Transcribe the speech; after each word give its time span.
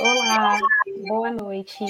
Olá, 0.00 0.58
boa 1.06 1.30
noite. 1.30 1.84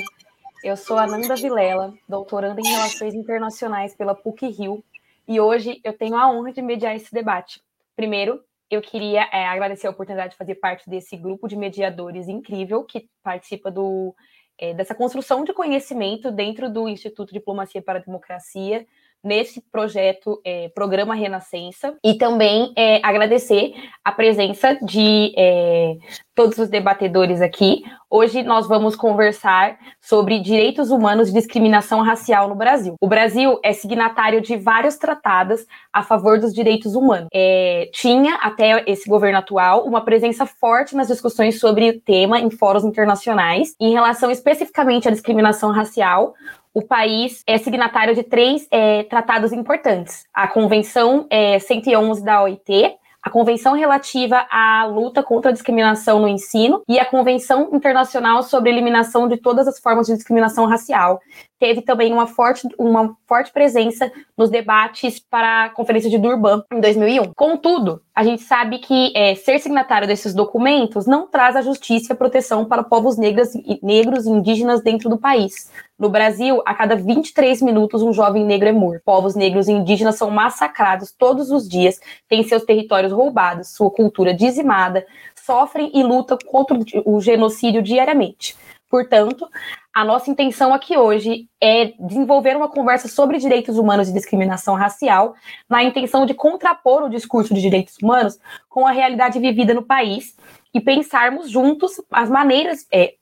Eu 0.63 0.77
sou 0.77 0.99
Ananda 0.99 1.35
Vilela, 1.35 1.95
doutoranda 2.07 2.61
em 2.61 2.69
Relações 2.69 3.15
Internacionais 3.15 3.95
pela 3.95 4.15
PUC-Rio, 4.15 4.85
e 5.27 5.41
hoje 5.41 5.81
eu 5.83 5.97
tenho 5.97 6.17
a 6.17 6.31
honra 6.31 6.53
de 6.53 6.61
mediar 6.61 6.95
esse 6.95 7.13
debate. 7.13 7.63
Primeiro, 7.97 8.43
eu 8.71 8.83
queria 8.83 9.23
é, 9.33 9.47
agradecer 9.47 9.87
a 9.87 9.91
oportunidade 9.91 10.33
de 10.33 10.37
fazer 10.37 10.57
parte 10.57 10.91
desse 10.91 11.17
grupo 11.17 11.49
de 11.49 11.57
mediadores 11.57 12.29
incrível 12.29 12.85
que 12.85 13.09
participa 13.23 13.71
do, 13.71 14.15
é, 14.59 14.75
dessa 14.75 14.95
construção 14.95 15.43
de 15.43 15.55
conhecimento 15.55 16.31
dentro 16.31 16.71
do 16.71 16.87
Instituto 16.87 17.33
Diplomacia 17.33 17.81
para 17.81 17.99
a 17.99 18.03
Democracia, 18.03 18.87
nesse 19.23 19.63
projeto 19.71 20.41
é, 20.45 20.69
Programa 20.75 21.15
Renascença 21.15 21.95
e 22.05 22.15
também 22.15 22.73
é, 22.77 23.01
agradecer 23.03 23.75
a 24.05 24.13
presença 24.13 24.79
de 24.83 25.33
é, 25.37 25.97
todos 26.35 26.59
os 26.59 26.69
debatedores 26.69 27.43
aqui. 27.43 27.83
Hoje 28.09 28.43
nós 28.43 28.67
vamos 28.67 28.97
conversar 28.97 29.79
sobre 30.01 30.41
direitos 30.41 30.91
humanos 30.91 31.29
e 31.29 31.33
discriminação 31.33 32.03
racial 32.03 32.49
no 32.49 32.55
Brasil. 32.55 32.95
O 33.01 33.07
Brasil 33.07 33.61
é 33.63 33.73
signatário 33.73 34.41
de 34.41 34.57
vários 34.57 34.97
tratados 34.97 35.67
a 35.93 36.03
favor 36.03 36.41
dos 36.41 36.55
direitos 36.55 36.95
humanos. 36.95 37.29
É, 37.33 37.91
tinha, 37.93 38.37
até 38.37 38.83
esse 38.87 39.09
governo 39.09 39.39
atual, 39.39 39.85
uma 39.85 40.01
presença 40.01 40.47
forte 40.47 40.97
nas 40.97 41.09
discussões 41.09 41.61
sobre 41.61 41.91
o 41.91 42.01
tema 42.01 42.41
em 42.41 42.51
fóruns 42.51 42.85
internacionais, 42.85 43.75
em 43.79 43.93
relação 43.93 44.31
especificamente 44.31 45.09
à 45.09 45.11
discriminação 45.11 45.71
racial, 45.71 46.35
o 46.73 46.83
país 46.83 47.43
é 47.47 47.59
signatário 47.59 48.15
de 48.15 48.23
três 48.23 48.67
é, 48.71 49.03
tratados 49.05 49.53
importantes: 49.53 50.25
a 50.33 50.49
Convenção 50.49 51.27
é, 51.31 51.59
111 51.59 52.25
da 52.25 52.43
OIT, 52.43 52.97
a 53.23 53.31
Convenção 53.31 53.75
relativa 53.75 54.47
à 54.51 54.85
luta 54.87 55.23
contra 55.23 55.51
a 55.51 55.53
discriminação 55.53 56.21
no 56.21 56.29
ensino 56.29 56.83
e 56.89 56.99
a 56.99 57.05
Convenção 57.05 57.71
Internacional 57.73 58.43
sobre 58.43 58.71
a 58.71 58.73
Eliminação 58.73 59.29
de 59.29 59.37
todas 59.37 59.69
as 59.69 59.79
formas 59.79 60.07
de 60.07 60.15
discriminação 60.15 60.65
racial. 60.67 61.21
Teve 61.61 61.83
também 61.83 62.11
uma 62.11 62.27
forte, 62.27 62.67
uma 62.79 63.15
forte 63.29 63.53
presença 63.53 64.11
nos 64.35 64.49
debates 64.49 65.19
para 65.21 65.67
a 65.67 65.69
Conferência 65.69 66.09
de 66.09 66.17
Durban 66.17 66.65
em 66.73 66.81
2001. 66.81 67.35
Contudo, 67.35 68.01
a 68.15 68.25
gente 68.25 68.43
sabe 68.43 68.79
que 68.79 69.13
é, 69.15 69.35
ser 69.35 69.59
signatário 69.59 70.09
desses 70.09 70.33
documentos 70.33 71.07
não 71.07 71.27
traz 71.27 71.55
a 71.57 71.61
justiça 71.61 72.11
e 72.11 72.15
a 72.15 72.17
proteção 72.17 72.65
para 72.65 72.83
povos 72.83 73.19
negros, 73.19 73.51
negros 73.83 74.25
e 74.25 74.31
indígenas 74.31 74.83
dentro 74.83 75.11
do 75.11 75.19
país. 75.19 75.71
No 75.99 76.09
Brasil, 76.09 76.63
a 76.65 76.73
cada 76.73 76.97
23 76.97 77.61
minutos, 77.61 78.01
um 78.01 78.11
jovem 78.11 78.43
negro 78.43 78.67
é 78.67 78.73
morto. 78.73 79.03
Povos 79.05 79.35
negros 79.35 79.69
e 79.69 79.73
indígenas 79.73 80.17
são 80.17 80.31
massacrados 80.31 81.13
todos 81.13 81.51
os 81.51 81.69
dias, 81.69 82.01
têm 82.27 82.43
seus 82.43 82.65
territórios 82.65 83.13
roubados, 83.13 83.69
sua 83.69 83.91
cultura 83.91 84.33
dizimada, 84.33 85.07
sofrem 85.37 85.91
e 85.93 86.03
lutam 86.03 86.39
contra 86.47 86.79
o 87.05 87.21
genocídio 87.21 87.83
diariamente. 87.83 88.57
Portanto, 88.91 89.49
a 89.93 90.05
nossa 90.05 90.31
intenção 90.31 90.73
aqui 90.73 90.97
hoje 90.97 91.49
é 91.61 91.93
desenvolver 91.99 92.57
uma 92.57 92.69
conversa 92.69 93.09
sobre 93.09 93.39
direitos 93.39 93.77
humanos 93.77 94.09
e 94.09 94.13
discriminação 94.13 94.75
racial, 94.75 95.35
na 95.69 95.83
intenção 95.83 96.25
de 96.25 96.33
contrapor 96.33 97.03
o 97.03 97.11
discurso 97.11 97.53
de 97.53 97.61
direitos 97.61 97.97
humanos 98.01 98.39
com 98.69 98.87
a 98.87 98.93
realidade 98.93 99.39
vivida 99.41 99.75
no 99.75 99.83
país 99.83 100.37
e 100.73 100.81
pensarmos 100.81 101.51
juntos 101.51 102.01
as 102.11 102.31
maneiras, 102.31 102.87
é, 102.93 103.15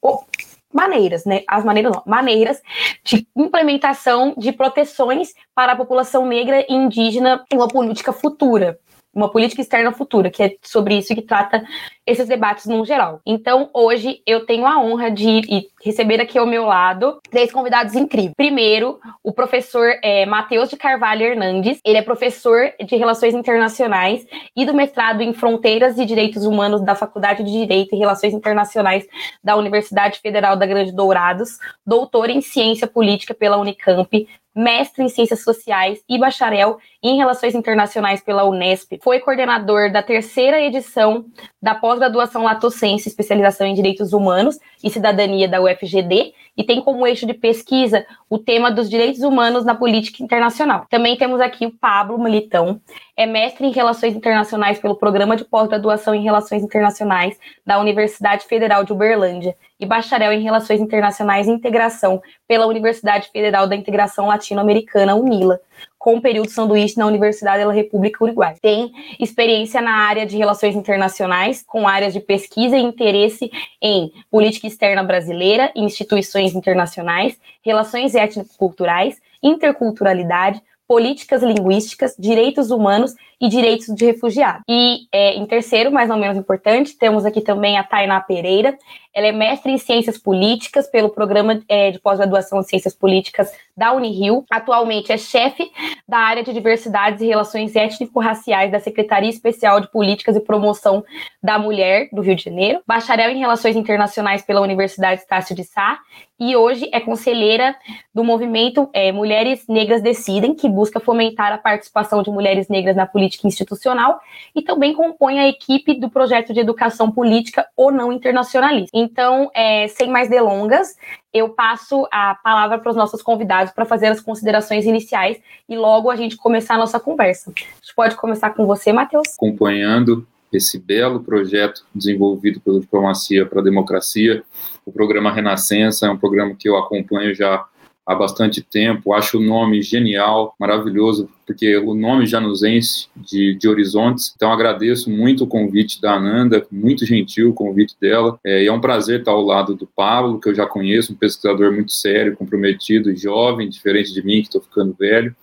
maneiras, 0.72 1.24
né? 1.24 1.42
As 1.48 1.64
maneiras 1.64 1.92
não, 1.92 2.02
maneiras 2.04 2.60
de 3.02 3.26
implementação 3.34 4.34
de 4.36 4.52
proteções 4.52 5.32
para 5.54 5.72
a 5.72 5.76
população 5.76 6.26
negra 6.26 6.66
e 6.68 6.74
indígena 6.74 7.44
em 7.50 7.56
uma 7.56 7.68
política 7.68 8.12
futura 8.12 8.78
uma 9.18 9.28
política 9.30 9.60
externa 9.60 9.92
futura, 9.92 10.30
que 10.30 10.42
é 10.42 10.54
sobre 10.62 10.96
isso 10.96 11.14
que 11.14 11.22
trata 11.22 11.64
esses 12.06 12.28
debates 12.28 12.66
no 12.66 12.84
geral. 12.84 13.20
Então, 13.26 13.68
hoje 13.74 14.22
eu 14.24 14.46
tenho 14.46 14.64
a 14.64 14.80
honra 14.80 15.10
de 15.10 15.68
receber 15.84 16.20
aqui 16.20 16.38
ao 16.38 16.46
meu 16.46 16.64
lado 16.64 17.18
três 17.28 17.52
convidados 17.52 17.94
incríveis. 17.94 18.34
Primeiro, 18.36 18.98
o 19.22 19.32
professor 19.32 19.92
é, 20.02 20.24
Matheus 20.24 20.70
de 20.70 20.76
Carvalho 20.76 21.24
Hernandes. 21.24 21.80
Ele 21.84 21.98
é 21.98 22.02
professor 22.02 22.72
de 22.82 22.96
Relações 22.96 23.34
Internacionais 23.34 24.24
e 24.56 24.64
do 24.64 24.72
mestrado 24.72 25.20
em 25.20 25.34
Fronteiras 25.34 25.98
e 25.98 26.06
Direitos 26.06 26.44
Humanos 26.44 26.80
da 26.80 26.94
Faculdade 26.94 27.42
de 27.42 27.50
Direito 27.50 27.94
e 27.94 27.98
Relações 27.98 28.32
Internacionais 28.32 29.06
da 29.42 29.56
Universidade 29.56 30.20
Federal 30.20 30.56
da 30.56 30.66
Grande 30.66 30.92
Dourados, 30.92 31.58
doutor 31.84 32.30
em 32.30 32.40
Ciência 32.40 32.86
Política 32.86 33.34
pela 33.34 33.58
Unicamp, 33.58 34.26
mestre 34.58 35.04
em 35.04 35.08
Ciências 35.08 35.44
Sociais 35.44 36.02
e 36.08 36.18
bacharel 36.18 36.78
em 37.00 37.16
Relações 37.16 37.54
Internacionais 37.54 38.20
pela 38.20 38.44
Unesp. 38.44 38.98
Foi 39.00 39.20
coordenador 39.20 39.92
da 39.92 40.02
terceira 40.02 40.60
edição 40.60 41.26
da 41.62 41.76
pós-graduação 41.76 42.42
Lato 42.42 42.68
Sensu, 42.68 43.08
especialização 43.08 43.68
em 43.68 43.74
Direitos 43.74 44.12
Humanos 44.12 44.58
e 44.82 44.90
Cidadania 44.90 45.46
da 45.46 45.62
UFGD, 45.62 46.34
e 46.58 46.64
tem 46.64 46.82
como 46.82 47.06
eixo 47.06 47.24
de 47.24 47.32
pesquisa 47.32 48.04
o 48.28 48.36
tema 48.36 48.68
dos 48.68 48.90
direitos 48.90 49.22
humanos 49.22 49.64
na 49.64 49.76
política 49.76 50.24
internacional. 50.24 50.86
Também 50.90 51.16
temos 51.16 51.40
aqui 51.40 51.64
o 51.64 51.70
Pablo 51.70 52.18
Militão, 52.18 52.80
é 53.16 53.24
mestre 53.24 53.64
em 53.64 53.70
Relações 53.70 54.16
Internacionais 54.16 54.80
pelo 54.80 54.96
Programa 54.96 55.36
de 55.36 55.44
Pós-Graduação 55.44 56.12
em 56.16 56.24
Relações 56.24 56.64
Internacionais 56.64 57.38
da 57.64 57.78
Universidade 57.78 58.44
Federal 58.44 58.82
de 58.82 58.92
Uberlândia 58.92 59.56
e 59.78 59.86
bacharel 59.86 60.32
em 60.32 60.42
Relações 60.42 60.80
Internacionais 60.80 61.46
e 61.46 61.52
Integração 61.52 62.20
pela 62.48 62.66
Universidade 62.66 63.28
Federal 63.30 63.68
da 63.68 63.76
Integração 63.76 64.26
Latino-Americana, 64.26 65.14
UNILA 65.14 65.60
com 66.08 66.22
período 66.22 66.48
sanduíche 66.48 66.96
na 66.96 67.04
Universidade 67.04 67.62
da 67.62 67.70
República 67.70 68.24
Uruguai. 68.24 68.54
Tem 68.62 68.90
experiência 69.20 69.78
na 69.82 69.90
área 69.90 70.24
de 70.24 70.38
relações 70.38 70.74
internacionais, 70.74 71.62
com 71.62 71.86
áreas 71.86 72.14
de 72.14 72.20
pesquisa 72.20 72.78
e 72.78 72.80
interesse 72.80 73.50
em 73.82 74.10
política 74.30 74.66
externa 74.66 75.02
brasileira, 75.02 75.70
instituições 75.76 76.54
internacionais, 76.54 77.38
relações 77.62 78.14
étnico-culturais, 78.14 79.20
interculturalidade, 79.42 80.62
políticas 80.88 81.42
linguísticas, 81.42 82.16
direitos 82.18 82.70
humanos 82.70 83.14
e 83.38 83.46
direitos 83.46 83.94
de 83.94 84.06
refugiado. 84.06 84.62
E 84.66 85.00
é, 85.12 85.34
em 85.34 85.44
terceiro, 85.44 85.92
mas 85.92 86.08
não 86.08 86.18
menos 86.18 86.38
importante, 86.38 86.96
temos 86.96 87.26
aqui 87.26 87.42
também 87.42 87.76
a 87.76 87.84
Tainá 87.84 88.18
Pereira. 88.18 88.78
Ela 89.18 89.26
é 89.26 89.32
mestre 89.32 89.72
em 89.72 89.78
Ciências 89.78 90.16
Políticas 90.16 90.86
pelo 90.86 91.08
Programa 91.08 91.60
é, 91.68 91.90
de 91.90 91.98
Pós-Graduação 91.98 92.60
em 92.60 92.62
Ciências 92.62 92.94
Políticas 92.94 93.52
da 93.76 93.92
Unirio. 93.92 94.44
Atualmente 94.48 95.10
é 95.10 95.18
chefe 95.18 95.68
da 96.06 96.18
área 96.18 96.44
de 96.44 96.52
Diversidades 96.52 97.20
e 97.20 97.26
Relações 97.26 97.74
Étnico-Raciais 97.74 98.70
da 98.70 98.78
Secretaria 98.78 99.28
Especial 99.28 99.80
de 99.80 99.90
Políticas 99.90 100.36
e 100.36 100.40
Promoção 100.40 101.04
da 101.42 101.58
Mulher 101.58 102.08
do 102.12 102.22
Rio 102.22 102.36
de 102.36 102.44
Janeiro. 102.44 102.80
Bacharel 102.86 103.32
em 103.32 103.40
Relações 103.40 103.74
Internacionais 103.74 104.42
pela 104.42 104.60
Universidade 104.60 105.20
Estácio 105.20 105.52
de 105.52 105.64
Sá. 105.64 105.98
E 106.40 106.54
hoje 106.54 106.88
é 106.92 107.00
conselheira 107.00 107.74
do 108.14 108.22
movimento 108.22 108.88
é, 108.92 109.10
Mulheres 109.10 109.64
Negras 109.68 110.00
Decidem, 110.00 110.54
que 110.54 110.68
busca 110.68 111.00
fomentar 111.00 111.52
a 111.52 111.58
participação 111.58 112.22
de 112.22 112.30
mulheres 112.30 112.68
negras 112.68 112.94
na 112.94 113.06
política 113.06 113.48
institucional 113.48 114.20
e 114.54 114.62
também 114.62 114.94
compõe 114.94 115.40
a 115.40 115.48
equipe 115.48 115.94
do 115.98 116.08
projeto 116.08 116.52
de 116.52 116.60
educação 116.60 117.10
política 117.10 117.66
ou 117.76 117.90
não 117.90 118.12
internacionalista. 118.12 118.96
Então, 119.08 119.50
é, 119.54 119.88
sem 119.88 120.10
mais 120.10 120.28
delongas, 120.28 120.96
eu 121.32 121.48
passo 121.48 122.06
a 122.12 122.34
palavra 122.34 122.78
para 122.78 122.90
os 122.90 122.96
nossos 122.96 123.22
convidados 123.22 123.72
para 123.72 123.86
fazer 123.86 124.08
as 124.08 124.20
considerações 124.20 124.84
iniciais 124.84 125.40
e 125.66 125.76
logo 125.76 126.10
a 126.10 126.16
gente 126.16 126.36
começar 126.36 126.74
a 126.74 126.78
nossa 126.78 127.00
conversa. 127.00 127.50
A 127.50 127.60
gente 127.60 127.94
pode 127.96 128.16
começar 128.16 128.50
com 128.50 128.66
você, 128.66 128.92
Matheus. 128.92 129.34
Acompanhando 129.34 130.26
esse 130.52 130.78
belo 130.78 131.20
projeto 131.20 131.86
desenvolvido 131.94 132.60
pela 132.60 132.80
Diplomacia 132.80 133.46
para 133.46 133.60
a 133.60 133.64
Democracia, 133.64 134.42
o 134.84 134.92
programa 134.92 135.32
Renascença 135.32 136.06
é 136.06 136.10
um 136.10 136.18
programa 136.18 136.54
que 136.54 136.68
eu 136.68 136.76
acompanho 136.76 137.34
já 137.34 137.66
há 138.08 138.14
bastante 138.14 138.62
tempo. 138.62 139.12
Acho 139.12 139.36
o 139.36 139.42
nome 139.42 139.82
genial, 139.82 140.54
maravilhoso, 140.58 141.28
porque 141.46 141.76
o 141.76 141.94
nome 141.94 142.26
já 142.26 142.40
nos 142.40 142.62
enche 142.62 143.06
de, 143.14 143.54
de 143.54 143.68
horizontes. 143.68 144.32
Então 144.34 144.50
agradeço 144.50 145.10
muito 145.10 145.44
o 145.44 145.46
convite 145.46 146.00
da 146.00 146.14
Ananda, 146.14 146.66
muito 146.72 147.04
gentil 147.04 147.50
o 147.50 147.54
convite 147.54 147.94
dela. 148.00 148.40
É, 148.42 148.64
é 148.64 148.72
um 148.72 148.80
prazer 148.80 149.20
estar 149.20 149.32
ao 149.32 149.44
lado 149.44 149.74
do 149.74 149.86
Pablo, 149.86 150.40
que 150.40 150.48
eu 150.48 150.54
já 150.54 150.64
conheço, 150.64 151.12
um 151.12 151.16
pesquisador 151.16 151.70
muito 151.70 151.92
sério, 151.92 152.34
comprometido, 152.34 153.14
jovem, 153.14 153.68
diferente 153.68 154.12
de 154.14 154.24
mim, 154.24 154.40
que 154.40 154.48
estou 154.48 154.62
ficando 154.62 154.96
velho 154.98 155.36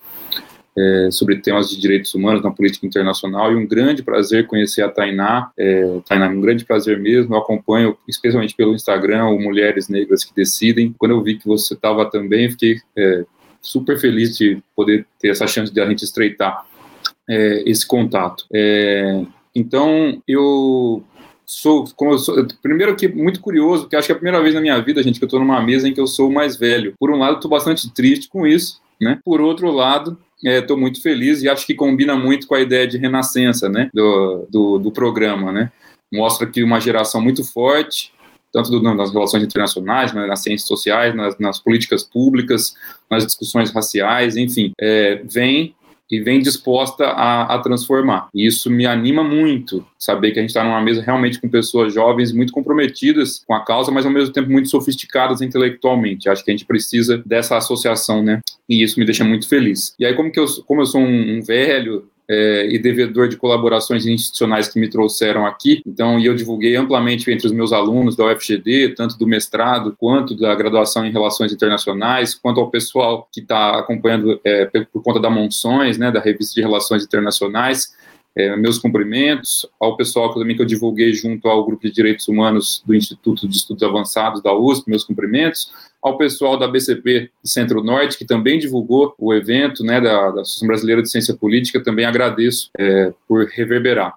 é, 0.76 1.08
sobre 1.10 1.36
temas 1.36 1.70
de 1.70 1.80
direitos 1.80 2.14
humanos 2.14 2.42
na 2.42 2.50
política 2.50 2.86
internacional 2.86 3.50
e 3.50 3.56
um 3.56 3.66
grande 3.66 4.02
prazer 4.02 4.46
conhecer 4.46 4.82
a 4.82 4.88
Tainá. 4.88 5.50
É, 5.56 6.00
Tainá, 6.06 6.28
um 6.28 6.40
grande 6.40 6.64
prazer 6.64 6.98
mesmo. 6.98 7.34
Eu 7.34 7.38
acompanho, 7.38 7.96
especialmente 8.06 8.54
pelo 8.54 8.74
Instagram, 8.74 9.26
o 9.26 9.40
Mulheres 9.40 9.88
Negras 9.88 10.24
que 10.24 10.34
Decidem. 10.34 10.94
Quando 10.98 11.12
eu 11.12 11.22
vi 11.22 11.36
que 11.36 11.46
você 11.46 11.74
estava 11.74 12.04
também, 12.10 12.50
fiquei 12.50 12.76
é, 12.96 13.24
super 13.62 13.98
feliz 13.98 14.36
de 14.36 14.62
poder 14.74 15.06
ter 15.18 15.28
essa 15.28 15.46
chance 15.46 15.72
de 15.72 15.80
a 15.80 15.88
gente 15.88 16.04
estreitar 16.04 16.66
é, 17.28 17.62
esse 17.66 17.86
contato. 17.86 18.44
Então, 19.54 20.22
eu 20.28 21.02
sou, 21.46 21.88
eu 21.98 22.18
sou, 22.18 22.46
primeiro 22.60 22.94
que 22.94 23.08
muito 23.08 23.40
curioso, 23.40 23.84
porque 23.84 23.96
acho 23.96 24.06
que 24.06 24.12
é 24.12 24.14
a 24.14 24.18
primeira 24.18 24.42
vez 24.42 24.54
na 24.54 24.60
minha 24.60 24.78
vida, 24.80 25.02
gente, 25.02 25.18
que 25.18 25.24
eu 25.24 25.28
estou 25.28 25.40
numa 25.40 25.62
mesa 25.62 25.88
em 25.88 25.94
que 25.94 26.00
eu 26.00 26.06
sou 26.06 26.28
o 26.28 26.32
mais 26.32 26.56
velho. 26.56 26.92
Por 26.98 27.10
um 27.10 27.16
lado, 27.16 27.36
estou 27.36 27.50
bastante 27.50 27.90
triste 27.94 28.28
com 28.28 28.46
isso, 28.46 28.80
né? 29.00 29.18
Por 29.24 29.40
outro 29.40 29.70
lado, 29.70 30.18
estou 30.42 30.76
é, 30.76 30.80
muito 30.80 31.02
feliz 31.02 31.42
e 31.42 31.48
acho 31.48 31.66
que 31.66 31.74
combina 31.74 32.14
muito 32.16 32.46
com 32.46 32.54
a 32.54 32.60
ideia 32.60 32.86
de 32.86 32.98
renascença, 32.98 33.68
né, 33.68 33.90
do, 33.92 34.46
do, 34.50 34.78
do 34.78 34.92
programa, 34.92 35.52
né. 35.52 35.72
mostra 36.12 36.46
que 36.46 36.62
uma 36.62 36.80
geração 36.80 37.20
muito 37.20 37.42
forte, 37.44 38.12
tanto 38.52 38.70
do, 38.70 38.80
nas 38.80 39.12
relações 39.12 39.42
internacionais, 39.42 40.12
né, 40.12 40.26
nas 40.26 40.42
ciências 40.42 40.68
sociais, 40.68 41.14
nas, 41.14 41.38
nas, 41.38 41.58
políticas 41.58 42.02
públicas, 42.02 42.74
nas 43.10 43.24
discussões 43.24 43.70
raciais, 43.70 44.36
enfim, 44.36 44.72
é, 44.80 45.22
vem 45.24 45.74
e 46.10 46.20
vem 46.20 46.40
disposta 46.40 47.06
a, 47.06 47.54
a, 47.54 47.58
transformar. 47.58 48.28
E 48.34 48.46
isso 48.46 48.70
me 48.70 48.86
anima 48.86 49.24
muito, 49.24 49.84
saber 49.98 50.32
que 50.32 50.38
a 50.38 50.42
gente 50.42 50.50
está 50.50 50.62
numa 50.62 50.80
mesa 50.80 51.02
realmente 51.02 51.40
com 51.40 51.48
pessoas 51.48 51.92
jovens 51.92 52.32
muito 52.32 52.52
comprometidas 52.52 53.42
com 53.46 53.54
a 53.54 53.64
causa, 53.64 53.90
mas 53.90 54.06
ao 54.06 54.12
mesmo 54.12 54.32
tempo 54.32 54.50
muito 54.50 54.68
sofisticadas 54.68 55.40
intelectualmente. 55.40 56.28
Acho 56.28 56.44
que 56.44 56.50
a 56.50 56.54
gente 56.54 56.66
precisa 56.66 57.22
dessa 57.26 57.56
associação, 57.56 58.22
né? 58.22 58.40
E 58.68 58.82
isso 58.82 58.98
me 58.98 59.04
deixa 59.04 59.24
muito 59.24 59.48
feliz. 59.48 59.94
E 59.98 60.04
aí, 60.04 60.14
como, 60.14 60.30
que 60.30 60.38
eu, 60.38 60.46
como 60.66 60.82
eu 60.82 60.86
sou 60.86 61.00
um, 61.00 61.38
um 61.38 61.42
velho, 61.42 62.08
é, 62.28 62.66
e 62.68 62.78
devedor 62.78 63.28
de 63.28 63.36
colaborações 63.36 64.06
institucionais 64.06 64.68
que 64.68 64.80
me 64.80 64.88
trouxeram 64.88 65.46
aqui. 65.46 65.82
Então, 65.86 66.18
e 66.18 66.26
eu 66.26 66.34
divulguei 66.34 66.74
amplamente 66.76 67.30
entre 67.30 67.46
os 67.46 67.52
meus 67.52 67.72
alunos 67.72 68.16
da 68.16 68.24
UFGD, 68.26 68.94
tanto 68.96 69.16
do 69.18 69.26
mestrado 69.26 69.96
quanto 69.98 70.36
da 70.36 70.54
graduação 70.54 71.06
em 71.06 71.12
Relações 71.12 71.52
Internacionais, 71.52 72.34
quanto 72.34 72.60
ao 72.60 72.70
pessoal 72.70 73.28
que 73.32 73.40
está 73.40 73.78
acompanhando 73.78 74.40
é, 74.44 74.66
por 74.92 75.02
conta 75.02 75.20
da 75.20 75.30
Monções, 75.30 75.98
né, 75.98 76.10
da 76.10 76.20
Revista 76.20 76.54
de 76.54 76.60
Relações 76.60 77.04
Internacionais. 77.04 77.94
É, 78.38 78.54
meus 78.54 78.78
cumprimentos 78.78 79.66
ao 79.80 79.96
pessoal 79.96 80.30
que, 80.30 80.38
também 80.38 80.54
que 80.54 80.60
eu 80.60 80.66
divulguei 80.66 81.14
junto 81.14 81.48
ao 81.48 81.64
Grupo 81.64 81.86
de 81.86 81.90
Direitos 81.90 82.28
Humanos 82.28 82.82
do 82.84 82.94
Instituto 82.94 83.48
de 83.48 83.56
Estudos 83.56 83.82
Avançados 83.82 84.42
da 84.42 84.52
USP, 84.52 84.90
meus 84.90 85.04
cumprimentos, 85.04 85.72
ao 86.06 86.16
pessoal 86.16 86.56
da 86.56 86.68
BCP 86.68 87.30
Centro-Norte, 87.42 88.16
que 88.16 88.24
também 88.24 88.60
divulgou 88.60 89.12
o 89.18 89.34
evento 89.34 89.82
né, 89.82 90.00
da, 90.00 90.30
da 90.30 90.42
Associação 90.42 90.68
Brasileira 90.68 91.02
de 91.02 91.10
Ciência 91.10 91.34
Política, 91.34 91.82
também 91.82 92.04
agradeço 92.04 92.70
é, 92.78 93.12
por 93.26 93.46
reverberar. 93.46 94.14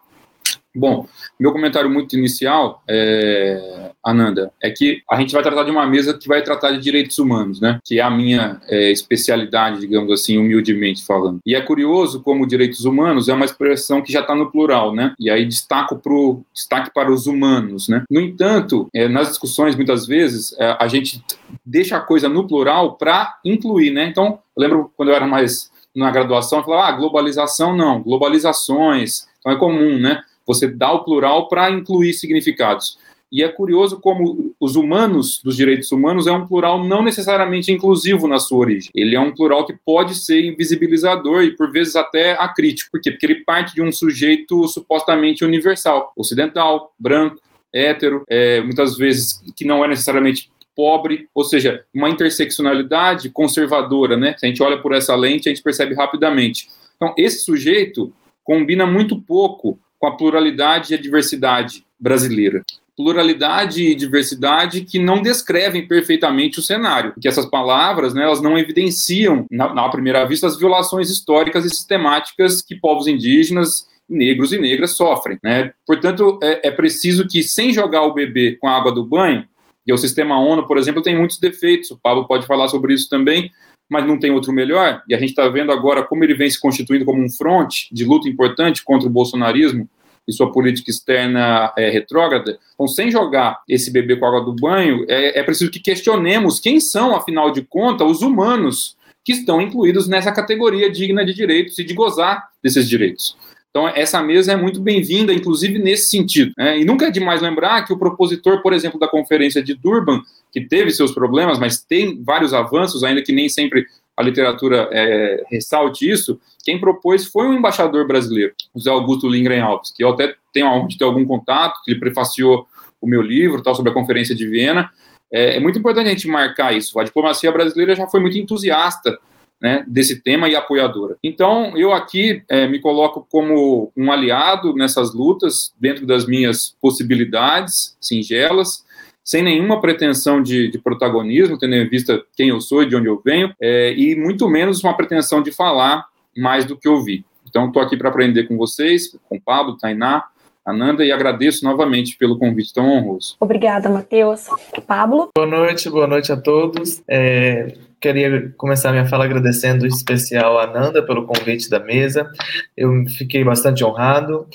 Bom, 0.79 1.05
meu 1.37 1.51
comentário 1.51 1.89
muito 1.89 2.17
inicial, 2.17 2.81
é, 2.87 3.91
Ananda, 4.01 4.49
é 4.63 4.71
que 4.71 5.01
a 5.11 5.19
gente 5.19 5.33
vai 5.33 5.43
tratar 5.43 5.63
de 5.63 5.71
uma 5.71 5.85
mesa 5.85 6.17
que 6.17 6.25
vai 6.25 6.41
tratar 6.41 6.71
de 6.71 6.79
direitos 6.79 7.19
humanos, 7.19 7.59
né? 7.59 7.79
Que 7.83 7.99
é 7.99 8.01
a 8.01 8.09
minha 8.09 8.61
é, 8.69 8.89
especialidade, 8.89 9.81
digamos 9.81 10.09
assim, 10.09 10.37
humildemente 10.37 11.05
falando. 11.05 11.39
E 11.45 11.53
é 11.53 11.59
curioso 11.59 12.23
como 12.23 12.47
direitos 12.47 12.85
humanos 12.85 13.27
é 13.27 13.33
uma 13.33 13.43
expressão 13.43 14.01
que 14.01 14.13
já 14.13 14.21
está 14.21 14.33
no 14.33 14.49
plural, 14.49 14.95
né? 14.95 15.13
E 15.19 15.29
aí 15.29 15.45
destaco 15.45 15.97
pro, 15.97 16.41
destaque 16.53 16.93
para 16.93 17.11
os 17.11 17.27
humanos, 17.27 17.89
né? 17.89 18.03
No 18.09 18.21
entanto, 18.21 18.87
é, 18.93 19.09
nas 19.09 19.27
discussões, 19.27 19.75
muitas 19.75 20.07
vezes, 20.07 20.55
é, 20.57 20.77
a 20.79 20.87
gente 20.87 21.21
deixa 21.65 21.97
a 21.97 22.01
coisa 22.01 22.29
no 22.29 22.47
plural 22.47 22.95
para 22.95 23.37
incluir, 23.43 23.91
né? 23.91 24.05
Então, 24.05 24.39
eu 24.55 24.63
lembro 24.63 24.93
quando 24.95 25.09
eu 25.09 25.15
era 25.15 25.27
mais 25.27 25.69
na 25.93 26.09
graduação, 26.09 26.59
eu 26.59 26.63
falava, 26.63 26.87
ah, 26.87 26.91
globalização 26.93 27.75
não, 27.75 28.01
globalizações. 28.01 29.27
Então 29.39 29.51
é 29.51 29.55
comum, 29.55 29.97
né? 29.99 30.21
Você 30.50 30.68
dá 30.68 30.92
o 30.92 31.04
plural 31.04 31.48
para 31.48 31.69
incluir 31.69 32.12
significados. 32.13 32.98
E 33.31 33.44
é 33.44 33.48
curioso 33.48 34.00
como 34.00 34.56
os 34.60 34.75
humanos, 34.75 35.40
dos 35.44 35.56
direitos 35.56 35.92
humanos, 35.92 36.25
é 36.25 36.31
um 36.31 36.48
plural 36.48 36.84
não 36.84 37.04
necessariamente 37.04 37.72
inclusivo 37.72 38.28
na 38.28 38.40
sua 38.40 38.57
origem. 38.57 38.90
Ele 38.96 39.16
é 39.16 39.19
um 39.19 39.31
plural 39.31 39.63
que 39.68 39.75
pode 39.86 40.16
ser 40.16 40.44
invisibilizador 40.44 41.44
e, 41.44 41.56
por 41.56 41.72
vezes, 41.72 41.96
até 41.96 42.31
acrítico. 42.31 42.90
Por 42.92 43.00
quê? 43.00 43.12
Porque 43.12 43.28
ele 43.28 43.44
parte 43.44 43.75
de 43.75 43.84
um 43.84 43.92
sujeito 43.92 44.68
supostamente 44.68 45.46
universal, 45.46 46.12
ocidental, 46.16 46.92
branco, 46.98 47.40
hétero, 47.72 48.24
é, 48.28 48.60
muitas 48.62 48.98
vezes 48.98 49.40
que 49.56 49.63
não 49.63 49.86
é 49.86 49.88
necessariamente 49.88 50.50
pobre, 50.75 51.28
ou 51.36 51.44
seja, 51.44 51.86
uma 51.94 52.10
interseccionalidade 52.10 53.30
conservadora, 53.30 54.18
né? 54.18 54.34
Se 54.40 54.48
a 54.48 54.50
gente 54.50 54.63
olha 54.63 54.81
por 54.81 54.92
essa 54.92 55.16
lente, 55.16 55.48
a 55.48 55.54
gente 55.54 55.62
percebe 55.62 55.94
rapidamente. 55.94 56.68
Então, 56.96 57.13
esse 57.16 57.44
sujeito 57.44 58.12
combina 58.44 58.88
muito 58.88 59.22
pouco 59.22 59.78
com 60.00 60.07
a 60.07 60.16
pluralidade 60.16 60.94
e 60.94 60.96
a 60.96 61.01
diversidade 61.01 61.86
brasileira. 62.00 62.63
Pluralidade 62.96 63.84
e 63.84 63.96
diversidade 63.96 64.81
que 64.81 64.98
não 64.98 65.22
descrevem 65.22 65.88
perfeitamente 65.88 66.60
o 66.60 66.63
cenário, 66.63 67.13
porque 67.13 67.28
essas 67.28 67.46
palavras, 67.46 68.13
né, 68.13 68.24
elas 68.24 68.42
não 68.42 68.57
evidenciam, 68.57 69.46
na, 69.51 69.74
na 69.74 69.90
primeira 69.90 70.25
vista, 70.25 70.48
as 70.48 70.57
violações 70.57 71.10
históricas 71.10 71.66
e 71.66 71.69
sistemáticas 71.69 72.62
que 72.62 72.75
povos 72.75 73.07
indígenas 73.07 73.88
negros 74.10 74.51
e 74.51 74.57
negras 74.57 74.92
sofrem. 74.92 75.38
Né? 75.44 75.72
Portanto, 75.86 76.40
é, 76.42 76.68
é, 76.68 76.72
preciso 76.72 77.28
que, 77.28 77.44
sem 77.44 77.72
jogar 77.72 78.01
o 78.01 78.13
bebê 78.13 78.57
com 78.60 78.68
a 78.68 78.75
água 78.75 78.92
do 78.92 79.06
banho, 79.06 79.48
e 79.86 79.94
o 79.94 79.98
sistema 79.98 80.40
ONU, 80.40 80.68
por 80.68 80.78
exemplo, 80.78 81.01
tem 81.01 81.18
muitos 81.18 81.40
defeitos, 81.40 81.90
o 81.90 81.98
Pablo 81.98 82.28
pode 82.28 82.46
falar 82.46 82.68
sobre 82.68 82.94
isso 82.94 83.10
também, 83.10 83.51
mas 83.89 84.06
não 84.06 84.19
tem 84.19 84.31
outro 84.31 84.53
melhor, 84.53 85.01
e 85.07 85.15
a 85.15 85.19
gente 85.19 85.30
está 85.30 85.47
vendo 85.50 85.71
agora 85.71 86.03
como 86.03 86.24
ele 86.24 86.36
vem 86.36 86.50
se 86.50 86.59
constituindo 86.59 87.06
como 87.06 87.24
um 87.24 87.30
fronte 87.30 87.88
de 87.91 88.06
luta 88.06 88.30
importante 88.30 88.83
contra 88.83 89.07
o 89.07 89.12
bolsonarismo 89.12 89.89
e 90.27 90.31
sua 90.31 90.51
política 90.51 90.91
externa 90.91 91.74
é, 91.75 91.89
retrógrada. 91.89 92.59
Então, 92.75 92.88
sem 92.88 93.09
jogar 93.09 93.62
esse 93.68 93.91
bebê 93.91 94.15
com 94.15 94.25
a 94.25 94.30
água 94.30 94.45
do 94.45 94.56
banho, 94.56 95.06
é, 95.09 95.39
é 95.39 95.44
preciso 95.44 95.71
que 95.71 95.80
questionemos 95.80 96.59
quem 96.59 96.80
são, 96.80 97.15
afinal 97.15 97.51
de 97.51 97.63
contas, 97.63 98.07
os 98.07 98.21
humanos 98.21 98.95
que 99.25 99.33
estão 99.33 99.59
incluídos 99.59 100.07
nessa 100.07 100.31
categoria 100.31 100.89
digna 100.89 101.25
de 101.25 101.33
direitos 101.33 101.77
e 101.80 101.83
de 101.83 101.94
gozar 101.94 102.47
desses 102.63 102.88
direitos. 102.88 103.36
Então, 103.69 103.88
essa 103.88 104.21
mesa 104.21 104.54
é 104.54 104.56
muito 104.56 104.81
bem-vinda, 104.81 105.31
inclusive 105.31 105.77
nesse 105.77 106.10
sentido. 106.10 106.51
Né? 106.57 106.80
E 106.80 106.86
nunca 106.86 107.07
é 107.07 107.12
demais 107.12 107.42
lembrar 107.42 107.86
que 107.86 107.94
o 107.94 108.00
propositor, 108.00 108.62
por 108.63 108.74
exemplo, 108.74 109.00
da 109.00 109.07
Conferência 109.07 109.62
de 109.62 109.75
Durban, 109.75 110.21
que 110.51 110.62
teve 110.62 110.89
seus 110.89 111.12
problemas, 111.12 111.60
mas 111.60 111.83
tem 111.83 112.21
vários 112.24 112.54
avanços, 112.54 113.04
ainda 113.04 113.21
que 113.21 113.31
nem 113.31 113.48
sempre 113.48 113.86
a 114.18 114.24
literatura 114.24 114.89
é, 114.92 115.44
ressalte 115.50 116.10
isso, 116.10 116.39
quem 116.63 116.80
propôs 116.80 117.25
foi 117.25 117.48
um 117.48 117.54
embaixador 117.54 118.06
brasileiro, 118.06 118.54
José 118.75 118.89
Augusto 118.89 119.30
Lindgren 119.30 119.62
Alves, 119.62 119.94
que 119.95 120.04
eu 120.04 120.10
até 120.10 120.36
tenho 120.51 120.68
a 120.68 120.75
honra 120.75 120.88
de 120.89 120.98
ter 120.98 121.06
algum 121.06 121.24
contato, 121.24 121.80
que 121.86 121.92
ele 121.92 122.00
prefaciou 122.00 122.68
o 123.00 123.07
meu 123.07 123.22
livro 123.22 123.62
tal, 123.62 123.75
sobre 123.75 123.92
a 123.92 123.94
Conferência 123.94 124.36
de 124.36 124.45
Viena. 124.45 124.89
É, 125.31 125.56
é 125.57 125.60
muito 125.60 125.80
importante 125.80 126.07
a 126.07 126.10
gente 126.10 126.27
marcar 126.27 126.75
isso. 126.75 127.00
A 127.00 127.04
diplomacia 127.04 127.51
brasileira 127.51 127.95
já 127.95 128.07
foi 128.07 128.19
muito 128.19 128.38
entusiasta 128.38 129.18
né, 129.61 129.83
desse 129.88 130.21
tema 130.21 130.47
e 130.47 130.56
apoiadora. 130.56 131.17
Então, 131.23 131.77
eu 131.77 131.91
aqui 131.91 132.41
é, 132.47 132.67
me 132.67 132.79
coloco 132.79 133.27
como 133.29 133.91
um 133.95 134.11
aliado 134.11 134.73
nessas 134.73 135.13
lutas, 135.13 135.73
dentro 135.79 136.06
das 136.06 136.25
minhas 136.25 136.75
possibilidades 136.81 137.97
singelas, 138.00 138.85
sem 139.23 139.44
nenhuma 139.44 139.81
pretensão 139.81 140.41
de, 140.41 140.69
de 140.69 140.79
protagonismo, 140.79 141.57
tendo 141.57 141.75
em 141.75 141.88
vista 141.88 142.23
quem 142.35 142.50
eu 142.50 142.61
sou 142.61 142.83
e 142.83 142.88
de 142.88 142.95
onde 142.95 143.07
eu 143.07 143.21
venho, 143.23 143.53
é, 143.61 143.94
e 143.94 144.15
muito 144.15 144.50
menos 144.50 144.83
uma 144.83 144.95
pretensão 144.95 145.44
de 145.44 145.51
falar 145.51 146.05
mais 146.35 146.65
do 146.65 146.77
que 146.77 146.88
ouvir. 146.88 147.25
Então, 147.47 147.67
estou 147.67 147.81
aqui 147.81 147.97
para 147.97 148.09
aprender 148.09 148.47
com 148.47 148.57
vocês, 148.57 149.15
com 149.27 149.35
o 149.35 149.41
Pablo, 149.41 149.77
Tainá, 149.77 150.25
Ananda, 150.65 151.03
e 151.03 151.12
agradeço 151.12 151.65
novamente 151.65 152.15
pelo 152.15 152.38
convite 152.38 152.73
tão 152.73 152.89
honroso. 152.91 153.35
Obrigada, 153.39 153.89
Matheus. 153.89 154.45
Pablo? 154.86 155.29
Boa 155.36 155.48
noite, 155.48 155.89
boa 155.89 156.05
noite 156.05 156.31
a 156.31 156.38
todos. 156.38 157.01
É, 157.07 157.75
queria 158.00 158.51
começar 158.58 158.91
minha 158.91 159.06
fala 159.06 159.25
agradecendo 159.25 159.86
em 159.86 159.89
especial 159.89 160.58
a 160.58 160.63
Ananda 160.63 161.06
pelo 161.06 161.25
convite 161.25 161.70
da 161.70 161.79
mesa. 161.79 162.29
Eu 162.75 163.06
fiquei 163.18 163.44
bastante 163.44 163.84
honrado 163.84 164.48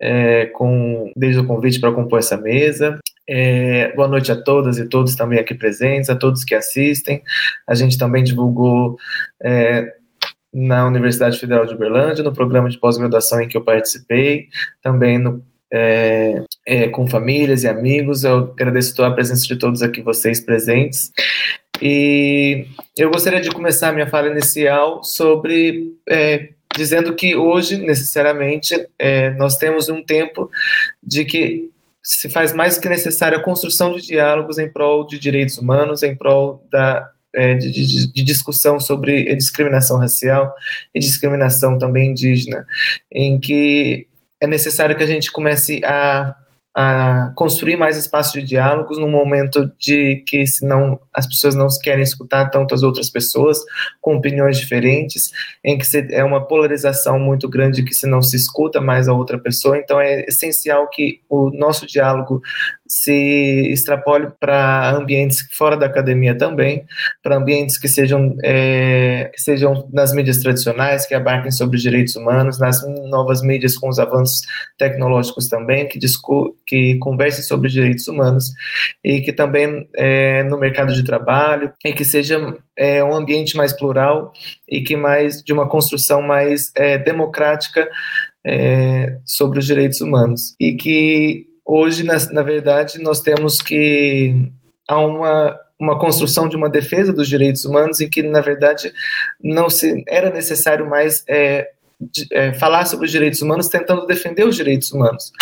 é, 0.00 0.46
com 0.46 1.12
desde 1.16 1.40
o 1.40 1.46
convite 1.46 1.80
para 1.80 1.92
compor 1.92 2.18
essa 2.18 2.36
mesa. 2.36 2.98
É, 3.28 3.92
boa 3.94 4.06
noite 4.06 4.30
a 4.30 4.36
todas 4.36 4.78
e 4.78 4.88
todos 4.88 5.16
também 5.16 5.38
aqui 5.38 5.54
presentes, 5.54 6.10
a 6.10 6.16
todos 6.16 6.44
que 6.44 6.54
assistem. 6.54 7.22
A 7.66 7.74
gente 7.74 7.98
também 7.98 8.22
divulgou 8.22 8.96
é, 9.42 9.92
na 10.52 10.86
Universidade 10.86 11.38
Federal 11.38 11.66
de 11.66 11.74
Uberlândia, 11.74 12.22
no 12.22 12.32
programa 12.32 12.68
de 12.68 12.78
pós-graduação 12.78 13.40
em 13.40 13.48
que 13.48 13.56
eu 13.56 13.64
participei, 13.64 14.48
também 14.82 15.18
no 15.18 15.42
é, 15.72 16.44
é, 16.64 16.88
com 16.88 17.06
famílias 17.06 17.64
e 17.64 17.68
amigos. 17.68 18.22
Eu 18.22 18.52
agradeço 18.52 19.02
a 19.02 19.10
presença 19.10 19.44
de 19.44 19.56
todos 19.56 19.82
aqui, 19.82 20.00
vocês 20.02 20.40
presentes. 20.40 21.10
E 21.80 22.66
eu 22.96 23.10
gostaria 23.10 23.40
de 23.40 23.50
começar 23.50 23.92
minha 23.92 24.06
fala 24.06 24.28
inicial 24.28 25.02
sobre 25.02 25.92
é, 26.08 26.50
dizendo 26.76 27.14
que 27.14 27.36
hoje, 27.36 27.76
necessariamente, 27.76 28.74
é, 28.98 29.30
nós 29.30 29.56
temos 29.56 29.88
um 29.88 30.02
tempo 30.02 30.50
de 31.02 31.24
que 31.24 31.70
se 32.02 32.28
faz 32.28 32.52
mais 32.52 32.78
que 32.78 32.88
necessária 32.88 33.38
a 33.38 33.42
construção 33.42 33.94
de 33.94 34.02
diálogos 34.02 34.58
em 34.58 34.70
prol 34.70 35.06
de 35.06 35.18
direitos 35.18 35.56
humanos, 35.56 36.02
em 36.02 36.14
prol 36.14 36.66
da, 36.70 37.08
é, 37.34 37.54
de, 37.54 37.70
de, 37.70 38.12
de, 38.12 38.22
discussão 38.22 38.78
sobre 38.78 39.34
discriminação 39.34 39.98
racial 39.98 40.52
e 40.94 41.00
discriminação 41.00 41.78
também 41.78 42.10
indígena, 42.10 42.66
em 43.10 43.40
que 43.40 44.06
é 44.40 44.46
necessário 44.46 44.96
que 44.96 45.02
a 45.02 45.06
gente 45.06 45.32
comece 45.32 45.80
a 45.84 46.36
a 46.74 47.32
construir 47.36 47.76
mais 47.76 47.96
espaços 47.96 48.32
de 48.32 48.42
diálogos 48.42 48.98
num 48.98 49.10
momento 49.10 49.70
de 49.78 50.24
que 50.26 50.44
senão 50.44 50.98
as 51.12 51.26
pessoas 51.26 51.54
não 51.54 51.68
querem 51.80 52.02
escutar 52.02 52.50
tantas 52.50 52.82
outras 52.82 53.08
pessoas 53.08 53.58
com 54.00 54.16
opiniões 54.16 54.58
diferentes, 54.58 55.30
em 55.64 55.78
que 55.78 55.84
é 56.10 56.24
uma 56.24 56.44
polarização 56.44 57.18
muito 57.18 57.48
grande 57.48 57.84
que 57.84 57.94
se 57.94 58.08
não 58.08 58.20
se 58.20 58.36
escuta 58.36 58.80
mais 58.80 59.06
a 59.06 59.12
outra 59.12 59.38
pessoa, 59.38 59.78
então 59.78 60.00
é 60.00 60.24
essencial 60.26 60.88
que 60.90 61.20
o 61.28 61.50
nosso 61.50 61.86
diálogo 61.86 62.42
se 62.86 63.72
extrapole 63.72 64.28
para 64.38 64.94
ambientes 64.94 65.46
fora 65.52 65.76
da 65.76 65.86
academia 65.86 66.36
também, 66.36 66.84
para 67.22 67.36
ambientes 67.36 67.78
que 67.78 67.88
sejam, 67.88 68.36
é, 68.44 69.30
que 69.32 69.40
sejam 69.40 69.88
nas 69.92 70.12
mídias 70.12 70.38
tradicionais, 70.38 71.06
que 71.06 71.14
abarquem 71.14 71.50
sobre 71.50 71.76
os 71.76 71.82
direitos 71.82 72.14
humanos, 72.14 72.58
nas 72.58 72.86
novas 73.08 73.42
mídias 73.42 73.76
com 73.76 73.88
os 73.88 73.98
avanços 73.98 74.42
tecnológicos 74.76 75.48
também, 75.48 75.88
que, 75.88 75.98
que 76.66 76.98
conversem 76.98 77.42
sobre 77.42 77.68
os 77.68 77.72
direitos 77.72 78.06
humanos, 78.06 78.52
e 79.02 79.20
que 79.20 79.32
também 79.32 79.88
é, 79.96 80.42
no 80.44 80.58
mercado 80.58 80.92
de 80.92 81.02
trabalho, 81.02 81.72
e 81.84 81.92
que 81.92 82.04
seja 82.04 82.54
é, 82.76 83.02
um 83.02 83.14
ambiente 83.14 83.56
mais 83.56 83.72
plural 83.72 84.32
e 84.68 84.82
que 84.82 84.96
mais 84.96 85.42
de 85.42 85.52
uma 85.52 85.68
construção 85.68 86.20
mais 86.20 86.72
é, 86.74 86.98
democrática 86.98 87.88
é, 88.44 89.18
sobre 89.24 89.58
os 89.58 89.66
direitos 89.66 90.00
humanos. 90.00 90.54
E 90.60 90.74
que 90.74 91.53
hoje, 91.64 92.02
na, 92.02 92.16
na 92.30 92.42
verdade, 92.42 93.00
nós 93.00 93.20
temos 93.20 93.60
que 93.60 94.50
há 94.88 94.98
uma 94.98 95.58
uma 95.78 95.98
construção 95.98 96.48
de 96.48 96.56
uma 96.56 96.70
defesa 96.70 97.12
dos 97.12 97.28
direitos 97.28 97.64
humanos 97.64 98.00
em 98.00 98.08
que 98.08 98.22
na 98.22 98.40
verdade 98.40 98.92
não 99.42 99.68
se 99.68 100.04
era 100.08 100.30
necessário 100.30 100.88
mais 100.88 101.24
é, 101.28 101.68
é, 102.32 102.52
falar 102.54 102.84
sobre 102.86 103.06
os 103.06 103.12
direitos 103.12 103.40
humanos 103.42 103.68
tentando 103.68 104.06
defender 104.06 104.46
os 104.46 104.56
direitos 104.56 104.92
humanos. 104.92 105.32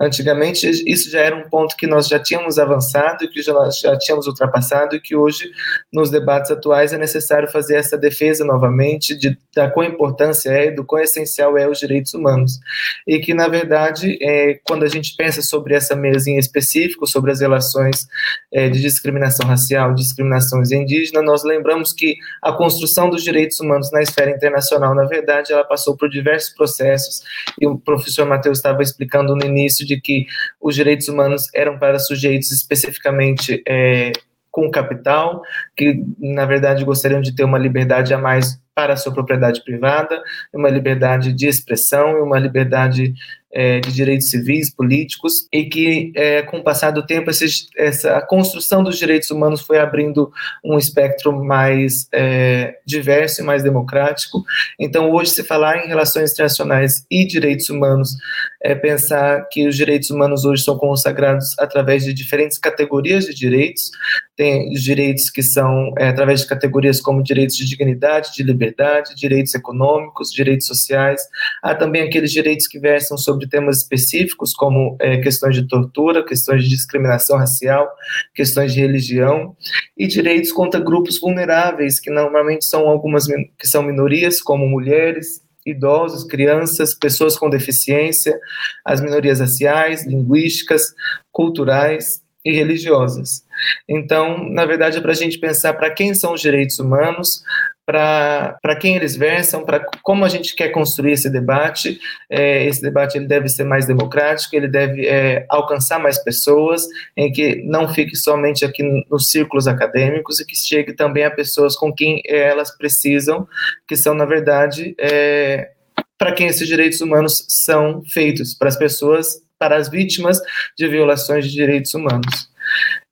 Antigamente, 0.00 0.68
isso 0.86 1.10
já 1.10 1.20
era 1.20 1.36
um 1.36 1.48
ponto 1.48 1.76
que 1.76 1.86
nós 1.86 2.08
já 2.08 2.18
tínhamos 2.18 2.58
avançado 2.58 3.24
e 3.24 3.28
que 3.28 3.42
já, 3.42 3.52
já 3.70 3.96
tínhamos 3.98 4.26
ultrapassado 4.26 4.96
e 4.96 5.00
que 5.00 5.16
hoje, 5.16 5.50
nos 5.92 6.10
debates 6.10 6.50
atuais, 6.50 6.92
é 6.92 6.98
necessário 6.98 7.50
fazer 7.50 7.76
essa 7.76 7.96
defesa 7.96 8.44
novamente 8.44 9.16
de, 9.16 9.36
da 9.54 9.70
quão 9.70 9.86
importância 9.86 10.50
é 10.50 10.66
e 10.66 10.70
do 10.70 10.84
quão 10.84 11.02
essencial 11.02 11.56
é 11.56 11.68
os 11.68 11.78
direitos 11.78 12.14
humanos. 12.14 12.58
E 13.06 13.18
que, 13.18 13.34
na 13.34 13.48
verdade, 13.48 14.18
é, 14.20 14.60
quando 14.64 14.84
a 14.84 14.88
gente 14.88 15.14
pensa 15.16 15.42
sobre 15.42 15.74
essa 15.74 15.94
mesa 15.94 16.30
em 16.30 16.38
específico, 16.38 17.06
sobre 17.06 17.30
as 17.30 17.40
relações 17.40 18.06
é, 18.52 18.68
de 18.68 18.80
discriminação 18.80 19.46
racial, 19.46 19.94
discriminações 19.94 20.70
indígenas, 20.70 21.24
nós 21.24 21.44
lembramos 21.44 21.92
que 21.92 22.16
a 22.42 22.52
construção 22.52 23.08
dos 23.08 23.22
direitos 23.22 23.58
humanos 23.60 23.90
na 23.92 24.02
esfera 24.02 24.30
internacional, 24.30 24.94
na 24.94 25.04
verdade, 25.04 25.52
ela 25.52 25.64
passou 25.64 25.96
por 25.96 26.09
diversos 26.10 26.50
processos, 26.54 27.22
e 27.60 27.66
o 27.66 27.78
professor 27.78 28.26
Matheus 28.26 28.58
estava 28.58 28.82
explicando 28.82 29.34
no 29.34 29.44
início 29.44 29.86
de 29.86 30.00
que 30.00 30.26
os 30.60 30.74
direitos 30.74 31.08
humanos 31.08 31.44
eram 31.54 31.78
para 31.78 31.98
sujeitos 31.98 32.50
especificamente 32.50 33.62
é, 33.66 34.12
com 34.50 34.70
capital, 34.70 35.42
que 35.76 36.02
na 36.18 36.44
verdade 36.44 36.84
gostariam 36.84 37.20
de 37.20 37.34
ter 37.34 37.44
uma 37.44 37.58
liberdade 37.58 38.12
a 38.12 38.18
mais 38.18 38.60
para 38.74 38.94
a 38.94 38.96
sua 38.96 39.12
propriedade 39.12 39.62
privada, 39.62 40.22
uma 40.52 40.68
liberdade 40.68 41.32
de 41.32 41.46
expressão 41.46 42.16
e 42.16 42.20
uma 42.20 42.38
liberdade 42.38 43.14
é, 43.52 43.80
de 43.80 43.92
direitos 43.92 44.30
civis, 44.30 44.70
políticos, 44.72 45.46
e 45.52 45.64
que, 45.64 46.12
é, 46.14 46.42
com 46.42 46.58
o 46.58 46.64
passar 46.64 46.90
do 46.90 47.04
tempo, 47.04 47.30
essa 47.76 48.16
a 48.16 48.22
construção 48.22 48.82
dos 48.82 48.98
direitos 48.98 49.30
humanos 49.30 49.60
foi 49.60 49.78
abrindo 49.78 50.30
um 50.64 50.78
espectro 50.78 51.32
mais 51.32 52.08
é, 52.12 52.78
diverso 52.84 53.40
e 53.40 53.44
mais 53.44 53.62
democrático. 53.62 54.44
Então, 54.78 55.10
hoje, 55.10 55.32
se 55.32 55.44
falar 55.44 55.84
em 55.84 55.88
relações 55.88 56.32
internacionais 56.32 57.04
e 57.10 57.26
direitos 57.26 57.68
humanos, 57.68 58.16
é 58.62 58.74
pensar 58.74 59.48
que 59.50 59.66
os 59.66 59.74
direitos 59.74 60.10
humanos 60.10 60.44
hoje 60.44 60.62
são 60.62 60.76
consagrados 60.76 61.58
através 61.58 62.04
de 62.04 62.12
diferentes 62.12 62.58
categorias 62.58 63.24
de 63.24 63.34
direitos. 63.34 63.90
Tem 64.36 64.70
os 64.72 64.82
direitos 64.82 65.30
que 65.30 65.42
são 65.42 65.92
é, 65.98 66.08
através 66.08 66.40
de 66.40 66.46
categorias 66.46 67.00
como 67.00 67.22
direitos 67.22 67.56
de 67.56 67.64
dignidade, 67.64 68.32
de 68.34 68.42
liberdade, 68.42 69.14
direitos 69.14 69.54
econômicos, 69.54 70.30
direitos 70.30 70.66
sociais. 70.66 71.20
Há 71.62 71.74
também 71.74 72.02
aqueles 72.02 72.30
direitos 72.32 72.66
que 72.66 72.78
versam 72.78 73.16
sobre 73.16 73.48
temas 73.48 73.78
específicos, 73.78 74.52
como 74.52 74.96
é, 75.00 75.16
questões 75.18 75.54
de 75.54 75.66
tortura, 75.66 76.24
questões 76.24 76.64
de 76.64 76.68
discriminação 76.68 77.38
racial, 77.38 77.88
questões 78.34 78.74
de 78.74 78.80
religião, 78.80 79.56
e 79.96 80.06
direitos 80.06 80.52
contra 80.52 80.80
grupos 80.80 81.18
vulneráveis, 81.18 81.98
que 81.98 82.10
normalmente 82.10 82.64
são 82.64 82.88
algumas 82.88 83.26
que 83.26 83.66
são 83.66 83.82
minorias, 83.82 84.40
como 84.40 84.68
mulheres, 84.68 85.42
idosos, 85.70 86.24
crianças, 86.24 86.94
pessoas 86.94 87.38
com 87.38 87.50
deficiência, 87.50 88.38
as 88.84 89.00
minorias 89.00 89.40
raciais, 89.40 90.06
linguísticas, 90.06 90.94
culturais 91.32 92.22
e 92.44 92.52
religiosas. 92.52 93.44
Então, 93.88 94.48
na 94.50 94.64
verdade, 94.64 94.98
é 94.98 95.00
para 95.00 95.12
a 95.12 95.14
gente 95.14 95.38
pensar 95.38 95.74
para 95.74 95.90
quem 95.90 96.14
são 96.14 96.32
os 96.34 96.40
direitos 96.40 96.78
humanos, 96.78 97.42
para 97.90 98.76
quem 98.76 98.94
eles 98.94 99.16
versam, 99.16 99.64
para 99.64 99.84
como 100.02 100.24
a 100.24 100.28
gente 100.28 100.54
quer 100.54 100.68
construir 100.68 101.12
esse 101.12 101.28
debate. 101.28 101.98
É, 102.28 102.64
esse 102.64 102.80
debate 102.80 103.18
ele 103.18 103.26
deve 103.26 103.48
ser 103.48 103.64
mais 103.64 103.84
democrático, 103.84 104.54
ele 104.54 104.68
deve 104.68 105.08
é, 105.08 105.44
alcançar 105.48 105.98
mais 105.98 106.22
pessoas, 106.22 106.86
em 107.16 107.32
que 107.32 107.56
não 107.64 107.92
fique 107.92 108.14
somente 108.14 108.64
aqui 108.64 108.84
nos 109.10 109.28
círculos 109.28 109.66
acadêmicos 109.66 110.38
e 110.38 110.46
que 110.46 110.56
chegue 110.56 110.92
também 110.92 111.24
a 111.24 111.30
pessoas 111.30 111.74
com 111.74 111.92
quem 111.92 112.22
elas 112.24 112.76
precisam, 112.76 113.48
que 113.88 113.96
são, 113.96 114.14
na 114.14 114.24
verdade, 114.24 114.94
é, 114.98 115.70
para 116.16 116.32
quem 116.32 116.46
esses 116.46 116.68
direitos 116.68 117.00
humanos 117.00 117.44
são 117.48 118.02
feitos, 118.04 118.54
para 118.54 118.68
as 118.68 118.76
pessoas, 118.76 119.42
para 119.58 119.76
as 119.76 119.88
vítimas 119.88 120.40
de 120.78 120.86
violações 120.86 121.44
de 121.44 121.52
direitos 121.52 121.92
humanos. 121.92 122.49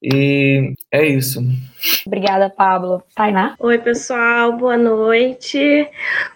E 0.03 0.75
é 0.93 1.05
isso. 1.05 1.41
Obrigada, 2.07 2.49
Pablo. 2.49 3.03
Tainá? 3.15 3.57
Oi, 3.59 3.79
pessoal, 3.79 4.53
boa 4.57 4.77
noite. 4.77 5.89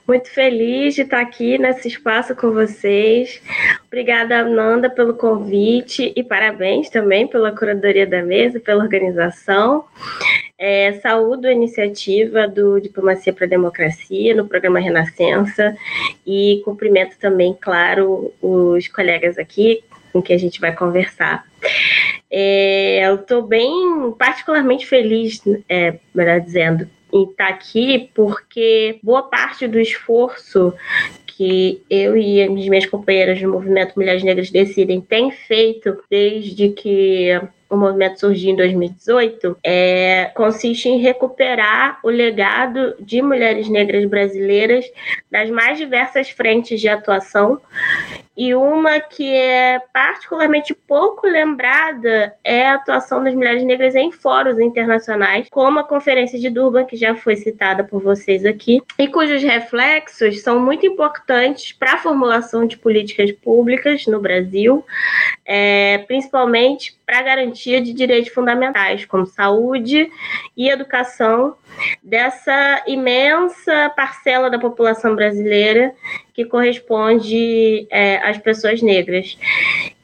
Muito 0.06 0.30
feliz 0.30 0.94
de 0.94 1.02
estar 1.02 1.20
aqui 1.20 1.58
nesse 1.58 1.88
espaço 1.88 2.34
com 2.34 2.50
vocês. 2.50 3.40
Obrigada, 3.86 4.44
Nanda, 4.44 4.90
pelo 4.90 5.14
convite 5.14 6.12
e 6.16 6.24
parabéns 6.24 6.90
também 6.90 7.26
pela 7.28 7.52
curadoria 7.52 8.06
da 8.06 8.22
mesa, 8.22 8.58
pela 8.58 8.82
organização. 8.82 9.84
É, 10.58 10.92
saúdo 10.94 11.46
a 11.46 11.52
iniciativa 11.52 12.46
do 12.48 12.80
Diplomacia 12.80 13.32
para 13.32 13.46
a 13.46 13.50
Democracia 13.50 14.34
no 14.34 14.46
programa 14.46 14.80
Renascença 14.80 15.76
e 16.26 16.62
cumprimento 16.64 17.16
também, 17.18 17.56
claro, 17.60 18.32
os 18.40 18.86
colegas 18.88 19.38
aqui 19.38 19.82
com 20.12 20.20
que 20.20 20.32
a 20.32 20.38
gente 20.38 20.60
vai 20.60 20.74
conversar. 20.74 21.51
É, 22.30 23.06
eu 23.06 23.16
estou 23.16 23.42
bem, 23.42 23.70
particularmente 24.18 24.86
feliz, 24.86 25.42
é, 25.68 25.98
melhor 26.14 26.40
dizendo, 26.40 26.88
em 27.12 27.24
estar 27.24 27.48
aqui, 27.48 28.10
porque 28.14 28.98
boa 29.02 29.24
parte 29.24 29.68
do 29.68 29.78
esforço 29.78 30.72
que 31.26 31.82
eu 31.90 32.16
e 32.16 32.42
as 32.42 32.48
minhas 32.50 32.86
companheiras 32.86 33.40
do 33.40 33.50
Movimento 33.50 33.94
Mulheres 33.96 34.22
Negras 34.22 34.50
Decidem 34.50 35.00
têm 35.00 35.30
feito 35.30 36.02
desde 36.10 36.70
que 36.70 37.40
o 37.72 37.76
movimento 37.76 38.20
surgiu 38.20 38.50
em 38.50 38.56
2018, 38.56 39.56
é, 39.64 40.30
consiste 40.34 40.90
em 40.90 40.98
recuperar 40.98 41.98
o 42.02 42.10
legado 42.10 42.94
de 43.00 43.22
mulheres 43.22 43.66
negras 43.66 44.04
brasileiras 44.04 44.84
nas 45.30 45.48
mais 45.48 45.78
diversas 45.78 46.28
frentes 46.28 46.78
de 46.78 46.88
atuação. 46.88 47.58
E 48.42 48.56
uma 48.56 48.98
que 48.98 49.32
é 49.32 49.80
particularmente 49.92 50.74
pouco 50.74 51.28
lembrada 51.28 52.34
é 52.42 52.66
a 52.66 52.74
atuação 52.74 53.22
das 53.22 53.36
mulheres 53.36 53.62
negras 53.62 53.94
em 53.94 54.10
fóruns 54.10 54.58
internacionais, 54.58 55.46
como 55.48 55.78
a 55.78 55.84
Conferência 55.84 56.36
de 56.40 56.50
Durban, 56.50 56.84
que 56.84 56.96
já 56.96 57.14
foi 57.14 57.36
citada 57.36 57.84
por 57.84 58.02
vocês 58.02 58.44
aqui, 58.44 58.82
e 58.98 59.06
cujos 59.06 59.44
reflexos 59.44 60.42
são 60.42 60.58
muito 60.58 60.84
importantes 60.84 61.70
para 61.70 61.92
a 61.92 61.98
formulação 61.98 62.66
de 62.66 62.76
políticas 62.76 63.30
públicas 63.30 64.08
no 64.08 64.18
Brasil, 64.18 64.84
é, 65.46 65.98
principalmente 66.08 66.98
para 67.06 67.20
a 67.20 67.22
garantia 67.22 67.80
de 67.80 67.92
direitos 67.92 68.32
fundamentais, 68.32 69.04
como 69.04 69.24
saúde 69.24 70.10
e 70.56 70.68
educação, 70.68 71.54
dessa 72.02 72.82
imensa 72.88 73.90
parcela 73.94 74.50
da 74.50 74.58
população 74.58 75.14
brasileira 75.14 75.94
que 76.34 76.44
corresponde 76.44 77.86
é, 77.90 78.16
às 78.32 78.38
pessoas 78.38 78.82
negras 78.82 79.38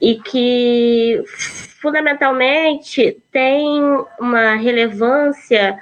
e 0.00 0.16
que 0.16 1.22
fundamentalmente 1.80 3.20
tem 3.30 3.80
uma 4.18 4.56
relevância 4.56 5.78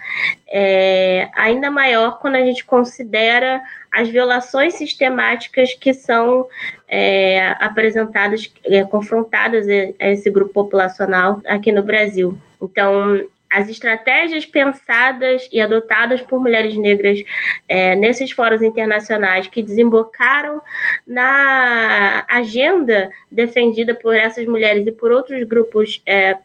é, 0.49 1.29
ainda 1.35 1.71
maior 1.71 2.19
quando 2.19 2.37
a 2.37 2.45
gente 2.45 2.65
considera 2.65 3.63
as 3.93 4.09
violações 4.09 4.75
sistemáticas 4.75 5.73
que 5.75 5.95
são 5.95 6.47
é, 6.87 7.55
apresentadas, 7.59 8.53
é, 8.65 8.85
confrontadas 8.85 9.67
a 9.99 10.09
esse 10.11 10.31
grupo 10.31 10.53
populacional 10.53 11.41
aqui 11.47 11.73
no 11.73 11.83
Brasil. 11.83 12.39
Então, 12.61 13.27
as 13.57 13.71
estratégias 13.71 14.45
pensadas 14.45 15.49
e 15.51 15.63
adotadas 15.63 16.21
por 16.21 16.39
mulheres 16.39 16.77
negras 16.77 17.25
é, 17.67 17.97
nesses 17.97 18.31
fóruns 18.31 18.61
internacionais 18.61 19.47
que 19.47 19.63
desembocaram 19.63 20.61
na 21.07 22.23
agenda 22.29 23.11
defendida 23.33 23.95
por 23.95 24.15
essas 24.15 24.45
mulheres 24.47 24.87
e 24.87 24.93
por 24.93 25.11
outros 25.11 25.43
grupos 25.45 26.03
é, 26.05 26.37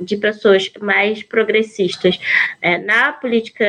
de 0.00 0.16
pessoas 0.16 0.70
mais 0.80 1.22
progressistas. 1.22 2.18
É, 2.60 2.78
na 2.78 3.12
política 3.12 3.64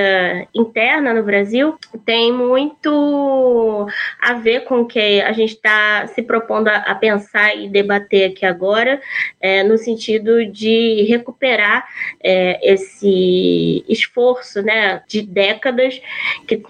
interna 0.54 1.14
no 1.14 1.24
Brasil 1.24 1.78
tem 2.06 2.32
muito 2.32 3.88
a 4.22 4.34
ver 4.34 4.62
com 4.62 4.82
o 4.82 4.86
que 4.86 5.22
a 5.22 5.32
gente 5.34 5.54
está 5.54 6.08
se 6.08 6.22
propondo 6.22 6.68
a, 6.68 6.78
a, 6.78 6.96
pensar 6.96 7.56
e 7.56 7.70
debater 7.70 8.32
aqui 8.32 8.46
agora, 8.46 9.02
é, 9.40 9.64
no 9.64 9.78
sentido 9.78 10.46
de 10.46 11.04
recuperar 11.08 11.88
é, 12.24 12.74
esse 12.74 13.84
esforço 13.88 14.62
né, 14.62 15.02
de 15.08 15.22
décadas 15.22 16.02
que, 16.48 16.62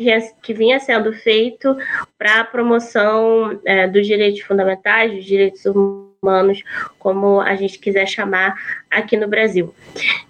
que 0.41 0.53
vinha 0.53 0.79
sendo 0.79 1.13
feito 1.13 1.75
para 2.17 2.41
a 2.41 2.43
promoção 2.43 3.59
é, 3.65 3.87
dos 3.87 4.05
direitos 4.05 4.41
fundamentais, 4.41 5.13
dos 5.13 5.25
direitos 5.25 5.65
humanos 5.65 6.06
humanos, 6.21 6.63
como 6.99 7.41
a 7.41 7.55
gente 7.55 7.79
quiser 7.79 8.07
chamar 8.07 8.55
aqui 8.89 9.17
no 9.17 9.27
Brasil. 9.27 9.73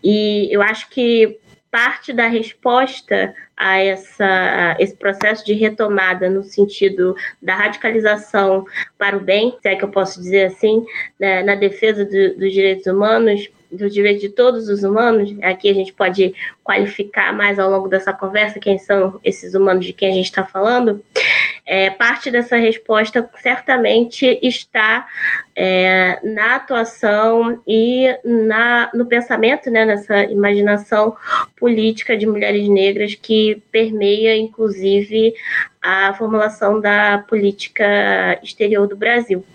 E 0.03 0.48
eu 0.51 0.62
acho 0.62 0.89
que 0.89 1.39
parte 1.70 2.13
da 2.13 2.27
resposta 2.27 3.34
a, 3.56 3.79
essa, 3.79 4.75
esse 4.79 4.96
processo 4.96 5.46
de 5.46 5.53
retomada 5.53 6.29
no 6.29 6.44
sentido 6.44 7.15
da 7.41 7.56
radicalização 7.56 8.65
para 8.98 9.17
o 9.17 9.20
bem, 9.20 9.58
se 9.62 9.67
é 9.67 9.75
que 9.75 9.84
eu 9.84 9.89
posso 9.89 10.20
dizer 10.20 10.46
assim, 10.46 10.86
né, 11.20 11.44
na 11.44 11.56
defesa 11.56 12.06
do, 12.06 12.38
dos 12.38 12.53
direitos 12.53 12.86
humanos, 12.86 13.50
dos 13.72 13.94
direitos 13.94 14.22
de 14.22 14.29
todos 14.29 14.70
os 14.70 14.84
humanos, 14.84 15.36
aqui 15.41 15.70
a 15.70 15.74
gente 15.74 15.91
pode 15.91 16.34
qualificar 16.63 17.34
mais 17.34 17.60
ao 17.60 17.70
longo 17.70 17.89
dessa 17.89 18.13
conversa 18.13 18.60
quem 18.60 18.77
são 18.77 19.20
esses 19.24 19.53
humanos 19.53 19.86
de 19.86 19.94
quem 19.94 20.10
a 20.10 20.13
gente 20.13 20.25
está 20.25 20.46
falando, 20.46 21.03
é, 21.68 21.90
parte 21.90 22.32
dessa 22.32 22.56
resposta 22.56 23.30
certamente 23.44 24.40
está 24.42 25.06
é, 25.54 26.18
na 26.24 26.56
atuação 26.56 27.62
e 27.68 28.08
na, 28.24 28.90
no 28.94 29.06
pensamento, 29.06 29.70
né, 29.70 29.84
nessa 29.84 30.24
imaginação 30.24 31.16
política 31.58 32.16
de 32.16 32.26
mulheres 32.26 32.70
negras 32.70 33.16
que 33.16 33.62
permeia, 33.70 34.38
inclusive, 34.38 35.34
a 35.82 36.14
formulação 36.14 36.80
da 36.80 37.18
política 37.28 38.40
exterior 38.42 38.88
do 38.88 38.96
Brasil. 38.96 39.46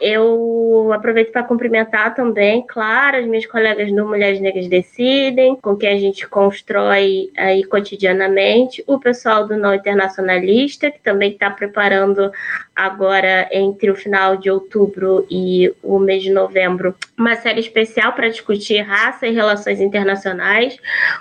Eu 0.00 0.90
aproveito 0.94 1.30
para 1.30 1.42
cumprimentar 1.42 2.14
também, 2.14 2.64
claro, 2.66 3.18
as 3.18 3.26
minhas 3.26 3.44
colegas 3.44 3.92
do 3.92 4.06
Mulheres 4.06 4.40
Negras 4.40 4.66
Decidem, 4.66 5.56
com 5.56 5.76
quem 5.76 5.90
a 5.90 5.98
gente 5.98 6.26
constrói 6.26 7.30
aí 7.36 7.62
cotidianamente, 7.64 8.82
o 8.86 8.98
pessoal 8.98 9.46
do 9.46 9.56
Não 9.56 9.74
Internacionalista, 9.74 10.90
que 10.90 11.00
também 11.00 11.32
está 11.32 11.50
preparando 11.50 12.32
agora, 12.74 13.46
entre 13.52 13.90
o 13.90 13.94
final 13.94 14.36
de 14.36 14.50
outubro 14.50 15.26
e 15.30 15.70
o 15.82 15.98
mês 15.98 16.22
de 16.22 16.30
novembro, 16.30 16.94
uma 17.18 17.36
série 17.36 17.60
especial 17.60 18.14
para 18.14 18.28
discutir 18.28 18.80
raça 18.80 19.26
e 19.26 19.34
relações 19.34 19.80
internacionais, 19.80 20.78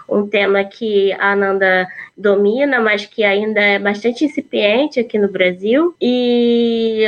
um 0.07 0.25
tema 0.25 0.63
que 0.63 1.11
a 1.13 1.33
Ananda 1.33 1.85
domina, 2.17 2.79
mas 2.79 3.05
que 3.05 3.23
ainda 3.23 3.59
é 3.59 3.77
bastante 3.77 4.23
incipiente 4.23 4.99
aqui 4.99 5.17
no 5.17 5.27
Brasil. 5.27 5.93
E 6.01 7.05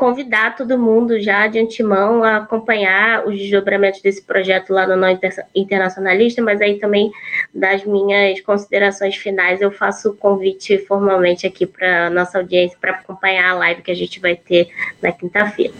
convidar 0.00 0.56
todo 0.56 0.78
mundo 0.78 1.20
já 1.20 1.46
de 1.46 1.58
antemão 1.58 2.24
a 2.24 2.38
acompanhar 2.38 3.26
os 3.26 3.36
desdobramentos 3.36 4.00
desse 4.00 4.22
projeto 4.22 4.72
lá 4.72 4.86
no 4.86 4.96
Não 4.96 5.08
Internacionalista, 5.54 6.40
mas 6.40 6.58
aí 6.62 6.78
também 6.78 7.12
das 7.54 7.84
minhas 7.84 8.40
considerações 8.40 9.16
finais 9.16 9.60
eu 9.60 9.70
faço 9.70 10.08
o 10.08 10.16
convite 10.16 10.78
formalmente 10.78 11.46
aqui 11.46 11.66
para 11.66 12.08
nossa 12.08 12.38
audiência 12.38 12.78
para 12.80 12.92
acompanhar 12.92 13.50
a 13.50 13.58
live 13.58 13.82
que 13.82 13.90
a 13.90 13.94
gente 13.94 14.18
vai 14.18 14.34
ter 14.34 14.70
na 15.02 15.12
quinta-feira. 15.12 15.74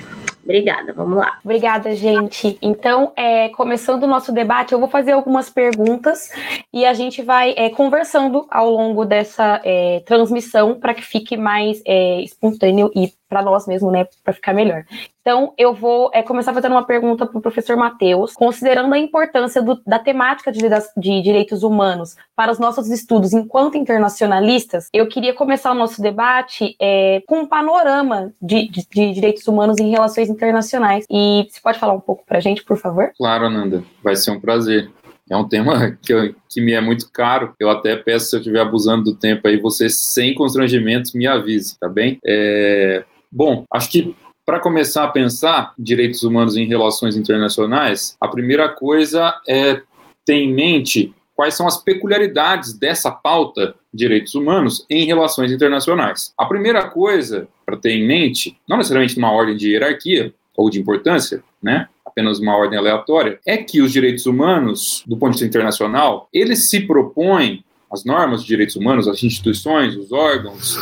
Obrigada, 0.45 0.93
vamos 0.93 1.17
lá. 1.17 1.39
Obrigada, 1.43 1.95
gente. 1.95 2.59
Então, 2.61 3.12
é, 3.17 3.49
começando 3.50 4.03
o 4.03 4.07
nosso 4.07 4.33
debate, 4.33 4.73
eu 4.73 4.81
vou 4.81 4.89
fazer 4.89 5.12
algumas 5.12 5.49
perguntas 5.49 6.31
e 6.73 6.85
a 6.85 6.93
gente 6.93 7.23
vai 7.23 7.55
é, 7.57 7.71
conversando 7.71 8.47
ao 8.50 8.69
longo 8.69 9.05
dessa 9.05 9.61
é, 9.65 10.03
transmissão 10.05 10.79
para 10.79 10.93
que 10.93 11.03
fique 11.03 11.37
mais 11.37 11.81
é, 11.87 12.21
espontâneo 12.23 12.91
e 12.95 13.12
para 13.30 13.42
nós 13.42 13.66
mesmo, 13.66 13.92
né, 13.92 14.06
para 14.25 14.34
ficar 14.34 14.52
melhor. 14.52 14.84
Então, 15.20 15.54
eu 15.56 15.72
vou 15.72 16.10
é, 16.12 16.22
começar 16.22 16.52
fazendo 16.52 16.72
uma 16.72 16.84
pergunta 16.84 17.25
para 17.25 17.38
o 17.38 17.40
professor 17.40 17.76
Matheus, 17.76 18.32
considerando 18.32 18.92
a 18.92 18.99
importância 18.99 19.62
do, 19.62 19.80
da 19.87 19.99
temática 19.99 20.50
de, 20.50 20.60
de, 20.96 21.22
direitos 21.22 21.62
humanos 21.62 22.16
para 22.34 22.50
os 22.50 22.58
nossos 22.58 22.88
estudos 22.90 23.32
enquanto 23.32 23.76
internacionalistas, 23.76 24.88
eu 24.92 25.06
queria 25.06 25.32
começar 25.32 25.70
o 25.70 25.75
nosso 25.75 26.02
debate 26.02 26.75
é, 26.80 27.22
com 27.26 27.40
um 27.40 27.46
panorama 27.46 28.32
de, 28.42 28.68
de, 28.68 28.87
de, 28.90 29.12
direitos 29.12 29.46
humanos 29.46 29.78
em 29.78 29.90
relações 29.90 30.28
internacionais. 30.28 31.04
E 31.08 31.46
você 31.49 31.60
pode 31.60 31.78
falar 31.78 31.92
um 31.92 32.00
pouco 32.00 32.25
para 32.26 32.38
a 32.38 32.40
gente, 32.40 32.64
por 32.64 32.76
favor? 32.76 33.12
Claro, 33.16 33.46
Ananda, 33.46 33.84
vai 34.02 34.16
ser 34.16 34.32
um 34.32 34.40
prazer. 34.40 34.90
É 35.30 35.37
um 35.37 35.46
tema 35.49 35.96
que, 36.02 36.12
eu, 36.12 36.34
que 36.49 36.60
me 36.60 36.72
é 36.72 36.80
muito 36.80 37.08
caro. 37.12 37.54
Eu 37.60 37.71
até 37.71 37.95
peço, 37.95 38.30
se 38.30 38.36
eu 38.36 38.40
estiver 38.40 38.60
abusando 38.60 39.04
do 39.04 39.14
tempo 39.14 39.47
aí, 39.47 39.56
você, 39.58 39.88
sem 39.88 40.34
constrangimentos, 40.34 41.12
me 41.14 41.26
avise, 41.26 41.78
tá 41.78 41.88
bem? 41.88 42.19
É, 42.26 43.04
Bom, 43.30 43.64
acho 43.73 43.90
que 43.90 44.14
para 44.45 44.58
começar 44.58 45.04
a 45.04 45.08
pensar 45.08 45.73
direitos 45.78 46.23
humanos 46.23 46.56
em 46.56 46.66
relações 46.66 47.16
internacionais, 47.16 48.16
a 48.21 48.26
primeira 48.26 48.69
coisa 48.69 49.34
é 49.49 49.80
ter 50.25 50.34
em 50.34 50.52
mente 50.52 51.14
quais 51.36 51.54
são 51.54 51.66
as 51.66 51.82
peculiaridades 51.82 52.73
dessa 52.73 53.10
pauta 53.10 53.75
direitos 53.95 54.34
humanos 54.34 54.84
em 54.90 55.06
relações 55.06 55.52
internacionais. 55.52 56.34
A 56.36 56.45
primeira 56.45 56.88
coisa 56.88 57.49
para 57.64 57.76
ter 57.76 57.93
em 57.93 58.06
mente, 58.06 58.58
não 58.69 58.76
necessariamente 58.76 59.16
numa 59.16 59.32
ordem 59.32 59.56
de 59.56 59.71
hierarquia 59.71 60.34
ou 60.56 60.69
de 60.69 60.80
importância, 60.80 61.43
né? 61.62 61.88
apenas 62.04 62.40
uma 62.40 62.56
ordem 62.56 62.78
aleatória, 62.78 63.38
é 63.47 63.56
que 63.56 63.80
os 63.80 63.93
direitos 63.93 64.26
humanos, 64.26 65.02
do 65.06 65.16
ponto 65.16 65.30
de 65.30 65.36
vista 65.36 65.47
internacional, 65.47 66.28
eles 66.32 66.69
se 66.69 66.80
propõem, 66.80 67.64
as 67.90 68.04
normas 68.04 68.43
de 68.43 68.49
direitos 68.49 68.76
humanos, 68.76 69.08
as 69.08 69.23
instituições, 69.23 69.97
os 69.97 70.12
órgãos, 70.12 70.76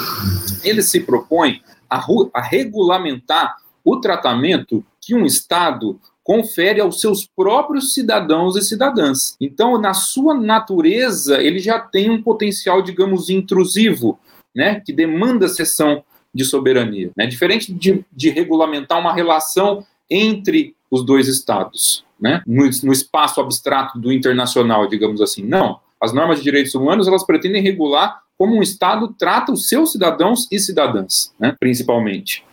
eles 0.64 0.86
se 0.86 1.00
propõem 1.00 1.62
a, 1.88 2.04
a 2.34 2.40
regulamentar 2.40 3.56
o 3.84 4.00
tratamento 4.00 4.84
que 5.00 5.14
um 5.14 5.24
Estado 5.24 5.98
confere 6.22 6.78
aos 6.78 7.00
seus 7.00 7.26
próprios 7.26 7.94
cidadãos 7.94 8.54
e 8.54 8.60
cidadãs. 8.60 9.34
Então, 9.40 9.80
na 9.80 9.94
sua 9.94 10.34
natureza, 10.34 11.42
ele 11.42 11.58
já 11.58 11.80
tem 11.80 12.10
um 12.10 12.22
potencial, 12.22 12.82
digamos, 12.82 13.30
intrusivo, 13.30 14.18
né, 14.54 14.82
que 14.84 14.92
demanda 14.92 15.48
cessão 15.48 16.04
de 16.34 16.44
soberania. 16.44 17.10
Né? 17.16 17.26
Diferente 17.26 17.72
de, 17.72 18.04
de 18.12 18.28
regulamentar 18.28 18.98
uma 18.98 19.14
relação 19.14 19.86
entre 20.10 20.76
os 20.90 21.02
dois 21.02 21.28
Estados, 21.28 22.04
né? 22.20 22.42
no, 22.46 22.68
no 22.84 22.92
espaço 22.92 23.40
abstrato 23.40 23.98
do 23.98 24.12
internacional, 24.12 24.86
digamos 24.86 25.22
assim. 25.22 25.42
Não. 25.42 25.80
As 25.98 26.12
normas 26.12 26.38
de 26.38 26.44
direitos 26.44 26.74
humanos 26.74 27.08
elas 27.08 27.24
pretendem 27.24 27.62
regular 27.62 28.22
como 28.38 28.56
um 28.56 28.62
Estado 28.62 29.12
trata 29.18 29.52
os 29.52 29.68
seus 29.68 29.92
cidadãos 29.92 30.46
e 30.50 30.60
cidadãs, 30.60 31.34
né, 31.38 31.56
principalmente. 31.58 32.44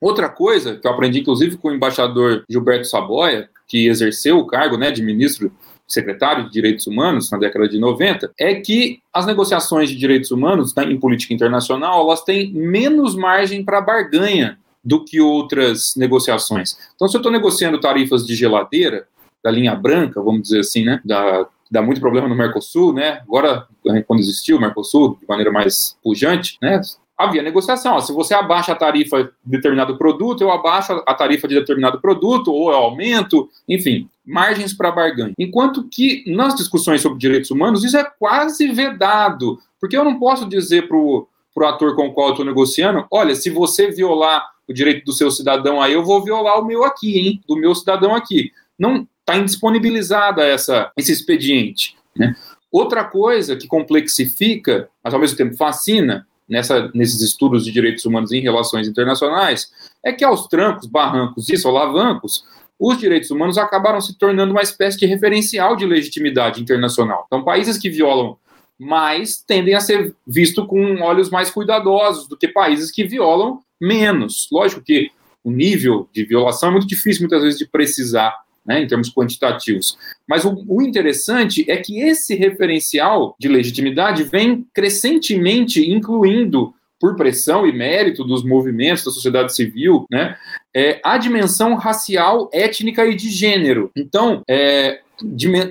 Outra 0.00 0.28
coisa 0.28 0.76
que 0.76 0.86
eu 0.86 0.90
aprendi, 0.90 1.20
inclusive, 1.20 1.56
com 1.58 1.68
o 1.68 1.74
embaixador 1.74 2.44
Gilberto 2.48 2.86
Saboia, 2.86 3.48
que 3.68 3.86
exerceu 3.86 4.38
o 4.38 4.46
cargo 4.46 4.76
né, 4.76 4.90
de 4.90 5.02
ministro 5.02 5.52
secretário 5.86 6.44
de 6.44 6.52
Direitos 6.52 6.86
Humanos 6.86 7.30
na 7.30 7.38
década 7.38 7.68
de 7.68 7.78
90, 7.78 8.32
é 8.38 8.54
que 8.56 9.00
as 9.12 9.26
negociações 9.26 9.88
de 9.88 9.96
direitos 9.96 10.30
humanos 10.30 10.74
né, 10.74 10.84
em 10.84 10.98
política 10.98 11.32
internacional 11.32 12.04
elas 12.04 12.22
têm 12.22 12.52
menos 12.52 13.14
margem 13.14 13.64
para 13.64 13.80
barganha 13.80 14.58
do 14.84 15.04
que 15.04 15.20
outras 15.20 15.94
negociações. 15.96 16.76
Então, 16.94 17.08
se 17.08 17.16
eu 17.16 17.20
estou 17.20 17.32
negociando 17.32 17.80
tarifas 17.80 18.26
de 18.26 18.34
geladeira, 18.34 19.06
da 19.42 19.50
linha 19.50 19.74
branca, 19.76 20.20
vamos 20.20 20.42
dizer 20.42 20.60
assim, 20.60 20.84
né, 20.84 21.00
da 21.04 21.46
dá 21.70 21.82
muito 21.82 22.00
problema 22.00 22.28
no 22.28 22.34
Mercosul, 22.34 22.92
né? 22.92 23.20
Agora, 23.22 23.66
quando 24.06 24.20
existiu 24.20 24.56
o 24.56 24.60
Mercosul, 24.60 25.16
de 25.20 25.26
maneira 25.26 25.50
mais 25.52 25.96
pujante, 26.02 26.58
né? 26.60 26.80
Havia 27.18 27.42
negociação. 27.42 27.94
Ó, 27.94 28.00
se 28.00 28.12
você 28.12 28.34
abaixa 28.34 28.72
a 28.72 28.76
tarifa 28.76 29.24
de 29.24 29.30
determinado 29.44 29.96
produto, 29.96 30.42
eu 30.42 30.50
abaixo 30.50 31.02
a 31.06 31.14
tarifa 31.14 31.48
de 31.48 31.54
determinado 31.54 31.98
produto, 31.98 32.52
ou 32.52 32.70
eu 32.70 32.76
aumento, 32.76 33.48
enfim, 33.66 34.08
margens 34.24 34.74
para 34.74 34.92
barganha. 34.92 35.32
Enquanto 35.38 35.88
que 35.88 36.24
nas 36.26 36.54
discussões 36.54 37.00
sobre 37.00 37.18
direitos 37.18 37.50
humanos, 37.50 37.84
isso 37.84 37.96
é 37.96 38.04
quase 38.18 38.68
vedado, 38.68 39.58
porque 39.80 39.96
eu 39.96 40.04
não 40.04 40.18
posso 40.18 40.46
dizer 40.46 40.88
para 40.88 40.96
o 40.96 41.26
ator 41.62 41.96
com 41.96 42.08
o 42.08 42.12
qual 42.12 42.28
eu 42.28 42.32
estou 42.32 42.44
negociando: 42.44 43.06
olha, 43.10 43.34
se 43.34 43.48
você 43.48 43.90
violar 43.90 44.46
o 44.68 44.72
direito 44.74 45.04
do 45.06 45.12
seu 45.12 45.30
cidadão 45.30 45.80
aí, 45.80 45.94
eu 45.94 46.04
vou 46.04 46.22
violar 46.22 46.60
o 46.60 46.66
meu 46.66 46.84
aqui, 46.84 47.18
hein? 47.18 47.40
Do 47.48 47.56
meu 47.56 47.74
cidadão 47.74 48.14
aqui. 48.14 48.52
Não, 48.78 49.08
está 49.26 49.36
indisponibilizada 49.36 50.44
essa, 50.44 50.92
esse 50.96 51.10
expediente. 51.10 51.96
Né? 52.14 52.36
Outra 52.70 53.04
coisa 53.04 53.56
que 53.56 53.66
complexifica, 53.66 54.88
mas 55.02 55.12
ao 55.12 55.18
mesmo 55.18 55.36
tempo 55.36 55.56
fascina, 55.56 56.26
nessa, 56.48 56.90
nesses 56.94 57.20
estudos 57.20 57.64
de 57.64 57.72
direitos 57.72 58.04
humanos 58.04 58.30
em 58.30 58.40
relações 58.40 58.86
internacionais, 58.86 59.72
é 60.04 60.12
que 60.12 60.24
aos 60.24 60.46
trancos, 60.46 60.86
barrancos 60.86 61.48
e 61.48 61.56
solavancos, 61.56 62.44
os 62.78 62.98
direitos 62.98 63.30
humanos 63.30 63.58
acabaram 63.58 64.00
se 64.00 64.16
tornando 64.16 64.52
uma 64.52 64.62
espécie 64.62 64.98
de 64.98 65.06
referencial 65.06 65.74
de 65.74 65.86
legitimidade 65.86 66.62
internacional. 66.62 67.24
Então, 67.26 67.42
países 67.42 67.78
que 67.78 67.90
violam 67.90 68.36
mais 68.78 69.38
tendem 69.38 69.74
a 69.74 69.80
ser 69.80 70.14
vistos 70.26 70.66
com 70.66 71.00
olhos 71.00 71.30
mais 71.30 71.50
cuidadosos 71.50 72.28
do 72.28 72.36
que 72.36 72.46
países 72.46 72.90
que 72.90 73.04
violam 73.04 73.60
menos. 73.80 74.46
Lógico 74.52 74.82
que 74.82 75.10
o 75.42 75.50
nível 75.50 76.08
de 76.12 76.24
violação 76.24 76.68
é 76.68 76.72
muito 76.72 76.86
difícil, 76.86 77.22
muitas 77.22 77.42
vezes, 77.42 77.58
de 77.58 77.66
precisar 77.66 78.45
né, 78.66 78.82
em 78.82 78.86
termos 78.86 79.12
quantitativos. 79.12 79.96
Mas 80.28 80.44
o, 80.44 80.64
o, 80.66 80.82
interessante 80.82 81.64
é 81.70 81.76
que 81.76 82.00
esse 82.00 82.34
referencial 82.34 83.36
de 83.38 83.48
legitimidade 83.48 84.24
vem 84.24 84.66
crescentemente 84.74 85.90
incluindo, 85.90 86.74
por 86.98 87.14
pressão 87.14 87.66
e 87.66 87.72
mérito 87.72 88.24
dos 88.24 88.42
movimentos 88.42 89.04
da 89.04 89.10
sociedade 89.10 89.54
civil, 89.54 90.06
né, 90.10 90.34
é, 90.74 90.98
a 91.04 91.18
dimensão 91.18 91.74
racial, 91.74 92.48
étnica 92.52 93.06
e 93.06 93.14
de 93.14 93.28
gênero. 93.28 93.90
Então, 93.94 94.42
é, 94.48 95.00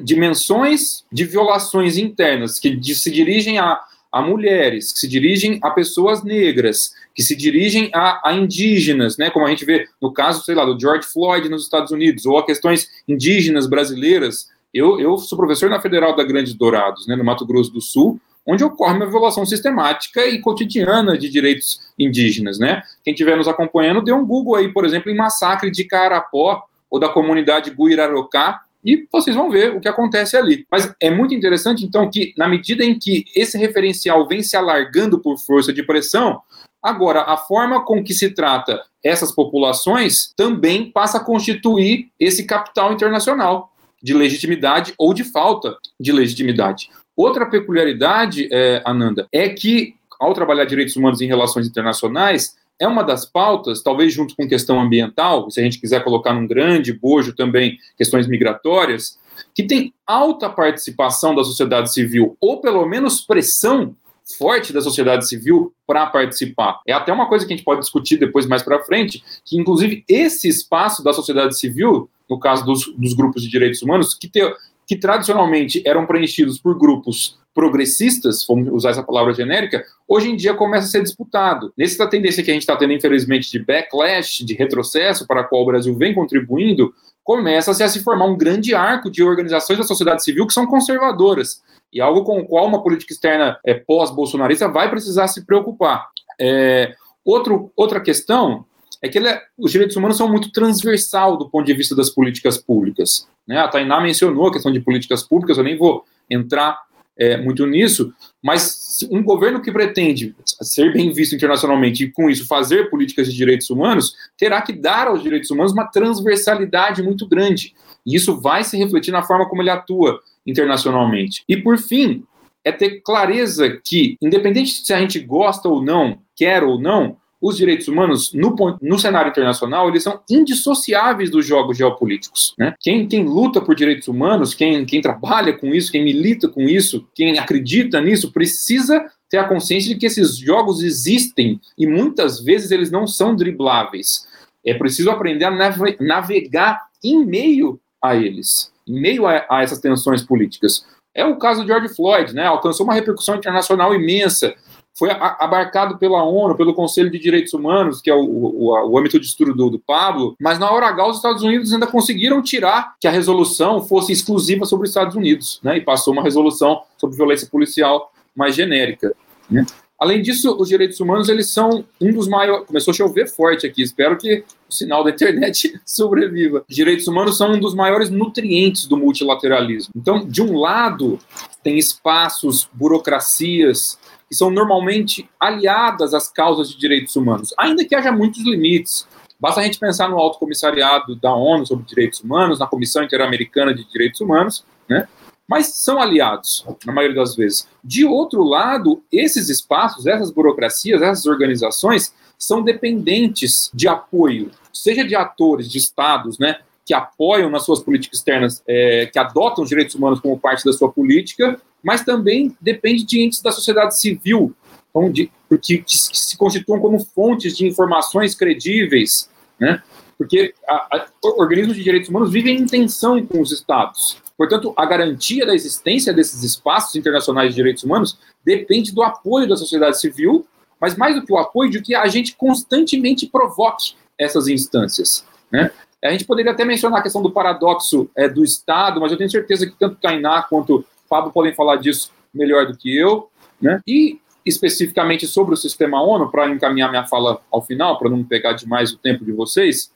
dimensões 0.03 1.03
de 1.12 1.25
violações 1.25 1.97
internas 1.97 2.60
que 2.60 2.79
se 2.93 3.12
dirigem 3.12 3.58
a 3.58 3.79
a 4.15 4.21
mulheres, 4.21 4.93
que 4.93 4.99
se 4.99 5.10
dirigem 5.10 5.60
a 5.62 5.69
pessoas 5.71 6.23
negras, 6.23 6.93
que 7.15 7.23
se 7.23 7.36
dirigem 7.36 7.89
a, 7.93 8.30
a, 8.30 8.34
indígenas, 8.34 9.17
né, 9.17 9.30
como 9.30 9.45
a 9.45 9.49
gente 9.49 9.63
vê 9.63 9.88
no 10.01 10.12
caso, 10.12 10.43
sei 10.43 10.54
lá, 10.54 10.65
do 10.65 10.80
George 10.80 11.08
Floyd 11.08 11.47
nos 11.47 11.63
Estados 11.63 11.91
Unidos, 11.91 12.25
ou 12.25 12.38
a 12.38 12.45
questões 12.45 12.89
indígenas 13.08 13.67
brasileiras. 13.67 14.49
Eu, 14.73 14.99
eu 14.99 15.17
sou 15.17 15.38
professor 15.38 15.69
na 15.69 15.82
Federal 15.82 16.13
da 16.13 16.23
Grandes 16.23 16.54
Dourados, 16.54 17.08
né, 17.08 17.15
no 17.15 17.23
Mato 17.23 17.45
Grosso 17.45 17.71
do 17.71 17.80
Sul, 17.80 18.19
onde 18.45 18.63
ocorre 18.63 18.95
uma 18.95 19.10
violação 19.10 19.45
sistemática 19.45 20.25
e 20.28 20.39
cotidiana 20.39 21.17
de 21.17 21.30
direitos 21.30 21.80
indígenas, 21.97 22.60
né? 22.60 22.84
Quem 23.04 23.13
estiver 23.13 23.36
nos 23.36 23.47
acompanhando, 23.47 24.04
dê 24.04 24.13
um 24.13 24.25
Google 24.25 24.56
aí, 24.56 24.71
por 24.71 24.86
exemplo, 24.86 25.10
em 25.10 25.15
massacre 25.15 25.71
de 25.71 25.84
Carapó 25.86 26.63
ou 26.89 26.99
da 26.99 27.10
comunidade 27.10 27.71
Guirarocá, 27.71 28.62
e 28.84 29.08
vocês 29.12 29.36
vão 29.36 29.49
ver 29.49 29.75
o 29.75 29.82
que 29.82 29.88
acontece 29.88 30.38
ali. 30.38 30.67
Mas 30.69 30.93
é 31.01 31.10
muito 31.10 31.34
interessante, 31.34 31.84
então, 31.84 32.08
que 32.08 32.36
na 32.38 32.47
medida 32.47 32.86
em 32.86 32.99
que 32.99 33.25
esse 33.36 33.58
referencial 33.58 34.28
vem 34.28 34.43
se 34.43 34.56
alargando 34.56 35.17
por 35.19 35.39
força 35.39 35.73
de 35.73 35.82
pressão, 35.82 36.39
agora 36.86 37.24
a 37.24 37.36
forma 37.36 37.84
com 37.84 38.04
que 38.04 38.13
se 38.13 38.30
trata 38.30 38.80
essas 39.04 39.32
populações 39.32 40.32
também 40.38 40.91
passa 40.91 41.17
a 41.17 41.24
constituir 41.24 42.10
esse 42.19 42.45
capital 42.45 42.93
internacional 42.93 43.71
de 44.02 44.13
legitimidade 44.13 44.93
ou 44.98 45.13
de 45.13 45.24
falta 45.24 45.76
de 46.00 46.12
legitimidade. 46.12 46.91
Outra 47.17 47.48
peculiaridade, 47.48 48.48
é, 48.52 48.84
Ananda, 48.86 49.28
é 49.32 49.50
que 49.50 49.95
ao 50.19 50.34
trabalhar 50.34 50.65
direitos 50.65 50.95
humanos 50.95 51.21
em 51.21 51.28
relações 51.28 51.67
internacionais, 51.67 52.56
é 52.80 52.88
uma 52.88 53.04
das 53.04 53.26
pautas, 53.26 53.82
talvez 53.82 54.13
junto 54.13 54.36
com 54.36 54.48
questão 54.48 54.80
ambiental, 54.80 55.50
se 55.50 55.60
a 55.60 55.63
gente 55.63 55.80
quiser 55.80 56.04
colocar 56.04 56.34
num 56.34 56.45
grande 56.45 56.93
bojo 56.93 57.34
também 57.34 57.78
questões 57.98 58.28
migratórias, 58.28 59.17
que 59.54 59.63
tem 59.63 59.93
alta 60.06 60.50
participação 60.50 61.34
da 61.34 61.43
sociedade 61.43 61.91
civil, 61.91 62.38
ou 62.39 62.62
pelo 62.62 62.86
menos 62.86 63.21
pressão 63.21 63.95
forte 64.38 64.73
da 64.73 64.81
sociedade 64.81 65.27
civil 65.27 65.73
para 65.85 66.05
participar. 66.07 66.81
É 66.88 66.93
até 66.93 67.13
uma 67.13 67.27
coisa 67.27 67.45
que 67.45 67.53
a 67.53 67.55
gente 67.55 67.65
pode 67.65 67.81
discutir 67.81 68.17
depois 68.17 68.45
mais 68.45 68.63
para 68.63 68.83
frente, 68.83 69.23
que 69.45 69.57
inclusive 69.57 70.03
esse 70.07 70.47
espaço 70.47 71.03
da 71.03 71.13
sociedade 71.13 71.57
civil, 71.57 72.09
no 72.29 72.39
caso 72.39 72.65
dos, 72.65 72.91
dos 72.97 73.13
grupos 73.13 73.43
de 73.43 73.49
direitos 73.49 73.81
humanos, 73.81 74.15
que, 74.15 74.27
te, 74.27 74.41
que 74.88 74.95
tradicionalmente 74.95 75.81
eram 75.85 76.05
preenchidos 76.05 76.57
por 76.57 76.77
grupos 76.77 77.38
progressistas, 77.53 78.45
vamos 78.45 78.67
usar 78.69 78.89
essa 78.89 79.03
palavra 79.03 79.33
genérica, 79.33 79.85
hoje 80.05 80.29
em 80.29 80.35
dia 80.35 80.53
começa 80.53 80.88
a 80.88 80.89
ser 80.89 81.01
disputado. 81.01 81.71
Nessa 81.77 82.05
tendência 82.05 82.43
que 82.43 82.51
a 82.51 82.53
gente 82.53 82.63
está 82.63 82.75
tendo, 82.75 82.91
infelizmente, 82.91 83.49
de 83.49 83.59
backlash, 83.59 84.43
de 84.43 84.53
retrocesso, 84.53 85.25
para 85.25 85.39
a 85.39 85.43
qual 85.45 85.61
o 85.61 85.65
Brasil 85.65 85.95
vem 85.95 86.13
contribuindo, 86.13 86.93
começa-se 87.23 87.81
a 87.81 87.88
se 87.88 88.03
formar 88.03 88.25
um 88.25 88.38
grande 88.38 88.75
arco 88.75 89.09
de 89.09 89.23
organizações 89.23 89.79
da 89.79 89.85
sociedade 89.85 90.23
civil 90.23 90.45
que 90.45 90.53
são 90.53 90.67
conservadoras, 90.67 91.63
e 91.95 92.01
algo 92.01 92.25
com 92.25 92.39
o 92.39 92.45
qual 92.45 92.67
uma 92.67 92.84
política 92.84 93.13
externa 93.13 93.58
é, 93.65 93.73
pós-bolsonarista 93.73 94.67
vai 94.67 94.89
precisar 94.89 95.29
se 95.29 95.45
preocupar. 95.45 96.10
É, 96.38 96.93
outro, 97.23 97.71
outra 97.73 98.01
questão 98.01 98.65
é 99.01 99.08
que 99.08 99.17
é, 99.17 99.41
os 99.58 99.71
direitos 99.71 99.95
humanos 99.95 100.17
são 100.17 100.27
muito 100.27 100.51
transversal 100.51 101.38
do 101.38 101.49
ponto 101.49 101.65
de 101.65 101.73
vista 101.73 101.95
das 101.95 102.10
políticas 102.10 102.58
públicas. 102.58 103.29
Né? 103.47 103.58
A 103.58 103.69
Tainá 103.69 104.01
mencionou 104.01 104.47
a 104.47 104.51
questão 104.51 104.73
de 104.73 104.81
políticas 104.81 105.23
públicas, 105.23 105.58
eu 105.58 105.63
nem 105.63 105.77
vou 105.77 106.03
entrar 106.29 106.84
é, 107.17 107.38
muito 107.38 107.65
nisso, 107.65 108.13
mas 108.43 108.97
um 109.10 109.23
governo 109.23 109.62
que 109.62 109.71
pretende 109.71 110.36
ser 110.62 110.91
bem 110.91 111.13
visto 111.13 111.34
internacionalmente 111.34 112.03
e, 112.03 112.12
com 112.12 112.29
isso, 112.29 112.45
fazer 112.45 112.89
políticas 112.89 113.27
de 113.27 113.38
direitos 113.38 113.69
humanos, 113.69 114.13
terá 114.38 114.62
que 114.62 114.73
dar 114.73 115.08
aos 115.08 115.23
direitos 115.23 115.49
humanos 115.49 115.71
uma 115.71 115.88
transversalidade 115.88 117.01
muito 117.01 117.25
grande. 117.25 117.73
E 118.05 118.15
isso 118.15 118.39
vai 118.39 118.63
se 118.63 118.77
refletir 118.77 119.11
na 119.11 119.23
forma 119.23 119.47
como 119.47 119.61
ele 119.61 119.69
atua 119.69 120.21
internacionalmente. 120.45 121.43
E, 121.49 121.57
por 121.57 121.77
fim, 121.77 122.23
é 122.63 122.71
ter 122.71 123.01
clareza 123.01 123.79
que, 123.83 124.17
independente 124.21 124.85
se 124.85 124.93
a 124.93 124.99
gente 124.99 125.19
gosta 125.19 125.69
ou 125.69 125.81
não, 125.81 126.19
quer 126.35 126.63
ou 126.63 126.79
não, 126.79 127.17
os 127.41 127.57
direitos 127.57 127.87
humanos, 127.87 128.33
no, 128.33 128.55
no 128.81 128.97
cenário 128.97 129.29
internacional, 129.29 129.87
eles 129.87 130.01
são 130.01 130.19
indissociáveis 130.27 131.29
dos 131.29 131.45
jogos 131.45 131.77
geopolíticos. 131.77 132.55
Né? 132.57 132.73
Quem, 132.79 133.07
quem 133.07 133.23
luta 133.23 133.61
por 133.61 133.75
direitos 133.75 134.07
humanos, 134.07 134.55
quem, 134.55 134.83
quem 134.83 134.99
trabalha 134.99 135.53
com 135.53 135.67
isso, 135.67 135.91
quem 135.91 136.03
milita 136.03 136.47
com 136.47 136.61
isso, 136.61 137.07
quem 137.13 137.37
acredita 137.37 138.01
nisso, 138.01 138.31
precisa 138.31 139.05
ter 139.29 139.37
a 139.37 139.47
consciência 139.47 139.93
de 139.93 139.99
que 139.99 140.07
esses 140.07 140.37
jogos 140.37 140.81
existem 140.81 141.59
e 141.77 141.85
muitas 141.85 142.43
vezes 142.43 142.71
eles 142.71 142.89
não 142.89 143.05
são 143.05 143.35
dribláveis. 143.35 144.27
É 144.65 144.73
preciso 144.73 145.11
aprender 145.11 145.45
a 145.45 145.95
navegar 145.99 146.81
em 147.03 147.23
meio 147.23 147.79
a 148.09 148.15
eles, 148.15 148.71
em 148.87 148.99
meio 148.99 149.25
a, 149.27 149.45
a 149.49 149.63
essas 149.63 149.79
tensões 149.79 150.23
políticas. 150.23 150.85
É 151.13 151.25
o 151.25 151.37
caso 151.37 151.61
de 151.61 151.67
George 151.67 151.95
Floyd, 151.95 152.33
né? 152.33 152.45
Alcançou 152.45 152.85
uma 152.85 152.93
repercussão 152.93 153.35
internacional 153.35 153.95
imensa 153.95 154.53
foi 154.97 155.09
abarcado 155.11 155.97
pela 155.97 156.23
ONU, 156.23 156.55
pelo 156.55 156.73
Conselho 156.73 157.11
de 157.11 157.19
Direitos 157.19 157.53
Humanos, 157.53 158.01
que 158.01 158.09
é 158.09 158.15
o, 158.15 158.23
o, 158.23 158.91
o 158.91 158.97
âmbito 158.97 159.19
de 159.19 159.25
estudo 159.25 159.53
do, 159.53 159.69
do, 159.69 159.79
Pablo, 159.79 160.35
mas 160.39 160.57
na 160.57 160.71
hora 160.71 160.87
H 160.87 161.07
os 161.07 161.17
Estados 161.17 161.43
Unidos 161.43 161.73
ainda 161.73 161.85
conseguiram 161.85 162.41
tirar 162.41 162.95
que 162.99 163.07
a 163.07 163.11
resolução 163.11 163.81
fosse 163.81 164.13
exclusiva 164.13 164.65
sobre 164.65 164.85
os 164.85 164.91
Estados 164.91 165.15
Unidos, 165.15 165.59
né, 165.61 165.77
e 165.77 165.81
passou 165.81 166.13
uma 166.13 166.23
resolução 166.23 166.81
sobre 166.97 167.17
violência 167.17 167.47
policial 167.47 168.09
mais 168.33 168.55
genérica. 168.55 169.13
Né. 169.49 169.65
Além 169.99 170.21
disso, 170.21 170.55
os 170.60 170.67
direitos 170.67 170.99
humanos 170.99 171.29
eles 171.29 171.49
são 171.49 171.86
um 172.01 172.12
dos 172.12 172.27
maiores. 172.27 172.67
Começou 172.67 172.91
a 172.91 172.95
chover 172.95 173.27
forte 173.27 173.65
aqui, 173.65 173.81
espero 173.81 174.17
que 174.17 174.43
o 174.69 174.73
sinal 174.73 175.03
da 175.03 175.12
internet 175.12 175.79
sobreviva. 175.86 176.65
Os 176.69 176.75
direitos 176.75 177.08
humanos 177.08 177.38
são 177.38 177.53
um 177.53 177.60
dos 177.60 177.73
maiores 177.73 178.10
nutrientes 178.10 178.88
do 178.88 178.97
multilateralismo. 178.97 179.93
Então, 179.95 180.27
de 180.27 180.41
um 180.41 180.58
lado, 180.58 181.17
tem 181.63 181.77
espaços, 181.77 182.69
burocracias, 182.73 183.97
que 184.27 184.36
são 184.36 184.49
normalmente 184.49 185.29
aliadas 185.39 186.13
às 186.13 186.29
causas 186.29 186.69
de 186.69 186.77
direitos 186.77 187.15
humanos, 187.15 187.53
ainda 187.58 187.86
que 187.86 187.95
haja 187.95 188.12
muitos 188.12 188.43
limites. 188.43 189.08
Basta 189.39 189.62
a 189.62 189.63
gente 189.63 189.79
pensar 189.79 190.10
no 190.10 190.17
Alto 190.17 190.39
Comissariado 190.39 191.15
da 191.15 191.34
ONU 191.34 191.65
sobre 191.65 191.86
Direitos 191.86 192.21
Humanos, 192.21 192.60
na 192.60 192.67
Comissão 192.67 193.03
Interamericana 193.03 193.73
de 193.73 193.84
Direitos 193.89 194.21
Humanos, 194.21 194.65
né? 194.89 195.08
Mas 195.47 195.67
são 195.67 196.01
aliados, 196.01 196.65
na 196.86 196.93
maioria 196.93 197.17
das 197.17 197.36
vezes. 197.36 197.67
De 197.84 198.05
outro 198.05 198.43
lado, 198.43 199.03
esses 199.12 199.49
espaços, 199.49 200.08
essas 200.08 200.31
burocracias, 200.31 201.01
essas 201.01 201.25
organizações 201.25 202.13
são 202.38 202.63
dependentes 202.63 203.69
de 203.73 203.88
apoio, 203.88 204.51
seja 204.73 205.03
de 205.03 205.15
atores, 205.15 205.69
de 205.69 205.77
estados, 205.77 206.39
né, 206.39 206.58
que 206.86 206.93
apoiam 206.93 207.49
nas 207.49 207.63
suas 207.63 207.81
políticas 207.81 208.19
externas, 208.19 208.63
é, 208.67 209.08
que 209.12 209.17
adotam 209.17 209.63
os 209.63 209.69
direitos 209.69 209.95
humanos 209.95 210.19
como 210.19 210.39
parte 210.39 210.63
da 210.63 210.73
sua 210.73 210.91
política, 210.91 211.60
mas 211.84 212.03
também 212.03 212.55
depende 212.60 213.03
de 213.03 213.21
entes 213.21 213.41
da 213.41 213.51
sociedade 213.51 213.99
civil, 213.99 214.55
onde, 214.93 215.31
porque, 215.49 215.79
que 215.79 215.97
se 215.97 216.38
constituam 216.38 216.79
como 216.79 216.99
fontes 216.99 217.58
de 217.58 217.67
informações 217.67 218.36
credíveis, 218.36 219.29
né? 219.60 219.81
porque 220.17 220.53
a, 220.67 220.97
a, 220.97 221.08
organismos 221.38 221.75
de 221.75 221.84
direitos 221.84 222.10
humanos 222.10 222.31
vivem 222.31 222.58
em 222.58 222.65
tensão 222.65 223.23
com 223.25 223.41
os 223.41 223.51
estados. 223.51 224.17
Portanto, 224.38 224.74
a 224.76 224.86
garantia 224.86 225.45
da 225.45 225.56
existência 225.56 226.13
desses 226.13 226.43
espaços 226.43 226.95
internacionais 226.95 227.50
de 227.50 227.56
direitos 227.56 227.84
humanos 227.84 228.17
depende 228.43 228.93
do 228.93 229.02
apoio 229.02 229.48
da 229.48 229.56
sociedade 229.56 230.00
civil, 230.00 230.45
mas 230.80 230.98
mais 230.98 231.15
do 231.15 231.26
que 231.26 231.32
o 231.32 231.38
apoio, 231.38 231.71
de 231.71 231.82
que 231.82 231.95
a 231.95 232.08
gente 232.08 232.36
constantemente 232.36 233.28
provoque 233.28 233.95
essas 234.17 234.48
instâncias. 234.48 235.26
Né? 235.52 235.71
A 236.04 236.12
gente 236.12 236.26
poderia 236.26 236.52
até 236.52 236.65
mencionar 236.65 237.00
a 237.00 237.04
questão 237.04 237.21
do 237.21 237.32
paradoxo 237.32 238.10
é, 238.15 238.28
do 238.28 238.43
Estado, 238.43 239.00
mas 239.00 239.12
eu 239.12 239.17
tenho 239.17 239.30
certeza 239.30 239.65
que 239.65 239.76
tanto 239.78 239.95
Tainá 239.95 240.43
quanto 240.43 240.78
o 240.78 240.86
Fábio 241.10 241.32
podem 241.32 241.54
falar 241.54 241.78
disso 241.78 242.12
melhor 242.34 242.67
do 242.67 242.78
que 242.78 242.95
eu. 242.95 243.30
Né? 243.62 243.82
E 243.88 244.19
especificamente 244.45 245.26
sobre 245.26 245.56
o 245.56 245.58
sistema 245.58 246.02
ONU, 246.02 246.30
para 246.30 246.48
encaminhar 246.50 246.89
minha 246.89 247.06
fala 247.06 247.41
ao 247.52 247.63
final, 247.63 247.98
para 247.98 248.10
não 248.10 248.24
pegar 248.24 248.54
demais 248.54 248.93
o 248.93 248.98
tempo 248.98 249.26
de 249.26 249.32
vocês, 249.32 249.91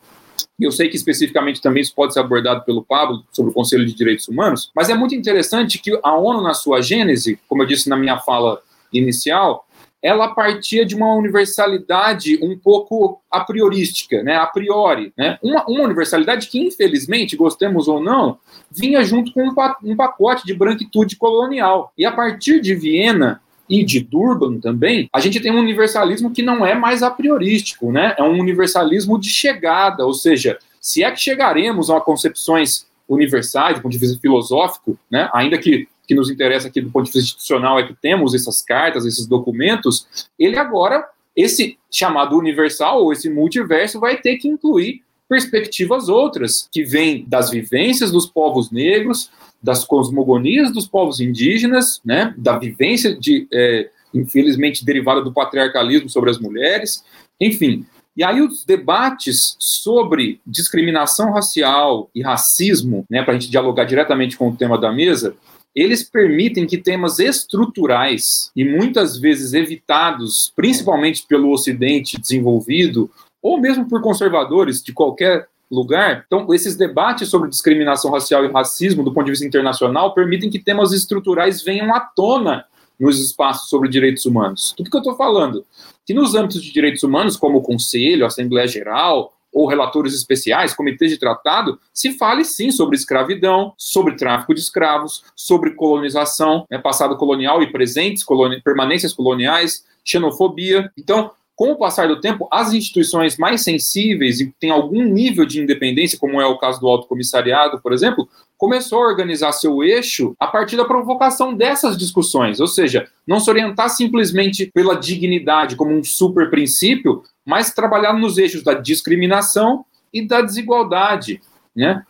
eu 0.66 0.72
sei 0.72 0.90
que 0.90 0.96
especificamente 0.96 1.62
também 1.62 1.82
isso 1.82 1.94
pode 1.96 2.14
ser 2.14 2.20
abordado 2.20 2.64
pelo 2.64 2.84
Pablo 2.84 3.24
sobre 3.32 3.52
o 3.52 3.54
Conselho 3.54 3.86
de 3.86 3.94
Direitos 3.94 4.28
Humanos, 4.28 4.72
mas 4.76 4.90
é 4.90 4.96
muito 4.96 5.16
interessante 5.16 5.80
que 5.80 5.98
a 6.04 6.16
ONU, 6.16 6.42
na 6.42 6.54
sua 6.54 6.82
gênese, 6.82 7.40
como 7.48 7.64
eu 7.64 7.68
disse 7.68 7.90
na 7.90 7.98
minha 7.98 8.18
fala 8.20 8.62
inicial, 8.92 9.66
ela 10.02 10.34
partia 10.34 10.86
de 10.86 10.96
uma 10.96 11.14
universalidade 11.14 12.40
um 12.42 12.58
pouco 12.58 13.22
a 13.30 13.42
priorística, 13.42 14.24
né, 14.24 14.36
a 14.38 14.46
priori, 14.46 15.14
né, 15.18 15.38
uma, 15.44 15.66
uma 15.68 15.84
universalidade 15.84 16.48
que, 16.48 16.60
infelizmente, 16.60 17.36
gostemos 17.36 17.88
ou 17.88 18.02
não, 18.02 18.38
vinha 18.72 19.04
junto 19.04 19.34
com 19.34 19.50
um, 19.84 19.96
pacote 19.96 20.46
de 20.46 20.54
branquitude 20.54 21.18
colonial. 21.18 21.92
E 21.98 22.06
a 22.06 22.12
partir 22.12 22.62
de 22.62 22.74
Viena 22.76 23.42
e 23.70 23.84
de 23.84 24.00
Durban 24.00 24.60
também, 24.60 25.10
a 25.14 25.20
gente 25.20 25.40
tem 25.40 25.52
um 25.52 25.60
universalismo 25.60 26.32
que 26.32 26.42
não 26.42 26.66
é 26.66 26.74
mais 26.74 27.04
a 27.04 27.12
priorístico, 27.12 27.92
né, 27.92 28.16
é 28.18 28.24
um 28.24 28.40
universalismo 28.40 29.20
de 29.20 29.30
chegada, 29.30 30.06
ou 30.06 30.14
seja, 30.14 30.58
se 30.82 31.04
é 31.04 31.12
que 31.12 31.20
chegaremos 31.20 31.90
a 31.90 32.02
concepções 32.02 32.88
universais, 33.08 33.76
do 33.76 33.82
ponto 33.82 33.92
de 33.92 33.98
vista 33.98 34.20
filosófico, 34.20 34.98
né, 35.12 35.30
ainda 35.34 35.58
que 35.58 35.88
que 36.10 36.16
nos 36.16 36.32
interessa 36.32 36.68
aqui 36.68 36.82
do 36.82 36.90
ponto 36.90 37.06
de 37.06 37.12
vista 37.12 37.20
institucional 37.20 37.78
é 37.78 37.86
que 37.86 37.94
temos 37.94 38.34
essas 38.34 38.64
cartas, 38.64 39.06
esses 39.06 39.28
documentos, 39.28 40.28
ele 40.40 40.58
agora, 40.58 41.08
esse 41.36 41.78
chamado 41.92 42.36
universal 42.36 43.04
ou 43.04 43.14
esse 43.14 43.30
multiverso 43.30 44.00
vai 44.00 44.18
ter 44.18 44.38
que 44.38 44.48
incluir 44.48 45.04
perspectivas 45.30 46.10
outras, 46.10 46.68
que 46.72 46.84
vêm 46.84 47.24
das 47.28 47.52
vivências 47.52 48.12
dos 48.12 48.26
povos 48.26 48.72
negros, 48.72 49.30
das 49.62 49.84
cosmogonias 49.84 50.72
dos 50.72 50.88
povos 50.88 51.20
indígenas, 51.20 52.00
né, 52.04 52.34
da 52.38 52.58
vivência 52.58 53.16
de, 53.16 53.48
é, 53.54 53.90
infelizmente, 54.14 54.86
derivada 54.86 55.22
do 55.22 55.34
patriarcalismo 55.34 56.10
sobre 56.10 56.30
as 56.30 56.40
mulheres, 56.40 57.04
enfim. 57.40 57.86
E 58.16 58.24
aí 58.24 58.42
os 58.42 58.66
debates 58.66 59.56
sobre 59.60 60.42
discriminação 60.46 61.32
racial 61.32 62.10
e 62.14 62.22
racismo, 62.22 63.06
né, 63.10 63.24
para 63.24 63.34
a 63.34 63.40
gente 63.40 63.52
dialogar 63.52 63.86
diretamente 63.86 64.38
com 64.38 64.50
o 64.50 64.56
tema 64.56 64.78
da 64.78 64.92
mesa, 64.92 65.36
eles 65.76 66.04
permitem 66.04 66.66
que 66.66 66.78
temas 66.78 67.20
estruturais 67.20 68.52
e 68.56 68.66
muitas 68.66 69.18
vezes 69.18 69.54
evitados, 69.54 70.52
principalmente 70.56 71.26
pelo 71.28 71.52
Ocidente 71.52 72.20
desenvolvido, 72.20 73.10
ou 73.42 73.60
mesmo 73.60 73.88
por 73.88 74.02
conservadores 74.02 74.84
de 74.84 74.92
qualquer 74.92 75.48
lugar. 75.70 76.24
Então, 76.26 76.52
esses 76.54 76.76
debates 76.76 77.30
sobre 77.30 77.50
discriminação 77.50 78.12
racial 78.12 78.44
e 78.44 78.52
racismo, 78.52 79.04
do 79.04 79.14
ponto 79.14 79.26
de 79.26 79.32
vista 79.32 79.46
internacional, 79.46 80.14
permitem 80.14 80.50
que 80.50 80.60
temas 80.60 80.92
estruturais 80.92 81.62
venham 81.64 81.94
à 81.94 82.00
tona 82.00 82.66
nos 83.00 83.20
espaços 83.20 83.70
sobre 83.70 83.88
direitos 83.88 84.26
humanos. 84.26 84.74
Do 84.78 84.84
que 84.84 84.96
eu 84.96 85.00
estou 85.00 85.16
falando? 85.16 85.66
Que 86.06 86.14
nos 86.14 86.36
âmbitos 86.36 86.62
de 86.62 86.72
direitos 86.72 87.04
humanos, 87.04 87.38
como 87.38 87.60
o 87.60 87.62
Conselho, 87.62 88.26
a 88.26 88.28
Assembleia 88.28 88.68
Geral, 88.68 89.34
ou 89.52 89.68
relatores 89.68 90.14
especiais, 90.14 90.74
comitês 90.74 91.12
de 91.12 91.18
tratado, 91.18 91.80
se 91.94 92.18
fale 92.18 92.46
sim 92.46 92.72
sobre 92.72 92.96
escravidão, 92.96 93.74
sobre 93.78 94.16
tráfico 94.16 94.54
de 94.54 94.60
escravos, 94.60 95.24
sobre 95.36 95.72
colonização, 95.72 96.68
né, 96.70 96.78
passado 96.78 97.18
colonial 97.18 97.64
e 97.64 97.72
presentes, 97.72 98.24
coloni 98.24 98.62
permanências 98.62 99.14
coloniais, 99.14 99.86
xenofobia. 100.04 100.92
Então, 100.98 101.32
com 101.60 101.72
o 101.74 101.76
passar 101.76 102.08
do 102.08 102.22
tempo, 102.22 102.48
as 102.50 102.72
instituições 102.72 103.36
mais 103.36 103.60
sensíveis 103.60 104.40
e 104.40 104.46
que 104.46 104.54
têm 104.58 104.72
algum 104.72 105.04
nível 105.04 105.46
de 105.46 105.62
independência, 105.62 106.18
como 106.18 106.40
é 106.40 106.46
o 106.46 106.58
caso 106.58 106.80
do 106.80 106.88
Alto 106.88 107.06
Comissariado, 107.06 107.82
por 107.82 107.92
exemplo, 107.92 108.30
começou 108.58 109.04
a 109.04 109.08
organizar 109.08 109.52
seu 109.52 109.84
eixo 109.84 110.34
a 110.40 110.48
partir 110.48 110.78
da 110.78 110.86
provocação 110.86 111.54
dessas 111.54 111.98
discussões, 111.98 112.62
ou 112.62 112.68
seja, 112.68 113.10
não 113.28 113.42
se 113.42 113.50
orientar 113.50 113.90
simplesmente 113.90 114.72
pela 114.74 114.96
dignidade 114.96 115.76
como 115.76 115.92
um 115.92 116.02
super 116.02 116.50
princípio, 116.50 117.24
mas 117.46 117.74
trabalhar 117.74 118.14
nos 118.14 118.38
eixos 118.38 118.64
da 118.64 118.76
discriminação 118.76 119.84
e 120.14 120.26
da 120.26 120.40
desigualdade, 120.40 121.42
né? 121.76 122.06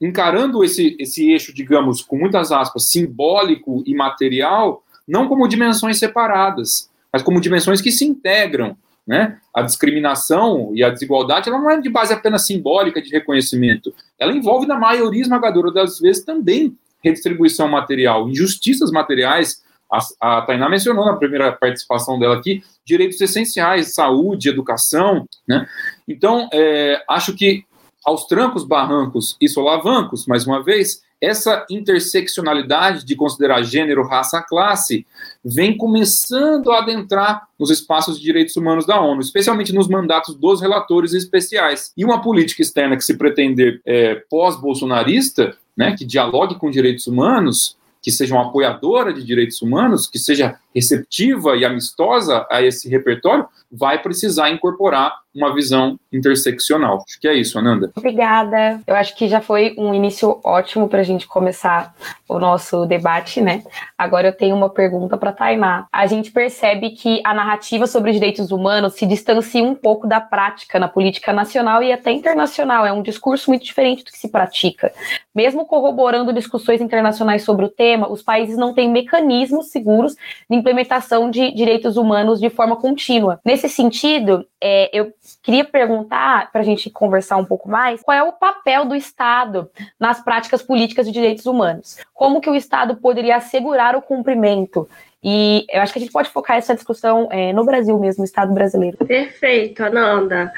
Encarando 0.00 0.62
esse, 0.62 0.96
esse 1.00 1.28
eixo, 1.28 1.52
digamos, 1.52 2.02
com 2.02 2.16
muitas 2.16 2.52
aspas, 2.52 2.88
simbólico 2.88 3.82
e 3.84 3.96
material, 3.96 4.84
não 5.08 5.26
como 5.26 5.48
dimensões 5.48 5.98
separadas, 5.98 6.88
mas 7.12 7.20
como 7.20 7.40
dimensões 7.40 7.80
que 7.80 7.90
se 7.90 8.04
integram, 8.04 8.76
né? 9.06 9.38
A 9.54 9.62
discriminação 9.62 10.70
e 10.74 10.82
a 10.82 10.90
desigualdade 10.90 11.48
ela 11.48 11.58
não 11.58 11.70
é 11.70 11.80
de 11.80 11.88
base 11.88 12.12
apenas 12.12 12.46
simbólica 12.46 13.02
de 13.02 13.10
reconhecimento, 13.10 13.92
ela 14.18 14.32
envolve, 14.32 14.66
na 14.66 14.78
maioria 14.78 15.22
esmagadora 15.22 15.72
das 15.72 15.98
vezes, 15.98 16.24
também 16.24 16.76
redistribuição 17.02 17.68
material, 17.68 18.28
injustiças 18.28 18.90
materiais. 18.90 19.62
A, 19.92 20.38
a 20.38 20.42
Tainá 20.42 20.68
mencionou 20.68 21.04
na 21.04 21.16
primeira 21.16 21.52
participação 21.52 22.18
dela 22.18 22.36
aqui 22.36 22.62
direitos 22.84 23.20
essenciais, 23.20 23.94
saúde, 23.94 24.48
educação. 24.48 25.26
Né? 25.46 25.66
Então, 26.06 26.48
é, 26.52 27.02
acho 27.08 27.34
que 27.34 27.64
aos 28.04 28.26
trancos, 28.26 28.64
barrancos 28.64 29.36
e 29.40 29.48
solavancos, 29.48 30.26
mais 30.26 30.46
uma 30.46 30.62
vez, 30.62 31.02
essa 31.22 31.64
interseccionalidade 31.70 33.04
de 33.06 33.14
considerar 33.14 33.62
gênero, 33.62 34.04
raça, 34.04 34.42
classe, 34.42 35.06
vem 35.44 35.76
começando 35.76 36.72
a 36.72 36.78
adentrar 36.78 37.46
nos 37.56 37.70
espaços 37.70 38.18
de 38.18 38.24
direitos 38.24 38.56
humanos 38.56 38.84
da 38.84 39.00
ONU, 39.00 39.20
especialmente 39.20 39.72
nos 39.72 39.86
mandatos 39.86 40.34
dos 40.34 40.60
relatores 40.60 41.12
especiais. 41.12 41.92
E 41.96 42.04
uma 42.04 42.20
política 42.20 42.60
externa 42.60 42.96
que 42.96 43.04
se 43.04 43.16
pretender 43.16 43.80
é, 43.86 44.16
pós-bolsonarista, 44.28 45.56
né, 45.76 45.94
que 45.96 46.04
dialogue 46.04 46.56
com 46.56 46.68
direitos 46.68 47.06
humanos, 47.06 47.76
que 48.02 48.10
seja 48.10 48.34
uma 48.34 48.48
apoiadora 48.48 49.12
de 49.12 49.22
direitos 49.22 49.62
humanos, 49.62 50.08
que 50.08 50.18
seja 50.18 50.58
receptiva 50.74 51.56
e 51.56 51.64
amistosa 51.64 52.44
a 52.50 52.60
esse 52.60 52.88
repertório, 52.88 53.46
vai 53.70 54.02
precisar 54.02 54.50
incorporar 54.50 55.21
uma 55.34 55.54
visão 55.54 55.98
interseccional. 56.12 57.02
Acho 57.06 57.18
que 57.18 57.26
é 57.26 57.34
isso, 57.34 57.58
Ananda. 57.58 57.90
Obrigada. 57.96 58.80
Eu 58.86 58.94
acho 58.94 59.16
que 59.16 59.28
já 59.28 59.40
foi 59.40 59.74
um 59.78 59.94
início 59.94 60.40
ótimo 60.44 60.88
para 60.88 61.00
a 61.00 61.04
gente 61.04 61.26
começar 61.26 61.94
o 62.28 62.38
nosso 62.38 62.84
debate, 62.86 63.40
né? 63.40 63.62
Agora 63.96 64.28
eu 64.28 64.32
tenho 64.32 64.54
uma 64.54 64.68
pergunta 64.68 65.16
para 65.16 65.32
Tainá. 65.32 65.86
A 65.92 66.06
gente 66.06 66.30
percebe 66.30 66.90
que 66.90 67.20
a 67.24 67.32
narrativa 67.32 67.86
sobre 67.86 68.10
os 68.10 68.16
direitos 68.16 68.50
humanos 68.50 68.94
se 68.94 69.06
distancia 69.06 69.62
um 69.62 69.74
pouco 69.74 70.06
da 70.06 70.20
prática 70.20 70.78
na 70.78 70.88
política 70.88 71.32
nacional 71.32 71.82
e 71.82 71.92
até 71.92 72.10
internacional. 72.10 72.84
É 72.84 72.92
um 72.92 73.02
discurso 73.02 73.50
muito 73.50 73.64
diferente 73.64 74.04
do 74.04 74.10
que 74.10 74.18
se 74.18 74.28
pratica. 74.28 74.92
Mesmo 75.34 75.64
corroborando 75.66 76.32
discussões 76.32 76.80
internacionais 76.80 77.42
sobre 77.42 77.64
o 77.64 77.68
tema, 77.68 78.10
os 78.10 78.22
países 78.22 78.56
não 78.56 78.74
têm 78.74 78.90
mecanismos 78.90 79.70
seguros 79.70 80.14
de 80.48 80.56
implementação 80.56 81.30
de 81.30 81.50
direitos 81.52 81.96
humanos 81.96 82.40
de 82.40 82.50
forma 82.50 82.76
contínua. 82.76 83.40
Nesse 83.44 83.68
sentido, 83.68 84.46
é, 84.60 84.90
eu 84.92 85.12
queria 85.42 85.64
perguntar, 85.64 86.50
para 86.50 86.60
a 86.60 86.64
gente 86.64 86.90
conversar 86.90 87.36
um 87.36 87.44
pouco 87.44 87.68
mais, 87.68 88.02
qual 88.02 88.16
é 88.16 88.22
o 88.22 88.32
papel 88.32 88.84
do 88.84 88.94
Estado 88.94 89.70
nas 89.98 90.20
práticas 90.22 90.62
políticas 90.62 91.06
de 91.06 91.12
direitos 91.12 91.46
humanos? 91.46 91.98
Como 92.12 92.40
que 92.40 92.50
o 92.50 92.54
Estado 92.54 92.96
poderia 92.96 93.36
assegurar 93.36 93.94
o 93.96 94.02
cumprimento 94.02 94.88
e 95.24 95.64
eu 95.70 95.80
acho 95.80 95.92
que 95.92 96.00
a 96.00 96.02
gente 96.02 96.12
pode 96.12 96.30
focar 96.30 96.56
essa 96.56 96.74
discussão 96.74 97.28
é, 97.30 97.52
no 97.52 97.64
Brasil 97.64 97.96
mesmo, 97.98 98.22
no 98.22 98.24
Estado 98.24 98.52
brasileiro. 98.52 98.96
Perfeito, 98.98 99.84
Ananda. 99.84 100.52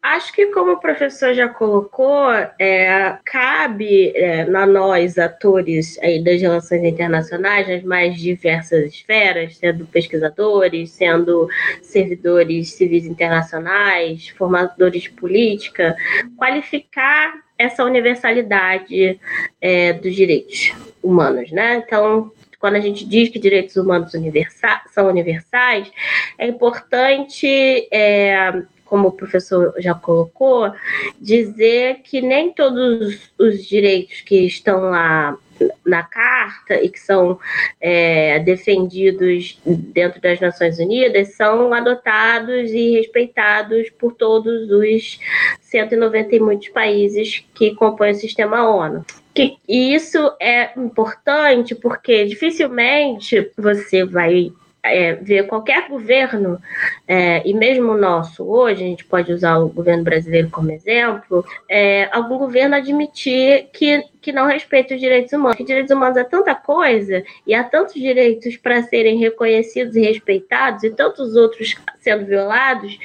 Acho 0.00 0.32
que, 0.32 0.46
como 0.46 0.72
o 0.72 0.80
professor 0.80 1.34
já 1.34 1.48
colocou, 1.48 2.30
é, 2.58 3.18
cabe 3.24 4.12
é, 4.14 4.44
na 4.44 4.66
nós, 4.66 5.18
atores 5.18 5.98
aí 5.98 6.22
das 6.22 6.40
relações 6.40 6.84
internacionais, 6.84 7.66
nas 7.66 7.82
mais 7.82 8.16
diversas 8.16 8.84
esferas, 8.94 9.56
sendo 9.56 9.84
pesquisadores, 9.86 10.92
sendo 10.92 11.48
servidores 11.82 12.72
civis 12.74 13.06
internacionais, 13.06 14.28
formadores 14.28 15.02
de 15.02 15.10
política, 15.10 15.96
qualificar 16.36 17.34
essa 17.58 17.84
universalidade 17.84 19.18
é, 19.60 19.92
dos 19.92 20.14
direitos 20.14 20.72
humanos, 21.02 21.50
né? 21.50 21.82
Então, 21.84 22.30
quando 22.64 22.76
a 22.76 22.80
gente 22.80 23.04
diz 23.04 23.28
que 23.28 23.38
direitos 23.38 23.76
humanos 23.76 24.14
universa 24.14 24.80
são 24.86 25.06
universais, 25.06 25.92
é 26.38 26.46
importante, 26.46 27.46
é, 27.92 28.62
como 28.86 29.08
o 29.08 29.12
professor 29.12 29.74
já 29.76 29.92
colocou, 29.92 30.72
dizer 31.20 31.96
que 32.04 32.22
nem 32.22 32.54
todos 32.54 33.30
os 33.38 33.66
direitos 33.66 34.22
que 34.22 34.46
estão 34.46 34.80
lá 34.80 35.36
na 35.84 36.04
carta 36.04 36.82
e 36.82 36.88
que 36.88 36.98
são 36.98 37.38
é, 37.78 38.38
defendidos 38.38 39.60
dentro 39.66 40.18
das 40.22 40.40
Nações 40.40 40.78
Unidas 40.78 41.34
são 41.34 41.70
adotados 41.74 42.70
e 42.70 42.92
respeitados 42.92 43.90
por 43.90 44.14
todos 44.14 44.70
os 44.70 45.20
190 45.60 46.34
e 46.34 46.40
muitos 46.40 46.68
países 46.68 47.44
que 47.52 47.74
compõem 47.74 48.12
o 48.12 48.14
sistema 48.14 48.66
ONU. 48.66 49.04
Que, 49.34 49.56
isso 49.68 50.36
é 50.40 50.78
importante 50.78 51.74
porque 51.74 52.24
dificilmente 52.24 53.50
você 53.56 54.04
vai 54.04 54.52
é, 54.84 55.14
ver 55.14 55.46
qualquer 55.46 55.88
governo, 55.88 56.60
é, 57.08 57.42
e 57.48 57.54
mesmo 57.54 57.92
o 57.92 57.96
nosso 57.96 58.44
hoje, 58.44 58.84
a 58.84 58.86
gente 58.86 59.04
pode 59.04 59.32
usar 59.32 59.56
o 59.56 59.70
governo 59.70 60.04
brasileiro 60.04 60.50
como 60.50 60.70
exemplo, 60.70 61.44
é, 61.68 62.08
algum 62.12 62.36
governo 62.36 62.76
admitir 62.76 63.70
que, 63.72 64.04
que 64.20 64.30
não 64.30 64.46
respeita 64.46 64.94
os 64.94 65.00
direitos 65.00 65.32
humanos. 65.32 65.56
Porque 65.56 65.64
direitos 65.64 65.94
humanos 65.94 66.18
é 66.18 66.24
tanta 66.24 66.54
coisa, 66.54 67.24
e 67.46 67.54
há 67.54 67.64
tantos 67.64 67.94
direitos 67.94 68.58
para 68.58 68.82
serem 68.82 69.18
reconhecidos 69.18 69.96
e 69.96 70.02
respeitados, 70.02 70.84
e 70.84 70.90
tantos 70.90 71.34
outros 71.34 71.74
sendo 72.00 72.26
violados, 72.26 72.98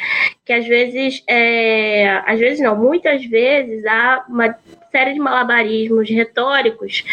que 0.43 0.51
às 0.51 0.67
vezes, 0.67 1.23
é, 1.27 2.21
às 2.25 2.39
vezes 2.39 2.59
não, 2.59 2.75
muitas 2.75 3.23
vezes 3.25 3.85
há 3.85 4.25
uma 4.27 4.53
série 4.91 5.13
de 5.13 5.19
malabarismos 5.19 6.09
retóricos 6.09 7.05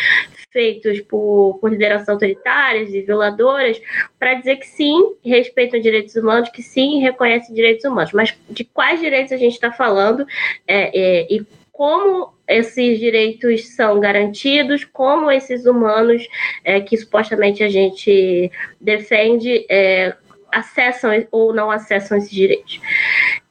feitos 0.57 1.03
por, 1.03 1.59
por 1.61 1.71
lideranças 1.71 2.09
autoritárias 2.09 2.95
e 2.95 3.03
violadoras 3.03 3.79
para 4.19 4.33
dizer 4.33 4.57
que 4.57 4.67
sim, 4.67 5.15
respeitam 5.23 5.79
direitos 5.79 6.17
humanos, 6.17 6.49
que 6.49 6.63
sim, 6.63 6.99
reconhecem 7.03 7.55
direitos 7.55 7.85
humanos. 7.85 8.11
Mas 8.15 8.35
de 8.49 8.65
quais 8.65 8.99
direitos 8.99 9.33
a 9.33 9.37
gente 9.37 9.53
está 9.53 9.71
falando 9.71 10.27
é, 10.67 10.99
é, 10.99 11.27
e 11.31 11.47
como 11.71 12.33
esses 12.49 12.99
direitos 12.99 13.75
são 13.75 14.01
garantidos, 14.01 14.83
como 14.83 15.31
esses 15.31 15.67
humanos 15.67 16.27
é, 16.65 16.81
que 16.81 16.97
supostamente 16.97 17.63
a 17.63 17.69
gente 17.69 18.51
defende 18.81 19.67
é, 19.69 20.17
acessam 20.51 21.11
ou 21.31 21.53
não 21.53 21.71
acessam 21.71 22.17
esses 22.17 22.31
direitos. 22.31 22.81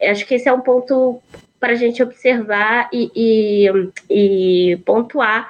Acho 0.02 0.26
que 0.26 0.34
esse 0.34 0.50
é 0.50 0.54
um 0.54 0.62
ponto 0.62 1.22
para 1.60 1.74
a 1.74 1.76
gente 1.76 2.04
observar 2.04 2.90
e, 2.94 3.12
e, 3.16 3.92
e, 4.10 4.78
pontuar, 4.78 5.50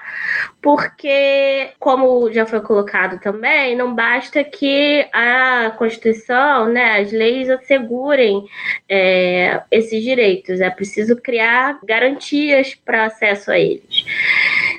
porque, 0.62 1.70
como 1.80 2.32
já 2.32 2.46
foi 2.46 2.62
colocado 2.62 3.20
também, 3.20 3.76
não 3.76 3.94
basta 3.94 4.44
que 4.44 5.06
a 5.12 5.74
Constituição, 5.78 6.70
né, 6.70 7.00
as 7.00 7.12
leis 7.12 7.50
assegurem 7.50 8.46
é, 8.88 9.62
esses 9.70 10.04
direitos, 10.04 10.62
é 10.62 10.70
preciso 10.70 11.16
criar 11.18 11.80
garantias 11.84 12.76
para 12.76 13.06
acesso 13.06 13.52
a 13.52 13.60
eles. 13.60 14.06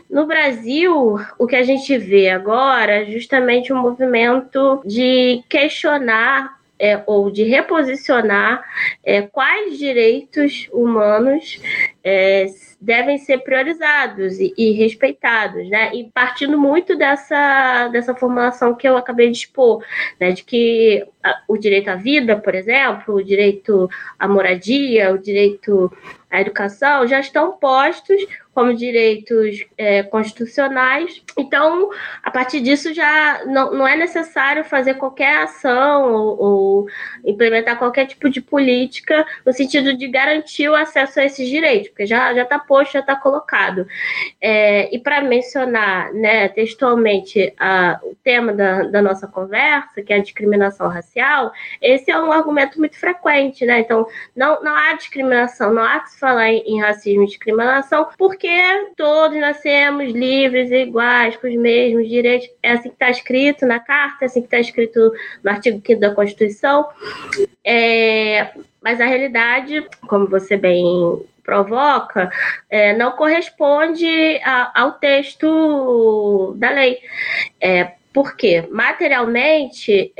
No 0.08 0.26
Brasil, 0.26 1.18
o 1.38 1.46
que 1.46 1.56
a 1.56 1.62
gente 1.62 1.98
vê 1.98 2.30
agora 2.30 3.02
é 3.02 3.04
justamente 3.06 3.72
um 3.72 3.76
movimento 3.76 4.80
de 4.84 5.42
questionar 5.48 6.56
é, 6.78 7.02
ou 7.06 7.30
de 7.30 7.44
reposicionar 7.44 8.62
é, 9.04 9.22
quais 9.22 9.78
direitos 9.78 10.68
humanos 10.72 11.60
é, 12.08 12.46
devem 12.80 13.18
ser 13.18 13.38
priorizados 13.38 14.38
e, 14.38 14.54
e, 14.56 14.70
respeitados, 14.74 15.68
né? 15.68 15.92
E 15.92 16.04
partindo 16.04 16.56
muito 16.56 16.96
dessa, 16.96 17.88
dessa 17.88 18.14
formulação 18.14 18.76
que 18.76 18.88
eu 18.88 18.96
acabei 18.96 19.28
de 19.28 19.38
expor, 19.38 19.84
né? 20.20 20.30
De 20.30 20.44
que 20.44 21.04
a, 21.20 21.42
o 21.48 21.58
direito 21.58 21.88
à 21.88 21.96
vida, 21.96 22.36
por 22.36 22.54
exemplo, 22.54 23.16
o 23.16 23.24
direito 23.24 23.90
à 24.16 24.28
moradia, 24.28 25.12
o 25.12 25.18
direito 25.18 25.92
à 26.30 26.40
educação 26.40 27.08
já 27.08 27.18
estão 27.18 27.52
postos 27.58 28.24
como 28.56 28.72
direitos 28.74 29.66
é, 29.76 30.02
constitucionais. 30.02 31.22
Então, 31.36 31.90
a 32.22 32.30
partir 32.30 32.60
disso, 32.60 32.94
já 32.94 33.44
não, 33.44 33.70
não 33.74 33.86
é 33.86 33.94
necessário 33.96 34.64
fazer 34.64 34.94
qualquer 34.94 35.42
ação 35.42 36.10
ou, 36.10 36.38
ou 36.40 36.86
implementar 37.22 37.78
qualquer 37.78 38.06
tipo 38.06 38.30
de 38.30 38.40
política 38.40 39.26
no 39.44 39.52
sentido 39.52 39.94
de 39.94 40.08
garantir 40.08 40.70
o 40.70 40.74
acesso 40.74 41.20
a 41.20 41.24
esses 41.26 41.46
direitos, 41.46 41.90
porque 41.96 42.04
já 42.06 42.30
está 42.42 42.58
posto, 42.58 42.92
já 42.92 43.00
está 43.00 43.16
colocado. 43.16 43.88
É, 44.38 44.94
e 44.94 44.98
para 44.98 45.22
mencionar 45.22 46.12
né, 46.12 46.46
textualmente 46.48 47.54
a, 47.58 47.98
o 48.02 48.14
tema 48.22 48.52
da, 48.52 48.82
da 48.82 49.00
nossa 49.00 49.26
conversa, 49.26 50.02
que 50.02 50.12
é 50.12 50.16
a 50.16 50.22
discriminação 50.22 50.88
racial, 50.88 51.50
esse 51.80 52.10
é 52.10 52.18
um 52.20 52.30
argumento 52.30 52.78
muito 52.78 52.98
frequente. 52.98 53.64
Né? 53.64 53.80
Então, 53.80 54.06
não, 54.36 54.62
não 54.62 54.76
há 54.76 54.92
discriminação, 54.92 55.72
não 55.72 55.82
há 55.82 56.00
que 56.00 56.10
se 56.10 56.20
falar 56.20 56.50
em, 56.50 56.58
em 56.66 56.80
racismo 56.82 57.22
e 57.22 57.26
discriminação, 57.26 58.10
porque 58.18 58.50
todos 58.94 59.38
nascemos 59.38 60.12
livres 60.12 60.70
e 60.70 60.82
iguais, 60.82 61.34
com 61.36 61.48
os 61.48 61.56
mesmos 61.56 62.06
direitos. 62.06 62.50
É 62.62 62.72
assim 62.72 62.90
que 62.90 62.94
está 62.96 63.08
escrito 63.08 63.64
na 63.64 63.80
Carta, 63.80 64.22
é 64.22 64.26
assim 64.26 64.40
que 64.40 64.48
está 64.48 64.60
escrito 64.60 65.12
no 65.42 65.50
artigo 65.50 65.80
5 65.84 65.98
da 65.98 66.14
Constituição. 66.14 66.86
É, 67.64 68.52
mas 68.82 69.00
a 69.00 69.06
realidade, 69.06 69.84
como 70.06 70.28
você 70.28 70.58
bem 70.58 71.24
provoca, 71.46 72.28
é, 72.68 72.94
não 72.94 73.12
corresponde 73.12 74.40
a, 74.44 74.82
ao 74.82 74.92
texto 74.92 76.54
da 76.58 76.70
lei. 76.70 76.98
É, 77.60 77.92
porque 78.12 78.66
materialmente 78.70 80.12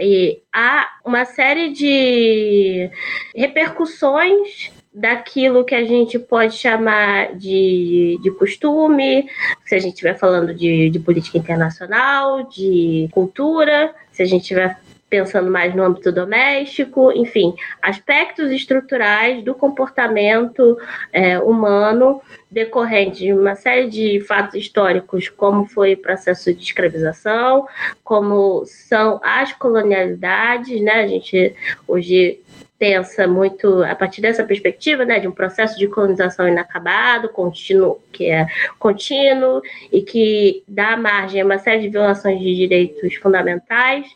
há 0.52 0.86
uma 1.04 1.24
série 1.24 1.70
de 1.70 2.90
repercussões 3.34 4.70
daquilo 4.92 5.64
que 5.64 5.74
a 5.74 5.84
gente 5.84 6.18
pode 6.18 6.56
chamar 6.56 7.34
de, 7.36 8.18
de 8.22 8.30
costume, 8.30 9.28
se 9.64 9.74
a 9.74 9.78
gente 9.78 9.92
estiver 9.92 10.18
falando 10.18 10.54
de, 10.54 10.88
de 10.88 10.98
política 10.98 11.36
internacional, 11.36 12.44
de 12.44 13.08
cultura, 13.12 13.94
se 14.10 14.22
a 14.22 14.26
gente 14.26 14.42
estiver 14.42 14.78
pensando 15.08 15.50
mais 15.50 15.74
no 15.74 15.82
âmbito 15.82 16.10
doméstico, 16.10 17.12
enfim, 17.12 17.54
aspectos 17.80 18.50
estruturais 18.50 19.42
do 19.44 19.54
comportamento 19.54 20.76
é, 21.12 21.38
humano 21.38 22.20
decorrente 22.50 23.18
de 23.18 23.32
uma 23.32 23.54
série 23.54 23.88
de 23.88 24.20
fatos 24.20 24.54
históricos, 24.54 25.28
como 25.28 25.66
foi 25.66 25.94
o 25.94 25.98
processo 25.98 26.52
de 26.52 26.62
escravização, 26.62 27.66
como 28.02 28.64
são 28.66 29.20
as 29.22 29.52
colonialidades, 29.52 30.80
né? 30.80 31.02
A 31.02 31.06
gente 31.06 31.54
hoje 31.86 32.40
pensa 32.78 33.26
muito 33.26 33.82
a 33.82 33.94
partir 33.94 34.20
dessa 34.20 34.44
perspectiva, 34.44 35.04
né, 35.04 35.18
de 35.18 35.26
um 35.26 35.32
processo 35.32 35.78
de 35.78 35.88
colonização 35.88 36.46
inacabado, 36.46 37.28
contínuo, 37.30 38.00
que 38.12 38.26
é 38.26 38.46
contínuo 38.78 39.62
e 39.90 40.02
que 40.02 40.62
dá 40.68 40.96
margem 40.96 41.40
a 41.40 41.44
uma 41.44 41.58
série 41.58 41.82
de 41.82 41.88
violações 41.88 42.38
de 42.38 42.54
direitos 42.54 43.14
fundamentais, 43.16 44.06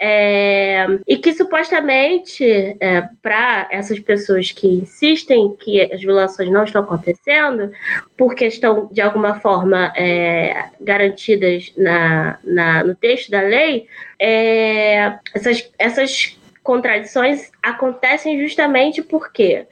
é, 0.00 0.86
e 1.06 1.16
que 1.16 1.32
supostamente 1.32 2.44
é, 2.78 3.08
para 3.20 3.66
essas 3.70 3.98
pessoas 3.98 4.52
que 4.52 4.68
insistem 4.68 5.56
que 5.58 5.80
as 5.80 6.00
violações 6.00 6.50
não 6.50 6.62
estão 6.62 6.82
acontecendo, 6.82 7.72
porque 8.16 8.46
estão 8.46 8.88
de 8.92 9.00
alguma 9.00 9.40
forma 9.40 9.92
é, 9.96 10.66
garantidas 10.80 11.72
na, 11.76 12.38
na, 12.44 12.84
no 12.84 12.94
texto 12.94 13.30
da 13.30 13.40
lei, 13.40 13.88
é, 14.20 15.18
essas, 15.34 15.68
essas 15.78 16.37
contradições 16.68 17.50
acontecem 17.62 18.38
justamente 18.38 19.00
porque 19.02 19.66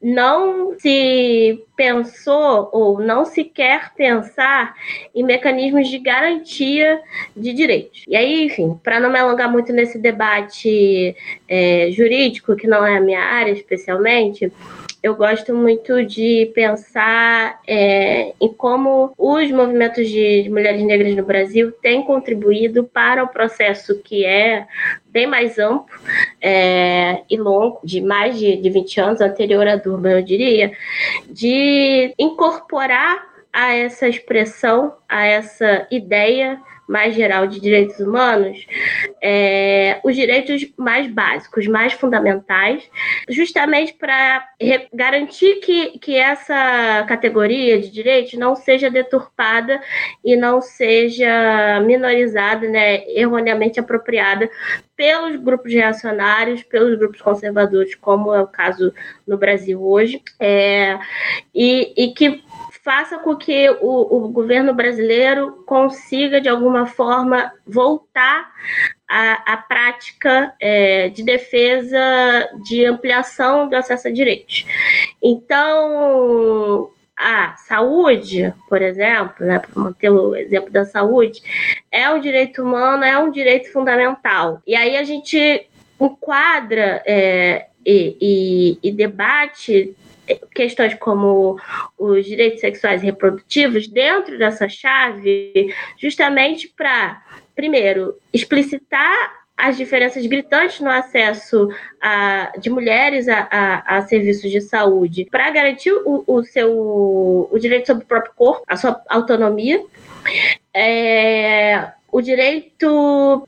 não 0.00 0.78
se 0.78 1.64
pensou 1.76 2.70
ou 2.72 3.00
não 3.00 3.24
se 3.24 3.42
quer 3.42 3.92
pensar 3.96 4.72
em 5.12 5.24
mecanismos 5.24 5.88
de 5.88 5.98
garantia 5.98 7.00
de 7.36 7.52
direitos. 7.52 8.04
E 8.06 8.14
aí, 8.14 8.44
enfim, 8.44 8.78
para 8.84 9.00
não 9.00 9.10
me 9.10 9.18
alongar 9.18 9.50
muito 9.50 9.72
nesse 9.72 9.98
debate 9.98 11.16
é, 11.48 11.90
jurídico, 11.90 12.54
que 12.54 12.68
não 12.68 12.86
é 12.86 12.98
a 12.98 13.00
minha 13.00 13.20
área 13.20 13.50
especialmente, 13.50 14.52
eu 15.08 15.16
gosto 15.16 15.54
muito 15.54 16.04
de 16.04 16.52
pensar 16.54 17.60
é, 17.66 18.34
em 18.38 18.52
como 18.52 19.12
os 19.16 19.50
movimentos 19.50 20.06
de 20.06 20.46
mulheres 20.50 20.82
negras 20.82 21.16
no 21.16 21.24
Brasil 21.24 21.72
têm 21.72 22.02
contribuído 22.02 22.84
para 22.84 23.24
o 23.24 23.28
processo 23.28 23.98
que 24.02 24.26
é 24.26 24.66
bem 25.06 25.26
mais 25.26 25.58
amplo 25.58 25.98
é, 26.42 27.22
e 27.30 27.38
longo, 27.38 27.80
de 27.82 28.02
mais 28.02 28.38
de, 28.38 28.56
de 28.56 28.68
20 28.68 29.00
anos, 29.00 29.20
anterior 29.22 29.66
à 29.66 29.76
Durban, 29.76 30.10
eu 30.10 30.22
diria, 30.22 30.72
de 31.30 32.14
incorporar 32.18 33.26
a 33.50 33.74
essa 33.74 34.06
expressão, 34.06 34.94
a 35.08 35.24
essa 35.24 35.86
ideia 35.90 36.60
mais 36.88 37.14
geral 37.14 37.46
de 37.46 37.60
direitos 37.60 38.00
humanos, 38.00 38.66
é, 39.22 40.00
os 40.02 40.16
direitos 40.16 40.66
mais 40.76 41.06
básicos, 41.06 41.66
mais 41.66 41.92
fundamentais, 41.92 42.88
justamente 43.28 43.92
para 43.92 44.42
garantir 44.92 45.56
que, 45.56 45.98
que 45.98 46.16
essa 46.16 47.04
categoria 47.06 47.78
de 47.78 47.90
direitos 47.90 48.32
não 48.34 48.56
seja 48.56 48.90
deturpada 48.90 49.80
e 50.24 50.34
não 50.34 50.62
seja 50.62 51.80
minorizada, 51.84 52.66
né, 52.66 53.06
erroneamente 53.10 53.78
apropriada 53.78 54.48
pelos 54.96 55.36
grupos 55.36 55.72
reacionários, 55.72 56.62
pelos 56.62 56.98
grupos 56.98 57.20
conservadores, 57.20 57.94
como 57.94 58.34
é 58.34 58.40
o 58.40 58.46
caso 58.46 58.92
no 59.26 59.36
Brasil 59.36 59.80
hoje, 59.80 60.22
é, 60.40 60.98
e, 61.54 61.92
e 61.96 62.14
que 62.14 62.42
faça 62.88 63.18
com 63.18 63.36
que 63.36 63.68
o, 63.82 64.16
o 64.16 64.28
governo 64.28 64.72
brasileiro 64.72 65.62
consiga, 65.66 66.40
de 66.40 66.48
alguma 66.48 66.86
forma, 66.86 67.52
voltar 67.66 68.50
à, 69.06 69.52
à 69.52 69.56
prática 69.58 70.54
é, 70.58 71.10
de 71.10 71.22
defesa, 71.22 72.48
de 72.64 72.86
ampliação 72.86 73.68
do 73.68 73.76
acesso 73.76 74.08
a 74.08 74.10
direitos. 74.10 74.64
Então, 75.22 76.88
a 77.14 77.56
saúde, 77.58 78.54
por 78.70 78.80
exemplo, 78.80 79.44
né, 79.44 79.58
para 79.58 79.82
manter 79.82 80.08
o 80.08 80.34
exemplo 80.34 80.70
da 80.70 80.86
saúde, 80.86 81.42
é 81.92 82.08
um 82.08 82.18
direito 82.18 82.62
humano, 82.62 83.04
é 83.04 83.18
um 83.18 83.30
direito 83.30 83.70
fundamental. 83.70 84.62
E 84.66 84.74
aí 84.74 84.96
a 84.96 85.04
gente 85.04 85.68
enquadra 86.00 87.02
é, 87.04 87.66
e, 87.84 88.16
e, 88.82 88.88
e 88.88 88.92
debate 88.92 89.94
questões 90.54 90.94
como 90.94 91.58
os 91.98 92.24
direitos 92.24 92.60
sexuais 92.60 93.02
e 93.02 93.06
reprodutivos 93.06 93.88
dentro 93.88 94.38
dessa 94.38 94.68
chave, 94.68 95.74
justamente 95.98 96.68
para, 96.68 97.22
primeiro, 97.54 98.18
explicitar 98.32 99.38
as 99.58 99.76
diferenças 99.76 100.24
gritantes 100.24 100.78
no 100.78 100.88
acesso 100.88 101.68
a, 102.00 102.52
de 102.60 102.70
mulheres 102.70 103.28
a, 103.28 103.48
a, 103.50 103.96
a, 103.96 104.02
serviços 104.02 104.48
de 104.48 104.60
saúde 104.60 105.26
para 105.28 105.50
garantir 105.50 105.92
o, 105.92 106.22
o, 106.24 106.44
seu 106.44 107.48
o 107.50 107.58
direito 107.58 107.88
sobre 107.88 108.04
o 108.04 108.06
próprio 108.06 108.32
corpo, 108.36 108.62
a 108.68 108.76
sua 108.76 109.02
autonomia. 109.08 109.82
É, 110.72 111.90
o 112.10 112.22
direito, 112.22 113.46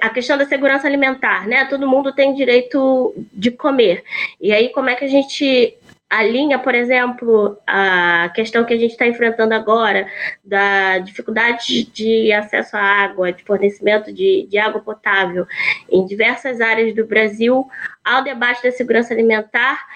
a 0.00 0.10
questão 0.10 0.36
da 0.36 0.44
segurança 0.44 0.86
alimentar, 0.86 1.46
né? 1.46 1.64
Todo 1.66 1.86
mundo 1.86 2.12
tem 2.12 2.34
direito 2.34 3.14
de 3.32 3.52
comer. 3.52 4.02
E 4.40 4.52
aí, 4.52 4.70
como 4.70 4.90
é 4.90 4.96
que 4.96 5.04
a 5.04 5.08
gente 5.08 5.76
alinha, 6.10 6.58
por 6.58 6.74
exemplo, 6.74 7.56
a 7.64 8.30
questão 8.34 8.64
que 8.64 8.74
a 8.74 8.76
gente 8.76 8.90
está 8.90 9.06
enfrentando 9.06 9.54
agora, 9.54 10.08
da 10.44 10.98
dificuldade 10.98 11.84
de 11.84 12.32
acesso 12.32 12.76
à 12.76 12.80
água, 12.80 13.32
de 13.32 13.44
fornecimento 13.44 14.12
de, 14.12 14.46
de 14.50 14.58
água 14.58 14.80
potável 14.80 15.46
em 15.88 16.04
diversas 16.04 16.60
áreas 16.60 16.92
do 16.94 17.06
Brasil, 17.06 17.64
ao 18.04 18.22
debate 18.24 18.62
da 18.62 18.72
segurança 18.72 19.12
alimentar 19.12 19.86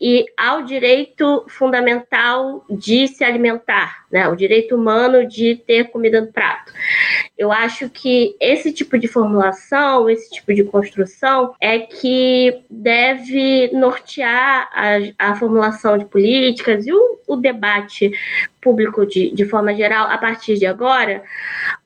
e 0.00 0.24
ao 0.36 0.62
direito 0.62 1.44
fundamental 1.48 2.64
de 2.70 3.06
se 3.06 3.22
alimentar, 3.22 4.06
né? 4.10 4.26
o 4.28 4.34
direito 4.34 4.74
humano 4.74 5.26
de 5.26 5.56
ter 5.66 5.90
comida 5.90 6.20
no 6.20 6.32
prato. 6.32 6.72
Eu 7.36 7.52
acho 7.52 7.90
que 7.90 8.34
esse 8.40 8.72
tipo 8.72 8.98
de 8.98 9.06
formulação, 9.06 10.08
esse 10.08 10.30
tipo 10.30 10.54
de 10.54 10.64
construção 10.64 11.54
é 11.60 11.80
que 11.80 12.62
deve 12.70 13.70
nortear 13.74 14.70
a, 14.72 15.30
a 15.30 15.34
formulação 15.36 15.98
de 15.98 16.06
políticas 16.06 16.86
e 16.86 16.92
o, 16.92 17.20
o 17.26 17.36
debate 17.36 18.10
público 18.60 19.06
de, 19.06 19.30
de 19.30 19.44
forma 19.44 19.74
geral 19.74 20.06
a 20.08 20.18
partir 20.18 20.58
de 20.58 20.66
agora, 20.66 21.22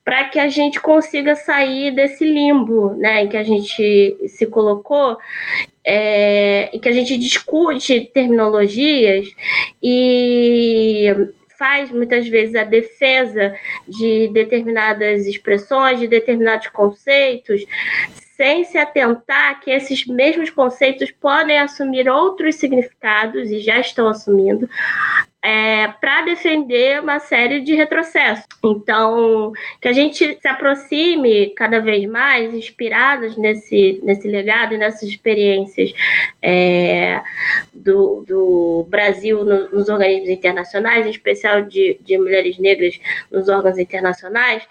para 0.05 0.25
que 0.25 0.39
a 0.39 0.49
gente 0.49 0.81
consiga 0.81 1.35
sair 1.35 1.95
desse 1.95 2.25
limbo 2.25 2.95
né, 2.95 3.23
em 3.23 3.29
que 3.29 3.37
a 3.37 3.43
gente 3.43 4.17
se 4.29 4.47
colocou 4.47 5.17
é, 5.85 6.71
e 6.73 6.79
que 6.79 6.89
a 6.89 6.93
gente 6.93 7.17
discute 7.17 8.11
terminologias 8.13 9.29
e 9.83 11.13
faz 11.59 11.91
muitas 11.91 12.27
vezes 12.29 12.55
a 12.55 12.65
defesa 12.65 13.55
de 13.89 14.29
determinadas 14.29 15.27
expressões, 15.27 16.01
de 16.01 16.09
determinados 16.09 16.67
conceitos, 16.69 17.65
sem 18.37 18.65
se 18.65 18.77
atentar 18.77 19.61
que 19.61 19.71
esses 19.71 20.07
mesmos 20.07 20.51
conceitos 20.51 21.11
podem 21.13 21.59
assumir 21.59 22.09
outros 22.09 22.57
significados 22.57 23.51
e 23.51 23.61
já 23.61 23.79
estão 23.79 24.09
assumindo 24.09 24.69
é, 25.45 25.89
para 26.01 26.23
defender 26.23 27.03
uma 27.03 27.19
série 27.19 27.61
de 27.61 27.75
retrocessos. 27.75 28.47
Então, 28.65 29.53
que 29.79 29.87
a 29.87 29.93
gente 29.93 30.39
se 30.41 30.49
aproxime 30.49 31.51
cada 31.51 31.81
vez 31.81 32.09
mais, 32.09 32.55
inspirados 32.55 33.37
nesse, 33.37 34.01
nesse 34.03 34.27
legado 34.27 34.73
e 34.73 34.79
nessas 34.79 35.03
experiências 35.03 35.93
é, 36.41 37.21
do, 37.75 38.25
do 38.27 38.87
Brasil 38.89 39.45
no, 39.45 39.69
nos 39.69 39.91
organismos 39.91 40.31
internacionais, 40.31 41.07
em 41.07 41.11
especial 41.11 41.61
de, 41.61 42.01
de 42.01 42.17
mulheres 42.17 42.59
negras 42.59 42.99
nos 43.31 43.47
órgãos 43.47 43.79
internacionais, 43.79 44.67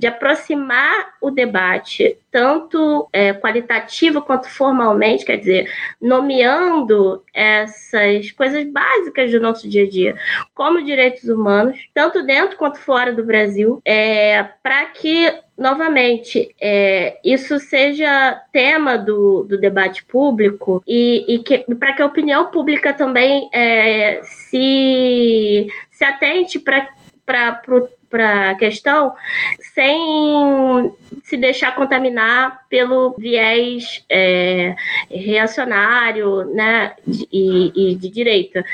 de 0.00 0.06
aproximar 0.06 1.12
o 1.20 1.30
debate, 1.30 2.16
tanto 2.30 3.06
é, 3.12 3.34
qualitativo 3.34 4.22
quanto 4.22 4.48
formalmente, 4.48 5.26
quer 5.26 5.36
dizer, 5.36 5.70
nomeando 6.00 7.22
essas 7.34 8.30
coisas 8.30 8.64
básicas 8.64 9.30
do 9.30 9.38
nosso 9.38 9.68
dia 9.68 9.84
a 9.84 9.88
dia, 9.88 10.16
como 10.54 10.82
direitos 10.82 11.24
humanos, 11.24 11.78
tanto 11.92 12.22
dentro 12.22 12.56
quanto 12.56 12.78
fora 12.78 13.12
do 13.12 13.22
Brasil, 13.22 13.82
é, 13.84 14.42
para 14.62 14.86
que 14.86 15.38
novamente, 15.58 16.54
é, 16.58 17.18
isso 17.22 17.58
seja 17.58 18.42
tema 18.50 18.96
do, 18.96 19.42
do 19.42 19.60
debate 19.60 20.02
público 20.06 20.82
e, 20.88 21.42
e 21.68 21.74
para 21.74 21.92
que 21.92 22.00
a 22.00 22.06
opinião 22.06 22.46
pública 22.46 22.94
também 22.94 23.50
é, 23.52 24.22
se, 24.22 25.66
se 25.90 26.04
atente 26.04 26.58
para 26.58 26.88
para 27.26 27.62
a 28.18 28.54
questão 28.54 29.12
sem 29.74 30.92
se 31.24 31.36
deixar 31.36 31.74
contaminar 31.74 32.66
pelo 32.68 33.14
viés 33.18 34.04
é, 34.08 34.74
reacionário 35.10 36.44
né, 36.54 36.94
e, 37.32 37.92
e, 37.92 37.94
de 37.94 38.08
direita. 38.08 38.64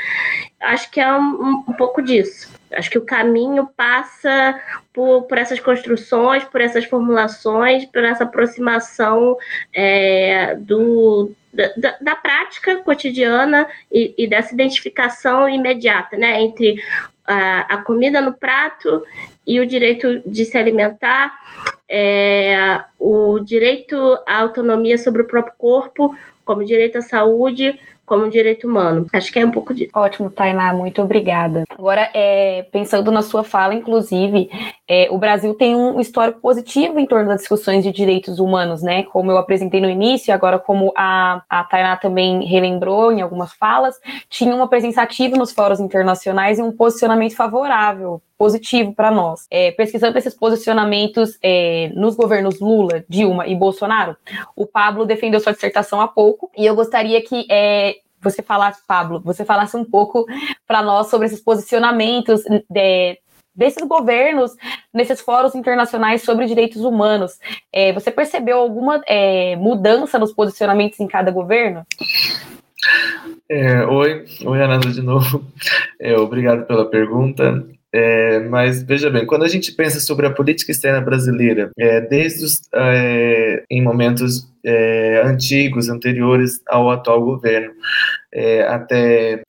Acho 0.61 0.91
que 0.91 1.01
é 1.01 1.13
um, 1.13 1.65
um, 1.69 1.73
pouco 1.75 2.01
disso. 2.01 2.51
Acho 2.73 2.91
que 2.91 2.99
o 2.99 3.05
caminho 3.05 3.69
passa 3.77 4.61
por, 4.93 5.23
por 5.25 5.37
essas 5.37 5.61
construções, 5.61 6.45
por 6.45 6.61
essas 6.61 6.87
formulações, 6.87 7.85
por 7.85 8.03
essa 8.03 8.25
aproximação 8.25 9.37
é, 9.75 10.57
do, 10.57 11.31
da, 11.53 11.97
da, 12.01 12.17
prática 12.17 12.77
cotidiana 12.77 13.67
e, 13.93 14.15
e, 14.17 14.27
dessa 14.27 14.55
identificação 14.55 15.47
imediata 15.47 16.17
né, 16.17 16.41
entre 16.41 16.83
a, 17.27 17.75
a 17.75 17.77
comida 17.79 18.21
no 18.23 18.33
prato 18.33 19.05
e 19.47 19.61
o 19.61 19.67
direito 19.67 20.23
de 20.27 20.45
se 20.45 20.57
alimentar, 20.57 21.33
é, 21.89 22.81
o 22.99 23.39
direito 23.41 23.97
à 24.27 24.41
autonomia 24.41 24.97
sobre 24.97 25.23
o 25.23 25.27
próprio 25.27 25.55
corpo, 25.59 26.17
como 26.45 26.65
direito 26.65 26.99
à 26.99 27.03
saúde, 27.03 27.79
como 28.07 28.31
direito 28.31 28.67
humano. 28.67 29.07
Acho 29.13 29.33
que 29.33 29.39
é 29.39 29.45
um 29.45 29.51
pouco 29.51 29.75
disso. 29.75 29.91
Ótimo, 29.95 30.31
Tainá, 30.31 30.73
muito 30.73 31.03
obrigada. 31.03 31.65
Agora, 31.69 32.09
é, 32.15 32.63
pensando 32.71 33.11
na 33.11 33.21
sua 33.21 33.43
fala, 33.43 33.75
inclusive, 33.75 34.49
é, 34.89 35.09
o 35.11 35.19
Brasil 35.19 35.53
tem 35.55 35.75
um 35.75 35.99
histórico 36.01 36.41
positivo 36.41 37.01
em 37.01 37.07
torno 37.07 37.29
das 37.29 37.41
discussões 37.41 37.83
de 37.83 37.91
direitos 37.91 38.39
humanos, 38.39 38.83
né? 38.83 39.03
Como 39.05 39.31
eu 39.31 39.39
apresentei 39.39 39.81
no 39.81 39.91
início, 39.91 40.33
agora 40.33 40.59
como 40.59 40.93
a, 40.97 41.43
a 41.51 41.65
Tainá 41.65 41.97
também 41.97 42.45
relembrou 42.45 43.11
em 43.11 43.21
algumas 43.21 43.53
falas, 43.53 43.99
tinha 44.29 44.55
uma 44.55 44.69
presença 44.69 45.03
ativa 45.03 45.37
nos 45.37 45.51
fóruns 45.53 45.81
internacionais 45.81 46.59
e 46.59 46.63
um 46.63 46.71
posicionamento 46.71 47.35
favorável 47.35 48.23
positivo 48.39 48.95
para 48.95 49.11
nós. 49.11 49.47
É, 49.51 49.73
pesquisando 49.73 50.19
esses 50.19 50.35
posicionamentos 50.35 51.37
é, 51.43 51.91
nos 51.95 52.15
governos 52.15 52.61
Lula, 52.61 53.05
Dilma 53.09 53.47
e 53.49 53.57
Bolsonaro, 53.57 54.17
o 54.55 54.67
Pablo 54.67 55.05
defendeu 55.05 55.41
sua 55.41 55.53
dissertação 55.53 56.01
há 56.01 56.07
pouco 56.07 56.49
e 56.57 56.65
eu 56.65 56.77
gostaria 56.77 57.21
que 57.23 57.45
é, 57.51 57.97
você 58.21 58.43
falasse, 58.43 58.81
Pablo, 58.87 59.21
você 59.25 59.45
falasse 59.45 59.77
um 59.77 59.85
pouco 59.85 60.27
para 60.67 60.83
nós 60.83 61.09
sobre 61.09 61.27
esses 61.27 61.41
posicionamentos 61.41 62.43
de, 62.69 63.19
desses 63.57 63.87
governos 63.87 64.53
nesses 64.93 65.21
fóruns 65.21 65.55
internacionais 65.55 66.23
sobre 66.23 66.47
direitos 66.47 66.83
humanos. 66.83 67.39
É, 67.73 67.93
você 67.93 68.11
percebeu 68.11 68.59
alguma 68.59 69.03
é, 69.07 69.57
mudança 69.57 70.19
nos 70.19 70.33
posicionamentos 70.33 71.01
em 71.01 71.07
cada 71.07 71.31
governo? 71.31 71.87
É, 73.49 73.85
oi, 73.87 74.25
oi, 74.45 74.63
Ananda, 74.63 74.91
de 74.91 75.03
novo. 75.03 75.45
É, 76.01 76.17
obrigado 76.17 76.67
pela 76.67 76.85
pergunta. 76.89 77.65
É, 77.93 78.41
mas 78.41 78.83
veja 78.83 79.09
bem, 79.09 79.25
quando 79.25 79.45
a 79.45 79.49
gente 79.49 79.73
pensa 79.73 80.01
sobre 80.01 80.27
a 80.27 80.31
política 80.31 80.71
externa 80.71 81.01
brasileira, 81.01 81.71
é, 81.79 82.01
desde 82.01 82.45
os, 82.45 82.61
é, 82.75 83.65
em 83.71 83.83
momentos 83.83 84.47
é, 84.63 85.23
antigos, 85.25 85.89
anteriores 85.89 86.61
ao 86.69 86.91
atual 86.91 87.25
governo, 87.25 87.73
é, 88.35 88.63
até 88.63 89.43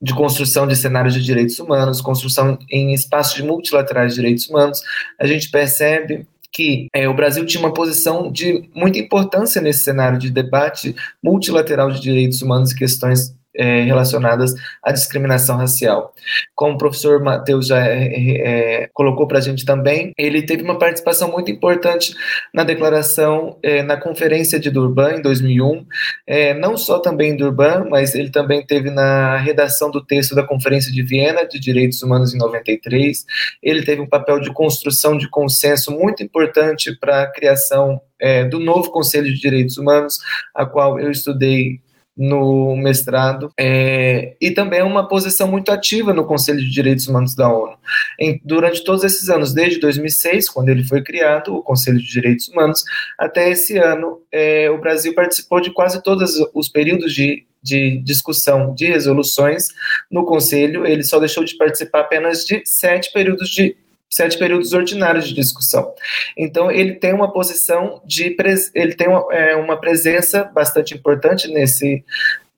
de 0.00 0.14
construção 0.14 0.66
de 0.66 0.76
cenários 0.76 1.14
de 1.14 1.22
direitos 1.22 1.58
humanos, 1.58 2.00
construção 2.00 2.58
em 2.70 2.94
espaços 2.94 3.40
multilaterais 3.40 4.14
de 4.14 4.20
direitos 4.20 4.48
humanos, 4.48 4.82
a 5.18 5.26
gente 5.26 5.50
percebe 5.50 6.26
que 6.52 6.88
é, 6.94 7.08
o 7.08 7.14
Brasil 7.14 7.44
tinha 7.44 7.62
uma 7.62 7.74
posição 7.74 8.30
de 8.30 8.68
muita 8.74 8.98
importância 8.98 9.60
nesse 9.60 9.84
cenário 9.84 10.18
de 10.18 10.30
debate 10.30 10.94
multilateral 11.22 11.90
de 11.90 12.00
direitos 12.00 12.40
humanos 12.40 12.72
e 12.72 12.76
questões 12.76 13.34
é, 13.58 13.82
relacionadas 13.82 14.54
à 14.82 14.92
discriminação 14.92 15.56
racial. 15.56 16.14
Como 16.54 16.74
o 16.74 16.78
professor 16.78 17.20
Matheus 17.20 17.66
já 17.66 17.84
é, 17.84 18.82
é, 18.84 18.90
colocou 18.94 19.26
para 19.26 19.38
a 19.38 19.40
gente 19.40 19.64
também, 19.64 20.12
ele 20.16 20.42
teve 20.42 20.62
uma 20.62 20.78
participação 20.78 21.30
muito 21.30 21.50
importante 21.50 22.14
na 22.54 22.62
declaração, 22.62 23.58
é, 23.62 23.82
na 23.82 23.96
Conferência 23.96 24.60
de 24.60 24.70
Durban, 24.70 25.16
em 25.16 25.22
2001, 25.22 25.84
é, 26.26 26.54
não 26.54 26.76
só 26.76 27.00
também 27.00 27.32
em 27.32 27.36
Durban, 27.36 27.86
mas 27.90 28.14
ele 28.14 28.30
também 28.30 28.64
teve 28.64 28.90
na 28.90 29.36
redação 29.36 29.90
do 29.90 30.04
texto 30.04 30.34
da 30.34 30.44
Conferência 30.44 30.92
de 30.92 31.02
Viena 31.02 31.44
de 31.46 31.58
Direitos 31.58 32.02
Humanos 32.02 32.32
em 32.32 32.38
93. 32.38 33.24
Ele 33.62 33.82
teve 33.82 34.00
um 34.00 34.08
papel 34.08 34.40
de 34.40 34.52
construção 34.52 35.18
de 35.18 35.28
consenso 35.28 35.90
muito 35.90 36.22
importante 36.22 36.96
para 36.96 37.22
a 37.22 37.26
criação 37.26 38.00
é, 38.20 38.44
do 38.44 38.58
novo 38.60 38.90
Conselho 38.90 39.32
de 39.32 39.40
Direitos 39.40 39.78
Humanos, 39.78 40.18
a 40.54 40.64
qual 40.64 40.98
eu 40.98 41.10
estudei 41.10 41.80
no 42.18 42.76
mestrado, 42.76 43.52
é, 43.56 44.34
e 44.40 44.50
também 44.50 44.82
uma 44.82 45.06
posição 45.06 45.46
muito 45.46 45.70
ativa 45.70 46.12
no 46.12 46.26
Conselho 46.26 46.58
de 46.58 46.68
Direitos 46.68 47.06
Humanos 47.06 47.36
da 47.36 47.48
ONU. 47.48 47.76
Em, 48.18 48.40
durante 48.44 48.82
todos 48.82 49.04
esses 49.04 49.28
anos, 49.28 49.54
desde 49.54 49.78
2006, 49.78 50.48
quando 50.50 50.68
ele 50.68 50.82
foi 50.82 51.00
criado, 51.00 51.54
o 51.54 51.62
Conselho 51.62 51.98
de 51.98 52.10
Direitos 52.10 52.48
Humanos, 52.48 52.82
até 53.16 53.50
esse 53.50 53.78
ano, 53.78 54.20
é, 54.32 54.68
o 54.68 54.78
Brasil 54.78 55.14
participou 55.14 55.60
de 55.60 55.70
quase 55.70 56.02
todos 56.02 56.32
os 56.52 56.68
períodos 56.68 57.14
de 57.14 57.46
de 57.60 57.98
discussão 57.98 58.72
de 58.72 58.86
resoluções 58.86 59.66
no 60.08 60.24
Conselho, 60.24 60.86
ele 60.86 61.02
só 61.02 61.18
deixou 61.18 61.42
de 61.42 61.56
participar 61.56 62.00
apenas 62.00 62.44
de 62.44 62.62
sete 62.64 63.12
períodos 63.12 63.50
de 63.50 63.76
sete 64.10 64.38
períodos 64.38 64.72
ordinários 64.72 65.28
de 65.28 65.34
discussão. 65.34 65.92
Então, 66.36 66.70
ele 66.70 66.94
tem 66.94 67.12
uma 67.12 67.32
posição 67.32 68.00
de. 68.04 68.36
Ele 68.74 68.94
tem 68.94 69.08
uma, 69.08 69.26
é, 69.32 69.56
uma 69.56 69.78
presença 69.78 70.44
bastante 70.44 70.94
importante 70.94 71.48
nesse, 71.48 72.04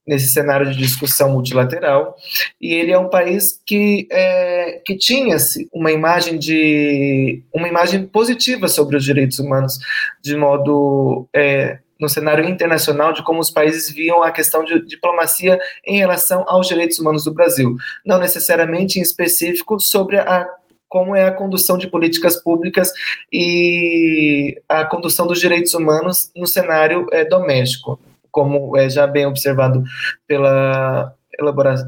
nesse 0.06 0.32
cenário 0.32 0.70
de 0.70 0.76
discussão 0.76 1.30
multilateral, 1.30 2.16
e 2.60 2.74
ele 2.74 2.90
é 2.90 2.98
um 2.98 3.08
país 3.08 3.60
que, 3.64 4.08
é, 4.10 4.80
que 4.84 4.96
tinha 4.96 5.36
uma 5.72 5.92
imagem 5.92 6.38
de 6.38 7.42
uma 7.54 7.68
imagem 7.68 8.06
positiva 8.06 8.66
sobre 8.66 8.96
os 8.96 9.04
direitos 9.04 9.38
humanos, 9.38 9.78
de 10.20 10.36
modo 10.36 11.28
é, 11.32 11.78
no 12.00 12.08
cenário 12.08 12.48
internacional 12.48 13.12
de 13.12 13.22
como 13.22 13.40
os 13.40 13.50
países 13.50 13.92
viam 13.92 14.22
a 14.22 14.32
questão 14.32 14.64
de 14.64 14.84
diplomacia 14.86 15.60
em 15.86 15.98
relação 15.98 16.44
aos 16.48 16.66
direitos 16.66 16.98
humanos 16.98 17.24
do 17.24 17.34
Brasil, 17.34 17.76
não 18.04 18.18
necessariamente 18.18 18.98
em 18.98 19.02
específico 19.02 19.78
sobre 19.78 20.18
a 20.18 20.48
como 20.90 21.14
é 21.14 21.24
a 21.24 21.32
condução 21.32 21.78
de 21.78 21.86
políticas 21.86 22.42
públicas 22.42 22.92
e 23.32 24.60
a 24.68 24.84
condução 24.84 25.26
dos 25.26 25.40
direitos 25.40 25.72
humanos 25.72 26.30
no 26.36 26.46
cenário 26.46 27.06
é, 27.12 27.24
doméstico, 27.24 27.98
como 28.30 28.76
é 28.76 28.90
já 28.90 29.06
bem 29.06 29.24
observado 29.24 29.82
pela 30.26 31.14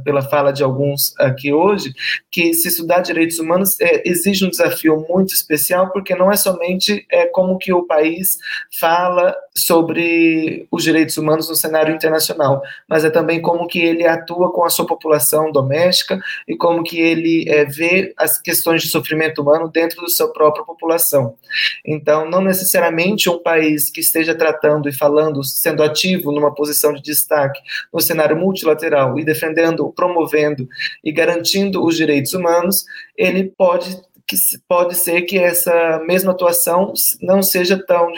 pela 0.03 0.23
fala 0.23 0.51
de 0.51 0.63
alguns 0.63 1.15
aqui 1.19 1.53
hoje, 1.53 1.93
que 2.31 2.55
se 2.55 2.69
estudar 2.69 3.01
direitos 3.01 3.39
humanos 3.39 3.79
é, 3.83 4.09
exige 4.09 4.47
um 4.47 4.49
desafio 4.49 5.05
muito 5.07 5.35
especial, 5.35 5.91
porque 5.91 6.15
não 6.15 6.33
é 6.33 6.37
somente 6.37 7.05
é, 7.11 7.27
como 7.27 7.59
que 7.59 7.71
o 7.71 7.87
país 7.87 8.39
fala 8.81 9.37
sobre 9.55 10.67
os 10.71 10.83
direitos 10.83 11.17
humanos 11.19 11.49
no 11.49 11.55
cenário 11.55 11.95
internacional, 11.95 12.63
mas 12.89 13.05
é 13.05 13.11
também 13.11 13.41
como 13.41 13.67
que 13.67 13.81
ele 13.81 14.07
atua 14.07 14.51
com 14.51 14.65
a 14.65 14.71
sua 14.71 14.87
população 14.87 15.53
doméstica 15.53 16.19
e 16.49 16.57
como 16.57 16.83
que 16.83 16.99
ele 16.99 17.45
é, 17.49 17.65
vê 17.65 18.15
as 18.17 18.41
questões 18.41 18.83
de 18.83 18.89
sofrimento 18.89 19.43
humano 19.43 19.69
dentro 19.69 20.01
da 20.01 20.09
sua 20.09 20.33
própria 20.33 20.65
população. 20.65 21.37
Então, 21.85 22.29
não 22.29 22.41
necessariamente 22.41 23.29
um 23.29 23.43
país 23.43 23.91
que 23.91 24.01
esteja 24.01 24.35
tratando 24.35 24.89
e 24.89 24.93
falando, 24.93 25.45
sendo 25.45 25.83
ativo 25.83 26.33
numa 26.33 26.55
posição 26.55 26.93
de 26.95 27.03
destaque 27.03 27.61
no 27.93 28.01
cenário 28.01 28.37
multilateral 28.37 29.19
e 29.19 29.25
defendendo, 29.25 29.93
promovendo 29.93 30.67
e 31.05 31.13
garantindo 31.13 31.85
os 31.85 31.97
direitos 31.97 32.33
humanos, 32.33 32.85
ele 33.17 33.53
pode 33.57 34.01
que 34.27 34.37
pode 34.67 34.95
ser 34.95 35.23
que 35.23 35.39
essa 35.39 36.01
mesma 36.07 36.33
atuação 36.33 36.95
não 37.21 37.43
seja 37.43 37.77
tão 37.77 38.11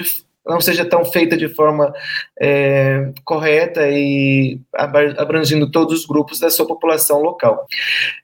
não 0.47 0.61
seja 0.61 0.85
tão 0.85 1.05
feita 1.05 1.37
de 1.37 1.49
forma 1.49 1.93
é, 2.41 3.11
correta 3.25 3.89
e 3.89 4.61
abrangindo 4.75 5.71
todos 5.71 6.01
os 6.01 6.07
grupos 6.07 6.39
da 6.39 6.51
sua 6.51 6.67
população 6.67 7.21
local. 7.21 7.67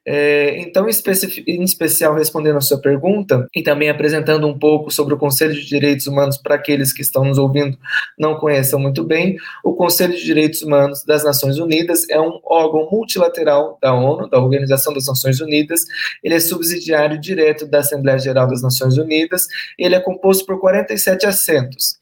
É, 0.07 0.59
então, 0.61 0.87
em 0.87 1.63
especial, 1.63 2.15
respondendo 2.15 2.57
a 2.57 2.61
sua 2.61 2.79
pergunta 2.81 3.47
e 3.55 3.63
também 3.63 3.89
apresentando 3.89 4.47
um 4.47 4.59
pouco 4.59 4.91
sobre 4.91 5.15
o 5.15 5.19
Conselho 5.19 5.55
de 5.55 5.67
Direitos 5.67 6.07
Humanos 6.07 6.37
para 6.37 6.57
aqueles 6.57 6.93
que 6.93 7.03
estão 7.03 7.25
nos 7.25 7.39
ouvindo 7.39 7.79
não 8.19 8.37
conheçam 8.37 8.79
muito 8.79 9.03
bem, 9.03 9.37
o 9.65 9.73
Conselho 9.73 10.15
de 10.15 10.25
Direitos 10.25 10.63
Humanos 10.63 11.05
das 11.05 11.25
Nações 11.25 11.59
Unidas 11.59 12.09
é 12.11 12.21
um 12.21 12.39
órgão 12.45 12.89
multilateral 12.91 13.79
da 13.81 13.95
ONU, 13.95 14.29
da 14.29 14.39
Organização 14.39 14.93
das 14.93 15.07
Nações 15.07 15.41
Unidas. 15.41 15.81
Ele 16.23 16.35
é 16.35 16.41
subsidiário 16.41 17.19
direto 17.19 17.67
da 17.67 17.79
Assembleia 17.79 18.19
Geral 18.19 18.47
das 18.47 18.63
Nações 18.63 18.99
Unidas. 18.99 19.47
Ele 19.79 19.95
é 19.95 20.01
composto 20.01 20.45
por 20.45 20.61
47 20.61 21.27
assentos 21.27 21.97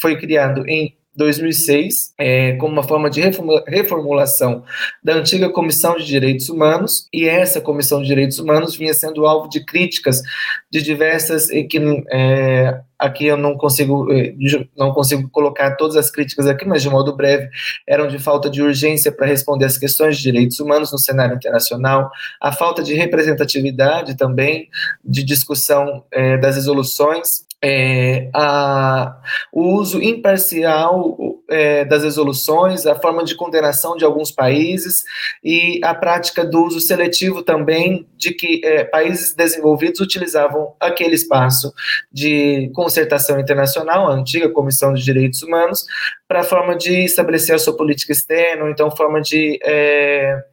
foi 0.00 0.16
criado 0.16 0.68
em 0.68 0.96
2006, 1.16 2.12
é, 2.18 2.52
como 2.56 2.72
uma 2.72 2.82
forma 2.82 3.08
de 3.08 3.20
reformulação 3.68 4.64
da 5.02 5.14
antiga 5.14 5.48
Comissão 5.48 5.96
de 5.96 6.04
Direitos 6.04 6.48
Humanos, 6.48 7.08
e 7.12 7.28
essa 7.28 7.60
Comissão 7.60 8.02
de 8.02 8.08
Direitos 8.08 8.38
Humanos 8.38 8.76
vinha 8.76 8.92
sendo 8.92 9.24
alvo 9.24 9.48
de 9.48 9.64
críticas 9.64 10.22
de 10.70 10.82
diversas, 10.82 11.50
e 11.50 11.62
que 11.64 11.78
é, 12.10 12.80
aqui 12.98 13.26
eu 13.26 13.36
não 13.36 13.56
consigo, 13.56 14.12
é, 14.12 14.34
não 14.76 14.92
consigo 14.92 15.28
colocar 15.30 15.76
todas 15.76 15.96
as 15.96 16.10
críticas 16.10 16.48
aqui, 16.48 16.66
mas 16.66 16.82
de 16.82 16.90
modo 16.90 17.14
breve, 17.14 17.48
eram 17.86 18.08
de 18.08 18.18
falta 18.18 18.50
de 18.50 18.60
urgência 18.60 19.12
para 19.12 19.26
responder 19.26 19.66
às 19.66 19.78
questões 19.78 20.16
de 20.16 20.22
direitos 20.24 20.58
humanos 20.58 20.90
no 20.90 20.98
cenário 20.98 21.36
internacional, 21.36 22.10
a 22.40 22.50
falta 22.50 22.82
de 22.82 22.92
representatividade 22.94 24.16
também, 24.16 24.68
de 25.04 25.22
discussão 25.22 26.04
é, 26.10 26.36
das 26.38 26.56
resoluções, 26.56 27.44
é, 27.66 28.28
a, 28.34 29.16
o 29.50 29.62
uso 29.72 30.02
imparcial 30.02 31.16
é, 31.48 31.82
das 31.86 32.04
resoluções, 32.04 32.84
a 32.84 32.94
forma 32.94 33.24
de 33.24 33.34
condenação 33.34 33.96
de 33.96 34.04
alguns 34.04 34.30
países 34.30 35.02
e 35.42 35.80
a 35.82 35.94
prática 35.94 36.44
do 36.44 36.62
uso 36.62 36.78
seletivo 36.78 37.42
também 37.42 38.06
de 38.18 38.34
que 38.34 38.60
é, 38.62 38.84
países 38.84 39.34
desenvolvidos 39.34 40.00
utilizavam 40.00 40.74
aquele 40.78 41.14
espaço 41.14 41.72
de 42.12 42.70
concertação 42.74 43.40
internacional, 43.40 44.08
a 44.08 44.14
antiga 44.14 44.50
Comissão 44.50 44.92
de 44.92 45.02
Direitos 45.02 45.42
Humanos, 45.42 45.86
para 46.28 46.40
a 46.40 46.44
forma 46.44 46.76
de 46.76 47.04
estabelecer 47.04 47.54
a 47.54 47.58
sua 47.58 47.74
política 47.74 48.12
externa, 48.12 48.64
ou 48.64 48.70
então 48.70 48.94
forma 48.94 49.22
de 49.22 49.58
é, 49.64 50.44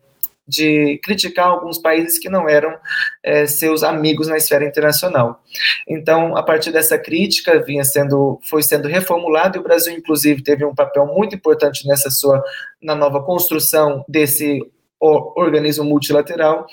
de 0.48 1.00
criticar 1.04 1.48
alguns 1.48 1.78
países 1.78 2.20
que 2.20 2.30
não 2.30 2.50
eram 2.50 2.76
é, 3.24 3.46
seus 3.46 3.84
amigos 3.84 4.28
na 4.28 4.38
esfera 4.38 4.66
internacional. 4.66 5.42
Então, 5.88 6.36
a 6.36 6.44
partir 6.44 6.72
dessa 6.72 6.98
crítica, 6.98 7.64
vinha 7.64 7.84
sendo, 7.84 8.40
foi 8.50 8.64
sendo 8.64 8.88
reformulado 8.88 9.58
e 9.58 9.60
o 9.60 9.64
Brasil, 9.64 9.94
inclusive, 9.94 10.44
teve 10.44 10.66
um 10.66 10.76
papel 10.76 11.06
muito 11.06 11.36
importante 11.36 11.88
nessa 11.88 12.10
sua, 12.10 12.44
na 12.82 12.96
nova 12.96 13.24
construção 13.24 14.04
desse 14.08 14.60
organismo 15.00 15.84
multilateral 15.84 16.68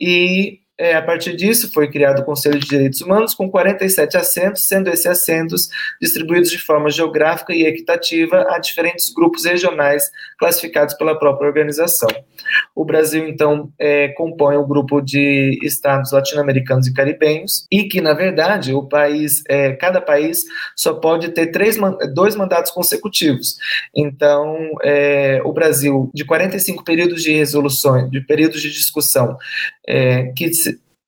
e 0.00 0.60
é, 0.78 0.94
a 0.94 1.02
partir 1.02 1.34
disso, 1.34 1.72
foi 1.72 1.90
criado 1.90 2.20
o 2.20 2.24
Conselho 2.24 2.60
de 2.60 2.68
Direitos 2.68 3.00
Humanos, 3.00 3.34
com 3.34 3.50
47 3.50 4.16
assentos, 4.16 4.64
sendo 4.64 4.88
esses 4.88 5.06
assentos 5.06 5.68
distribuídos 6.00 6.50
de 6.50 6.58
forma 6.58 6.88
geográfica 6.88 7.52
e 7.52 7.66
equitativa 7.66 8.46
a 8.48 8.58
diferentes 8.60 9.12
grupos 9.12 9.44
regionais 9.44 10.04
classificados 10.38 10.94
pela 10.94 11.18
própria 11.18 11.48
organização. 11.48 12.08
O 12.76 12.84
Brasil, 12.84 13.26
então, 13.26 13.72
é, 13.76 14.08
compõe 14.08 14.56
o 14.56 14.66
grupo 14.66 15.00
de 15.00 15.58
estados 15.62 16.12
latino-americanos 16.12 16.86
e 16.86 16.94
caribenhos, 16.94 17.66
e 17.72 17.84
que, 17.84 18.00
na 18.00 18.14
verdade, 18.14 18.72
o 18.72 18.84
país, 18.84 19.42
é, 19.48 19.72
cada 19.72 20.00
país 20.00 20.44
só 20.76 20.94
pode 20.94 21.30
ter 21.30 21.48
três, 21.48 21.76
dois 22.14 22.36
mandatos 22.36 22.70
consecutivos. 22.70 23.56
Então, 23.94 24.56
é, 24.84 25.40
o 25.44 25.52
Brasil, 25.52 26.08
de 26.14 26.24
45 26.24 26.84
períodos 26.84 27.22
de 27.22 27.32
resoluções, 27.32 28.08
de 28.10 28.20
períodos 28.20 28.62
de 28.62 28.70
discussão, 28.70 29.36
é, 29.88 30.24
que 30.36 30.50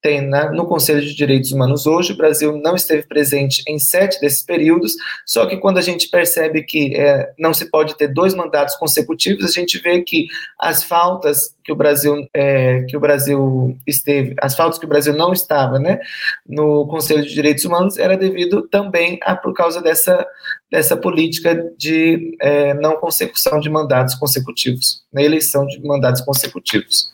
tem 0.02 0.26
na, 0.26 0.50
no 0.50 0.66
Conselho 0.66 1.00
de 1.00 1.14
Direitos 1.14 1.52
Humanos 1.52 1.86
hoje. 1.86 2.12
O 2.12 2.16
Brasil 2.16 2.56
não 2.56 2.74
esteve 2.74 3.02
presente 3.06 3.62
em 3.68 3.78
sete 3.78 4.20
desses 4.20 4.42
períodos, 4.42 4.94
só 5.26 5.46
que 5.46 5.58
quando 5.58 5.78
a 5.78 5.82
gente 5.82 6.08
percebe 6.08 6.62
que 6.62 6.94
é, 6.96 7.30
não 7.38 7.52
se 7.52 7.70
pode 7.70 7.96
ter 7.96 8.08
dois 8.08 8.34
mandatos 8.34 8.74
consecutivos, 8.76 9.44
a 9.44 9.48
gente 9.48 9.78
vê 9.78 10.02
que 10.02 10.26
as 10.58 10.82
faltas 10.82 11.54
que 11.62 11.72
o 11.72 11.76
Brasil 11.76 12.26
é, 12.34 12.82
que 12.84 12.96
o 12.96 13.00
Brasil 13.00 13.76
esteve, 13.86 14.34
as 14.40 14.56
faltas 14.56 14.78
que 14.78 14.86
o 14.86 14.88
Brasil 14.88 15.12
não 15.12 15.32
estava, 15.32 15.78
né, 15.78 16.00
no 16.46 16.86
Conselho 16.86 17.22
de 17.22 17.32
Direitos 17.32 17.64
Humanos 17.64 17.98
era 17.98 18.16
devido 18.16 18.66
também 18.68 19.18
a 19.22 19.36
por 19.36 19.52
causa 19.52 19.82
dessa 19.82 20.26
dessa 20.70 20.96
política 20.96 21.54
de 21.76 22.36
é, 22.40 22.74
não 22.74 22.96
consecução 22.96 23.60
de 23.60 23.68
mandatos 23.68 24.14
consecutivos, 24.14 25.02
na 25.12 25.22
eleição 25.22 25.66
de 25.66 25.80
mandatos 25.82 26.22
consecutivos. 26.22 27.10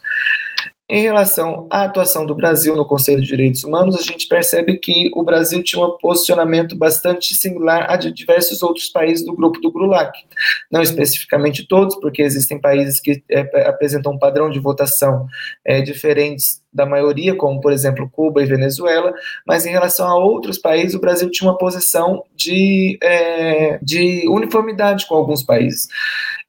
Em 0.88 1.02
relação 1.02 1.66
à 1.68 1.82
atuação 1.82 2.24
do 2.24 2.32
Brasil 2.32 2.76
no 2.76 2.86
Conselho 2.86 3.20
de 3.20 3.26
Direitos 3.26 3.64
Humanos, 3.64 3.96
a 3.96 4.02
gente 4.02 4.28
percebe 4.28 4.78
que 4.78 5.10
o 5.14 5.24
Brasil 5.24 5.60
tinha 5.60 5.84
um 5.84 5.98
posicionamento 5.98 6.76
bastante 6.76 7.34
similar 7.34 7.90
a 7.90 7.96
de 7.96 8.12
diversos 8.12 8.62
outros 8.62 8.88
países 8.88 9.26
do 9.26 9.34
grupo 9.34 9.60
do 9.60 9.72
GRULAC. 9.72 10.16
Não 10.70 10.80
especificamente 10.80 11.66
todos, 11.66 11.96
porque 11.96 12.22
existem 12.22 12.60
países 12.60 13.00
que 13.00 13.20
é, 13.28 13.40
apresentam 13.68 14.12
um 14.12 14.18
padrão 14.18 14.48
de 14.48 14.60
votação 14.60 15.26
é, 15.64 15.80
diferentes 15.82 16.62
da 16.72 16.86
maioria, 16.86 17.34
como 17.34 17.60
por 17.60 17.72
exemplo 17.72 18.08
Cuba 18.08 18.40
e 18.40 18.46
Venezuela, 18.46 19.12
mas 19.44 19.66
em 19.66 19.70
relação 19.70 20.06
a 20.06 20.16
outros 20.16 20.56
países, 20.56 20.94
o 20.94 21.00
Brasil 21.00 21.28
tinha 21.32 21.50
uma 21.50 21.58
posição 21.58 22.22
de, 22.36 22.96
é, 23.02 23.80
de 23.82 24.28
uniformidade 24.28 25.04
com 25.06 25.16
alguns 25.16 25.42
países. 25.42 25.88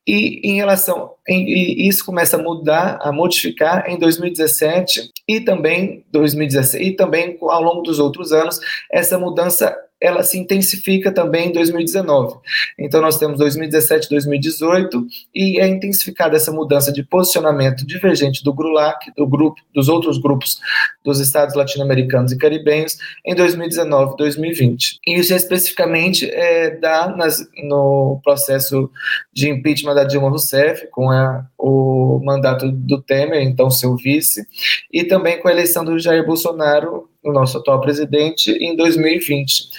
E 0.07 0.39
em 0.41 0.55
relação, 0.55 1.11
e 1.27 1.85
isso 1.85 2.05
começa 2.05 2.37
a 2.37 2.41
mudar, 2.41 2.97
a 3.01 3.11
modificar 3.11 3.89
em 3.89 3.99
2017 3.99 5.11
e 5.27 5.41
também 5.41 6.05
2016 6.13 6.87
e 6.87 6.91
também 6.91 7.37
ao 7.41 7.61
longo 7.61 7.81
dos 7.81 7.99
outros 7.99 8.31
anos, 8.31 8.57
essa 8.89 9.19
mudança 9.19 9.77
ela 10.01 10.23
se 10.23 10.37
intensifica 10.37 11.11
também 11.11 11.49
em 11.49 11.51
2019. 11.51 12.37
Então, 12.79 13.01
nós 13.01 13.17
temos 13.17 13.39
2017, 13.39 14.09
2018, 14.09 15.05
e 15.33 15.59
é 15.59 15.67
intensificada 15.67 16.35
essa 16.35 16.51
mudança 16.51 16.91
de 16.91 17.03
posicionamento 17.03 17.85
divergente 17.85 18.43
do 18.43 18.53
GRULAC, 18.53 19.11
do 19.15 19.25
grupo, 19.25 19.59
dos 19.73 19.89
outros 19.89 20.19
grupos 20.19 20.59
dos 21.03 21.19
estados 21.19 21.55
latino-americanos 21.55 22.31
e 22.31 22.37
caribenhos, 22.37 22.97
em 23.25 23.33
2019 23.33 24.15
2020. 24.17 24.99
E 25.05 25.19
isso 25.19 25.33
especificamente 25.33 26.29
é, 26.29 26.71
dá 26.71 27.07
nas, 27.07 27.47
no 27.63 28.19
processo 28.23 28.89
de 29.33 29.49
impeachment 29.49 29.95
da 29.95 30.03
Dilma 30.03 30.29
Rousseff, 30.29 30.87
com 30.91 31.09
a, 31.09 31.45
o 31.57 32.19
mandato 32.23 32.71
do 32.71 33.01
Temer, 33.01 33.41
então 33.41 33.69
seu 33.69 33.95
vice, 33.95 34.45
e 34.91 35.03
também 35.03 35.39
com 35.39 35.47
a 35.47 35.51
eleição 35.51 35.83
do 35.83 35.97
Jair 35.97 36.25
Bolsonaro 36.25 37.09
o 37.29 37.33
nosso 37.33 37.57
atual 37.57 37.81
presidente, 37.81 38.51
em 38.51 38.75
2020. 38.75 39.69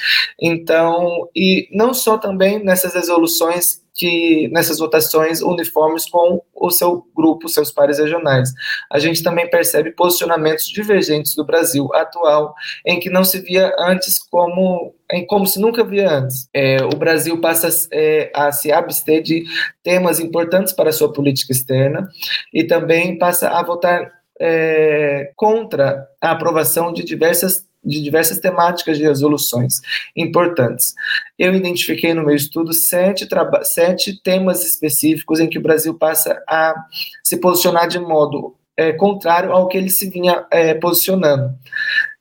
Então, 0.40 1.28
e 1.34 1.68
não 1.72 1.92
só 1.94 2.18
também 2.18 2.62
nessas 2.62 2.94
resoluções 2.94 3.82
que 3.98 4.48
nessas 4.52 4.78
votações 4.78 5.42
uniformes 5.42 6.08
com 6.08 6.40
o 6.54 6.70
seu 6.70 7.04
grupo, 7.14 7.48
seus 7.48 7.72
pares 7.72 7.98
regionais. 7.98 8.50
A 8.90 8.98
gente 9.00 9.24
também 9.24 9.50
percebe 9.50 9.90
posicionamentos 9.90 10.66
divergentes 10.66 11.34
do 11.34 11.44
Brasil 11.44 11.92
atual, 11.92 12.54
em 12.86 13.00
que 13.00 13.10
não 13.10 13.24
se 13.24 13.40
via 13.40 13.74
antes 13.76 14.20
como 14.30 14.94
em 15.10 15.26
como 15.26 15.46
se 15.46 15.58
nunca 15.58 15.82
via 15.82 16.08
antes. 16.10 16.48
É, 16.54 16.76
o 16.84 16.90
Brasil 16.90 17.40
passa 17.40 17.68
é, 17.90 18.30
a 18.34 18.52
se 18.52 18.70
abster 18.70 19.22
de 19.22 19.42
temas 19.82 20.20
importantes 20.20 20.72
para 20.72 20.90
a 20.90 20.92
sua 20.92 21.12
política 21.12 21.52
externa 21.52 22.08
e 22.54 22.62
também 22.62 23.18
passa 23.18 23.48
a 23.48 23.62
votar 23.62 24.17
é, 24.40 25.32
contra 25.36 26.08
a 26.20 26.30
aprovação 26.32 26.92
de 26.92 27.04
diversas 27.04 27.66
de 27.84 28.02
diversas 28.02 28.38
temáticas 28.38 28.98
de 28.98 29.04
resoluções 29.04 29.80
importantes. 30.16 30.94
Eu 31.38 31.54
identifiquei 31.54 32.12
no 32.12 32.24
meu 32.24 32.34
estudo 32.34 32.72
sete, 32.72 33.26
sete 33.62 34.20
temas 34.20 34.64
específicos 34.64 35.38
em 35.38 35.48
que 35.48 35.58
o 35.58 35.62
Brasil 35.62 35.94
passa 35.94 36.42
a 36.48 36.74
se 37.22 37.38
posicionar 37.38 37.88
de 37.88 37.98
modo 38.00 38.56
é, 38.76 38.92
contrário 38.92 39.52
ao 39.52 39.68
que 39.68 39.76
ele 39.78 39.90
se 39.90 40.10
vinha 40.10 40.44
é, 40.50 40.74
posicionando. 40.74 41.56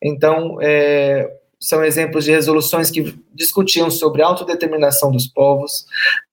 Então, 0.01 0.57
é, 0.61 1.29
são 1.59 1.83
exemplos 1.83 2.25
de 2.25 2.31
resoluções 2.31 2.89
que 2.89 3.15
discutiam 3.33 3.89
sobre 3.91 4.21
autodeterminação 4.21 5.11
dos 5.11 5.27
povos, 5.27 5.85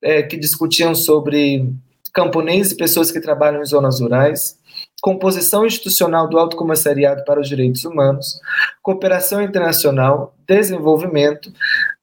é, 0.03 0.23
que 0.23 0.37
discutiam 0.37 0.95
sobre 0.95 1.67
camponeses 2.13 2.73
e 2.73 2.77
pessoas 2.77 3.11
que 3.11 3.21
trabalham 3.21 3.61
em 3.61 3.67
zonas 3.67 4.01
rurais, 4.01 4.57
composição 5.05 5.67
institucional 5.67 6.27
do 6.31 6.39
Alto 6.39 6.57
Comissariado 6.57 7.27
para 7.27 7.39
os 7.39 7.47
Direitos 7.47 7.85
Humanos, 7.85 8.41
cooperação 8.81 9.43
internacional, 9.43 10.35
desenvolvimento, 10.49 11.53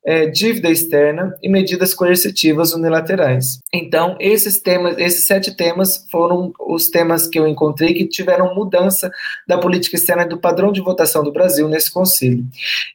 é, 0.05 0.27
dívida 0.27 0.69
externa 0.69 1.35
e 1.41 1.49
medidas 1.49 1.95
coercitivas 1.95 2.73
unilaterais. 2.73 3.59
Então, 3.73 4.15
esses 4.19 4.61
temas, 4.61 4.99
esses 4.99 5.25
sete 5.25 5.55
temas 5.55 6.05
foram 6.11 6.53
os 6.59 6.89
temas 6.89 7.25
que 7.25 7.39
eu 7.39 7.47
encontrei 7.47 7.95
que 7.95 8.07
tiveram 8.07 8.53
mudança 8.53 9.11
da 9.47 9.57
política 9.57 9.95
externa 9.95 10.21
e 10.21 10.29
do 10.29 10.39
padrão 10.39 10.71
de 10.71 10.79
votação 10.79 11.23
do 11.23 11.31
Brasil 11.31 11.67
nesse 11.67 11.91
conselho. 11.91 12.45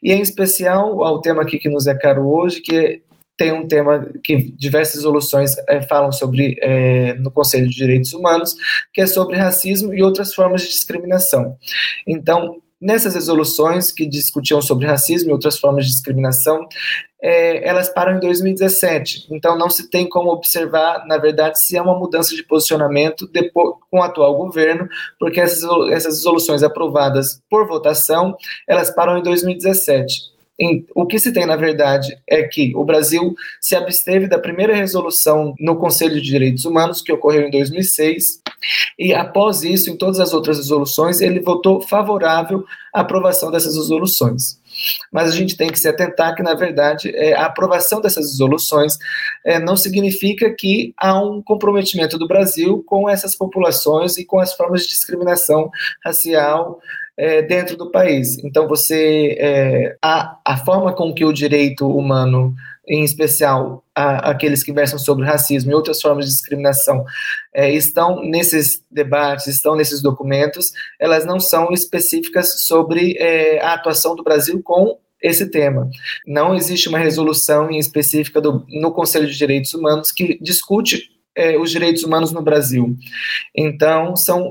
E 0.01 0.13
em 0.13 0.21
especial 0.21 1.03
ao 1.03 1.21
tema 1.21 1.43
aqui 1.43 1.59
que 1.59 1.69
nos 1.69 1.89
é 1.89 1.95
caro 1.97 2.29
hoje, 2.29 2.61
que 2.61 3.03
tem 3.37 3.53
um 3.53 3.67
tema 3.67 4.07
que 4.25 4.53
diversas 4.53 4.97
resoluções 4.97 5.55
é, 5.69 5.83
falam 5.83 6.11
sobre 6.11 6.57
é, 6.61 7.15
no 7.15 7.31
Conselho 7.31 7.69
de 7.69 7.77
Direitos 7.77 8.13
Humanos, 8.13 8.55
que 8.93 9.01
é 9.01 9.07
sobre 9.07 9.37
racismo 9.37 9.93
e 9.93 10.03
outras 10.03 10.35
formas 10.35 10.63
de 10.63 10.69
discriminação. 10.69 11.57
Então, 12.07 12.63
nessas 12.81 13.15
resoluções 13.15 13.91
que 13.93 14.07
discutiam 14.07 14.63
sobre 14.63 14.87
racismo 14.87 15.31
e 15.31 15.33
outras 15.33 15.59
formas 15.59 15.85
de 15.85 15.93
discriminação, 15.93 16.67
é, 17.23 17.67
elas 17.67 17.89
param 17.89 18.17
em 18.17 18.21
2017. 18.21 19.29
Então, 19.31 19.59
não 19.59 19.69
se 19.69 19.91
tem 19.91 20.09
como 20.09 20.31
observar, 20.31 21.07
na 21.07 21.19
verdade, 21.19 21.61
se 21.61 21.77
é 21.77 21.83
uma 21.83 21.99
mudança 21.99 22.35
de 22.35 22.43
posicionamento 22.43 23.27
depois, 23.27 23.77
com 23.91 23.99
o 23.99 24.03
atual 24.03 24.37
governo, 24.37 24.89
porque 25.19 25.41
essas, 25.41 25.63
essas 25.91 26.17
resoluções 26.17 26.63
aprovadas 26.63 27.41
por 27.51 27.67
votação, 27.67 28.37
elas 28.67 28.91
param 28.91 29.19
em 29.19 29.23
2017 29.23 30.36
o 30.95 31.07
que 31.07 31.19
se 31.19 31.33
tem, 31.33 31.45
na 31.45 31.57
verdade, 31.57 32.17
é 32.27 32.43
que 32.43 32.75
o 32.75 32.85
Brasil 32.85 33.35
se 33.61 33.77
absteve 33.77 34.27
da 34.27 34.39
primeira 34.39 34.75
resolução 34.75 35.55
no 35.61 35.77
Conselho 35.77 36.15
de 36.15 36.23
Direitos 36.23 36.65
Humanos, 36.65 37.03
que 37.03 37.13
ocorreu 37.13 37.43
em 37.43 37.51
2006, 37.51 38.41
e 38.99 39.13
após 39.13 39.63
isso, 39.63 39.91
em 39.91 39.97
todas 39.97 40.19
as 40.19 40.33
outras 40.33 40.57
resoluções, 40.57 41.21
ele 41.21 41.41
votou 41.41 41.81
favorável 41.81 42.65
à 42.95 43.01
aprovação 43.01 43.51
dessas 43.51 43.77
resoluções. 43.77 44.59
Mas 45.13 45.31
a 45.31 45.37
gente 45.37 45.57
tem 45.57 45.71
que 45.71 45.79
se 45.79 45.89
atentar 45.89 46.35
que, 46.35 46.43
na 46.43 46.55
verdade, 46.55 47.11
é, 47.15 47.35
a 47.35 47.47
aprovação 47.47 48.01
dessas 48.01 48.31
resoluções 48.31 48.95
é, 49.45 49.59
não 49.59 49.77
significa 49.77 50.51
que 50.51 50.95
há 50.97 51.21
um 51.21 51.43
comprometimento 51.43 52.19
do 52.19 52.29
Brasil 52.29 52.83
com 52.87 53.09
essas 53.09 53.35
populações 53.35 54.17
e 54.17 54.25
com 54.25 54.39
as 54.39 54.55
formas 54.55 54.83
de 54.83 54.89
discriminação 54.89 55.71
racial 56.05 56.81
é, 57.17 57.43
dentro 57.43 57.77
do 57.77 57.91
país. 57.91 58.39
Então, 58.45 58.69
você 58.69 59.37
é, 59.39 59.97
a, 60.03 60.39
a 60.45 60.57
forma 60.59 60.93
com 60.93 61.15
que 61.15 61.25
o 61.25 61.33
direito 61.33 61.89
humano, 61.89 62.55
em 62.87 63.03
especial 63.03 63.83
a, 63.95 64.31
aqueles 64.31 64.63
que 64.63 64.73
versam 64.73 64.99
sobre 64.99 65.25
racismo 65.25 65.71
e 65.71 65.75
outras 65.75 66.01
formas 66.01 66.27
de 66.27 66.33
discriminação, 66.33 67.05
é, 67.55 67.73
estão 67.73 68.23
nesses 68.23 68.83
debates, 68.91 69.47
estão 69.47 69.75
nesses 69.75 70.03
documentos, 70.03 70.73
elas 71.01 71.25
não 71.25 71.41
são 71.41 71.73
específicas 71.73 72.65
sobre 72.65 73.17
é, 73.19 73.61
a 73.61 73.75
atuação 73.75 74.15
do 74.15 74.23
Brasil 74.23 74.63
com 74.63 74.99
esse 75.23 75.51
tema. 75.51 75.89
Não 76.27 76.55
existe 76.55 76.89
uma 76.89 76.99
resolução 76.99 77.71
em 77.71 77.79
específica 77.79 78.41
do, 78.41 78.65
no 78.69 78.93
Conselho 78.93 79.27
de 79.27 79.37
Direitos 79.37 79.73
Humanos 79.73 80.13
que 80.13 80.39
discute 80.43 81.11
é, 81.35 81.59
os 81.59 81.71
direitos 81.71 82.03
humanos 82.03 82.33
no 82.33 82.43
Brasil. 82.43 82.97
Então, 83.55 84.17
são 84.17 84.51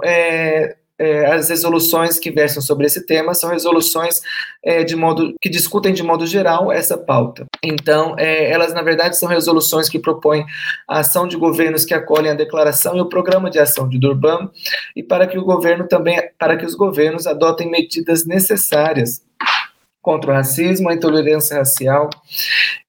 é, 0.98 1.26
as 1.26 1.50
resoluções 1.50 2.18
que 2.18 2.32
versam 2.32 2.62
sobre 2.62 2.86
esse 2.86 3.06
tema 3.06 3.34
são 3.34 3.50
resoluções 3.50 4.22
é, 4.64 4.84
de 4.84 4.96
modo 4.96 5.34
que 5.42 5.50
discutem 5.50 5.94
de 5.94 6.04
modo 6.04 6.26
geral 6.26 6.72
essa 6.72 6.98
pauta. 6.98 7.46
Então, 7.64 8.16
é, 8.18 8.50
elas 8.50 8.74
na 8.74 8.82
verdade 8.82 9.18
são 9.18 9.28
resoluções 9.28 9.90
que 9.90 10.00
propõem 10.00 10.46
a 10.88 11.00
ação 11.00 11.28
de 11.28 11.36
governos 11.36 11.86
que 11.86 11.94
acolhem 11.94 12.32
a 12.32 12.36
declaração 12.36 12.96
e 12.98 13.02
o 13.02 13.10
programa 13.10 13.50
de 13.50 13.60
ação 13.60 13.88
de 13.88 14.00
Durban 14.00 14.50
e 14.96 15.04
para 15.04 15.28
que 15.28 15.38
o 15.38 15.44
governo 15.44 15.88
também 15.88 16.22
para 16.40 16.56
que 16.58 16.66
os 16.66 16.76
governos 16.76 17.28
adotem 17.28 17.70
medidas 17.70 18.26
necessárias 18.26 19.22
contra 20.06 20.30
o 20.30 20.34
racismo, 20.36 20.88
a 20.88 20.94
intolerância 20.94 21.58
racial 21.58 22.12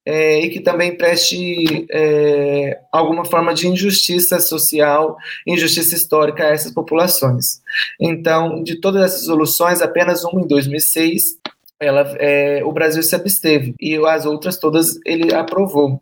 é, 0.04 0.38
e 0.40 0.50
que 0.50 0.60
também 0.60 0.94
preste 0.94 1.86
é, 1.90 2.78
alguma 2.92 3.24
forma 3.24 3.54
de 3.54 3.66
injustiça 3.66 4.38
social, 4.38 5.16
injustiça 5.46 5.94
histórica 5.94 6.44
a 6.44 6.50
essas 6.50 6.72
populações. 6.72 7.62
Então, 7.98 8.62
de 8.62 8.78
todas 8.78 9.02
essas 9.02 9.24
soluções, 9.24 9.80
apenas 9.80 10.22
uma 10.24 10.42
em 10.42 10.46
2006 10.46 11.38
ela, 11.80 12.02
é, 12.18 12.62
o 12.64 12.72
Brasil 12.72 13.02
se 13.02 13.14
absteve 13.14 13.74
e 13.80 13.96
as 13.96 14.26
outras 14.26 14.58
todas 14.58 14.98
ele 15.04 15.34
aprovou. 15.34 16.00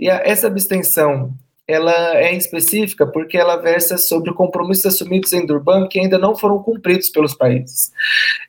E 0.00 0.08
a, 0.08 0.22
essa 0.24 0.46
abstenção 0.46 1.34
ela 1.66 2.16
é 2.16 2.34
específica 2.34 3.06
porque 3.06 3.36
ela 3.36 3.56
versa 3.56 3.98
sobre 3.98 4.32
compromissos 4.32 4.86
assumidos 4.86 5.32
em 5.32 5.44
Durban 5.44 5.88
que 5.88 5.98
ainda 5.98 6.18
não 6.18 6.36
foram 6.36 6.62
cumpridos 6.62 7.08
pelos 7.10 7.34
países. 7.34 7.92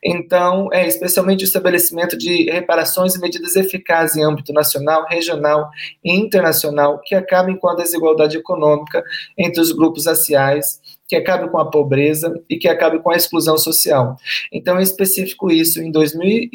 Então, 0.02 0.68
é 0.72 0.86
especialmente 0.86 1.42
o 1.42 1.46
estabelecimento 1.46 2.16
de 2.16 2.50
reparações 2.50 3.14
e 3.14 3.20
medidas 3.20 3.56
eficazes 3.56 4.16
em 4.16 4.24
âmbito 4.24 4.52
nacional, 4.52 5.06
regional 5.08 5.70
e 6.04 6.12
internacional 6.12 7.00
que 7.04 7.14
acabem 7.14 7.56
com 7.56 7.68
a 7.68 7.74
desigualdade 7.74 8.36
econômica 8.36 9.02
entre 9.36 9.60
os 9.60 9.72
grupos 9.72 10.06
raciais, 10.06 10.80
que 11.08 11.16
acabe 11.16 11.50
com 11.50 11.58
a 11.58 11.70
pobreza 11.70 12.32
e 12.48 12.56
que 12.56 12.68
acabe 12.68 13.00
com 13.00 13.10
a 13.10 13.16
exclusão 13.16 13.58
social. 13.58 14.16
Então, 14.52 14.78
é 14.78 14.82
específico 14.82 15.50
isso. 15.50 15.80
Em 15.80 15.90
2000 15.90 16.48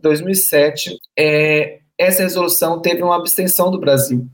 2007, 0.00 0.96
é, 1.18 1.78
essa 1.98 2.22
resolução 2.22 2.80
teve 2.80 3.02
uma 3.02 3.16
abstenção 3.16 3.70
do 3.70 3.80
Brasil. 3.80 4.26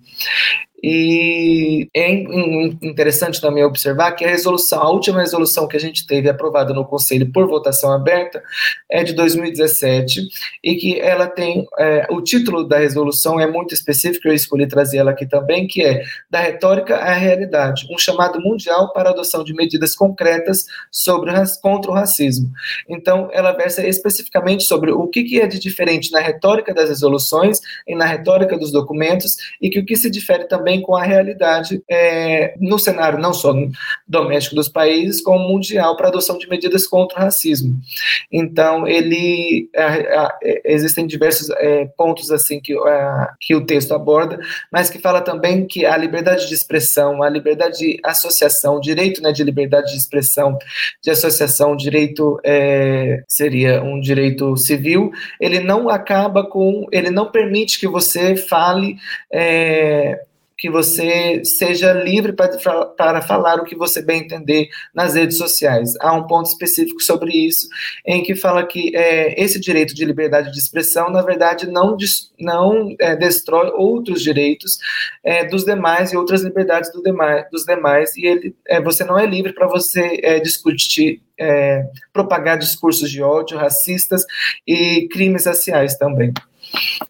E 0.87 1.89
é 1.95 2.13
interessante 2.13 3.41
também 3.41 3.65
observar 3.65 4.13
que 4.13 4.23
a 4.23 4.29
resolução, 4.29 4.83
a 4.83 4.91
última 4.91 5.21
resolução 5.21 5.67
que 5.67 5.79
a 5.79 5.81
gente 5.81 6.07
teve 6.07 6.29
aprovada 6.29 6.75
no 6.75 6.85
Conselho 6.85 7.33
por 7.33 7.49
votação 7.49 7.91
aberta 7.91 8.43
é 8.91 9.03
de 9.03 9.15
2017 9.15 10.29
e 10.63 10.75
que 10.75 11.01
ela 11.01 11.27
tem 11.27 11.67
é, 11.79 12.07
o 12.11 12.21
título 12.21 12.69
da 12.69 12.77
resolução 12.77 13.41
é 13.41 13.47
muito 13.47 13.73
específico, 13.73 14.29
eu 14.29 14.35
escolhi 14.35 14.67
trazer 14.67 14.99
ela 14.99 15.13
aqui 15.13 15.25
também, 15.25 15.67
que 15.67 15.83
é 15.83 16.03
da 16.29 16.41
retórica 16.41 16.99
à 16.99 17.15
realidade, 17.15 17.87
um 17.91 17.97
chamado 17.97 18.39
mundial 18.39 18.93
para 18.93 19.09
a 19.09 19.13
adoção 19.13 19.43
de 19.43 19.55
medidas 19.55 19.95
concretas 19.95 20.67
sobre 20.91 21.33
contra 21.63 21.91
o 21.91 21.95
racismo. 21.95 22.51
Então, 22.87 23.31
ela 23.33 23.53
versa 23.53 23.87
especificamente 23.87 24.65
sobre 24.65 24.91
o 24.91 25.09
que, 25.09 25.25
que 25.25 25.41
é 25.41 25.47
de 25.47 25.59
diferente 25.59 26.13
na 26.13 26.21
retórica 26.21 26.75
das 26.75 26.91
resoluções 26.91 27.59
e 27.89 27.95
na 27.95 28.05
retórica 28.05 28.59
dos 28.59 28.71
documentos 28.71 29.37
e 29.63 29.71
que 29.71 29.79
o 29.79 29.87
que 29.87 29.97
se 29.97 30.11
difere 30.11 30.45
também 30.45 30.74
também 30.75 30.81
com 30.81 30.97
a 30.97 31.03
realidade 31.03 31.83
é, 31.89 32.55
no 32.59 32.79
cenário 32.79 33.19
não 33.19 33.33
só 33.33 33.55
doméstico 34.07 34.57
dos 34.57 34.69
países, 34.69 35.23
como 35.23 35.49
mundial 35.49 35.97
para 35.97 36.09
adoção 36.09 36.39
de 36.39 36.49
medidas 36.49 36.87
contra 36.87 37.19
o 37.19 37.23
racismo. 37.23 37.81
Então, 38.33 38.87
ele 38.87 39.69
existem 40.65 41.07
diversos 41.07 41.51
é, 41.51 41.87
pontos 41.97 42.31
assim 42.31 42.61
que, 42.61 42.75
que 43.41 43.55
o 43.55 43.65
texto 43.65 43.95
aborda, 43.95 44.39
mas 44.73 44.91
que 44.91 44.99
fala 44.99 45.21
também 45.21 45.67
que 45.67 45.87
a 45.87 45.97
liberdade 45.97 46.49
de 46.49 46.55
expressão, 46.55 47.23
a 47.23 47.29
liberdade 47.29 47.79
de 47.79 48.01
associação, 48.05 48.81
direito 48.81 49.23
né, 49.23 49.33
de 49.33 49.45
liberdade 49.45 49.93
de 49.93 49.99
expressão, 49.99 50.59
de 51.03 51.11
associação, 51.11 51.77
direito 51.77 52.41
é, 52.45 53.23
seria 53.29 53.83
um 53.83 54.01
direito 54.01 54.57
civil, 54.57 55.13
ele 55.41 55.61
não 55.61 55.89
acaba 55.89 56.45
com, 56.45 56.87
ele 56.91 57.11
não 57.11 57.31
permite 57.31 57.79
que 57.79 57.87
você 57.87 58.37
fale 58.37 58.97
é, 59.33 60.21
que 60.65 60.71
você 60.71 61.45
seja 61.45 61.93
livre 61.93 62.33
para, 62.33 62.57
para 62.87 63.21
falar 63.21 63.61
o 63.61 63.65
que 63.65 63.77
você 63.77 64.01
bem 64.01 64.21
entender 64.21 64.71
nas 64.95 65.15
redes 65.15 65.37
sociais. 65.37 65.93
Há 66.01 66.15
um 66.15 66.27
ponto 66.27 66.49
específico 66.49 67.03
sobre 67.03 67.37
isso, 67.37 67.69
em 68.07 68.23
que 68.23 68.35
fala 68.35 68.67
que 68.67 68.97
é, 68.97 69.39
esse 69.39 69.61
direito 69.61 69.95
de 69.95 70.07
liberdade 70.07 70.51
de 70.51 70.59
expressão, 70.59 71.11
na 71.11 71.21
verdade, 71.21 71.67
não, 71.67 71.99
não 72.41 72.97
é, 72.99 73.15
destrói 73.15 73.73
outros 73.75 74.23
direitos 74.23 74.79
é, 75.23 75.45
dos 75.45 75.67
demais 75.67 76.15
e 76.15 76.17
outras 76.17 76.41
liberdades 76.41 76.91
do 76.91 77.03
demais, 77.03 77.45
dos 77.53 77.67
demais, 77.67 78.17
e 78.17 78.25
ele, 78.25 78.57
é, 78.67 78.81
você 78.81 79.05
não 79.05 79.19
é 79.19 79.27
livre 79.27 79.53
para 79.53 79.67
você 79.67 80.19
é, 80.23 80.41
discutir 80.41 81.21
é, 81.39 81.85
propagar 82.11 82.57
discursos 82.57 83.11
de 83.11 83.21
ódio 83.21 83.59
racistas 83.59 84.25
e 84.67 85.09
crimes 85.13 85.45
raciais 85.45 85.99
também. 85.99 86.33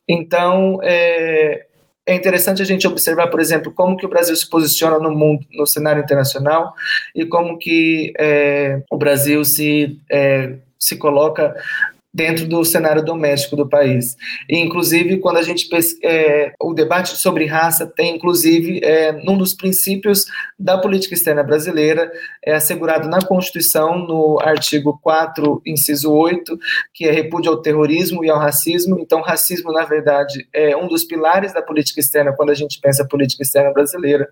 Então, 0.09 0.81
é, 0.83 1.67
é 2.07 2.15
interessante 2.15 2.61
a 2.61 2.65
gente 2.65 2.87
observar, 2.87 3.29
por 3.29 3.41
exemplo, 3.41 3.73
como 3.73 3.97
que 3.97 4.05
o 4.05 4.09
Brasil 4.09 4.37
se 4.37 4.49
posiciona 4.49 4.99
no 4.99 5.11
mundo, 5.11 5.47
no 5.53 5.67
cenário 5.67 6.03
internacional 6.03 6.75
e 7.15 7.25
como 7.25 7.59
que 7.59 8.13
é, 8.19 8.83
o 8.91 8.97
Brasil 8.97 9.45
se 9.45 9.99
é, 10.11 10.55
se 10.79 10.99
coloca 10.99 11.57
dentro 12.15 12.47
do 12.47 12.65
cenário 12.65 13.05
doméstico 13.05 13.57
do 13.57 13.69
país. 13.69 14.17
E, 14.49 14.57
inclusive, 14.59 15.19
quando 15.19 15.39
a 15.39 15.43
gente 15.43 15.69
é, 16.05 16.53
o 16.63 16.73
debate 16.73 17.17
sobre 17.17 17.45
raça 17.45 17.87
tem, 17.87 18.15
inclusive, 18.15 18.81
é, 18.85 19.13
um 19.29 19.37
dos 19.37 19.53
princípios 19.53 20.27
da 20.57 20.79
política 20.79 21.15
externa 21.15 21.43
brasileira, 21.43 22.11
é 22.45 22.55
assegurado 22.55 23.09
na 23.09 23.21
Constituição, 23.21 23.99
no 23.99 24.39
artigo 24.41 24.97
4, 25.03 25.61
inciso 25.67 26.13
8, 26.13 26.57
que 26.93 27.07
é 27.07 27.11
repúdio 27.11 27.51
ao 27.51 27.61
terrorismo 27.61 28.25
e 28.25 28.31
ao 28.31 28.39
racismo. 28.39 29.01
Então, 29.01 29.21
racismo, 29.21 29.73
na 29.73 29.85
verdade, 29.85 30.47
é 30.53 30.77
um 30.77 30.87
dos 30.87 31.03
pilares 31.03 31.53
da 31.53 31.63
política 31.63 31.99
externa 31.99 32.33
quando 32.33 32.51
a 32.51 32.55
gente 32.55 32.79
pensa 32.81 33.05
política 33.05 33.43
externa 33.43 33.73
brasileira. 33.73 34.29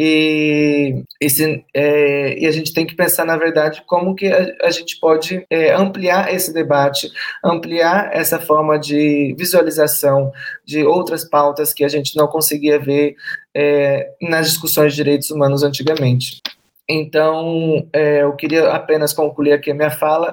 E, 0.00 1.02
esse, 1.20 1.64
é, 1.74 2.38
e 2.38 2.46
a 2.46 2.52
gente 2.52 2.72
tem 2.72 2.86
que 2.86 2.94
pensar, 2.94 3.24
na 3.24 3.36
verdade, 3.36 3.82
como 3.84 4.14
que 4.14 4.28
a, 4.28 4.54
a 4.62 4.70
gente 4.70 4.96
pode 5.00 5.44
é, 5.50 5.74
ampliar 5.74 6.32
esse 6.32 6.54
debate, 6.54 7.10
ampliar 7.44 8.10
essa 8.12 8.38
forma 8.38 8.78
de 8.78 9.34
visualização 9.36 10.30
de 10.64 10.84
outras 10.84 11.28
pautas 11.28 11.74
que 11.74 11.82
a 11.82 11.88
gente 11.88 12.14
não 12.16 12.28
conseguia 12.28 12.78
ver 12.78 13.16
é, 13.52 14.08
nas 14.22 14.46
discussões 14.46 14.92
de 14.92 15.02
direitos 15.02 15.32
humanos 15.32 15.64
antigamente. 15.64 16.40
Então, 16.88 17.84
é, 17.92 18.22
eu 18.22 18.36
queria 18.36 18.70
apenas 18.70 19.12
concluir 19.12 19.52
aqui 19.52 19.72
a 19.72 19.74
minha 19.74 19.90
fala, 19.90 20.32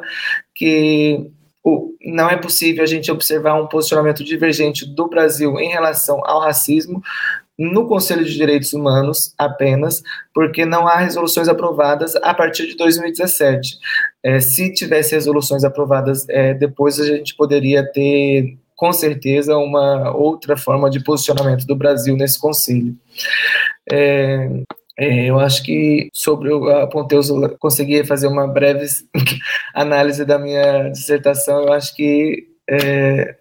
que 0.54 1.28
não 2.06 2.30
é 2.30 2.38
possível 2.38 2.84
a 2.84 2.88
gente 2.88 3.12
observar 3.12 3.56
um 3.56 3.66
posicionamento 3.66 4.24
divergente 4.24 4.86
do 4.86 5.08
Brasil 5.08 5.60
em 5.60 5.70
relação 5.70 6.22
ao 6.24 6.40
racismo, 6.40 7.02
no 7.58 7.88
Conselho 7.88 8.26
de 8.26 8.36
Direitos 8.36 8.74
Humanos 8.74 9.34
apenas, 9.38 10.04
porque 10.34 10.66
não 10.66 10.88
há 10.88 10.98
resoluções 10.98 11.48
aprovadas 11.48 12.16
a 12.18 12.34
partir 12.34 12.68
de 12.68 12.76
2017. 12.76 13.78
É, 14.24 14.40
se 14.40 14.74
tivesse 14.74 15.16
resoluções 15.16 15.64
aprovadas 15.64 16.28
é, 16.30 16.54
depois, 16.54 17.00
a 17.00 17.06
gente 17.06 17.36
poderia 17.36 17.84
ter, 17.92 18.58
com 18.76 18.92
certeza, 18.92 19.58
uma 19.58 20.16
outra 20.16 20.58
forma 20.58 20.90
de 20.90 21.04
posicionamento 21.04 21.66
do 21.66 21.76
Brasil 21.76 22.16
nesse 22.18 22.40
Conselho. 22.40 22.96
É, 23.92 24.50
é, 24.98 25.26
eu 25.26 25.40
acho 25.40 25.64
que 25.64 26.10
sobre 26.14 26.52
o 26.52 26.88
Ponteus 26.88 27.30
consegui 27.60 28.04
fazer 28.06 28.28
uma 28.28 28.48
breve 28.48 28.86
análise 29.74 30.26
da 30.26 30.40
minha 30.40 30.90
dissertação. 30.90 31.64
Eu 31.64 31.74
acho 31.74 31.96
que 31.96 32.55
é, 32.68 33.36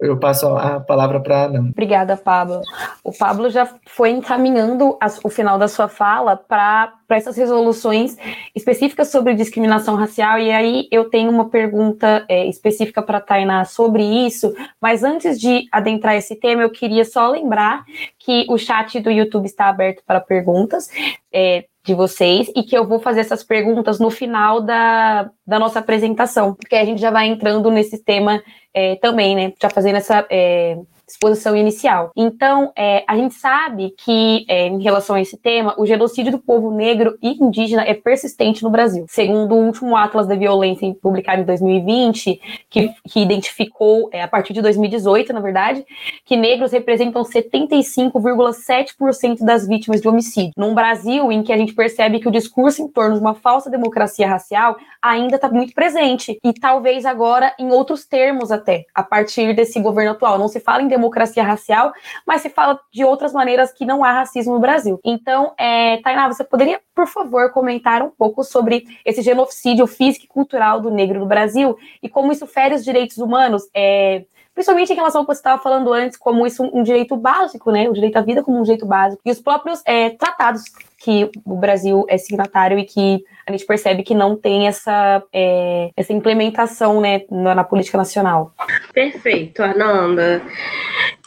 eu 0.00 0.18
passo 0.18 0.46
a 0.46 0.80
palavra 0.80 1.20
para 1.20 1.42
a 1.42 1.44
Ana. 1.44 1.60
Obrigada, 1.60 2.16
Pablo. 2.16 2.62
O 3.04 3.12
Pablo 3.12 3.50
já 3.50 3.68
foi 3.86 4.10
encaminhando 4.10 4.96
as, 5.00 5.22
o 5.22 5.28
final 5.28 5.58
da 5.58 5.68
sua 5.68 5.88
fala 5.88 6.36
para 6.36 6.94
essas 7.10 7.36
resoluções 7.36 8.16
específicas 8.54 9.08
sobre 9.08 9.34
discriminação 9.34 9.96
racial, 9.96 10.38
e 10.38 10.50
aí 10.50 10.88
eu 10.90 11.10
tenho 11.10 11.30
uma 11.30 11.48
pergunta 11.48 12.24
é, 12.28 12.46
específica 12.46 13.02
para 13.02 13.18
a 13.18 13.20
Tainá 13.20 13.64
sobre 13.64 14.02
isso, 14.02 14.54
mas 14.80 15.02
antes 15.02 15.38
de 15.38 15.66
adentrar 15.72 16.14
esse 16.14 16.36
tema, 16.36 16.62
eu 16.62 16.70
queria 16.70 17.04
só 17.04 17.28
lembrar 17.28 17.84
que 18.18 18.46
o 18.48 18.56
chat 18.56 19.00
do 19.00 19.10
YouTube 19.10 19.46
está 19.46 19.68
aberto 19.68 20.02
para 20.06 20.20
perguntas. 20.20 20.88
É, 21.32 21.64
de 21.82 21.94
vocês 21.94 22.50
e 22.54 22.62
que 22.62 22.76
eu 22.76 22.86
vou 22.86 23.00
fazer 23.00 23.20
essas 23.20 23.42
perguntas 23.42 23.98
no 23.98 24.10
final 24.10 24.60
da, 24.60 25.30
da 25.46 25.58
nossa 25.58 25.78
apresentação, 25.78 26.54
porque 26.54 26.76
a 26.76 26.84
gente 26.84 27.00
já 27.00 27.10
vai 27.10 27.26
entrando 27.26 27.70
nesse 27.70 28.04
tema 28.04 28.42
é, 28.74 28.96
também, 28.96 29.34
né? 29.36 29.52
Já 29.60 29.70
fazendo 29.70 29.96
essa 29.96 30.26
é, 30.30 30.76
exposição 31.10 31.56
inicial. 31.56 32.12
Então, 32.16 32.72
é, 32.76 33.04
a 33.06 33.16
gente 33.16 33.34
sabe 33.34 33.94
que, 33.96 34.44
é, 34.48 34.68
em 34.68 34.82
relação 34.82 35.16
a 35.16 35.20
esse 35.20 35.36
tema, 35.36 35.74
o 35.78 35.84
genocídio 35.84 36.32
do 36.32 36.38
povo 36.38 36.70
negro 36.70 37.18
e 37.22 37.42
indígena 37.42 37.82
é 37.82 37.92
persistente 37.94 38.62
no 38.62 38.70
Brasil. 38.70 39.04
Segundo 39.08 39.54
o 39.54 39.66
último 39.66 39.96
Atlas 39.96 40.26
da 40.26 40.34
Violência, 40.34 40.94
publicado 41.02 41.42
em 41.42 41.44
2020, 41.44 42.40
que, 42.68 42.90
que 43.08 43.20
identificou, 43.20 44.08
é, 44.12 44.22
a 44.22 44.28
partir 44.28 44.52
de 44.52 44.60
2018, 44.62 45.32
na 45.32 45.40
verdade, 45.40 45.84
que 46.24 46.36
negros 46.36 46.72
representam 46.72 47.22
75,7% 47.22 49.44
das 49.44 49.66
vítimas 49.66 50.00
de 50.00 50.08
homicídio. 50.08 50.52
Num 50.56 50.74
Brasil 50.74 51.30
em 51.32 51.42
que 51.42 51.52
a 51.52 51.56
gente 51.56 51.74
percebe 51.74 52.20
que 52.20 52.28
o 52.28 52.32
discurso 52.32 52.82
em 52.82 52.88
torno 52.88 53.16
de 53.16 53.20
uma 53.20 53.34
falsa 53.34 53.68
democracia 53.70 54.28
racial 54.28 54.76
ainda 55.02 55.34
está 55.36 55.48
muito 55.48 55.74
presente. 55.74 56.38
E 56.44 56.52
talvez 56.52 57.04
agora 57.04 57.52
em 57.58 57.70
outros 57.70 58.06
termos 58.06 58.52
até, 58.52 58.84
a 58.94 59.02
partir 59.02 59.54
desse 59.54 59.80
governo 59.80 60.12
atual. 60.12 60.38
Não 60.38 60.48
se 60.48 60.60
fala 60.60 60.82
em 60.82 60.88
democracia 61.00 61.42
racial, 61.42 61.92
mas 62.26 62.42
se 62.42 62.50
fala 62.50 62.78
de 62.92 63.04
outras 63.04 63.32
maneiras 63.32 63.72
que 63.72 63.86
não 63.86 64.04
há 64.04 64.12
racismo 64.12 64.54
no 64.54 64.60
Brasil. 64.60 65.00
Então, 65.02 65.52
é, 65.58 65.96
Tainá, 66.02 66.28
você 66.28 66.44
poderia, 66.44 66.80
por 66.94 67.06
favor, 67.06 67.50
comentar 67.50 68.02
um 68.02 68.10
pouco 68.10 68.44
sobre 68.44 68.84
esse 69.04 69.22
genocídio 69.22 69.86
físico 69.86 70.26
e 70.26 70.28
cultural 70.28 70.80
do 70.80 70.90
negro 70.90 71.18
no 71.18 71.26
Brasil 71.26 71.76
e 72.02 72.08
como 72.08 72.30
isso 72.30 72.46
fere 72.46 72.74
os 72.74 72.84
direitos 72.84 73.16
humanos? 73.18 73.62
É, 73.74 74.24
principalmente 74.54 74.92
em 74.92 74.96
relação 74.96 75.22
ao 75.22 75.26
que 75.26 75.32
você 75.32 75.40
estava 75.40 75.62
falando 75.62 75.92
antes, 75.92 76.18
como 76.18 76.46
isso 76.46 76.62
um 76.62 76.82
direito 76.82 77.16
básico, 77.16 77.70
né? 77.70 77.88
O 77.88 77.94
direito 77.94 78.16
à 78.16 78.20
vida 78.20 78.42
como 78.42 78.58
um 78.58 78.62
direito 78.62 78.84
básico. 78.84 79.22
E 79.24 79.30
os 79.30 79.40
próprios 79.40 79.82
é, 79.86 80.10
tratados 80.10 80.64
que 81.00 81.30
o 81.46 81.56
Brasil 81.56 82.04
é 82.08 82.18
signatário 82.18 82.78
e 82.78 82.84
que 82.84 83.24
a 83.46 83.52
gente 83.52 83.64
percebe 83.64 84.02
que 84.02 84.14
não 84.14 84.36
tem 84.36 84.68
essa, 84.68 85.22
é, 85.32 85.90
essa 85.96 86.12
implementação 86.12 87.00
né, 87.00 87.22
na, 87.30 87.54
na 87.54 87.64
política 87.64 87.96
nacional. 87.96 88.52
Perfeito, 88.92 89.62
Ananda. 89.62 90.42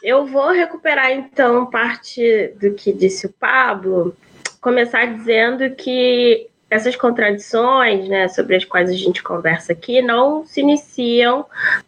Eu 0.03 0.28
vou 0.28 0.51
recuperar 0.51 1.11
então 1.11 1.65
parte 1.65 2.53
do 2.61 2.76
que 2.76 2.93
disse 2.93 3.26
o 3.26 3.34
Pablo, 3.34 4.15
começar 4.61 5.05
dizendo 5.05 5.71
que 5.71 6.47
essas 6.74 6.95
contradições, 6.95 8.07
né, 8.09 8.28
sobre 8.28 8.55
as 8.55 8.65
quais 8.65 8.89
a 8.89 8.93
gente 8.93 9.21
conversa 9.21 9.74
aqui, 9.74 10.01
não 10.01 10.43
se 10.45 10.61
iniciam 10.61 11.45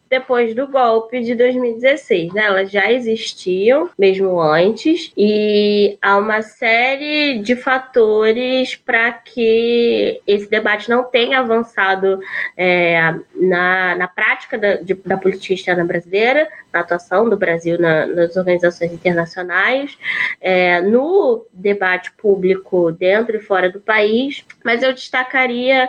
depois 0.08 0.54
do 0.54 0.68
golpe 0.68 1.22
de 1.22 1.34
2016, 1.36 2.34
né? 2.34 2.46
Elas 2.46 2.72
já 2.72 2.92
existiam 2.92 3.90
mesmo 3.98 4.40
antes 4.40 5.12
e 5.18 5.98
há 6.02 6.18
uma 6.18 6.42
série 6.42 7.40
de 7.40 7.56
fatores 7.56 8.76
para 8.76 9.12
que 9.12 10.22
esse 10.28 10.50
debate 10.50 10.90
não 10.90 11.04
tenha 11.04 11.40
avançado 11.40 12.20
é, 12.56 13.16
na, 13.36 13.96
na 13.96 14.08
prática 14.08 14.58
da, 14.58 14.76
de, 14.76 14.94
da 14.94 15.18
política 15.18 15.54
externa 15.54 15.84
brasileira, 15.84 16.48
na 16.72 16.82
atuação 16.82 17.28
do 17.28 17.38
Brasil 17.38 17.80
na, 17.80 18.06
nas 18.06 18.36
organizações 18.38 18.94
internacionais, 18.94 19.98
é, 20.40 20.82
no 20.82 21.46
debate 21.52 22.12
público 22.12 22.92
dentro 22.92 23.36
e 23.36 23.40
fora 23.40 23.70
do 23.70 23.80
país. 23.80 24.46
Mas 24.64 24.75
eu 24.84 24.94
destacaria 24.94 25.88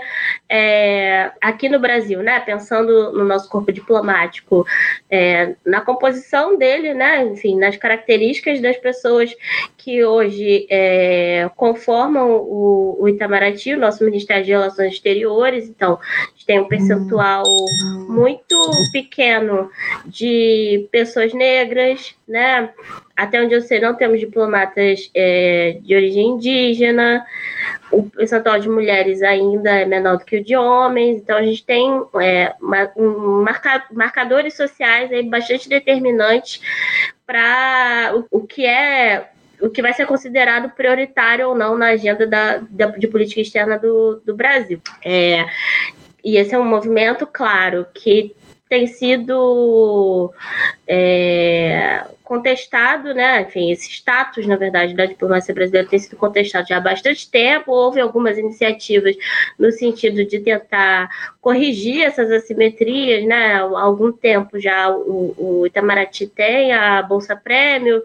é, 0.49 1.32
aqui 1.41 1.68
no 1.68 1.78
Brasil, 1.78 2.22
né? 2.22 2.41
Pensando 2.41 3.12
no 3.12 3.24
nosso 3.24 3.49
corpo 3.49 3.72
diplomático 3.72 4.66
é, 5.11 5.55
na 5.64 5.80
composição 5.80 6.57
dele, 6.57 6.95
né, 6.95 7.24
enfim, 7.24 7.59
nas 7.59 7.76
características 7.76 8.61
das 8.61 8.76
pessoas 8.76 9.34
que 9.76 10.05
hoje 10.05 10.66
é, 10.70 11.49
conformam 11.57 12.30
o, 12.32 12.97
o 13.01 13.09
Itamaraty, 13.09 13.74
o 13.74 13.78
nosso 13.78 14.05
Ministério 14.05 14.45
de 14.45 14.51
Relações 14.51 14.95
Exteriores. 14.95 15.68
Então, 15.68 15.99
tem 16.47 16.61
um 16.61 16.68
percentual 16.68 17.44
muito 18.09 18.70
pequeno 18.92 19.70
de 20.07 20.88
pessoas 20.92 21.34
negras, 21.34 22.14
né? 22.26 22.70
Até 23.16 23.42
onde 23.42 23.55
eu 23.55 23.62
sei, 23.62 23.80
não 23.80 23.94
temos 23.94 24.20
diplomatas 24.20 25.11
é, 25.14 25.78
de 25.82 25.94
origem 25.94 26.28
indígena 26.28 27.24
o 27.90 28.03
percentual 28.11 28.59
de 28.59 28.68
mulheres 28.68 29.22
ainda 29.22 29.70
é 29.70 29.84
menor 29.84 30.18
do 30.18 30.24
que 30.24 30.38
o 30.38 30.44
de 30.44 30.57
homens, 30.57 31.18
então 31.18 31.36
a 31.36 31.42
gente 31.42 31.64
tem 31.64 32.03
é, 32.20 32.53
uma, 32.61 32.90
um 32.97 33.42
marca, 33.42 33.84
marcadores 33.92 34.55
sociais 34.55 35.12
aí 35.12 35.22
bastante 35.22 35.68
determinantes 35.68 36.61
para 37.26 38.12
o, 38.14 38.38
o, 38.38 38.47
que 38.47 38.66
é 38.66 39.30
o 39.61 39.70
que 39.70 39.82
vai 39.82 39.92
ser 39.92 40.07
considerado 40.07 40.70
prioritário 40.70 41.49
ou 41.49 41.55
não 41.55 41.76
na 41.78 41.88
agenda 41.88 42.26
da, 42.26 42.59
da 42.59 42.86
de 42.88 43.07
política 43.07 43.40
externa 43.40 43.78
do, 43.78 44.20
do 44.24 44.34
Brasil. 44.34 44.80
É, 45.05 45.44
e 46.27 46.37
esse 46.37 46.53
é 46.53 46.59
um 46.59 46.64
movimento, 46.64 47.24
claro, 47.24 47.87
que 47.95 48.35
tem 48.68 48.89
sido 48.89 50.35
é, 50.85 52.05
contestado, 52.27 53.14
né? 53.14 53.43
Enfim, 53.43 53.70
esse 53.70 53.89
status, 53.89 54.47
na 54.47 54.57
verdade, 54.57 54.95
da 54.95 55.07
diplomacia 55.07 55.55
brasileira 55.55 55.89
tem 55.89 55.99
sido 55.99 56.16
contestado 56.16 56.68
já 56.68 56.77
há 56.77 56.81
bastante 56.81 57.31
tempo. 57.31 57.72
Houve 57.72 58.01
algumas 58.01 58.37
iniciativas 58.37 59.16
no 59.59 59.70
sentido 59.70 60.24
de 60.24 60.41
tentar 60.41 61.09
corrigir 61.41 62.03
essas 62.03 62.31
assimetrias, 62.31 63.24
né? 63.24 63.55
Há 63.55 63.81
algum 63.81 64.12
tempo 64.12 64.59
já 64.59 64.91
o, 64.91 65.35
o 65.39 65.66
Itamaraty 65.66 66.27
tem 66.27 66.72
a 66.72 67.01
Bolsa 67.03 67.37
Prêmio 67.37 68.03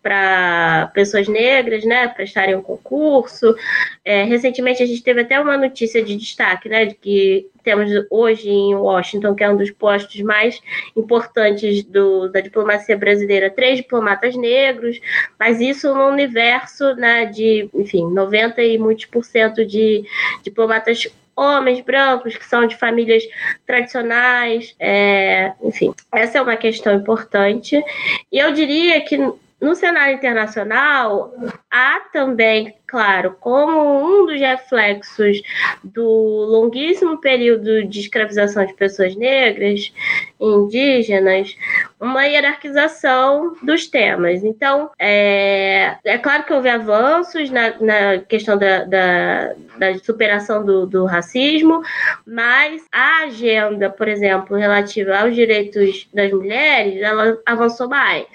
para 0.00 0.92
pessoas 0.94 1.26
negras, 1.26 1.84
né? 1.84 2.06
Prestarem 2.08 2.54
um 2.54 2.62
concurso. 2.62 3.56
É, 4.04 4.22
recentemente 4.22 4.82
a 4.82 4.86
gente 4.86 5.02
teve 5.02 5.22
até 5.22 5.40
uma 5.40 5.56
notícia 5.56 6.02
de 6.02 6.16
destaque, 6.16 6.68
né? 6.68 6.86
De 6.86 6.94
que 6.94 7.50
temos 7.64 7.90
hoje 8.10 8.48
em 8.48 8.74
Washington, 8.74 9.34
que 9.34 9.42
é 9.42 9.50
um 9.50 9.56
dos 9.56 9.70
postos 9.70 10.20
mais 10.20 10.60
importantes 10.94 11.82
do, 11.82 12.28
da 12.28 12.40
diplomacia 12.40 12.96
brasileira, 12.96 13.50
três 13.64 13.78
diplomatas 13.78 14.36
negros, 14.36 15.00
mas 15.40 15.58
isso 15.58 15.94
no 15.94 16.06
universo 16.08 16.94
né, 16.96 17.24
de, 17.24 17.66
enfim, 17.72 18.06
90 18.12 18.62
e 18.62 18.76
muitos 18.76 19.06
por 19.06 19.24
cento 19.24 19.64
de 19.64 20.04
diplomatas 20.42 21.06
homens 21.34 21.80
brancos 21.80 22.36
que 22.36 22.44
são 22.44 22.66
de 22.66 22.76
famílias 22.76 23.24
tradicionais, 23.66 24.76
é, 24.78 25.52
enfim, 25.62 25.94
essa 26.12 26.36
é 26.36 26.42
uma 26.42 26.56
questão 26.56 26.94
importante. 26.94 27.82
E 28.30 28.38
eu 28.38 28.52
diria 28.52 29.00
que 29.00 29.16
no 29.16 29.74
cenário 29.74 30.14
internacional, 30.14 31.32
há 31.70 32.00
também, 32.12 32.74
claro, 32.94 33.36
como 33.40 34.22
um 34.22 34.24
dos 34.24 34.38
reflexos 34.38 35.42
do 35.82 36.04
longuíssimo 36.04 37.20
período 37.20 37.84
de 37.88 37.98
escravização 37.98 38.64
de 38.64 38.72
pessoas 38.74 39.16
negras, 39.16 39.92
indígenas, 40.40 41.56
uma 42.00 42.24
hierarquização 42.24 43.56
dos 43.64 43.88
temas. 43.88 44.44
Então, 44.44 44.92
é, 44.96 45.96
é 46.04 46.18
claro 46.18 46.44
que 46.44 46.52
houve 46.52 46.68
avanços 46.68 47.50
na, 47.50 47.74
na 47.80 48.18
questão 48.20 48.56
da, 48.56 48.84
da, 48.84 49.54
da 49.76 49.98
superação 49.98 50.64
do, 50.64 50.86
do 50.86 51.04
racismo, 51.04 51.82
mas 52.24 52.80
a 52.92 53.24
agenda, 53.24 53.90
por 53.90 54.06
exemplo, 54.06 54.56
relativa 54.56 55.18
aos 55.18 55.34
direitos 55.34 56.08
das 56.14 56.30
mulheres, 56.30 57.02
ela 57.02 57.36
avançou 57.44 57.88
mais, 57.88 58.28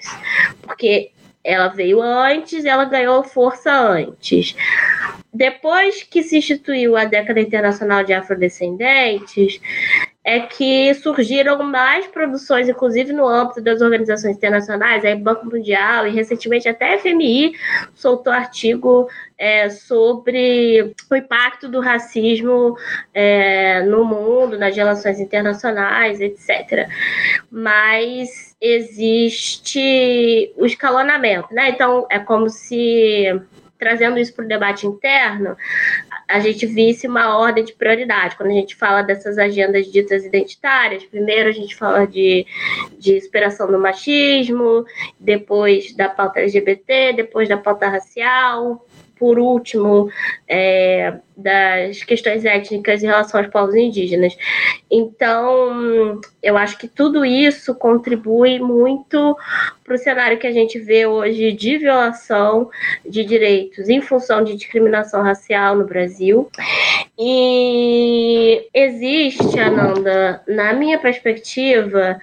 porque 0.60 1.12
ela 1.42 1.68
veio 1.68 2.02
antes, 2.02 2.64
ela 2.64 2.84
ganhou 2.84 3.22
força 3.24 3.72
antes. 3.72 4.54
Depois 5.32 6.02
que 6.02 6.22
se 6.22 6.38
instituiu 6.38 6.96
a 6.96 7.04
década 7.04 7.40
internacional 7.40 8.04
de 8.04 8.12
afrodescendentes, 8.12 9.60
é 10.22 10.40
que 10.40 10.92
surgiram 10.94 11.62
mais 11.62 12.06
produções, 12.06 12.68
inclusive 12.68 13.12
no 13.12 13.26
âmbito 13.26 13.62
das 13.62 13.80
organizações 13.80 14.36
internacionais, 14.36 15.04
aí 15.04 15.14
Banco 15.14 15.46
Mundial 15.46 16.06
e 16.06 16.10
recentemente 16.10 16.68
até 16.68 16.94
a 16.94 16.98
FMI 16.98 17.52
soltou 17.94 18.32
artigo 18.32 19.08
é, 19.38 19.70
sobre 19.70 20.94
o 21.10 21.16
impacto 21.16 21.68
do 21.68 21.80
racismo 21.80 22.76
é, 23.14 23.82
no 23.82 24.04
mundo, 24.04 24.58
nas 24.58 24.76
relações 24.76 25.18
internacionais, 25.18 26.20
etc. 26.20 26.86
Mas 27.50 28.49
existe 28.60 30.52
o 30.56 30.66
escalonamento, 30.66 31.52
né? 31.52 31.70
Então 31.70 32.06
é 32.10 32.18
como 32.18 32.48
se 32.48 33.24
trazendo 33.80 34.18
isso 34.18 34.34
para 34.34 34.44
o 34.44 34.48
debate 34.48 34.86
interno, 34.86 35.56
a 36.28 36.38
gente 36.38 36.66
visse 36.66 37.08
uma 37.08 37.38
ordem 37.38 37.64
de 37.64 37.72
prioridade. 37.72 38.36
Quando 38.36 38.50
a 38.50 38.54
gente 38.54 38.76
fala 38.76 39.02
dessas 39.02 39.38
agendas 39.38 39.90
ditas 39.90 40.22
identitárias, 40.24 41.02
primeiro 41.04 41.48
a 41.48 41.52
gente 41.52 41.74
fala 41.74 42.06
de, 42.06 42.46
de 42.98 43.18
superação 43.22 43.66
do 43.66 43.78
machismo, 43.78 44.84
depois 45.18 45.94
da 45.96 46.10
pauta 46.10 46.40
LGBT, 46.40 47.14
depois 47.14 47.48
da 47.48 47.56
pauta 47.56 47.88
racial, 47.88 48.86
por 49.20 49.38
último, 49.38 50.10
é, 50.48 51.18
das 51.36 52.02
questões 52.02 52.42
étnicas 52.42 53.02
em 53.02 53.06
relação 53.06 53.38
aos 53.38 53.50
povos 53.50 53.74
indígenas. 53.74 54.34
Então, 54.90 56.18
eu 56.42 56.56
acho 56.56 56.78
que 56.78 56.88
tudo 56.88 57.22
isso 57.22 57.74
contribui 57.74 58.58
muito 58.58 59.36
para 59.84 59.94
o 59.94 59.98
cenário 59.98 60.38
que 60.38 60.46
a 60.46 60.52
gente 60.52 60.78
vê 60.78 61.04
hoje 61.04 61.52
de 61.52 61.76
violação 61.76 62.70
de 63.06 63.22
direitos 63.22 63.90
em 63.90 64.00
função 64.00 64.42
de 64.42 64.56
discriminação 64.56 65.22
racial 65.22 65.76
no 65.76 65.84
Brasil. 65.84 66.50
E 67.18 68.66
existe, 68.72 69.60
Ananda, 69.60 70.42
na 70.48 70.72
minha 70.72 70.98
perspectiva, 70.98 72.18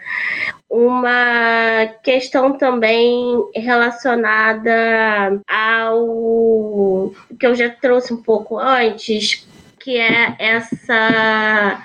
uma 0.70 1.86
questão 2.04 2.58
também 2.58 3.42
relacionada 3.56 5.42
ao 5.48 7.12
que 7.40 7.48
eu 7.48 7.56
já 7.56 7.70
trouxe 7.70 8.14
um 8.14 8.22
pouco 8.22 8.58
antes, 8.58 9.48
que 9.80 9.98
é 9.98 10.36
essa 10.38 11.84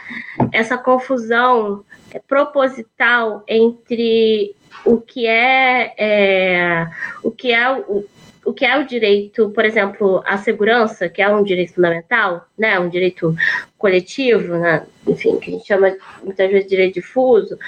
essa 0.51 0.77
confusão 0.77 1.85
proposital 2.27 3.45
entre 3.47 4.55
o 4.85 5.01
que 5.01 5.27
é, 5.27 5.95
é 5.97 6.89
o 7.23 7.31
que 7.31 7.53
é 7.53 7.71
o, 7.71 8.05
o 8.53 8.55
que 8.55 8.67
é 8.67 8.79
o 8.79 8.85
direito, 8.85 9.49
por 9.49 9.65
exemplo, 9.65 10.23
à 10.27 10.37
segurança, 10.37 11.09
que 11.09 11.23
é 11.23 11.29
um 11.29 11.43
direito 11.43 11.73
fundamental, 11.73 12.47
né, 12.57 12.79
um 12.79 12.89
direito 12.91 13.35
coletivo, 13.79 14.59
né, 14.59 14.87
enfim, 15.07 15.39
que 15.41 15.49
a 15.49 15.55
gente 15.55 15.67
chama 15.67 15.97
muitas 16.23 16.51
vezes 16.51 16.65
de 16.65 16.69
direito 16.69 16.95
difuso, 16.95 17.59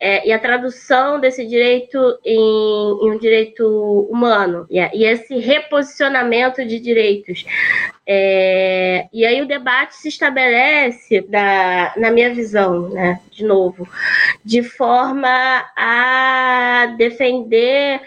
é, 0.00 0.26
e 0.26 0.32
a 0.32 0.38
tradução 0.38 1.20
desse 1.20 1.46
direito 1.46 1.98
em, 2.24 2.36
em 2.36 3.10
um 3.12 3.16
direito 3.16 4.08
humano, 4.10 4.66
e, 4.68 4.80
e, 4.80 5.04
esse 5.04 5.38
reposicionamento 5.38 6.66
de 6.66 6.80
direitos. 6.80 7.46
É, 8.04 9.06
e 9.12 9.24
aí 9.24 9.40
o 9.40 9.46
debate 9.46 9.94
se 9.94 10.08
estabelece, 10.08 11.20
da, 11.20 11.94
na 11.96 12.10
minha 12.10 12.34
visão, 12.34 12.88
né, 12.88 13.20
de 13.30 13.44
novo, 13.44 13.88
de 14.44 14.64
forma 14.64 15.64
a 15.76 16.92
defender 16.98 18.00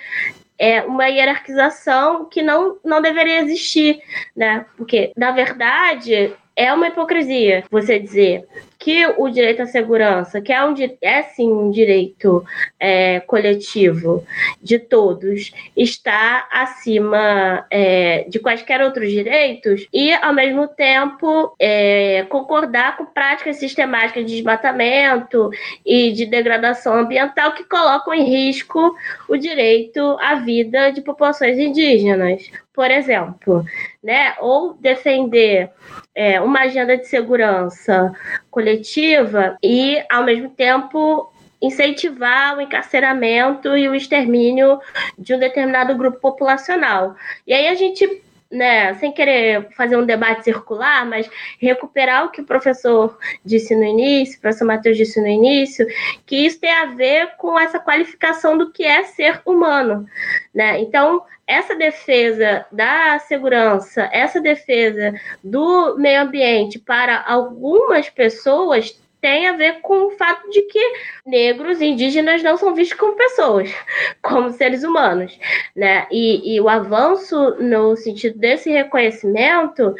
é 0.58 0.82
uma 0.82 1.08
hierarquização 1.08 2.26
que 2.26 2.42
não, 2.42 2.78
não 2.84 3.02
deveria 3.02 3.42
existir, 3.42 4.02
né? 4.36 4.66
Porque, 4.76 5.12
na 5.16 5.32
verdade, 5.32 6.34
é 6.56 6.74
uma 6.74 6.88
hipocrisia 6.88 7.64
você 7.70 8.00
dizer 8.00 8.48
que 8.88 9.06
o 9.18 9.30
direito 9.30 9.64
à 9.64 9.66
segurança, 9.66 10.40
que 10.40 10.54
é, 10.54 10.66
um, 10.66 10.74
é 11.02 11.22
sim 11.24 11.52
um 11.52 11.70
direito 11.70 12.42
é, 12.80 13.20
coletivo 13.20 14.26
de 14.64 14.80
todos, 14.80 15.52
está 15.76 16.48
acima 16.50 17.66
é, 17.70 18.24
de 18.30 18.40
quaisquer 18.40 18.82
outros 18.82 19.12
direitos 19.12 19.86
e, 19.92 20.14
ao 20.14 20.34
mesmo 20.34 20.70
tempo, 20.70 21.54
é, 21.60 22.26
concordar 22.30 22.96
com 22.96 23.06
práticas 23.06 23.58
sistemáticas 23.58 24.26
de 24.26 24.38
desmatamento 24.38 25.50
e 25.86 26.14
de 26.14 26.26
degradação 26.26 26.94
ambiental 26.94 27.52
que 27.52 27.66
colocam 27.66 28.14
em 28.14 28.24
risco 28.24 28.96
o 29.28 29.36
direito 29.36 30.00
à 30.22 30.36
vida 30.36 30.92
de 30.92 31.02
populações 31.02 31.58
indígenas 31.58 32.50
por 32.78 32.92
exemplo, 32.92 33.66
né? 34.04 34.36
Ou 34.40 34.76
defender 34.76 35.72
é, 36.14 36.40
uma 36.40 36.60
agenda 36.60 36.96
de 36.96 37.08
segurança 37.08 38.14
coletiva 38.52 39.58
e, 39.64 40.00
ao 40.08 40.24
mesmo 40.24 40.52
tempo, 40.52 41.34
incentivar 41.60 42.56
o 42.56 42.62
encarceramento 42.62 43.76
e 43.76 43.90
o 43.90 43.96
extermínio 43.96 44.80
de 45.18 45.34
um 45.34 45.40
determinado 45.40 45.96
grupo 45.96 46.20
populacional. 46.20 47.16
E 47.48 47.52
aí 47.52 47.68
a 47.68 47.74
gente 47.74 48.22
né, 48.52 48.94
sem 48.96 49.12
querer 49.12 49.70
fazer 49.76 49.98
um 49.98 50.06
debate 50.06 50.44
circular, 50.44 51.06
mas 51.06 51.30
recuperar 51.60 52.26
o 52.26 52.30
que 52.30 52.42
o 52.42 52.46
professor 52.46 53.18
disse 53.44 53.76
no 53.76 53.84
início, 53.84 54.38
o 54.38 54.42
professor 54.42 54.66
Matheus 54.66 54.98
disse 54.98 55.20
no 55.20 55.28
início, 55.28 55.86
que 56.26 56.36
isso 56.46 56.60
tem 56.60 56.72
a 56.72 56.86
ver 56.86 57.36
com 57.38 57.60
essa 57.60 57.80
qualificação 57.80 58.58
do 58.58 58.72
que 58.72 58.84
é 58.84 59.04
ser 59.04 59.42
humano, 59.46 60.08
né? 60.54 60.80
Então, 60.80 61.24
essa 61.46 61.76
defesa 61.76 62.66
da 62.72 63.20
segurança, 63.20 64.10
essa 64.12 64.42
defesa 64.42 65.14
do 65.42 65.96
meio 65.98 66.22
ambiente 66.22 66.78
para 66.78 67.24
algumas 67.26 68.10
pessoas 68.10 69.00
tem 69.22 69.48
a 69.48 69.54
ver 69.54 69.82
com 69.82 70.08
o 70.08 70.12
fato 70.12 70.50
de 70.50 70.62
que 70.64 70.94
negros 71.26 71.82
e 71.82 71.86
indígenas 71.86 72.44
não 72.44 72.58
são 72.58 72.76
vistos 72.76 72.98
como 72.98 73.16
pessoas, 73.16 73.74
como 74.22 74.52
seres 74.52 74.84
humanos, 74.84 75.38
né? 75.76 76.08
E, 76.12 76.56
e 76.56 76.62
o 76.62 76.70
avanço 76.70 77.56
no 77.60 77.96
sentido 77.96 78.38
desse 78.38 78.70
reconhecimento 78.70 79.96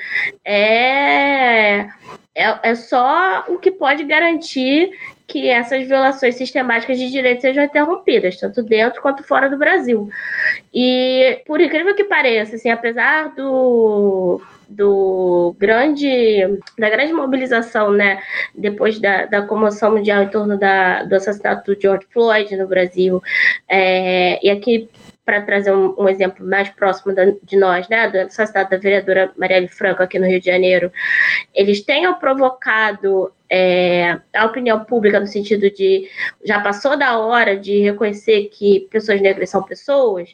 é, 0.46 1.88
é, 2.36 2.60
é 2.64 2.76
só 2.76 3.46
o 3.48 3.58
que 3.58 3.72
pode 3.72 4.04
garantir 4.04 4.92
que 5.28 5.50
essas 5.50 5.86
violações 5.86 6.36
sistemáticas 6.36 6.98
de 6.98 7.12
direitos 7.12 7.42
sejam 7.42 7.64
interrompidas, 7.64 8.40
tanto 8.40 8.64
dentro 8.64 9.02
quanto 9.02 9.24
fora 9.24 9.50
do 9.50 9.58
Brasil. 9.58 10.10
E, 10.74 11.42
por 11.46 11.60
incrível 11.60 11.94
que 11.94 12.06
pareça, 12.06 12.56
assim, 12.56 12.70
apesar 12.70 13.36
do 13.36 14.42
do 14.70 15.56
grande 15.58 16.60
da 16.78 16.90
grande 16.90 17.14
mobilização, 17.14 17.92
né, 17.92 18.22
depois 18.56 19.00
da, 19.00 19.26
da 19.26 19.42
comoção 19.42 19.92
mundial 19.92 20.24
em 20.24 20.30
torno 20.30 20.58
da, 20.58 21.04
do 21.04 21.16
assassinato 21.16 21.74
do 21.74 21.82
George 21.82 22.06
Floyd 22.12 22.56
no 22.56 22.68
Brasil, 22.68 23.22
é, 23.68 24.46
e 24.46 24.50
aqui 24.50 24.90
para 25.28 25.42
trazer 25.42 25.74
um, 25.74 25.94
um, 25.98 26.08
exemplo 26.08 26.48
mais 26.48 26.70
próximo 26.70 27.14
da, 27.14 27.26
de 27.44 27.58
nós, 27.58 27.90
né, 27.90 28.10
do 28.10 28.18
assassinato 28.18 28.72
da 28.72 28.78
vereadora 28.78 29.30
Marielle 29.38 29.68
Franco 29.68 30.02
aqui 30.02 30.18
no 30.18 30.26
Rio 30.26 30.40
de 30.40 30.46
Janeiro, 30.46 30.90
eles 31.54 31.82
tenham 31.82 32.14
provocado 32.18 33.30
é, 33.50 34.22
a 34.34 34.46
opinião 34.46 34.86
pública 34.86 35.20
no 35.20 35.28
sentido 35.28 35.70
de 35.70 36.10
já 36.46 36.62
passou 36.62 36.98
da 36.98 37.20
hora 37.20 37.58
de 37.58 37.82
reconhecer 37.82 38.46
que 38.54 38.88
pessoas 38.90 39.20
negras 39.20 39.50
são 39.50 39.62
pessoas, 39.64 40.34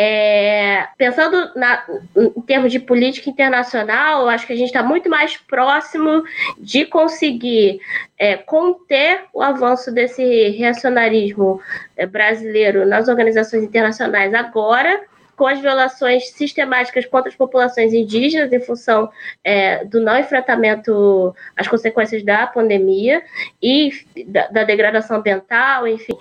é, 0.00 0.86
pensando 0.96 1.50
na, 1.56 1.84
em 2.16 2.40
termos 2.42 2.70
de 2.70 2.78
política 2.78 3.28
internacional, 3.28 4.28
acho 4.28 4.46
que 4.46 4.52
a 4.52 4.56
gente 4.56 4.68
está 4.68 4.80
muito 4.80 5.10
mais 5.10 5.36
próximo 5.36 6.22
de 6.56 6.86
conseguir 6.86 7.80
é, 8.16 8.36
conter 8.36 9.24
o 9.34 9.42
avanço 9.42 9.90
desse 9.90 10.50
reacionarismo 10.50 11.60
é, 11.96 12.06
brasileiro 12.06 12.86
nas 12.86 13.08
organizações 13.08 13.64
internacionais 13.64 14.32
agora 14.34 15.00
com 15.38 15.46
as 15.46 15.60
violações 15.60 16.30
sistemáticas 16.30 17.06
contra 17.06 17.30
as 17.30 17.36
populações 17.36 17.94
indígenas 17.94 18.52
em 18.52 18.60
função 18.60 19.08
é, 19.44 19.84
do 19.84 20.00
não 20.00 20.18
enfrentamento 20.18 21.32
às 21.56 21.68
consequências 21.68 22.24
da 22.24 22.44
pandemia 22.48 23.22
e 23.62 23.90
da, 24.26 24.48
da 24.48 24.64
degradação 24.64 25.18
ambiental, 25.18 25.86
enfim, 25.86 26.16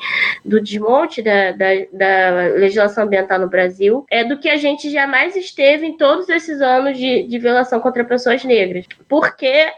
do 0.45 0.61
desmonte 0.61 1.23
da, 1.23 1.51
da, 1.51 1.67
da, 1.91 2.47
legislação 2.55 3.05
ambiental 3.05 3.39
no 3.39 3.49
Brasil, 3.49 4.05
é 4.11 4.23
do 4.23 4.37
que 4.37 4.47
a 4.47 4.55
gente 4.55 4.91
jamais 4.91 5.35
esteve 5.35 5.87
em 5.87 5.97
todos 5.97 6.29
esses 6.29 6.61
anos 6.61 6.95
de, 6.95 7.23
de 7.23 7.39
violação 7.39 7.79
contra 7.79 8.05
pessoas 8.05 8.43
negras. 8.43 8.85
Porque 9.09 9.71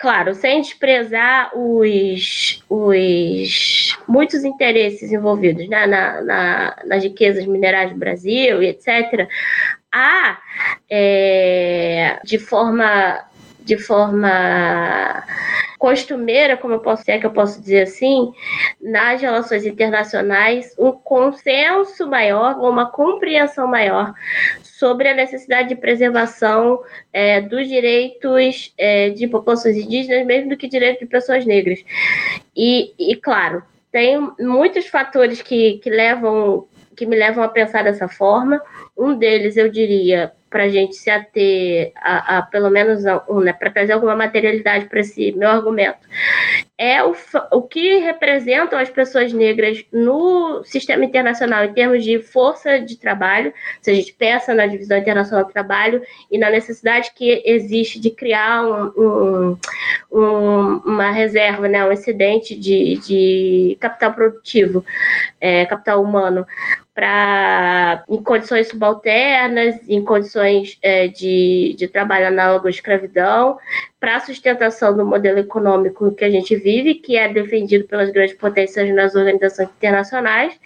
claro, 0.00 0.34
sem 0.34 0.62
desprezar 0.62 1.50
os, 1.54 2.64
os 2.70 3.98
muitos 4.08 4.44
interesses 4.44 5.12
envolvidos 5.12 5.68
né, 5.68 5.86
na, 5.86 6.22
na, 6.22 6.76
nas 6.86 7.04
riquezas 7.04 7.44
minerais 7.44 7.90
do 7.90 7.98
Brasil 7.98 8.62
e 8.62 8.68
etc., 8.68 9.28
há, 9.92 10.38
é, 10.88 12.18
de 12.24 12.38
forma 12.38 13.24
de 13.70 13.78
forma 13.78 15.24
costumeira, 15.78 16.56
como 16.56 16.74
eu 16.74 16.80
posso, 16.80 17.08
é 17.08 17.18
que 17.20 17.24
eu 17.24 17.30
posso 17.30 17.60
dizer 17.60 17.82
assim, 17.82 18.32
nas 18.80 19.20
relações 19.20 19.64
internacionais, 19.64 20.74
um 20.76 20.90
consenso 20.90 22.08
maior, 22.08 22.58
uma 22.58 22.90
compreensão 22.90 23.68
maior 23.68 24.12
sobre 24.60 25.08
a 25.08 25.14
necessidade 25.14 25.68
de 25.68 25.76
preservação 25.76 26.80
é, 27.12 27.40
dos 27.40 27.68
direitos 27.68 28.74
é, 28.76 29.10
de 29.10 29.28
populações 29.28 29.76
indígenas, 29.76 30.26
mesmo 30.26 30.50
do 30.50 30.56
que 30.56 30.66
direitos 30.66 30.98
de 30.98 31.06
pessoas 31.06 31.46
negras. 31.46 31.78
E, 32.56 32.92
e 32.98 33.14
claro, 33.14 33.62
tem 33.92 34.18
muitos 34.40 34.88
fatores 34.88 35.40
que, 35.40 35.78
que 35.78 35.90
levam 35.90 36.66
que 36.96 37.06
me 37.06 37.16
levam 37.16 37.42
a 37.42 37.48
pensar 37.48 37.84
dessa 37.84 38.08
forma. 38.08 38.60
Um 38.98 39.16
deles, 39.16 39.56
eu 39.56 39.70
diria, 39.70 40.32
para 40.50 40.64
a 40.64 40.68
gente 40.68 40.96
se 40.96 41.08
ater 41.08 41.92
a, 41.96 42.38
a 42.38 42.42
pelo 42.42 42.68
menos 42.68 43.04
um, 43.28 43.40
né, 43.40 43.52
para 43.52 43.70
trazer 43.70 43.92
alguma 43.92 44.16
materialidade 44.16 44.86
para 44.86 45.00
esse 45.00 45.32
meu 45.32 45.48
argumento, 45.48 46.00
é 46.80 47.04
o, 47.04 47.14
o 47.52 47.60
que 47.60 47.98
representam 47.98 48.78
as 48.78 48.88
pessoas 48.88 49.34
negras 49.34 49.84
no 49.92 50.64
sistema 50.64 51.04
internacional 51.04 51.62
em 51.62 51.74
termos 51.74 52.02
de 52.02 52.18
força 52.22 52.80
de 52.80 52.96
trabalho, 52.96 53.52
se 53.82 53.90
a 53.90 53.94
gente 53.94 54.14
pensa 54.14 54.54
na 54.54 54.66
divisão 54.66 54.96
internacional 54.96 55.44
do 55.44 55.52
trabalho 55.52 56.02
e 56.30 56.38
na 56.38 56.48
necessidade 56.48 57.12
que 57.14 57.42
existe 57.44 58.00
de 58.00 58.08
criar 58.08 58.64
um, 58.64 58.92
um, 58.96 59.58
um, 60.10 60.76
uma 60.86 61.10
reserva, 61.10 61.68
né, 61.68 61.84
um 61.84 61.92
excedente 61.92 62.56
de, 62.56 62.96
de 63.06 63.76
capital 63.78 64.14
produtivo, 64.14 64.82
é, 65.38 65.66
capital 65.66 66.02
humano, 66.02 66.46
para 66.94 68.04
em 68.08 68.22
condições 68.22 68.68
subalternas, 68.68 69.76
em 69.86 70.02
condições 70.02 70.78
é, 70.82 71.08
de, 71.08 71.74
de 71.78 71.88
trabalho 71.88 72.28
análogo 72.28 72.66
à 72.66 72.70
escravidão, 72.70 73.58
para 74.00 74.16
a 74.16 74.20
sustentação 74.20 74.96
do 74.96 75.04
modelo 75.04 75.38
econômico 75.38 76.10
que 76.12 76.24
a 76.24 76.30
gente 76.30 76.56
vive, 76.56 76.94
que 76.94 77.18
é 77.18 77.30
defendido 77.30 77.86
pelas 77.86 78.10
grandes 78.10 78.34
potências 78.34 78.88
nas 78.94 79.14
organizações 79.14 79.68
internacionais, 79.76 80.58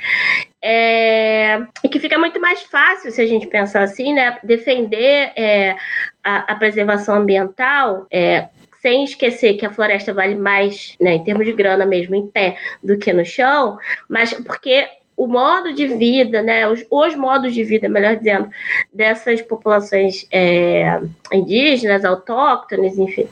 é, 0.63 1.61
e 1.83 1.89
que 1.89 1.99
fica 1.99 2.17
muito 2.17 2.41
mais 2.41 2.63
fácil, 2.63 3.11
se 3.11 3.21
a 3.21 3.27
gente 3.27 3.49
pensar 3.49 3.83
assim, 3.83 4.15
né, 4.15 4.39
defender 4.45 5.33
é, 5.37 5.77
a, 6.23 6.53
a, 6.53 6.55
preservação 6.55 7.17
ambiental. 7.17 8.07
É, 8.11 8.49
sem 8.81 9.03
esquecer 9.03 9.55
que 9.55 9.65
a 9.65 9.73
floresta 9.73 10.13
vale 10.13 10.35
mais, 10.35 10.95
né, 11.01 11.15
em 11.15 11.25
termos 11.25 11.47
de 11.47 11.55
grana 11.55 11.87
mesmo, 11.87 12.15
em 12.15 12.27
pé, 12.27 12.59
do 12.83 12.99
que 12.99 13.15
no 13.15 13.25
chão, 13.25 13.79
mas 14.11 14.35
porque 14.35 14.87
o 15.17 15.27
modo 15.27 15.73
de 15.73 15.87
vida, 15.87 16.43
né, 16.43 16.67
os, 16.69 16.85
os, 16.91 17.15
modos 17.15 17.55
de 17.55 17.63
vida, 17.63 17.89
melhor 17.89 18.17
dizendo, 18.17 18.51
dessas 18.93 19.41
populações 19.43 20.27
é, 20.33 21.01
indígenas, 21.33 22.05
autóctones, 22.05 22.99
enfim, 22.99 23.29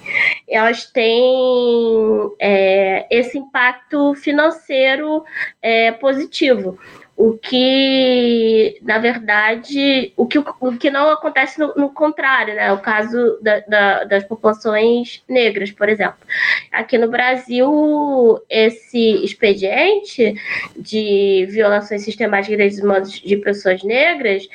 elas 0.48 0.86
têm 0.86 2.30
é, 2.38 3.06
esse 3.10 3.38
impacto 3.38 4.14
financeiro 4.14 5.24
é, 5.60 5.90
positivo 5.92 6.78
o 7.16 7.36
que, 7.36 8.78
na 8.82 8.98
verdade, 8.98 10.12
o 10.16 10.26
que, 10.26 10.38
o 10.38 10.76
que 10.78 10.90
não 10.90 11.10
acontece 11.10 11.58
no, 11.60 11.74
no 11.74 11.90
contrário, 11.90 12.54
né? 12.54 12.72
O 12.72 12.78
caso 12.78 13.38
da, 13.42 13.60
da, 13.60 14.04
das 14.04 14.24
populações 14.24 15.22
negras, 15.28 15.70
por 15.70 15.88
exemplo. 15.88 16.18
Aqui 16.72 16.96
no 16.98 17.08
Brasil, 17.08 18.40
esse 18.48 19.24
expediente 19.24 20.34
de 20.76 21.46
violações 21.50 22.02
sistemáticas 22.02 22.46
de 22.46 22.52
direitos 22.52 22.78
humanos 22.78 23.12
de 23.12 23.36
pessoas 23.36 23.82
negras 23.82 24.48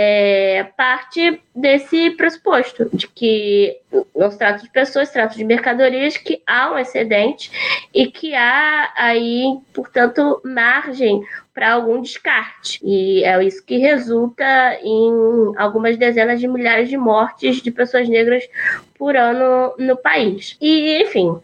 é, 0.00 0.62
parte 0.76 1.42
desse 1.52 2.10
pressuposto, 2.10 2.88
de 2.92 3.08
que 3.08 3.80
não 4.14 4.30
se 4.30 4.38
trata 4.38 4.62
de 4.62 4.70
pessoas, 4.70 5.08
se 5.08 5.14
trata 5.14 5.34
de 5.34 5.42
mercadorias, 5.42 6.16
que 6.16 6.40
há 6.46 6.70
um 6.72 6.78
excedente 6.78 7.50
e 7.92 8.06
que 8.06 8.32
há 8.32 8.92
aí, 8.96 9.58
portanto, 9.74 10.40
margem 10.44 11.20
para 11.58 11.72
algum 11.72 12.00
descarte. 12.00 12.78
E 12.84 13.24
é 13.24 13.42
isso 13.42 13.66
que 13.66 13.78
resulta 13.78 14.78
em 14.80 15.10
algumas 15.56 15.96
dezenas 15.96 16.38
de 16.38 16.46
milhares 16.46 16.88
de 16.88 16.96
mortes 16.96 17.56
de 17.56 17.72
pessoas 17.72 18.08
negras 18.08 18.48
por 18.96 19.16
ano 19.16 19.74
no 19.76 19.96
país. 19.96 20.56
E, 20.60 21.02
enfim, 21.02 21.36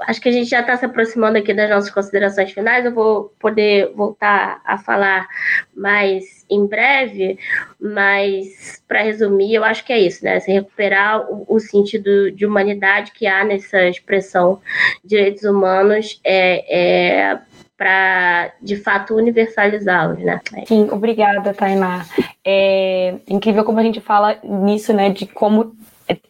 acho 0.00 0.18
que 0.18 0.30
a 0.30 0.32
gente 0.32 0.48
já 0.48 0.60
está 0.60 0.78
se 0.78 0.86
aproximando 0.86 1.36
aqui 1.36 1.52
das 1.52 1.68
nossas 1.68 1.90
considerações 1.90 2.50
finais. 2.52 2.86
Eu 2.86 2.94
vou 2.94 3.34
poder 3.38 3.92
voltar 3.94 4.62
a 4.64 4.78
falar 4.78 5.28
mais 5.76 6.46
em 6.48 6.66
breve, 6.66 7.38
mas 7.78 8.82
para 8.88 9.02
resumir, 9.02 9.54
eu 9.54 9.62
acho 9.62 9.84
que 9.84 9.92
é 9.92 9.98
isso, 9.98 10.24
né? 10.24 10.40
Se 10.40 10.50
recuperar 10.50 11.30
o, 11.30 11.44
o, 11.46 11.60
sentido 11.60 12.32
de 12.32 12.46
humanidade 12.46 13.12
que 13.12 13.26
há 13.26 13.44
nessa 13.44 13.86
expressão 13.86 14.58
direitos 15.04 15.44
humanos 15.44 16.18
é, 16.24 17.32
é 17.32 17.40
para 17.80 18.52
de 18.60 18.76
fato 18.76 19.16
universalizá-los, 19.16 20.18
né? 20.18 20.38
Sim, 20.66 20.88
obrigada, 20.92 21.54
Tainá. 21.54 22.04
É 22.44 23.14
incrível 23.26 23.64
como 23.64 23.80
a 23.80 23.82
gente 23.82 24.02
fala 24.02 24.38
nisso, 24.44 24.92
né? 24.92 25.08
De 25.08 25.26
como 25.26 25.74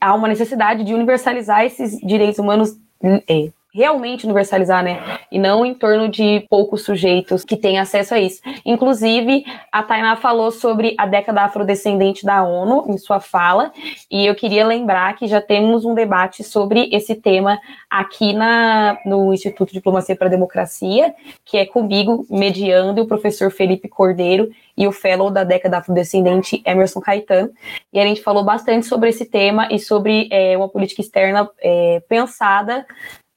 há 0.01 0.15
uma 0.15 0.29
necessidade 0.29 0.85
de 0.85 0.95
universalizar 0.95 1.65
esses 1.65 1.99
direitos 2.07 2.39
humanos 2.39 2.77
é, 3.03 3.51
realmente 3.73 4.25
universalizar, 4.25 4.83
né? 4.83 5.01
E 5.31 5.39
não 5.39 5.65
em 5.65 5.75
torno 5.75 6.09
de 6.09 6.45
poucos 6.49 6.83
sujeitos 6.83 7.45
que 7.45 7.57
têm 7.57 7.79
acesso 7.79 8.15
a 8.15 8.19
isso. 8.19 8.41
Inclusive, 8.65 9.45
a 9.71 9.83
Tainá 9.83 10.17
falou 10.17 10.51
sobre 10.51 10.95
a 10.99 11.07
década 11.07 11.43
afrodescendente 11.43 12.25
da 12.25 12.43
ONU 12.43 12.87
em 12.89 12.99
sua 12.99 13.21
fala, 13.21 13.73
e 14.11 14.27
eu 14.27 14.35
queria 14.35 14.67
lembrar 14.67 15.15
que 15.15 15.27
já 15.29 15.41
temos 15.41 15.85
um 15.85 15.95
debate 15.95 16.43
sobre 16.43 16.89
esse 16.93 17.15
tema 17.15 17.61
aqui 17.89 18.33
na, 18.33 18.99
no 19.07 19.33
Instituto 19.33 19.69
de 19.69 19.75
Diplomacia 19.75 20.17
para 20.17 20.27
a 20.27 20.31
Democracia, 20.31 21.15
que 21.45 21.57
é 21.57 21.65
comigo, 21.65 22.27
mediando, 22.29 23.03
o 23.03 23.07
professor 23.07 23.51
Felipe 23.51 23.89
Cordeiro 23.89 24.51
e 24.77 24.87
o 24.87 24.93
fellow 24.93 25.31
da 25.31 25.45
década 25.45 25.79
afrodescendente 25.79 26.63
Emerson 26.65 27.01
Caetano. 27.01 27.51
E 27.93 28.01
a 28.01 28.05
gente 28.05 28.23
falou 28.23 28.43
bastante 28.43 28.87
sobre 28.87 29.11
esse 29.11 29.27
tema 29.27 29.69
e 29.71 29.79
sobre 29.79 30.29
é, 30.31 30.57
uma 30.57 30.69
política 30.69 31.01
externa 31.01 31.49
é, 31.63 32.03
pensada 32.09 32.87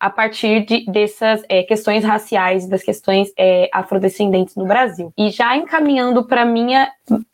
a 0.04 0.10
partir 0.10 0.66
de, 0.66 0.86
dessas 0.86 1.44
é, 1.48 1.64
questões 1.64 2.04
raciais, 2.04 2.68
das 2.68 2.84
questões 2.84 3.32
é, 3.40 3.70
afrodescendentes 3.72 4.54
no 4.54 4.66
Brasil. 4.66 5.14
E 5.18 5.30
já 5.30 5.56
encaminhando 5.56 6.26
para 6.26 6.44
minha 6.44 6.92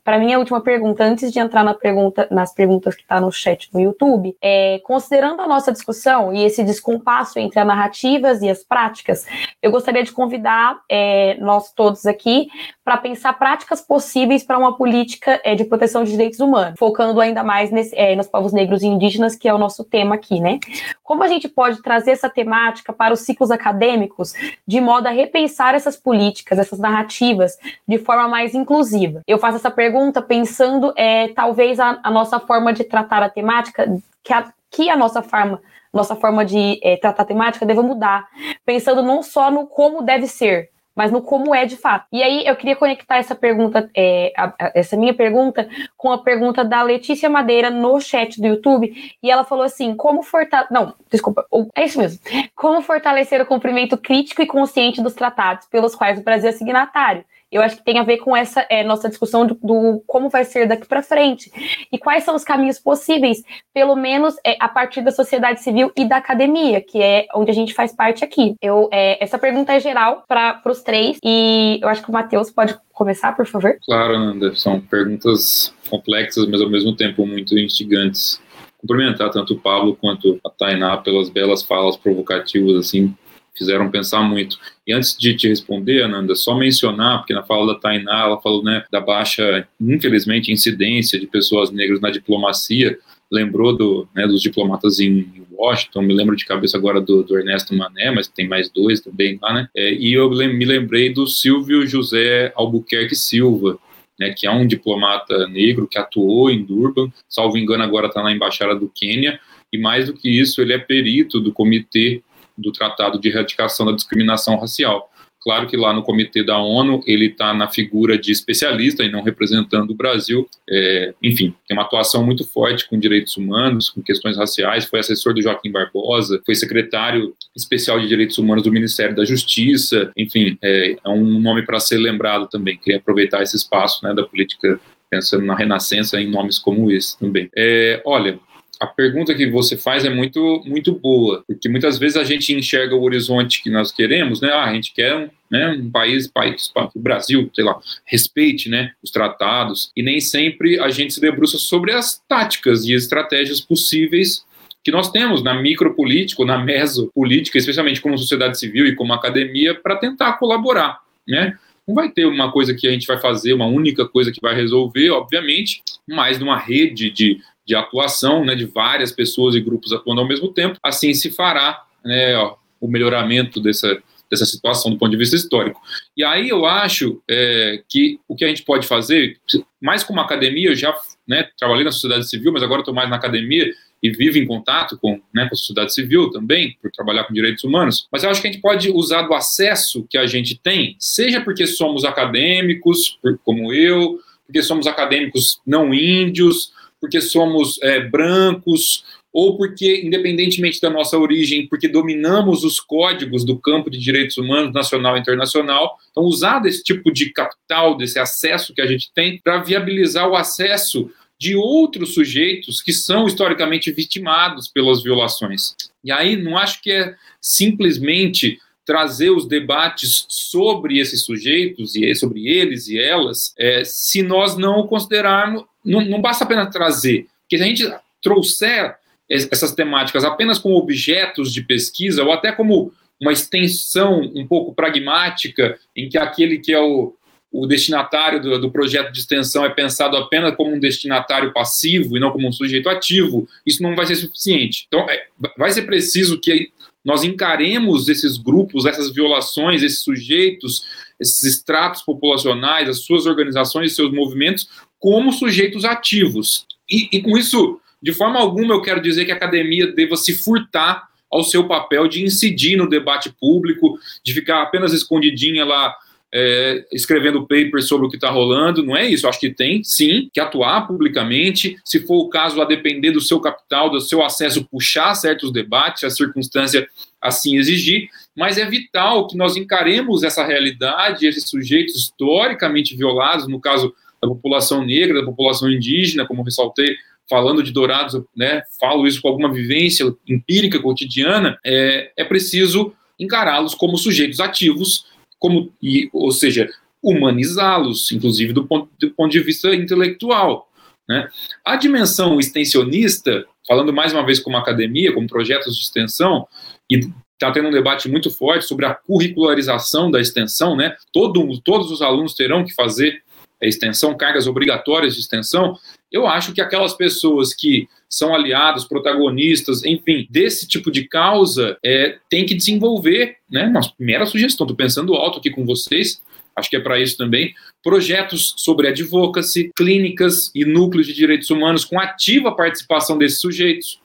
para 0.10 0.18
mim, 0.18 0.34
a 0.34 0.40
última 0.40 0.60
pergunta, 0.60 1.04
antes 1.04 1.32
de 1.32 1.38
entrar 1.38 1.64
na 1.64 1.76
pergunta, 1.76 2.28
nas 2.32 2.52
perguntas 2.52 2.96
que 2.96 3.04
está 3.04 3.22
no 3.22 3.32
chat 3.32 3.70
no 3.72 3.80
YouTube, 3.80 4.36
é, 4.42 4.80
considerando 4.80 5.40
a 5.40 5.48
nossa 5.48 5.72
discussão 5.72 6.34
e 6.34 6.44
esse 6.44 6.64
descompasso 6.64 7.38
entre 7.38 7.60
as 7.60 7.68
narrativas 7.68 8.42
e 8.42 8.50
as 8.50 8.64
práticas, 8.64 9.28
eu 9.62 9.70
gostaria 9.70 10.04
de 10.04 10.12
convidar 10.12 10.80
é, 10.90 11.38
nós 11.40 11.72
todos 11.74 12.08
aqui 12.08 12.48
para 12.84 12.98
pensar 12.98 13.34
práticas 13.34 13.82
possíveis 13.82 14.44
para 14.44 14.58
uma 14.58 14.76
política 14.76 15.40
é, 15.44 15.54
de 15.54 15.64
proteção 15.64 16.04
de 16.04 16.10
direitos 16.10 16.40
humanos, 16.40 16.74
focando 16.80 17.22
ainda 17.22 17.44
mais 17.44 17.70
nesse, 17.70 17.96
é, 17.96 18.16
nos 18.16 18.26
povos 18.26 18.52
negros 18.52 18.82
e 18.82 18.88
indígenas, 18.88 19.36
que 19.36 19.48
é 19.48 19.54
o 19.54 19.60
nosso 19.60 19.84
tema 19.84 20.16
aqui, 20.16 20.40
né? 20.40 20.58
Como 21.04 21.22
a 21.22 21.28
gente 21.28 21.48
pode 21.48 21.84
trazer 21.84 22.12
essa 22.12 22.28
temática 22.28 22.92
para 22.92 23.14
os 23.14 23.20
ciclos 23.20 23.52
acadêmicos 23.52 24.34
de 24.68 24.82
modo 24.82 25.06
a 25.06 25.12
repensar 25.12 25.76
essas 25.76 25.96
políticas, 25.96 26.58
essas 26.58 26.80
narrativas, 26.80 27.60
de 27.88 28.00
forma 28.00 28.28
mais 28.28 28.56
inclusiva? 28.56 29.22
Eu 29.28 29.38
faço 29.38 29.58
essa 29.58 29.70
pergunta 29.70 29.99
pensando, 30.22 30.94
é, 30.96 31.30
talvez, 31.30 31.80
a, 31.80 32.00
a 32.04 32.12
nossa 32.12 32.40
forma 32.40 32.74
de 32.74 32.84
tratar 32.84 33.24
a 33.24 33.30
temática, 33.30 33.86
que 34.24 34.34
a, 34.34 34.52
que 34.72 34.90
a 34.90 34.96
nossa 34.96 35.22
forma 35.22 35.62
nossa 35.92 36.16
forma 36.16 36.46
de 36.46 36.80
é, 36.84 36.98
tratar 36.98 37.24
a 37.24 37.26
temática 37.26 37.66
deva 37.66 37.82
mudar, 37.82 38.28
pensando 38.64 39.02
não 39.02 39.24
só 39.24 39.50
no 39.50 39.66
como 39.66 40.04
deve 40.04 40.28
ser, 40.28 40.70
mas 40.96 41.12
no 41.12 41.22
como 41.22 41.56
é 41.56 41.66
de 41.66 41.78
fato. 41.78 42.06
E 42.12 42.22
aí 42.22 42.46
eu 42.46 42.56
queria 42.58 42.76
conectar 42.76 43.18
essa 43.18 43.34
pergunta, 43.34 43.90
é, 43.96 44.34
a, 44.36 44.48
a, 44.60 44.72
essa 44.76 44.98
minha 44.98 45.14
pergunta, 45.14 45.68
com 45.96 46.12
a 46.12 46.18
pergunta 46.18 46.64
da 46.66 46.84
Letícia 46.84 47.30
Madeira 47.30 47.70
no 47.70 48.00
chat 48.02 48.40
do 48.42 48.48
YouTube, 48.48 48.94
e 49.24 49.32
ela 49.32 49.44
falou 49.44 49.64
assim: 49.64 49.96
como 49.96 50.22
fortalecer. 50.22 50.74
Não, 50.74 50.94
desculpa, 51.10 51.46
é 51.74 51.86
isso 51.86 51.98
mesmo. 51.98 52.20
Como 52.56 52.82
fortalecer 52.82 53.42
o 53.42 53.46
cumprimento 53.46 53.98
crítico 53.98 54.42
e 54.42 54.46
consciente 54.46 55.02
dos 55.02 55.14
tratados 55.14 55.68
pelos 55.68 55.96
quais 55.96 56.20
o 56.20 56.24
Brasil 56.24 56.50
é 56.50 56.52
signatário? 56.52 57.24
Eu 57.52 57.62
acho 57.62 57.78
que 57.78 57.84
tem 57.84 57.98
a 57.98 58.04
ver 58.04 58.18
com 58.18 58.36
essa 58.36 58.66
é, 58.70 58.84
nossa 58.84 59.10
discussão 59.10 59.46
do, 59.46 59.56
do, 59.56 60.04
como 60.06 60.30
vai 60.30 60.44
ser 60.44 60.68
daqui 60.68 60.88
para 60.88 61.02
frente 61.02 61.52
e 61.92 61.98
quais 61.98 62.24
são 62.24 62.36
os 62.36 62.44
caminhos 62.44 62.78
possíveis, 62.78 63.42
pelo 63.74 63.96
menos 63.96 64.36
é, 64.46 64.56
a 64.60 64.68
partir 64.68 65.02
da 65.02 65.12
sociedade 65.12 65.62
civil 65.62 65.92
e 65.98 66.06
da 66.06 66.18
academia, 66.18 66.82
que 66.82 67.02
é 67.02 67.28
onde 67.34 67.50
a 67.50 67.54
gente 67.54 67.74
faz 67.74 67.94
parte 67.94 68.24
aqui. 68.24 68.56
Eu, 68.62 68.88
é, 68.92 69.24
essa 69.24 69.40
pergunta 69.40 69.74
é 69.74 69.80
geral 69.80 70.24
para 70.28 70.62
os 70.66 70.82
três 70.82 71.18
e 71.24 71.80
eu 71.82 71.90
acho 71.90 72.04
que 72.04 72.10
o 72.10 72.14
Matheus 72.14 72.52
pode 72.52 72.78
começar, 72.94 73.36
por 73.36 73.46
favor. 73.46 73.78
Claro, 73.86 74.20
Nanda, 74.20 74.56
são 74.56 74.80
perguntas 74.80 75.74
complexas, 75.90 76.48
mas 76.48 76.62
ao 76.62 76.70
mesmo 76.70 76.96
tempo 76.96 77.26
muito 77.26 77.58
instigantes. 77.58 78.42
Cumprimentar 78.78 79.30
tanto 79.30 79.56
o 79.56 79.60
Pablo 79.60 79.96
quanto 79.96 80.40
a 80.46 80.50
Tainá 80.50 80.98
pelas 80.98 81.30
belas 81.30 81.64
falas 81.64 81.98
provocativas, 81.98 82.76
assim, 82.78 83.14
fizeram 83.60 83.92
pensar 83.92 84.22
muito. 84.22 84.58
E 84.88 84.92
antes 84.92 85.16
de 85.16 85.36
te 85.36 85.48
responder, 85.48 86.02
Ananda, 86.02 86.34
só 86.34 86.56
mencionar, 86.56 87.20
porque 87.20 87.34
na 87.34 87.44
fala 87.44 87.74
da 87.74 87.80
Tainá, 87.80 88.24
ela 88.24 88.42
falou 88.42 88.64
né, 88.64 88.84
da 88.92 89.00
baixa, 89.00 89.68
infelizmente, 89.80 90.52
incidência 90.52 91.20
de 91.20 91.28
pessoas 91.28 91.70
negras 91.70 92.02
na 92.02 92.10
diplomacia, 92.10 92.98
lembrou 93.32 93.76
do, 93.76 94.08
né, 94.16 94.26
dos 94.26 94.42
diplomatas 94.42 95.00
em 95.00 95.30
Washington, 95.52 96.02
me 96.02 96.14
lembro 96.14 96.36
de 96.36 96.46
cabeça 96.46 96.78
agora 96.78 97.00
do, 97.00 97.22
do 97.22 97.38
Ernesto 97.38 97.76
Mané, 97.76 98.10
mas 98.10 98.28
tem 98.28 98.48
mais 98.48 98.70
dois 98.72 99.02
também 99.02 99.38
lá, 99.42 99.54
né? 99.54 99.68
É, 99.76 99.94
e 99.94 100.14
eu 100.14 100.30
me 100.30 100.66
lembrei 100.66 101.14
do 101.14 101.28
Silvio 101.28 101.86
José 101.86 102.52
Albuquerque 102.56 103.16
Silva, 103.16 103.78
né, 104.18 104.34
que 104.36 104.48
é 104.48 104.52
um 104.52 104.66
diplomata 104.66 105.48
negro 105.48 105.88
que 105.88 105.98
atuou 105.98 106.50
em 106.50 106.64
Durban, 106.64 107.12
salvo 107.28 107.58
engano 107.58 107.84
agora 107.84 108.08
está 108.08 108.24
na 108.24 108.32
embaixada 108.32 108.74
do 108.74 108.90
Quênia, 108.90 109.40
e 109.72 109.78
mais 109.78 110.08
do 110.08 110.14
que 110.14 110.30
isso, 110.30 110.62
ele 110.62 110.74
é 110.74 110.80
perito 110.80 111.40
do 111.40 111.54
Comitê 111.54 112.24
do 112.60 112.72
Tratado 112.72 113.20
de 113.20 113.30
Erradicação 113.30 113.86
da 113.86 113.94
Discriminação 113.94 114.58
Racial. 114.58 115.10
Claro 115.42 115.68
que 115.68 115.78
lá 115.78 115.94
no 115.94 116.04
comitê 116.04 116.44
da 116.44 116.58
ONU 116.58 117.02
ele 117.08 117.28
está 117.28 117.54
na 117.54 117.70
figura 117.70 118.18
de 118.18 118.32
especialista 118.32 119.04
e 119.04 119.12
não 119.12 119.24
representando 119.24 119.92
o 119.92 119.96
Brasil. 119.96 120.48
É, 120.70 121.14
enfim, 121.24 121.56
tem 121.66 121.78
uma 121.78 121.84
atuação 121.84 122.26
muito 122.26 122.44
forte 122.44 122.88
com 122.90 123.00
direitos 123.00 123.38
humanos, 123.38 123.90
com 123.90 124.02
questões 124.02 124.38
raciais. 124.38 124.86
Foi 124.86 125.00
assessor 125.00 125.34
do 125.34 125.42
Joaquim 125.42 125.72
Barbosa, 125.72 126.42
foi 126.46 126.56
secretário 126.56 127.34
especial 127.56 128.00
de 128.00 128.08
direitos 128.08 128.38
humanos 128.38 128.64
do 128.64 128.72
Ministério 128.72 129.16
da 129.16 129.24
Justiça. 129.24 130.12
Enfim, 130.18 130.58
é, 130.62 130.98
é 131.04 131.10
um 131.10 131.40
nome 131.40 131.66
para 131.66 131.80
ser 131.80 131.98
lembrado 131.98 132.48
também. 132.50 132.78
Queria 132.78 133.00
aproveitar 133.00 133.42
esse 133.42 133.56
espaço 133.56 134.04
né, 134.04 134.14
da 134.14 134.24
política 134.24 134.80
pensando 135.10 135.44
na 135.46 135.56
renascença 135.56 136.22
em 136.22 136.30
nomes 136.30 136.60
como 136.60 136.92
esse 136.92 137.18
também. 137.18 137.50
É, 137.56 138.02
olha, 138.06 138.40
a 138.80 138.88
pergunta 138.88 139.36
que 139.36 139.50
você 139.50 139.76
faz 139.76 140.06
é 140.06 140.10
muito, 140.10 140.64
muito 140.66 140.94
boa, 140.94 141.44
porque 141.46 141.68
muitas 141.68 141.98
vezes 141.98 142.16
a 142.16 142.24
gente 142.24 142.54
enxerga 142.54 142.96
o 142.96 143.04
horizonte 143.04 143.62
que 143.62 143.70
nós 143.70 143.92
queremos, 143.92 144.40
né? 144.40 144.50
Ah, 144.54 144.66
a 144.66 144.74
gente 144.74 144.94
quer 144.94 145.14
um, 145.16 145.30
né, 145.52 145.70
um 145.72 145.92
país, 145.92 146.28
país, 146.28 146.72
o 146.96 147.00
Brasil, 147.00 147.52
sei 147.54 147.66
lá, 147.66 147.78
respeite, 148.06 148.70
né, 148.70 148.94
os 149.04 149.12
tratados, 149.12 149.92
e 149.98 150.02
nem 150.02 150.22
sempre 150.22 150.80
a 150.80 150.90
gente 150.90 151.14
se 151.14 151.20
debruça 151.20 151.58
sobre 151.58 151.92
as 151.92 152.24
táticas 152.28 152.86
e 152.86 152.94
estratégias 152.94 153.60
possíveis 153.60 154.46
que 154.82 154.92
nós 154.92 155.12
temos 155.12 155.44
na 155.44 155.54
micropolítica, 155.62 156.46
na 156.46 156.58
mesopolítica, 156.58 157.58
especialmente 157.58 158.00
como 158.00 158.18
sociedade 158.18 158.58
civil 158.58 158.88
e 158.88 158.96
como 158.96 159.12
academia, 159.12 159.76
para 159.76 159.98
tentar 159.98 160.34
colaborar, 160.34 161.00
né? 161.28 161.58
Não 161.86 161.96
vai 161.96 162.10
ter 162.10 162.26
uma 162.26 162.52
coisa 162.52 162.74
que 162.74 162.88
a 162.88 162.92
gente 162.92 163.08
vai 163.08 163.20
fazer, 163.20 163.52
uma 163.52 163.66
única 163.66 164.08
coisa 164.08 164.32
que 164.32 164.40
vai 164.40 164.56
resolver, 164.56 165.10
obviamente, 165.10 165.82
mas 166.08 166.40
numa 166.40 166.56
rede 166.56 167.10
de 167.10 167.42
de 167.70 167.76
atuação, 167.76 168.44
né, 168.44 168.56
de 168.56 168.66
várias 168.66 169.12
pessoas 169.12 169.54
e 169.54 169.62
grupos 169.62 169.94
atuando 169.94 170.22
ao 170.22 170.28
mesmo 170.28 170.52
tempo, 170.52 170.80
assim 170.82 171.14
se 171.14 171.30
fará 171.30 171.86
né, 172.04 172.36
ó, 172.36 172.56
o 172.82 172.88
melhoramento 172.88 173.62
dessa, 173.62 174.02
dessa 174.28 174.44
situação 174.44 174.90
do 174.90 174.98
ponto 174.98 175.12
de 175.12 175.18
vista 175.18 175.36
histórico. 175.36 175.80
E 176.18 176.24
aí 176.24 176.50
eu 176.50 176.66
acho 176.66 177.22
é, 177.30 177.84
que 177.88 178.20
o 178.28 178.36
que 178.36 178.44
a 178.44 178.48
gente 178.48 178.64
pode 178.64 178.88
fazer, 178.88 179.38
mais 179.80 180.02
como 180.02 180.20
academia, 180.20 180.70
eu 180.70 180.76
já 180.76 180.98
né, 181.28 181.48
trabalhei 181.60 181.84
na 181.84 181.92
sociedade 181.92 182.28
civil, 182.28 182.52
mas 182.52 182.64
agora 182.64 182.82
estou 182.82 182.94
mais 182.94 183.08
na 183.08 183.18
academia 183.18 183.72
e 184.02 184.10
vivo 184.10 184.40
em 184.40 184.48
contato 184.48 184.98
com, 184.98 185.22
né, 185.32 185.48
com 185.48 185.54
a 185.54 185.58
sociedade 185.58 185.94
civil 185.94 186.32
também, 186.32 186.76
por 186.82 186.90
trabalhar 186.90 187.26
com 187.26 187.34
direitos 187.36 187.64
humanos, 187.64 188.08
mas 188.12 188.24
eu 188.24 188.32
acho 188.32 188.42
que 188.42 188.48
a 188.48 188.52
gente 188.52 188.62
pode 188.64 188.90
usar 188.90 189.22
do 189.22 189.34
acesso 189.36 190.08
que 190.10 190.18
a 190.18 190.26
gente 190.26 190.60
tem, 190.60 190.96
seja 190.98 191.40
porque 191.40 191.68
somos 191.68 192.04
acadêmicos, 192.04 193.20
como 193.44 193.72
eu, 193.72 194.20
porque 194.48 194.64
somos 194.64 194.88
acadêmicos 194.88 195.62
não 195.68 195.94
índios, 195.94 196.72
porque 197.00 197.22
somos 197.22 197.82
é, 197.82 198.00
brancos, 198.02 199.04
ou 199.32 199.58
porque, 199.58 200.02
independentemente 200.04 200.82
da 200.82 200.90
nossa 200.90 201.18
origem, 201.18 201.68
porque 201.68 201.88
dominamos 201.88 202.64
os 202.64 202.80
códigos 202.80 203.46
do 203.46 203.58
campo 203.58 203.90
de 203.90 204.00
direitos 204.00 204.38
humanos 204.38 204.74
nacional 204.74 205.16
e 205.16 205.20
internacional. 205.20 205.98
Então, 206.10 206.24
usar 206.24 206.60
desse 206.60 206.84
tipo 206.84 207.12
de 207.12 207.32
capital, 207.32 207.96
desse 207.96 208.18
acesso 208.18 208.74
que 208.74 208.82
a 208.82 208.88
gente 208.88 209.12
tem, 209.14 209.40
para 209.40 209.62
viabilizar 209.62 210.28
o 210.28 210.36
acesso 210.36 211.12
de 211.40 211.56
outros 211.56 212.14
sujeitos 212.14 212.82
que 212.82 212.92
são 212.92 213.28
historicamente 213.28 213.92
vitimados 213.92 214.68
pelas 214.68 215.04
violações. 215.04 215.76
E 216.04 216.12
aí, 216.12 216.36
não 216.36 216.58
acho 216.58 216.82
que 216.82 216.92
é 216.92 217.16
simplesmente 217.40 218.60
trazer 218.90 219.30
os 219.30 219.48
debates 219.48 220.26
sobre 220.28 220.98
esses 220.98 221.22
sujeitos 221.22 221.96
e 221.96 222.16
sobre 222.16 222.48
eles 222.48 222.88
e 222.88 222.98
elas, 222.98 223.54
é, 223.56 223.84
se 223.86 224.24
nós 224.24 224.58
não 224.58 224.88
considerarmos 224.88 225.64
não, 225.86 226.02
não 226.02 226.20
basta 226.20 226.44
apenas 226.44 226.74
trazer, 226.74 227.28
porque 227.42 227.60
se 227.60 227.64
a 227.64 227.68
gente 227.68 227.94
trouxer 228.20 228.96
essas 229.30 229.76
temáticas 229.76 230.24
apenas 230.24 230.58
como 230.58 230.76
objetos 230.76 231.54
de 231.54 231.62
pesquisa 231.62 232.24
ou 232.24 232.32
até 232.32 232.52
como 232.52 232.92
uma 233.22 233.32
extensão 233.32 234.22
um 234.34 234.48
pouco 234.48 234.74
pragmática, 234.74 235.78
em 235.96 236.10
que 236.10 236.18
aquele 236.18 236.58
que 236.58 236.74
é 236.74 236.80
o, 236.82 237.14
o 237.52 237.68
destinatário 237.68 238.42
do, 238.42 238.60
do, 238.60 238.72
projeto 238.72 239.12
de 239.12 239.20
extensão 239.20 239.64
é 239.64 239.70
pensado 239.70 240.18
apenas 240.18 240.56
como 240.56 240.74
um 240.74 240.80
destinatário 240.80 241.54
passivo 241.54 242.18
e 242.18 242.20
não 242.20 242.32
como 242.32 242.48
um 242.48 242.52
sujeito 242.52 242.90
ativo, 242.90 243.48
isso 243.64 243.84
não 243.84 243.96
vai 243.96 244.08
ser 244.08 244.16
suficiente. 244.16 244.86
Então, 244.88 245.08
é, 245.08 245.28
vai 245.56 245.70
ser 245.70 245.84
preciso 245.84 246.40
que 246.40 246.72
nós 247.04 247.24
encaremos 247.24 248.10
esses 248.10 248.38
grupos, 248.38 248.86
essas 248.86 249.14
violações, 249.14 249.82
esses 249.82 250.04
sujeitos, 250.04 250.84
esses 251.20 251.44
estratos 251.44 252.02
populacionais, 252.02 252.90
as 252.90 253.04
suas 253.04 253.26
organizações 253.26 253.96
seus 253.96 254.12
movimentos 254.12 254.70
como 255.00 255.32
sujeitos 255.32 255.86
ativos. 255.86 256.66
E, 256.90 257.08
e, 257.12 257.22
com 257.22 257.38
isso, 257.38 257.80
de 258.02 258.14
forma 258.14 258.40
alguma, 258.40 258.74
eu 258.74 258.82
quero 258.82 259.02
dizer 259.02 259.26
que 259.26 259.32
a 259.32 259.36
academia 259.36 259.88
deva 259.88 260.16
se 260.16 260.34
furtar 260.34 261.08
ao 261.32 261.44
seu 261.44 261.68
papel 261.68 262.08
de 262.08 262.24
incidir 262.24 262.78
no 262.78 262.90
debate 262.90 263.32
público, 263.40 263.98
de 264.24 264.34
ficar 264.34 264.62
apenas 264.62 264.94
escondidinha 264.94 265.64
lá. 265.64 265.96
É, 266.32 266.86
escrevendo 266.94 267.48
papers 267.48 267.88
sobre 267.88 268.06
o 268.06 268.10
que 268.10 268.16
está 268.16 268.30
rolando, 268.30 268.84
não 268.84 268.96
é 268.96 269.08
isso. 269.08 269.26
Eu 269.26 269.30
acho 269.32 269.40
que 269.40 269.50
tem, 269.50 269.84
sim, 269.84 270.30
que 270.32 270.40
atuar 270.40 270.86
publicamente, 270.86 271.76
se 271.84 272.02
for 272.02 272.18
o 272.20 272.30
caso, 272.30 272.62
a 272.62 272.66
depender 272.66 273.12
do 273.12 273.20
seu 273.20 273.40
capital, 273.40 273.90
do 273.90 274.00
seu 274.00 274.24
acesso, 274.24 274.64
puxar 274.66 275.16
certos 275.16 275.52
debates, 275.52 276.04
a 276.04 276.10
circunstância 276.10 276.88
assim 277.22 277.58
exigir, 277.58 278.10
mas 278.36 278.58
é 278.58 278.66
vital 278.66 279.28
que 279.28 279.36
nós 279.36 279.58
encaremos 279.58 280.24
essa 280.24 280.46
realidade, 280.46 281.26
esses 281.26 281.50
sujeitos 281.50 281.96
historicamente 281.96 282.96
violados, 282.96 283.48
no 283.48 283.60
caso 283.60 283.94
da 284.22 284.28
população 284.28 284.86
negra, 284.86 285.20
da 285.20 285.26
população 285.26 285.70
indígena, 285.70 286.26
como 286.26 286.44
ressaltei, 286.44 286.96
falando 287.30 287.62
de 287.62 287.72
Dourados, 287.72 288.20
né, 288.36 288.64
falo 288.80 289.06
isso 289.08 289.22
com 289.22 289.28
alguma 289.28 289.54
vivência 289.54 290.06
empírica 290.28 290.80
cotidiana, 290.80 291.60
é, 291.64 292.12
é 292.18 292.24
preciso 292.24 292.94
encará-los 293.20 293.76
como 293.76 293.98
sujeitos 293.98 294.40
ativos, 294.40 295.06
como, 295.40 295.72
e, 295.82 296.10
ou 296.14 296.32
seja, 296.32 296.70
humanizá-los, 297.02 298.12
inclusive 298.12 298.54
do 298.54 298.68
ponto, 298.68 298.90
do 299.00 299.12
ponto 299.12 299.32
de 299.32 299.40
vista 299.40 299.74
intelectual. 299.74 300.70
Né? 301.08 301.28
A 301.66 301.76
dimensão 301.76 302.40
extensionista, 302.40 303.46
falando 303.68 303.94
mais 303.94 304.14
uma 304.14 304.26
vez 304.26 304.40
como 304.40 304.58
academia, 304.58 305.14
como 305.14 305.28
projetos 305.28 305.76
de 305.76 305.84
extensão, 305.84 306.48
e 306.90 307.00
está 307.34 307.52
tendo 307.52 307.70
um 307.70 307.72
debate 307.72 308.10
muito 308.10 308.30
forte 308.30 308.66
sobre 308.66 308.86
a 308.86 308.94
curricularização 308.94 310.12
da 310.12 310.20
extensão, 310.20 310.76
né? 310.76 310.98
Todo, 311.14 311.58
todos 311.62 311.90
os 311.90 312.02
alunos 312.02 312.34
terão 312.34 312.66
que 312.66 312.74
fazer 312.74 313.24
extensão, 313.68 314.18
cargas 314.18 314.48
obrigatórias 314.48 315.16
de 315.16 315.22
extensão. 315.22 315.78
Eu 316.12 316.28
acho 316.28 316.54
que 316.54 316.62
aquelas 316.62 316.94
pessoas 316.94 317.54
que 317.54 317.88
são 318.10 318.34
aliados, 318.34 318.86
protagonistas, 318.86 319.84
enfim, 319.84 320.28
desse 320.30 320.68
tipo 320.68 320.90
de 320.90 321.08
causa, 321.08 321.78
é, 321.84 322.18
tem 322.30 322.46
que 322.46 322.56
desenvolver, 322.56 323.38
né? 323.50 323.68
Uma 323.68 323.82
primeira 323.96 324.26
sugestão, 324.26 324.66
estou 324.66 324.76
pensando 324.76 325.14
alto 325.14 325.40
aqui 325.40 325.52
com 325.52 325.66
vocês, 325.66 326.22
acho 326.56 326.70
que 326.70 326.76
é 326.76 326.80
para 326.80 327.00
isso 327.00 327.18
também, 327.18 327.54
projetos 327.84 328.56
sobre 328.58 328.88
advocacy, 328.88 329.72
clínicas 329.76 330.52
e 330.56 330.66
núcleos 330.66 331.08
de 331.08 331.14
direitos 331.14 331.50
humanos 331.50 331.86
com 331.86 332.00
ativa 332.00 332.56
participação 332.56 333.18
desses 333.18 333.40
sujeitos, 333.40 334.00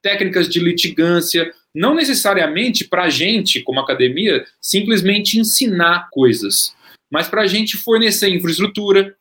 técnicas 0.00 0.48
de 0.48 0.60
litigância, 0.60 1.52
não 1.74 1.94
necessariamente 1.94 2.84
para 2.84 3.04
a 3.04 3.10
gente, 3.10 3.60
como 3.60 3.80
academia, 3.80 4.44
simplesmente 4.60 5.38
ensinar 5.38 6.08
coisas, 6.10 6.74
mas 7.10 7.28
para 7.28 7.42
a 7.42 7.46
gente 7.46 7.76
fornecer 7.76 8.28
infraestrutura, 8.28 9.14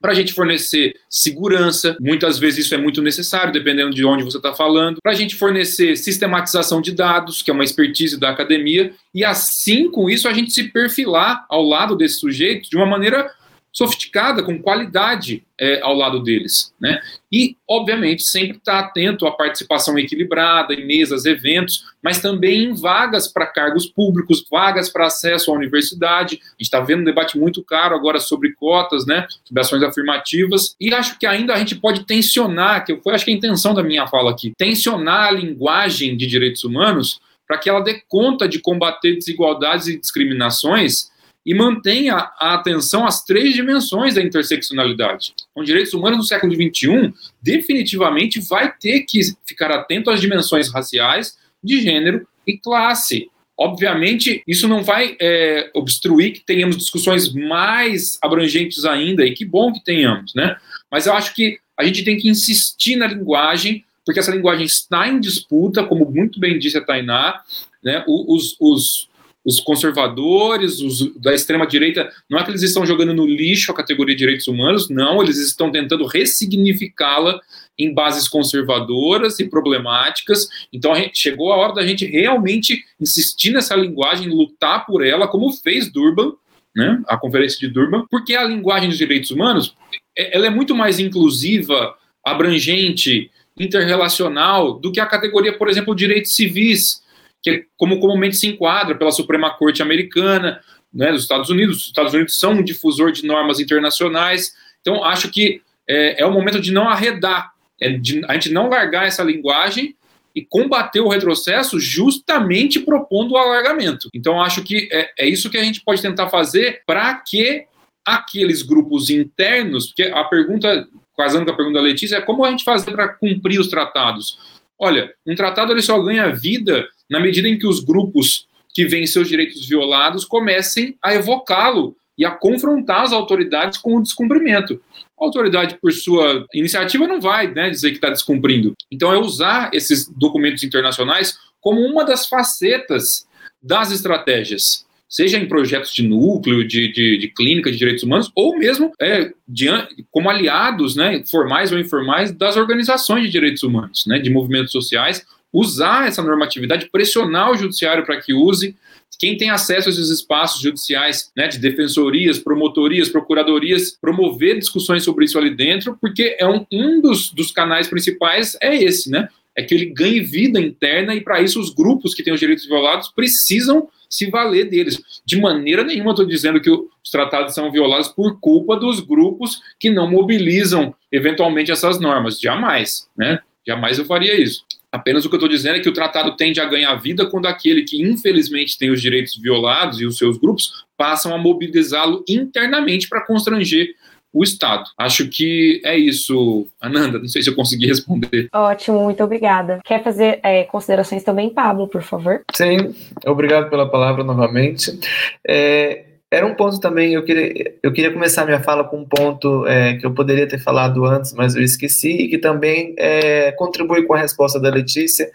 para 0.00 0.12
a 0.12 0.14
gente 0.14 0.34
fornecer 0.34 0.94
segurança, 1.08 1.96
muitas 1.98 2.38
vezes 2.38 2.66
isso 2.66 2.74
é 2.74 2.78
muito 2.78 3.00
necessário, 3.00 3.52
dependendo 3.52 3.94
de 3.94 4.04
onde 4.04 4.22
você 4.22 4.36
está 4.36 4.52
falando, 4.54 4.98
para 5.02 5.12
a 5.12 5.14
gente 5.14 5.34
fornecer 5.34 5.96
sistematização 5.96 6.82
de 6.82 6.92
dados, 6.92 7.40
que 7.40 7.50
é 7.50 7.54
uma 7.54 7.64
expertise 7.64 8.20
da 8.20 8.28
academia, 8.28 8.92
e 9.14 9.24
assim 9.24 9.90
com 9.90 10.10
isso 10.10 10.28
a 10.28 10.32
gente 10.34 10.52
se 10.52 10.64
perfilar 10.64 11.46
ao 11.48 11.62
lado 11.62 11.96
desse 11.96 12.16
sujeito 12.16 12.68
de 12.68 12.76
uma 12.76 12.84
maneira 12.84 13.30
sofisticada, 13.74 14.40
com 14.40 14.62
qualidade 14.62 15.44
é, 15.58 15.80
ao 15.80 15.94
lado 15.94 16.22
deles. 16.22 16.72
Né? 16.80 17.00
E, 17.30 17.56
obviamente, 17.68 18.22
sempre 18.22 18.56
estar 18.56 18.80
tá 18.82 18.88
atento 18.88 19.26
à 19.26 19.32
participação 19.32 19.98
equilibrada 19.98 20.72
em 20.72 20.86
mesas, 20.86 21.24
eventos, 21.24 21.84
mas 22.00 22.22
também 22.22 22.66
em 22.66 22.72
vagas 22.72 23.26
para 23.26 23.46
cargos 23.46 23.86
públicos, 23.86 24.46
vagas 24.48 24.88
para 24.88 25.06
acesso 25.06 25.50
à 25.50 25.54
universidade. 25.54 26.36
A 26.36 26.50
gente 26.50 26.62
está 26.62 26.78
vendo 26.78 27.00
um 27.00 27.04
debate 27.04 27.36
muito 27.36 27.64
caro 27.64 27.96
agora 27.96 28.20
sobre 28.20 28.54
cotas, 28.54 29.04
né, 29.06 29.26
sobre 29.44 29.60
ações 29.60 29.82
afirmativas, 29.82 30.76
e 30.80 30.94
acho 30.94 31.18
que 31.18 31.26
ainda 31.26 31.52
a 31.52 31.58
gente 31.58 31.74
pode 31.74 32.06
tensionar, 32.06 32.84
que 32.84 32.96
foi 32.98 33.12
acho 33.12 33.24
que 33.24 33.32
a 33.32 33.34
intenção 33.34 33.74
da 33.74 33.82
minha 33.82 34.06
fala 34.06 34.30
aqui, 34.30 34.52
tensionar 34.56 35.28
a 35.28 35.32
linguagem 35.32 36.16
de 36.16 36.28
direitos 36.28 36.62
humanos 36.62 37.20
para 37.46 37.58
que 37.58 37.68
ela 37.68 37.80
dê 37.80 38.02
conta 38.08 38.48
de 38.48 38.60
combater 38.60 39.14
desigualdades 39.14 39.88
e 39.88 39.98
discriminações 39.98 41.12
e 41.44 41.54
mantenha 41.54 42.14
a 42.38 42.54
atenção 42.54 43.06
às 43.06 43.22
três 43.22 43.54
dimensões 43.54 44.14
da 44.14 44.22
interseccionalidade. 44.22 45.34
Com 45.52 45.62
direitos 45.62 45.92
humanos 45.92 46.18
no 46.18 46.24
século 46.24 46.54
XXI, 46.54 47.12
definitivamente 47.42 48.40
vai 48.40 48.72
ter 48.72 49.00
que 49.00 49.20
ficar 49.46 49.70
atento 49.70 50.10
às 50.10 50.20
dimensões 50.20 50.72
raciais, 50.72 51.36
de 51.62 51.80
gênero 51.80 52.26
e 52.46 52.56
classe. 52.58 53.28
Obviamente, 53.56 54.42
isso 54.48 54.66
não 54.66 54.82
vai 54.82 55.16
é, 55.20 55.70
obstruir 55.74 56.32
que 56.32 56.40
tenhamos 56.40 56.76
discussões 56.76 57.32
mais 57.32 58.18
abrangentes 58.20 58.84
ainda, 58.84 59.24
e 59.24 59.32
que 59.32 59.44
bom 59.44 59.72
que 59.72 59.84
tenhamos, 59.84 60.34
né? 60.34 60.56
Mas 60.90 61.06
eu 61.06 61.12
acho 61.12 61.34
que 61.34 61.58
a 61.76 61.84
gente 61.84 62.04
tem 62.04 62.16
que 62.16 62.28
insistir 62.28 62.96
na 62.96 63.06
linguagem, 63.06 63.84
porque 64.04 64.18
essa 64.18 64.34
linguagem 64.34 64.66
está 64.66 65.08
em 65.08 65.20
disputa, 65.20 65.84
como 65.84 66.10
muito 66.10 66.40
bem 66.40 66.58
disse 66.58 66.78
a 66.78 66.84
Tainá, 66.84 67.42
né? 67.82 68.04
Os, 68.08 68.56
os, 68.58 69.08
os 69.44 69.60
conservadores, 69.60 70.80
os 70.80 71.14
da 71.16 71.34
extrema-direita, 71.34 72.10
não 72.30 72.38
é 72.38 72.44
que 72.44 72.50
eles 72.50 72.62
estão 72.62 72.86
jogando 72.86 73.12
no 73.12 73.26
lixo 73.26 73.70
a 73.70 73.74
categoria 73.74 74.14
de 74.14 74.18
direitos 74.20 74.46
humanos, 74.46 74.88
não, 74.88 75.22
eles 75.22 75.36
estão 75.38 75.70
tentando 75.70 76.06
ressignificá-la 76.06 77.38
em 77.78 77.92
bases 77.92 78.26
conservadoras 78.28 79.38
e 79.40 79.48
problemáticas. 79.48 80.48
Então 80.72 80.94
gente, 80.94 81.18
chegou 81.18 81.52
a 81.52 81.56
hora 81.56 81.74
da 81.74 81.86
gente 81.86 82.06
realmente 82.06 82.82
insistir 82.98 83.52
nessa 83.52 83.76
linguagem, 83.76 84.28
lutar 84.28 84.86
por 84.86 85.04
ela, 85.04 85.28
como 85.28 85.52
fez 85.52 85.92
Durban, 85.92 86.32
né, 86.74 87.02
a 87.06 87.16
conferência 87.16 87.58
de 87.58 87.68
Durban, 87.68 88.04
porque 88.10 88.34
a 88.34 88.44
linguagem 88.44 88.88
dos 88.88 88.98
direitos 88.98 89.30
humanos 89.30 89.76
é, 90.16 90.36
ela 90.36 90.46
é 90.46 90.50
muito 90.50 90.74
mais 90.74 90.98
inclusiva, 90.98 91.94
abrangente, 92.24 93.30
interrelacional 93.58 94.74
do 94.74 94.90
que 94.90 94.98
a 94.98 95.06
categoria, 95.06 95.56
por 95.56 95.68
exemplo, 95.68 95.94
direitos 95.94 96.34
civis, 96.34 97.03
que 97.44 97.50
é 97.50 97.62
como 97.76 98.00
comumente 98.00 98.36
se 98.36 98.46
enquadra 98.48 98.94
pela 98.96 99.12
Suprema 99.12 99.50
Corte 99.50 99.82
Americana, 99.82 100.62
né, 100.92 101.12
dos 101.12 101.22
Estados 101.22 101.50
Unidos. 101.50 101.82
Os 101.82 101.86
Estados 101.88 102.14
Unidos 102.14 102.38
são 102.38 102.52
um 102.52 102.64
difusor 102.64 103.12
de 103.12 103.26
normas 103.26 103.60
internacionais, 103.60 104.54
então 104.80 105.04
acho 105.04 105.30
que 105.30 105.60
é, 105.86 106.22
é 106.22 106.26
o 106.26 106.32
momento 106.32 106.58
de 106.58 106.72
não 106.72 106.88
arredar, 106.88 107.52
é 107.78 107.90
de 107.90 108.24
a 108.26 108.32
gente 108.32 108.50
não 108.50 108.70
largar 108.70 109.06
essa 109.06 109.22
linguagem 109.22 109.94
e 110.34 110.42
combater 110.42 111.00
o 111.00 111.08
retrocesso 111.08 111.78
justamente 111.78 112.80
propondo 112.80 113.32
o 113.32 113.36
alargamento. 113.36 114.08
Então 114.14 114.40
acho 114.40 114.62
que 114.62 114.88
é, 114.90 115.10
é 115.18 115.28
isso 115.28 115.50
que 115.50 115.58
a 115.58 115.62
gente 115.62 115.82
pode 115.84 116.00
tentar 116.00 116.30
fazer 116.30 116.82
para 116.86 117.14
que 117.16 117.66
aqueles 118.04 118.62
grupos 118.62 119.10
internos, 119.10 119.88
porque 119.88 120.04
a 120.04 120.24
pergunta, 120.24 120.88
casando 121.16 121.44
com 121.44 121.52
a 121.52 121.56
pergunta 121.56 121.78
da 121.78 121.84
Letícia, 121.84 122.16
é 122.16 122.22
como 122.22 122.44
a 122.44 122.50
gente 122.50 122.64
fazer 122.64 122.90
para 122.92 123.08
cumprir 123.08 123.60
os 123.60 123.68
tratados? 123.68 124.53
Olha, 124.78 125.12
um 125.26 125.34
tratado 125.34 125.72
ele 125.72 125.82
só 125.82 126.00
ganha 126.00 126.34
vida 126.34 126.86
na 127.08 127.20
medida 127.20 127.48
em 127.48 127.58
que 127.58 127.66
os 127.66 127.80
grupos 127.80 128.46
que 128.72 128.84
veem 128.84 129.06
seus 129.06 129.28
direitos 129.28 129.66
violados 129.68 130.24
comecem 130.24 130.96
a 131.02 131.14
evocá-lo 131.14 131.96
e 132.18 132.24
a 132.24 132.30
confrontar 132.30 133.02
as 133.02 133.12
autoridades 133.12 133.78
com 133.78 133.96
o 133.96 134.02
descumprimento. 134.02 134.80
A 135.18 135.24
autoridade, 135.24 135.78
por 135.80 135.92
sua 135.92 136.46
iniciativa, 136.52 137.06
não 137.06 137.20
vai 137.20 137.48
né, 137.48 137.70
dizer 137.70 137.90
que 137.90 137.96
está 137.96 138.10
descumprindo. 138.10 138.74
Então, 138.90 139.12
é 139.12 139.18
usar 139.18 139.70
esses 139.72 140.08
documentos 140.08 140.62
internacionais 140.62 141.38
como 141.60 141.80
uma 141.80 142.04
das 142.04 142.26
facetas 142.26 143.26
das 143.62 143.90
estratégias, 143.90 144.84
seja 145.08 145.38
em 145.38 145.46
projetos 145.46 145.92
de 145.92 146.06
núcleo, 146.06 146.66
de, 146.66 146.92
de, 146.92 147.18
de 147.18 147.28
clínica 147.28 147.70
de 147.70 147.78
direitos 147.78 148.02
humanos, 148.02 148.30
ou 148.34 148.58
mesmo 148.58 148.92
é, 149.00 149.32
de, 149.46 149.68
como 150.10 150.28
aliados, 150.28 150.96
né, 150.96 151.22
formais 151.24 151.72
ou 151.72 151.78
informais, 151.78 152.32
das 152.32 152.56
organizações 152.56 153.24
de 153.24 153.30
direitos 153.30 153.62
humanos, 153.62 154.04
né, 154.06 154.18
de 154.18 154.30
movimentos 154.30 154.72
sociais, 154.72 155.24
usar 155.52 156.08
essa 156.08 156.20
normatividade, 156.20 156.88
pressionar 156.90 157.52
o 157.52 157.56
judiciário 157.56 158.04
para 158.04 158.20
que 158.20 158.34
use. 158.34 158.76
Quem 159.16 159.36
tem 159.36 159.50
acesso 159.50 159.88
a 159.88 159.92
esses 159.92 160.10
espaços 160.10 160.60
judiciais, 160.60 161.30
né, 161.36 161.46
de 161.46 161.58
defensorias, 161.58 162.40
promotorias, 162.40 163.08
procuradorias, 163.08 163.96
promover 164.00 164.58
discussões 164.58 165.04
sobre 165.04 165.26
isso 165.26 165.38
ali 165.38 165.54
dentro, 165.54 165.96
porque 166.00 166.36
é 166.40 166.46
um, 166.46 166.66
um 166.72 167.00
dos, 167.00 167.30
dos 167.30 167.52
canais 167.52 167.86
principais 167.86 168.56
é 168.60 168.74
esse, 168.74 169.08
né? 169.08 169.28
É 169.56 169.62
que 169.62 169.74
ele 169.74 169.86
ganhe 169.86 170.20
vida 170.20 170.60
interna 170.60 171.14
e 171.14 171.20
para 171.20 171.40
isso 171.40 171.60
os 171.60 171.72
grupos 171.72 172.14
que 172.14 172.22
têm 172.22 172.32
os 172.32 172.40
direitos 172.40 172.66
violados 172.66 173.08
precisam 173.08 173.88
se 174.08 174.30
valer 174.30 174.68
deles. 174.68 175.02
De 175.24 175.40
maneira 175.40 175.84
nenhuma 175.84 176.10
estou 176.10 176.26
dizendo 176.26 176.60
que 176.60 176.70
os 176.70 177.10
tratados 177.10 177.54
são 177.54 177.70
violados 177.70 178.08
por 178.08 178.40
culpa 178.40 178.76
dos 178.76 179.00
grupos 179.00 179.60
que 179.78 179.90
não 179.90 180.10
mobilizam 180.10 180.94
eventualmente 181.10 181.70
essas 181.70 182.00
normas. 182.00 182.40
Jamais, 182.40 183.08
né? 183.16 183.38
Jamais 183.66 183.98
eu 183.98 184.04
faria 184.04 184.40
isso. 184.40 184.64
Apenas 184.94 185.24
o 185.24 185.28
que 185.28 185.34
eu 185.34 185.38
estou 185.38 185.48
dizendo 185.48 185.76
é 185.76 185.80
que 185.80 185.88
o 185.88 185.92
tratado 185.92 186.36
tende 186.36 186.60
a 186.60 186.66
ganhar 186.66 186.94
vida 186.94 187.26
quando 187.26 187.46
aquele 187.46 187.82
que 187.82 188.00
infelizmente 188.00 188.78
tem 188.78 188.90
os 188.90 189.02
direitos 189.02 189.36
violados 189.36 190.00
e 190.00 190.06
os 190.06 190.16
seus 190.16 190.38
grupos 190.38 190.84
passam 190.96 191.34
a 191.34 191.38
mobilizá-lo 191.38 192.24
internamente 192.28 193.08
para 193.08 193.26
constranger 193.26 193.88
o 194.34 194.42
Estado. 194.42 194.84
Acho 194.98 195.28
que 195.28 195.80
é 195.84 195.96
isso, 195.96 196.66
Ananda. 196.80 197.20
Não 197.20 197.28
sei 197.28 197.40
se 197.40 197.48
eu 197.48 197.54
consegui 197.54 197.86
responder. 197.86 198.48
Ótimo, 198.52 199.04
muito 199.04 199.22
obrigada. 199.22 199.80
Quer 199.84 200.02
fazer 200.02 200.40
é, 200.42 200.64
considerações 200.64 201.22
também, 201.22 201.48
Pablo, 201.48 201.86
por 201.86 202.02
favor? 202.02 202.42
Sim, 202.52 202.92
obrigado 203.24 203.70
pela 203.70 203.88
palavra 203.88 204.24
novamente. 204.24 204.98
É, 205.46 206.04
era 206.34 206.44
um 206.44 206.54
ponto 206.54 206.80
também, 206.80 207.14
eu 207.14 207.22
queria, 207.24 207.74
eu 207.80 207.92
queria 207.92 208.12
começar 208.12 208.44
minha 208.44 208.58
fala 208.58 208.82
com 208.82 208.98
um 208.98 209.04
ponto 209.04 209.64
é, 209.68 209.94
que 209.94 210.04
eu 210.04 210.12
poderia 210.12 210.48
ter 210.48 210.58
falado 210.58 211.04
antes, 211.04 211.32
mas 211.32 211.54
eu 211.54 211.62
esqueci, 211.62 212.10
e 212.10 212.28
que 212.28 212.38
também 212.38 212.92
é, 212.98 213.52
contribui 213.52 214.02
com 214.04 214.14
a 214.14 214.18
resposta 214.18 214.58
da 214.58 214.68
Letícia 214.68 215.30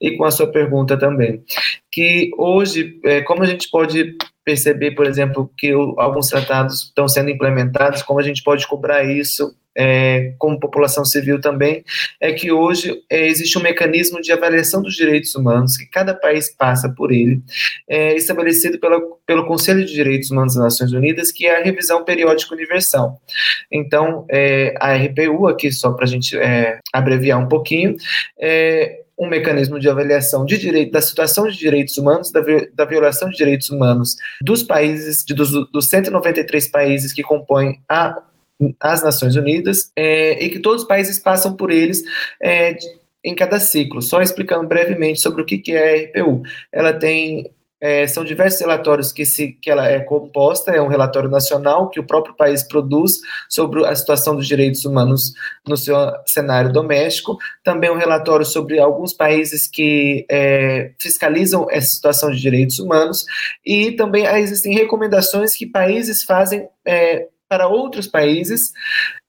e 0.00 0.16
com 0.16 0.24
a 0.24 0.30
sua 0.30 0.46
pergunta 0.46 0.96
também. 0.96 1.42
Que 1.90 2.30
hoje, 2.38 3.00
é, 3.04 3.20
como 3.22 3.42
a 3.42 3.46
gente 3.46 3.68
pode 3.68 4.16
perceber, 4.44 4.92
por 4.92 5.06
exemplo, 5.06 5.50
que 5.56 5.74
o, 5.74 5.94
alguns 5.98 6.28
tratados 6.28 6.84
estão 6.84 7.08
sendo 7.08 7.30
implementados, 7.30 8.02
como 8.02 8.20
a 8.20 8.22
gente 8.22 8.42
pode 8.42 8.66
cobrar 8.66 9.04
isso 9.04 9.54
é, 9.76 10.34
como 10.38 10.60
população 10.60 11.04
civil 11.04 11.40
também, 11.40 11.84
é 12.20 12.32
que 12.32 12.52
hoje 12.52 13.02
é, 13.10 13.26
existe 13.26 13.58
um 13.58 13.62
mecanismo 13.62 14.20
de 14.20 14.32
avaliação 14.32 14.80
dos 14.80 14.94
direitos 14.94 15.34
humanos, 15.34 15.76
que 15.76 15.86
cada 15.86 16.14
país 16.14 16.54
passa 16.54 16.88
por 16.88 17.10
ele, 17.10 17.42
é, 17.88 18.14
estabelecido 18.14 18.78
pela, 18.78 19.00
pelo 19.26 19.46
Conselho 19.46 19.84
de 19.84 19.92
Direitos 19.92 20.30
Humanos 20.30 20.54
das 20.54 20.64
Nações 20.64 20.92
Unidas, 20.92 21.32
que 21.32 21.46
é 21.46 21.60
a 21.60 21.64
revisão 21.64 22.04
periódica 22.04 22.54
universal. 22.54 23.20
Então, 23.70 24.24
é, 24.30 24.74
a 24.78 24.94
RPU, 24.94 25.48
aqui 25.48 25.72
só 25.72 25.92
para 25.92 26.04
a 26.04 26.08
gente 26.08 26.36
é, 26.36 26.78
abreviar 26.92 27.38
um 27.40 27.48
pouquinho, 27.48 27.96
é, 28.40 29.03
um 29.18 29.28
mecanismo 29.28 29.78
de 29.78 29.88
avaliação 29.88 30.44
de 30.44 30.58
direito, 30.58 30.92
da 30.92 31.00
situação 31.00 31.46
de 31.46 31.56
direitos 31.56 31.96
humanos, 31.96 32.30
da, 32.32 32.40
da 32.72 32.84
violação 32.84 33.28
de 33.28 33.36
direitos 33.36 33.70
humanos 33.70 34.16
dos 34.42 34.62
países, 34.62 35.24
de, 35.24 35.34
dos, 35.34 35.50
dos 35.70 35.88
193 35.88 36.68
países 36.68 37.12
que 37.12 37.22
compõem 37.22 37.80
a, 37.88 38.22
as 38.80 39.02
Nações 39.02 39.36
Unidas, 39.36 39.92
é, 39.96 40.44
e 40.44 40.50
que 40.50 40.58
todos 40.58 40.82
os 40.82 40.88
países 40.88 41.18
passam 41.18 41.54
por 41.54 41.70
eles 41.70 42.02
é, 42.42 42.76
em 43.24 43.34
cada 43.34 43.60
ciclo. 43.60 44.02
Só 44.02 44.20
explicando 44.20 44.66
brevemente 44.66 45.20
sobre 45.20 45.42
o 45.42 45.44
que 45.44 45.62
é 45.72 45.94
a 46.16 46.22
RPU. 46.22 46.42
Ela 46.72 46.92
tem 46.92 47.50
é, 47.80 48.06
são 48.06 48.24
diversos 48.24 48.60
relatórios 48.60 49.12
que, 49.12 49.24
se, 49.24 49.52
que 49.52 49.70
ela 49.70 49.88
é 49.88 50.00
composta, 50.00 50.70
é 50.70 50.80
um 50.80 50.88
relatório 50.88 51.28
nacional 51.28 51.90
que 51.90 52.00
o 52.00 52.06
próprio 52.06 52.34
país 52.34 52.62
produz 52.62 53.12
sobre 53.48 53.84
a 53.84 53.94
situação 53.94 54.34
dos 54.34 54.46
direitos 54.46 54.84
humanos 54.84 55.32
no 55.66 55.76
seu 55.76 55.96
cenário 56.26 56.72
doméstico, 56.72 57.36
também 57.62 57.90
um 57.90 57.98
relatório 57.98 58.46
sobre 58.46 58.78
alguns 58.78 59.12
países 59.12 59.68
que 59.68 60.24
é, 60.30 60.92
fiscalizam 61.00 61.66
essa 61.70 61.88
situação 61.88 62.30
de 62.30 62.40
direitos 62.40 62.78
humanos, 62.78 63.24
e 63.64 63.92
também 63.92 64.24
existem 64.26 64.74
recomendações 64.74 65.54
que 65.56 65.66
países 65.66 66.22
fazem 66.24 66.68
é, 66.86 67.28
para 67.48 67.68
outros 67.68 68.06
países 68.06 68.72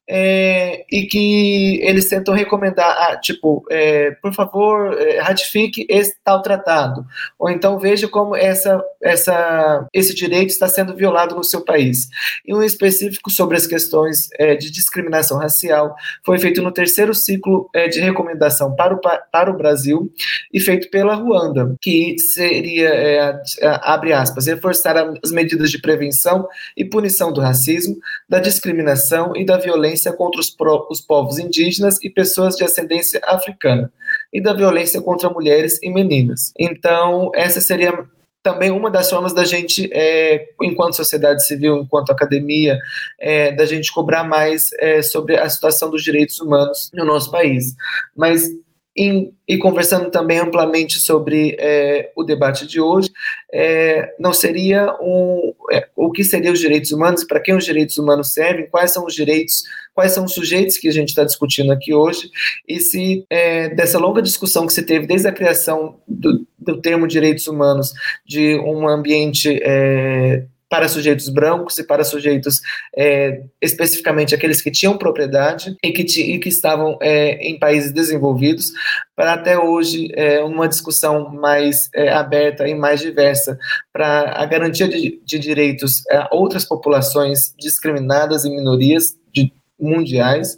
é, 0.08 0.86
e 0.92 1.08
que 1.08 1.80
eles 1.82 2.08
tentam 2.08 2.34
recomendar, 2.34 2.96
ah, 3.00 3.18
tipo, 3.18 3.66
é, 3.72 4.12
por 4.22 4.34
favor, 4.34 4.94
é, 5.00 5.20
ratifique 5.20 5.86
esse 5.90 6.16
tal 6.24 6.42
tratado, 6.42 7.06
ou 7.40 7.50
então 7.50 7.80
veja 7.80 8.08
como 8.08 8.36
essa, 8.36 8.84
essa, 9.02 9.88
esse 9.92 10.14
direito 10.14 10.50
está 10.50 10.68
sendo 10.68 10.96
violado 10.96 11.36
no 11.36 11.44
seu 11.44 11.62
país. 11.62 12.08
E 12.46 12.54
um 12.54 12.62
específico 12.62 13.32
sobre 13.32 13.58
as 13.58 13.66
questões 13.66 14.30
é, 14.38 14.56
de 14.56 14.70
discriminação 14.70 15.40
racial 15.40 15.96
foi 16.24 16.38
feito 16.38 16.62
no 16.62 16.72
terceiro 16.72 17.14
ciclo 17.14 17.70
é, 17.74 17.88
de 17.88 18.00
recomendação 18.00 18.76
para 18.76 18.94
o, 18.94 19.00
para 19.00 19.50
o 19.50 19.58
Brasil 19.58 20.12
e 20.54 20.60
feito 20.60 20.90
pela 20.92 21.16
Ruanda, 21.16 21.76
que 21.82 22.16
seria, 22.20 22.90
é, 22.90 23.42
abre 23.82 24.14
aspas, 24.14 24.46
reforçar 24.46 24.96
as 25.24 25.32
medidas 25.32 25.72
de 25.72 25.80
prevenção 25.80 26.48
e 26.78 26.86
punição 26.86 27.34
do 27.34 27.42
racismo, 27.42 27.98
da 28.30 28.40
discriminação 28.40 29.34
e 29.36 29.44
da 29.44 29.58
violência 29.58 29.95
violência 29.96 30.14
contra 30.14 30.40
os, 30.40 30.50
pro, 30.50 30.88
os 30.90 31.02
povos 31.02 31.40
indígenas 31.40 31.98
e 32.04 32.10
pessoas 32.10 32.56
de 32.56 32.64
ascendência 32.64 33.22
africana, 33.24 33.92
e 34.32 34.42
da 34.42 34.54
violência 34.54 35.02
contra 35.02 35.30
mulheres 35.30 35.80
e 35.82 35.90
meninas. 35.90 36.52
Então, 36.60 37.32
essa 37.34 37.62
seria 37.62 38.06
também 38.44 38.70
uma 38.70 38.92
das 38.92 39.10
formas 39.10 39.34
da 39.34 39.44
gente, 39.44 39.90
é, 39.92 40.50
enquanto 40.62 40.96
sociedade 40.96 41.46
civil, 41.48 41.78
enquanto 41.78 42.12
academia, 42.12 42.78
é, 43.20 43.52
da 43.52 43.66
gente 43.66 43.92
cobrar 43.92 44.24
mais 44.24 44.66
é, 44.78 45.02
sobre 45.02 45.36
a 45.36 45.50
situação 45.50 45.90
dos 45.90 46.04
direitos 46.04 46.40
humanos 46.40 46.92
no 46.94 47.06
nosso 47.06 47.32
país. 47.32 47.74
Mas 48.16 48.48
em, 48.96 49.34
e 49.48 49.58
conversando 49.58 50.10
também 50.10 50.40
amplamente 50.40 51.00
sobre 51.00 51.56
é, 51.60 52.12
o 52.16 52.24
debate 52.24 52.66
de 52.66 52.80
hoje, 52.80 53.12
é, 53.54 54.14
não 54.18 54.34
seria 54.34 54.96
um, 55.02 55.54
é, 55.72 55.88
o 55.96 56.12
que 56.12 56.24
seriam 56.24 56.54
os 56.54 56.60
direitos 56.60 56.92
humanos, 56.92 57.24
para 57.26 57.42
quem 57.42 57.56
os 57.56 57.66
direitos 57.66 57.98
humanos 57.98 58.32
servem, 58.32 58.68
quais 58.70 58.94
são 58.94 59.06
os 59.06 59.14
direitos, 59.14 59.64
quais 59.94 60.14
são 60.14 60.24
os 60.24 60.34
sujeitos 60.34 60.78
que 60.78 60.88
a 60.88 60.92
gente 60.92 61.10
está 61.10 61.24
discutindo 61.24 61.72
aqui 61.72 61.94
hoje, 61.94 62.30
e 62.68 62.80
se 62.80 63.26
é, 63.30 63.70
dessa 63.70 64.00
longa 64.00 64.22
discussão 64.22 64.66
que 64.66 64.74
se 64.74 64.84
teve 64.84 65.06
desde 65.06 65.28
a 65.28 65.34
criação 65.34 66.00
do, 66.08 66.48
do 66.58 66.80
termo 66.80 67.08
direitos 67.08 67.48
humanos, 67.48 67.92
de 68.26 68.56
um 68.60 68.88
ambiente 68.88 69.60
é, 69.62 70.46
para 70.70 70.88
sujeitos 70.88 71.30
brancos 71.30 71.78
e 71.78 71.86
para 71.86 72.04
sujeitos 72.04 72.56
é, 72.96 73.44
especificamente 73.62 74.34
aqueles 74.34 74.62
que 74.62 74.72
tinham 74.72 74.98
propriedade 74.98 75.76
e 75.84 75.92
que, 75.92 76.04
e 76.22 76.40
que 76.40 76.50
estavam 76.50 76.98
é, 77.02 77.36
em 77.48 77.58
países 77.60 77.92
desenvolvidos, 77.92 78.72
para 79.16 79.34
até 79.34 79.58
hoje 79.58 80.10
é, 80.16 80.44
uma 80.44 80.68
discussão 80.68 81.30
mais 81.30 81.90
é, 81.94 82.12
aberta 82.12 82.68
e 82.68 82.74
mais 82.74 83.00
diversa 83.00 83.58
para 83.94 84.42
a 84.42 84.46
garantia 84.46 84.88
de, 84.88 85.22
de 85.24 85.40
direitos 85.40 86.06
a 86.10 86.30
outras 86.32 86.66
populações 86.66 87.54
discriminadas 87.60 88.44
e 88.44 88.50
minorias 88.50 89.16
de, 89.34 89.54
mundiais 89.80 90.58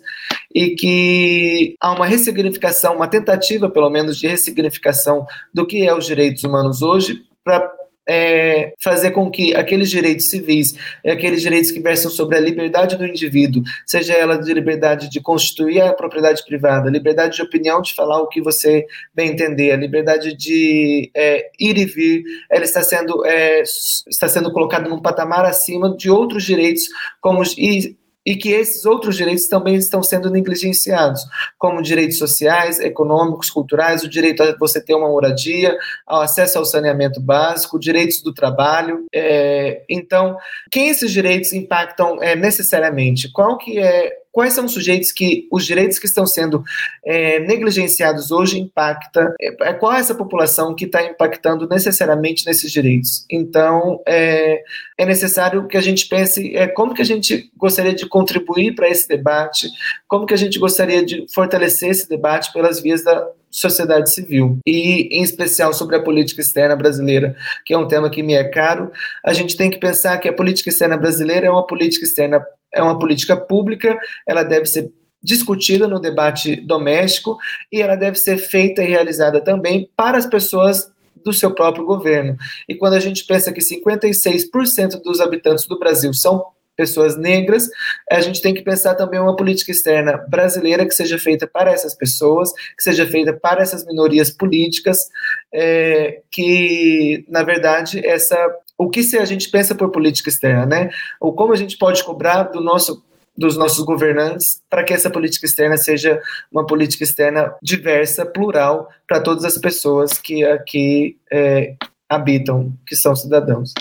e 0.54 0.72
que 0.72 1.76
há 1.82 1.92
uma 1.92 2.06
ressignificação, 2.06 2.96
uma 2.96 3.08
tentativa, 3.08 3.70
pelo 3.70 3.90
menos, 3.90 4.18
de 4.18 4.28
ressignificação 4.28 5.26
do 5.54 5.66
que 5.66 5.86
é 5.86 5.94
os 5.94 6.06
direitos 6.06 6.44
humanos 6.44 6.82
hoje 6.82 7.22
para 7.44 7.77
é, 8.08 8.74
fazer 8.82 9.12
com 9.12 9.30
que 9.30 9.54
aqueles 9.54 9.90
direitos 9.90 10.30
civis, 10.30 10.76
aqueles 11.06 11.42
direitos 11.42 11.72
que 11.72 11.80
versam 11.80 12.10
sobre 12.10 12.38
a 12.38 12.40
liberdade 12.40 12.96
do 12.96 13.06
indivíduo, 13.06 13.64
seja 13.86 14.14
ela 14.14 14.38
de 14.38 14.54
liberdade 14.54 15.10
de 15.10 15.20
constituir 15.20 15.82
a 15.82 15.94
propriedade 15.94 16.44
privada, 16.46 16.90
liberdade 16.90 17.36
de 17.36 17.42
opinião 17.42 17.82
de 17.82 17.94
falar 17.94 18.22
o 18.22 18.28
que 18.28 18.42
você 18.42 18.86
bem 19.14 19.32
entender, 19.32 19.72
a 19.72 19.78
liberdade 19.78 20.36
de 20.36 21.12
é, 21.14 21.50
ir 21.60 21.78
e 21.78 21.86
vir, 21.86 22.24
ela 22.50 22.64
está 22.64 22.82
sendo, 22.82 23.26
é, 23.26 23.62
está 23.62 24.28
sendo 24.30 24.52
colocada 24.52 24.88
num 24.88 25.02
patamar 25.02 25.46
acima 25.46 25.96
de 25.96 26.10
outros 26.10 26.46
direitos, 26.46 26.84
como 27.20 27.44
e, 27.58 27.96
e 28.28 28.36
que 28.36 28.49
esses 28.52 28.84
outros 28.84 29.16
direitos 29.16 29.48
também 29.48 29.76
estão 29.76 30.04
sendo 30.04 30.30
negligenciados, 30.30 31.22
como 31.58 31.82
direitos 31.82 32.18
sociais, 32.18 32.78
econômicos, 32.78 33.49
culturais, 33.49 34.04
o 34.04 34.10
direito 34.10 34.44
a 34.44 34.54
você 34.58 34.84
ter 34.84 34.94
uma 34.95 35.08
moradia, 35.08 35.78
ao 36.06 36.20
acesso 36.20 36.58
ao 36.58 36.66
saneamento 36.66 37.22
básico, 37.22 37.80
direitos 37.80 38.22
do 38.22 38.34
trabalho. 38.34 39.06
É, 39.16 39.82
então, 39.90 40.36
quem 40.70 40.90
esses 40.90 41.10
direitos 41.10 41.54
impactam 41.54 42.22
é, 42.22 42.36
necessariamente? 42.36 43.32
Qual 43.32 43.58
que 43.58 43.80
é 43.80 44.12
quais 44.38 44.54
são 44.54 44.66
os 44.66 44.74
sujeitos 44.74 45.12
que 45.12 45.48
os 45.52 45.66
direitos 45.66 45.98
que 45.98 46.06
estão 46.06 46.28
sendo 46.28 46.64
é, 47.04 47.40
negligenciados 47.40 48.30
hoje 48.30 48.60
impacta, 48.60 49.34
é, 49.42 49.70
é 49.70 49.74
qual 49.74 49.92
é 49.92 50.00
essa 50.00 50.14
população 50.14 50.76
que 50.76 50.86
está 50.86 51.02
impactando 51.02 51.68
necessariamente 51.68 52.46
nesses 52.46 52.72
direitos. 52.72 53.26
Então, 53.32 54.00
é, 54.08 54.62
é 54.96 55.06
necessário 55.08 55.68
que 55.68 55.76
a 55.76 55.82
gente 55.82 56.08
pense 56.08 56.56
é, 56.56 56.68
como 56.68 56.94
que 56.94 57.02
a 57.02 57.06
gente 57.06 57.50
gostaria 57.58 57.96
de 57.96 58.06
contribuir 58.06 58.76
para 58.76 58.88
esse 58.88 59.08
debate, 59.08 59.72
como 60.08 60.28
que 60.28 60.36
a 60.36 60.38
gente 60.38 60.60
gostaria 60.60 61.04
de 61.04 61.26
fortalecer 61.34 61.90
esse 61.90 62.08
debate 62.08 62.54
pelas 62.54 62.80
vias 62.80 63.04
da 63.04 63.28
sociedade 63.50 64.14
civil 64.14 64.60
e 64.68 65.10
em 65.18 65.24
especial 65.24 65.74
sobre 65.74 65.96
a 65.96 66.04
política 66.04 66.42
externa 66.42 66.76
brasileira, 66.76 67.36
que 67.66 67.74
é 67.74 67.78
um 67.78 67.88
tema 67.88 68.08
que 68.08 68.22
me 68.22 68.36
é 68.36 68.44
caro, 68.44 68.92
a 69.26 69.34
gente 69.34 69.58
tem 69.58 69.72
que 69.72 69.80
pensar 69.80 70.16
que 70.20 70.28
a 70.28 70.34
política 70.34 70.70
externa 70.70 70.96
brasileira 70.96 71.48
é 71.48 71.50
uma 71.50 71.66
política 71.66 72.06
externa 72.06 72.46
é 72.73 72.81
uma 72.81 72.98
política 72.98 73.35
pública, 73.35 73.98
ela 74.26 74.44
deve 74.44 74.65
ser 74.65 74.91
discutida 75.22 75.88
no 75.88 75.99
debate 75.99 76.56
doméstico 76.56 77.38
e 77.72 77.81
ela 77.81 77.95
deve 77.95 78.18
ser 78.18 78.38
feita 78.38 78.84
e 78.84 78.88
realizada 78.88 79.41
também 79.41 79.89
para 79.95 80.18
as 80.18 80.26
pessoas 80.26 80.91
do 81.23 81.34
seu 81.34 81.53
próprio 81.53 81.85
governo. 81.85 82.38
E 82.69 82.76
quando 82.76 82.94
a 82.94 82.99
gente 82.99 83.26
pensa 83.26 83.52
que 83.52 83.60
56% 83.60 85.02
dos 85.03 85.19
habitantes 85.19 85.65
do 85.65 85.77
Brasil 85.77 86.14
são 86.14 86.45
pessoas 86.77 87.18
negras, 87.18 87.68
a 88.10 88.22
gente 88.22 88.41
tem 88.41 88.53
que 88.53 88.61
pensar 88.61 88.94
também 88.94 89.19
uma 89.19 89.35
política 89.35 89.72
externa 89.72 90.15
brasileira 90.30 90.85
que 90.85 90.94
seja 90.94 91.18
feita 91.18 91.48
para 91.48 91.72
essas 91.72 91.95
pessoas, 91.95 92.53
que 92.53 92.84
seja 92.84 93.06
feita 93.07 93.34
para 93.34 93.64
essas 93.64 93.84
minorias 93.84 94.30
políticas, 94.30 95.10
é, 95.52 96.22
que, 96.31 97.26
na 97.27 97.41
verdade, 97.41 98.06
essa 98.06 98.38
o 98.78 98.90
que 98.90 99.04
se 99.04 99.18
a 99.18 99.26
gente 99.26 99.49
pensa 99.49 99.74
por 99.74 99.90
política 99.90 100.30
externa, 100.30 100.66
né? 100.66 100.90
Ou 101.20 101.34
como 101.34 101.54
a 101.54 101.56
gente 101.56 101.78
pode 101.78 102.04
cobrar 102.04 102.44
do 102.44 102.62
nosso 102.62 103.04
dos 103.38 103.56
nossos 103.56 103.86
governantes 103.86 104.60
para 104.68 104.84
que 104.84 104.91
essa 104.91 105.12
política 105.12 105.45
externa 105.45 105.78
seja 105.78 106.20
uma 106.52 106.66
política 106.66 107.04
externa 107.04 107.54
diversa, 107.62 108.26
plural, 108.26 108.90
para 109.08 109.22
todas 109.22 109.45
as 109.45 109.60
pessoas 109.60 110.14
que 110.14 110.44
aqui 110.44 111.16
é, 111.32 111.76
habitam, 112.10 112.74
que 112.86 112.95
são 112.95 113.16
cidadãos. 113.16 113.74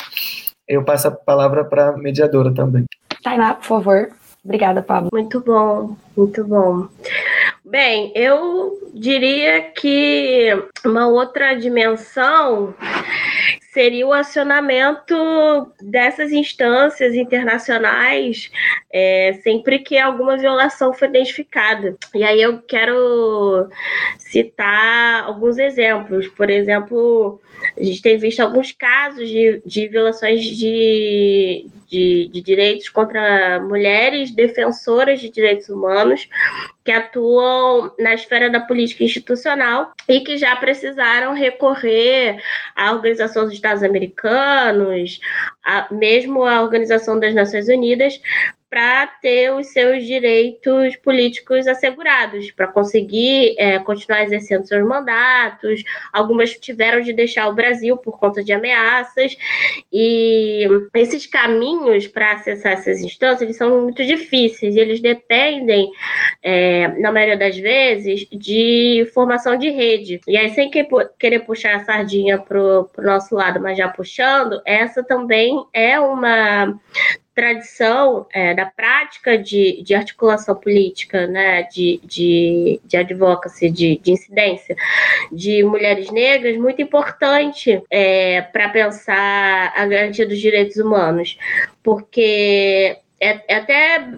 Eu 0.68 0.85
passo 0.85 1.09
a 1.09 1.10
palavra 1.10 1.64
para 1.64 1.89
a 1.89 1.97
mediadora 1.97 2.52
também. 2.52 2.85
Tainá, 3.23 3.55
por 3.55 3.64
favor. 3.64 4.10
Obrigada, 4.44 4.82
Pablo. 4.82 5.09
Muito 5.12 5.40
bom, 5.40 5.97
muito 6.14 6.44
bom. 6.44 6.86
Bem, 7.64 8.12
eu 8.14 8.78
diria 8.94 9.62
que 9.73 10.51
uma 10.85 11.09
outra 11.09 11.55
dimensão 11.55 12.74
seria 13.77 14.07
o 14.07 14.12
acionamento 14.15 15.15
dessas 15.82 16.32
instâncias 16.32 17.15
internacionais 17.15 18.51
é, 18.90 19.39
sempre 19.43 19.81
que 19.81 19.98
alguma 19.98 20.39
violação 20.39 20.94
for 20.94 21.07
identificada. 21.07 21.94
E 22.15 22.24
aí 22.24 22.40
eu 22.40 22.62
quero 22.62 23.69
citar 24.16 25.24
alguns 25.24 25.59
exemplos. 25.59 26.27
Por 26.28 26.48
exemplo, 26.48 27.39
a 27.77 27.85
gente 27.85 28.03
tem 28.03 28.16
visto 28.16 28.41
alguns 28.41 28.73
casos 28.73 29.28
de, 29.28 29.62
de 29.65 29.89
violações 29.89 30.43
de, 30.45 31.66
de, 31.89 32.28
de 32.33 32.41
direitos 32.41 32.89
contra 32.89 33.61
mulheres 33.61 34.31
defensoras 34.31 35.20
de 35.20 35.28
direitos 35.28 35.69
humanos 35.69 36.28
que 36.85 36.91
atuam 36.91 37.93
na 37.99 38.15
esfera 38.15 38.49
da 38.49 38.61
política 38.61 39.05
institucional 39.05 39.93
e 40.09 40.20
que 40.20 40.39
já 40.39 40.55
precisaram 40.57 41.35
recorrer 41.35 42.43
à 42.74 42.93
Organização 42.93 43.45
dos 43.45 43.53
Estados 43.53 43.83
Americanos, 43.83 45.20
a, 45.65 45.87
mesmo 45.93 46.45
à 46.45 46.62
Organização 46.62 47.19
das 47.19 47.35
Nações 47.35 47.69
Unidas, 47.69 48.20
para 48.68 49.06
ter 49.06 49.52
os 49.52 49.68
seus 49.68 50.05
direitos 50.05 50.97
políticos 50.97 51.66
assegurados, 51.66 52.51
para 52.51 52.66
conseguir 52.66 53.55
é, 53.59 53.78
continuar 53.78 54.24
exercendo 54.24 54.66
seus 54.66 54.86
mandatos. 54.86 55.84
Algumas 56.12 56.51
tiveram 56.55 57.01
de 57.01 57.12
deixar 57.12 57.48
o 57.48 57.55
Brasil 57.55 57.97
por 57.97 58.18
conta 58.18 58.43
de 58.43 58.52
ameaças, 58.52 59.36
e 59.93 60.66
esses 60.94 61.26
caminhos 61.26 62.06
para 62.06 62.32
acessar 62.32 62.72
essas 62.72 63.01
instâncias 63.01 63.43
eles 63.43 63.56
são 63.56 63.82
muito 63.82 64.05
difíceis, 64.05 64.76
eles 64.76 65.01
dependem, 65.01 65.90
é, 66.43 66.88
na 66.98 67.12
maioria 67.12 67.36
das 67.36 67.56
vezes, 67.56 68.26
de 68.30 69.09
formação 69.14 69.56
de 69.56 69.70
rede. 69.70 70.20
E 70.26 70.36
aí, 70.36 70.51
sem 70.51 70.70
querer 70.70 71.40
puxar 71.40 71.76
a 71.76 71.84
sardinha 71.84 72.38
para 72.38 72.60
o 72.60 72.90
nosso 72.98 73.34
lado, 73.34 73.60
mas 73.60 73.78
já 73.78 73.88
puxando, 73.88 74.60
essa 74.64 75.05
também 75.05 75.64
é 75.72 75.98
uma 76.01 76.78
tradição 77.36 78.26
é, 78.32 78.54
da 78.54 78.64
prática 78.64 79.36
de, 79.36 79.82
de 79.82 79.94
articulação 79.94 80.56
política, 80.56 81.26
né, 81.26 81.64
de, 81.64 82.00
de, 82.02 82.80
de 82.82 82.96
advocacy, 82.96 83.68
de, 83.68 83.98
de 83.98 84.10
incidência 84.10 84.74
de 85.30 85.62
mulheres 85.62 86.10
negras 86.10 86.56
muito 86.56 86.80
importante 86.80 87.82
é, 87.90 88.40
para 88.40 88.70
pensar 88.70 89.70
a 89.76 89.86
garantia 89.86 90.26
dos 90.26 90.38
direitos 90.38 90.78
humanos, 90.78 91.38
porque 91.82 92.96
é, 93.18 93.40
é, 93.48 93.56
até 93.56 94.09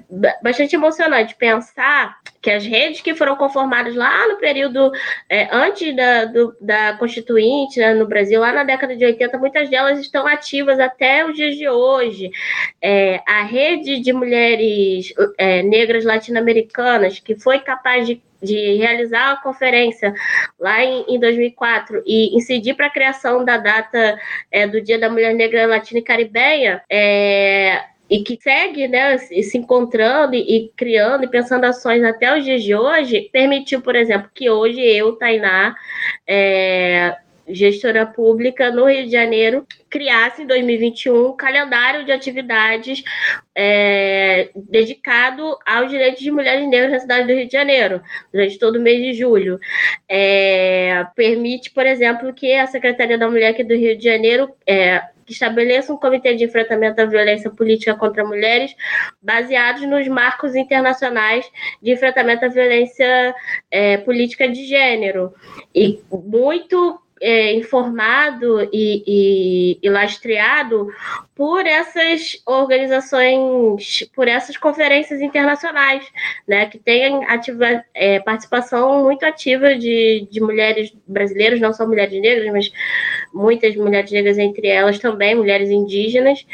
bastante 0.43 0.75
emocionante 0.75 1.37
pensar 1.37 2.19
que 2.43 2.51
as 2.51 2.65
redes 2.67 3.01
que 3.01 3.15
foram 3.15 3.37
conformadas 3.37 3.95
lá 3.95 4.27
no 4.29 4.37
período 4.37 4.91
é, 5.29 5.49
antes 5.53 5.95
da, 5.95 6.25
do, 6.25 6.57
da 6.61 6.95
Constituinte, 6.95 7.79
né, 7.79 7.95
no 7.95 8.07
Brasil, 8.07 8.41
lá 8.41 8.53
na 8.53 8.65
década 8.65 8.97
de 8.97 9.05
80, 9.05 9.39
muitas 9.39 9.71
delas 9.71 10.01
estão 10.01 10.27
ativas 10.27 10.81
até 10.81 11.25
os 11.25 11.37
dias 11.37 11.57
de 11.57 11.69
hoje. 11.69 12.31
É, 12.83 13.21
a 13.27 13.43
rede 13.43 14.01
de 14.01 14.13
mulheres 14.13 15.13
é, 15.37 15.63
negras 15.63 16.05
latino-americanas, 16.05 17.21
que 17.21 17.37
foi 17.37 17.61
capaz 17.61 18.07
de 18.07 18.21
de 18.41 18.77
realizar 18.77 19.33
a 19.33 19.43
conferência 19.43 20.15
lá 20.59 20.83
em, 20.83 21.05
em 21.09 21.19
2004 21.19 22.03
e 22.07 22.37
incidir 22.37 22.75
para 22.75 22.87
a 22.87 22.91
criação 22.91 23.45
da 23.45 23.57
data 23.57 24.17
é, 24.51 24.67
do 24.67 24.81
Dia 24.81 24.99
da 24.99 25.11
Mulher 25.11 25.35
Negra 25.35 25.67
Latina 25.67 25.99
e 25.99 26.05
Caribenha, 26.05 26.81
é, 26.89 27.83
e 28.09 28.23
que 28.23 28.39
segue 28.41 28.89
né, 28.89 29.19
se 29.19 29.59
encontrando 29.59 30.35
e, 30.35 30.73
criando 30.77 31.25
e 31.25 31.29
pensando 31.29 31.65
ações 31.65 32.03
até 32.03 32.37
os 32.37 32.45
dias 32.45 32.63
de 32.63 32.75
hoje, 32.75 33.29
permitiu, 33.33 33.81
por 33.83 33.95
exemplo, 33.95 34.31
que 34.35 34.49
hoje 34.49 34.81
eu, 34.81 35.13
Tainá, 35.17 35.75
é, 36.27 37.17
gestora 37.49 38.07
pública 38.07 38.71
no 38.71 38.87
Rio 38.87 39.05
de 39.05 39.13
Janeiro, 39.13 39.67
criasse 39.89 40.43
em 40.43 40.47
2021 40.47 41.29
um 41.29 41.37
calendário 41.37 42.05
de 42.05 42.13
atividades 42.13 43.03
é, 43.55 44.51
dedicado 44.55 45.57
aos 45.67 45.91
direitos 45.91 46.23
de 46.23 46.31
mulheres 46.31 46.69
negras 46.69 46.93
na 46.93 47.01
cidade 47.01 47.27
do 47.27 47.33
Rio 47.33 47.47
de 47.47 47.53
Janeiro, 47.53 48.03
durante 48.33 48.59
todo 48.59 48.77
o 48.77 48.83
mês 48.83 49.03
de 49.03 49.13
julho. 49.15 49.59
É, 50.09 51.07
permite, 51.17 51.71
por 51.71 51.87
exemplo, 51.87 52.33
que 52.33 52.53
a 52.55 52.67
Secretaria 52.67 53.19
da 53.19 53.29
Mulher 53.29 53.51
aqui 53.51 53.65
do 53.65 53.75
Rio 53.75 53.97
de 53.97 54.05
Janeiro 54.05 54.51
é, 54.67 55.03
que 55.29 55.35
estabeleça 55.35 55.93
um 55.93 55.99
comitê 55.99 56.35
de 56.35 56.45
enfrentamento 56.45 57.03
à 57.03 57.05
violência 57.05 57.51
política 57.51 57.95
contra 57.95 58.25
mulheres, 58.25 58.75
baseados 59.23 59.83
nos 59.83 60.09
marcos 60.09 60.55
internacionais 60.57 61.45
de 61.83 61.93
enfrentamento 61.93 62.47
à 62.47 62.49
violência 62.49 63.35
é, 63.71 63.99
política 63.99 64.49
de 64.49 64.65
gênero. 64.65 65.35
E 65.75 66.01
muito 66.11 66.99
é, 67.21 67.53
informado 67.55 68.63
e, 68.73 69.03
e, 69.07 69.79
e, 69.83 69.91
lastreado 69.91 70.89
por 71.35 71.67
essas 71.67 72.41
organizações, 72.47 74.09
por 74.15 74.29
essas 74.29 74.57
conferências 74.57 75.21
internacionais, 75.21 76.07
né, 76.47 76.67
que 76.67 76.79
têm 76.79 77.25
ativa, 77.27 77.85
é, 77.95 78.21
participação 78.21 79.05
muito 79.05 79.25
ativa 79.25 79.75
de, 79.77 80.27
de 80.31 80.41
mulheres 80.41 80.93
brasileiras, 81.07 81.61
não 81.61 81.73
só 81.73 81.87
mulheres 81.87 82.21
negras, 82.21 82.53
mas 82.53 82.73
muitas 83.33 83.75
mulheres 83.77 84.11
negras 84.11 84.39
entre 84.39 84.69
elas 84.69 84.99
também, 84.99 85.35
mulheres 85.35 85.71
indígenas. 85.71 86.45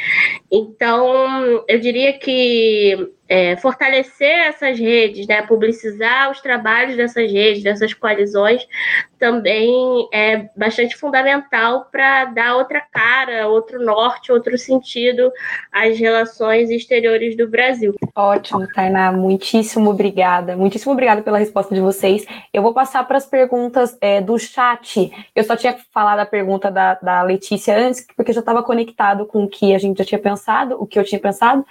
Então, 0.50 1.64
eu 1.68 1.78
diria 1.78 2.12
que 2.18 3.12
é, 3.28 3.56
fortalecer 3.56 4.48
essas 4.48 4.78
redes, 4.78 5.26
né, 5.26 5.42
publicizar 5.42 6.30
os 6.30 6.40
trabalhos 6.40 6.96
dessas 6.96 7.30
redes, 7.30 7.62
dessas 7.62 7.94
coalizões, 7.94 8.66
também 9.18 10.06
é 10.12 10.51
bastante 10.55 10.96
fundamental 10.96 11.86
para 11.90 12.26
dar 12.26 12.56
outra 12.56 12.82
cara, 12.92 13.48
outro 13.48 13.82
norte, 13.82 14.30
outro 14.30 14.59
sentido 14.59 15.32
às 15.72 15.98
relações 15.98 16.68
exteriores 16.68 17.34
do 17.34 17.48
Brasil. 17.48 17.94
Ótimo, 18.14 18.68
Tainá, 18.68 19.10
muitíssimo 19.10 19.88
obrigada. 19.90 20.56
Muitíssimo 20.56 20.92
obrigada 20.92 21.22
pela 21.22 21.38
resposta 21.38 21.74
de 21.74 21.80
vocês. 21.80 22.26
Eu 22.52 22.62
vou 22.62 22.74
passar 22.74 23.02
para 23.05 23.16
as 23.16 23.24
perguntas 23.24 23.96
é, 23.98 24.20
do 24.20 24.38
chat. 24.38 25.10
Eu 25.34 25.42
só 25.44 25.56
tinha 25.56 25.74
falado 25.90 26.18
a 26.18 26.26
pergunta 26.26 26.70
da, 26.70 26.94
da 26.94 27.22
Letícia 27.22 27.74
antes, 27.76 28.06
porque 28.14 28.32
já 28.32 28.40
estava 28.40 28.62
conectado 28.62 29.24
com 29.24 29.44
o 29.44 29.48
que 29.48 29.74
a 29.74 29.78
gente 29.78 29.96
já 29.96 30.05
tinha 30.05 30.18
pensado, 30.18 30.76
o 30.78 30.86
que 30.86 30.98
eu 30.98 31.05
tinha 31.05 31.20
pensado. 31.20 31.64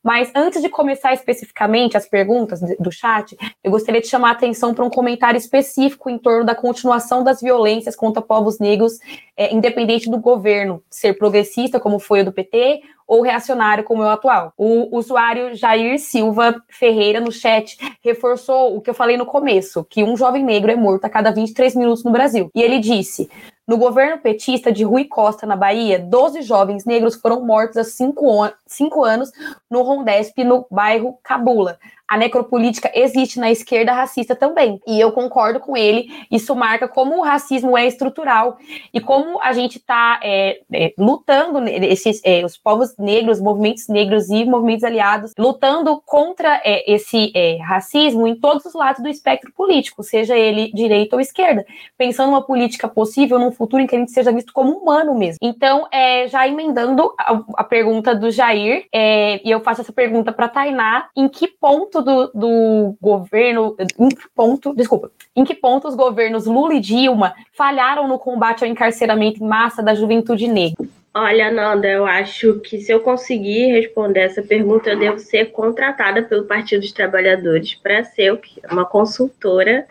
Mas 0.00 0.30
antes 0.36 0.62
de 0.62 0.68
começar 0.68 0.99
especificamente 1.12 1.96
as 1.96 2.06
perguntas 2.06 2.60
do 2.78 2.92
chat, 2.92 3.36
eu 3.62 3.70
gostaria 3.70 4.00
de 4.00 4.06
chamar 4.06 4.30
a 4.30 4.32
atenção 4.32 4.74
para 4.74 4.84
um 4.84 4.90
comentário 4.90 5.38
específico 5.38 6.10
em 6.10 6.18
torno 6.18 6.44
da 6.44 6.54
continuação 6.54 7.24
das 7.24 7.40
violências 7.40 7.96
contra 7.96 8.22
povos 8.22 8.58
negros, 8.58 8.98
é, 9.36 9.54
independente 9.54 10.10
do 10.10 10.18
governo 10.18 10.82
ser 10.90 11.14
progressista, 11.14 11.80
como 11.80 11.98
foi 11.98 12.20
o 12.20 12.24
do 12.26 12.32
PT, 12.32 12.82
ou 13.10 13.22
reacionário 13.22 13.82
como 13.82 14.04
é 14.04 14.06
o 14.06 14.10
atual. 14.10 14.52
O 14.56 14.96
usuário 14.96 15.56
Jair 15.56 15.98
Silva 15.98 16.62
Ferreira 16.68 17.20
no 17.20 17.32
chat 17.32 17.76
reforçou 18.04 18.76
o 18.76 18.80
que 18.80 18.88
eu 18.88 18.94
falei 18.94 19.16
no 19.16 19.26
começo, 19.26 19.84
que 19.90 20.04
um 20.04 20.16
jovem 20.16 20.44
negro 20.44 20.70
é 20.70 20.76
morto 20.76 21.06
a 21.06 21.10
cada 21.10 21.32
23 21.32 21.74
minutos 21.74 22.04
no 22.04 22.12
Brasil. 22.12 22.50
E 22.54 22.62
ele 22.62 22.78
disse: 22.78 23.28
no 23.70 23.76
governo 23.76 24.18
petista 24.18 24.72
de 24.72 24.82
Rui 24.82 25.04
Costa, 25.04 25.46
na 25.46 25.54
Bahia, 25.54 25.96
12 25.96 26.42
jovens 26.42 26.84
negros 26.84 27.14
foram 27.14 27.46
mortos 27.46 27.76
há 27.76 27.84
cinco, 27.84 28.26
cinco 28.66 29.04
anos 29.04 29.30
no 29.70 29.82
Rondesp, 29.82 30.42
no 30.42 30.66
bairro 30.68 31.16
Cabula 31.22 31.78
a 32.10 32.16
necropolítica 32.16 32.90
existe 32.92 33.38
na 33.38 33.52
esquerda 33.52 33.92
racista 33.92 34.34
também. 34.34 34.80
E 34.84 34.98
eu 34.98 35.12
concordo 35.12 35.60
com 35.60 35.76
ele. 35.76 36.10
Isso 36.28 36.56
marca 36.56 36.88
como 36.88 37.16
o 37.16 37.22
racismo 37.22 37.78
é 37.78 37.86
estrutural 37.86 38.58
e 38.92 39.00
como 39.00 39.40
a 39.40 39.52
gente 39.52 39.78
está 39.78 40.18
é, 40.20 40.60
é, 40.72 40.92
lutando, 40.98 41.60
esses, 41.68 42.20
é, 42.24 42.44
os 42.44 42.56
povos 42.56 42.96
negros, 42.98 43.40
movimentos 43.40 43.86
negros 43.86 44.28
e 44.28 44.44
movimentos 44.44 44.82
aliados, 44.82 45.32
lutando 45.38 46.02
contra 46.04 46.60
é, 46.64 46.92
esse 46.92 47.30
é, 47.32 47.58
racismo 47.62 48.26
em 48.26 48.34
todos 48.34 48.64
os 48.64 48.74
lados 48.74 49.00
do 49.00 49.08
espectro 49.08 49.52
político, 49.52 50.02
seja 50.02 50.36
ele 50.36 50.72
direita 50.74 51.14
ou 51.14 51.20
esquerda, 51.20 51.64
pensando 51.96 52.30
uma 52.30 52.42
política 52.42 52.88
possível 52.88 53.38
num 53.38 53.52
futuro 53.52 53.84
em 53.84 53.86
que 53.86 53.94
a 53.94 53.98
gente 54.00 54.10
seja 54.10 54.32
visto 54.32 54.52
como 54.52 54.72
humano 54.72 55.14
mesmo. 55.14 55.38
Então, 55.40 55.86
é, 55.92 56.26
já 56.26 56.48
emendando 56.48 57.14
a, 57.16 57.40
a 57.58 57.62
pergunta 57.62 58.16
do 58.16 58.32
Jair, 58.32 58.88
e 58.92 59.48
eu 59.48 59.60
faço 59.60 59.82
essa 59.82 59.92
pergunta 59.92 60.32
para 60.32 60.48
Tainá, 60.48 61.08
em 61.16 61.28
que 61.28 61.46
ponto 61.46 61.99
ponto 62.00 62.02
do, 62.02 62.30
do 62.34 62.96
governo, 63.00 63.76
em 63.98 64.08
que 64.08 64.28
ponto, 64.34 64.74
desculpa, 64.74 65.10
em 65.34 65.44
que 65.44 65.54
ponto 65.54 65.88
os 65.88 65.94
governos 65.94 66.46
Lula 66.46 66.74
e 66.74 66.80
Dilma 66.80 67.34
falharam 67.52 68.08
no 68.08 68.18
combate 68.18 68.64
ao 68.64 68.70
encarceramento 68.70 69.42
em 69.42 69.46
massa 69.46 69.82
da 69.82 69.94
juventude 69.94 70.48
negra? 70.48 70.86
Olha, 71.12 71.50
Nanda, 71.50 71.88
eu 71.88 72.06
acho 72.06 72.60
que 72.60 72.78
se 72.78 72.92
eu 72.92 73.00
conseguir 73.00 73.66
responder 73.72 74.20
essa 74.20 74.42
pergunta, 74.42 74.90
eu 74.90 74.98
devo 74.98 75.18
ser 75.18 75.46
contratada 75.46 76.22
pelo 76.22 76.44
Partido 76.44 76.82
dos 76.82 76.92
Trabalhadores 76.92 77.74
para 77.74 78.04
ser 78.04 78.40
uma 78.70 78.84
consultora 78.84 79.86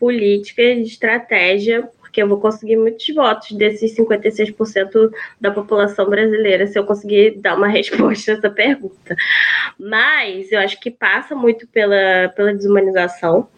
política 0.00 0.62
de 0.74 0.82
estratégia 0.82 1.88
porque 2.18 2.22
eu 2.22 2.28
vou 2.28 2.40
conseguir 2.40 2.76
muitos 2.76 3.06
votos 3.14 3.52
desses 3.52 3.96
56% 3.96 5.10
da 5.40 5.50
população 5.52 6.08
brasileira 6.10 6.66
se 6.66 6.76
eu 6.76 6.84
conseguir 6.84 7.38
dar 7.38 7.56
uma 7.56 7.68
resposta 7.70 8.32
a 8.32 8.34
essa 8.34 8.50
pergunta. 8.50 9.14
Mas 9.78 10.50
eu 10.50 10.58
acho 10.58 10.80
que 10.80 10.90
passa 10.90 11.34
muito 11.34 11.66
pela, 11.68 12.28
pela 12.34 12.52
desumanização. 12.52 13.48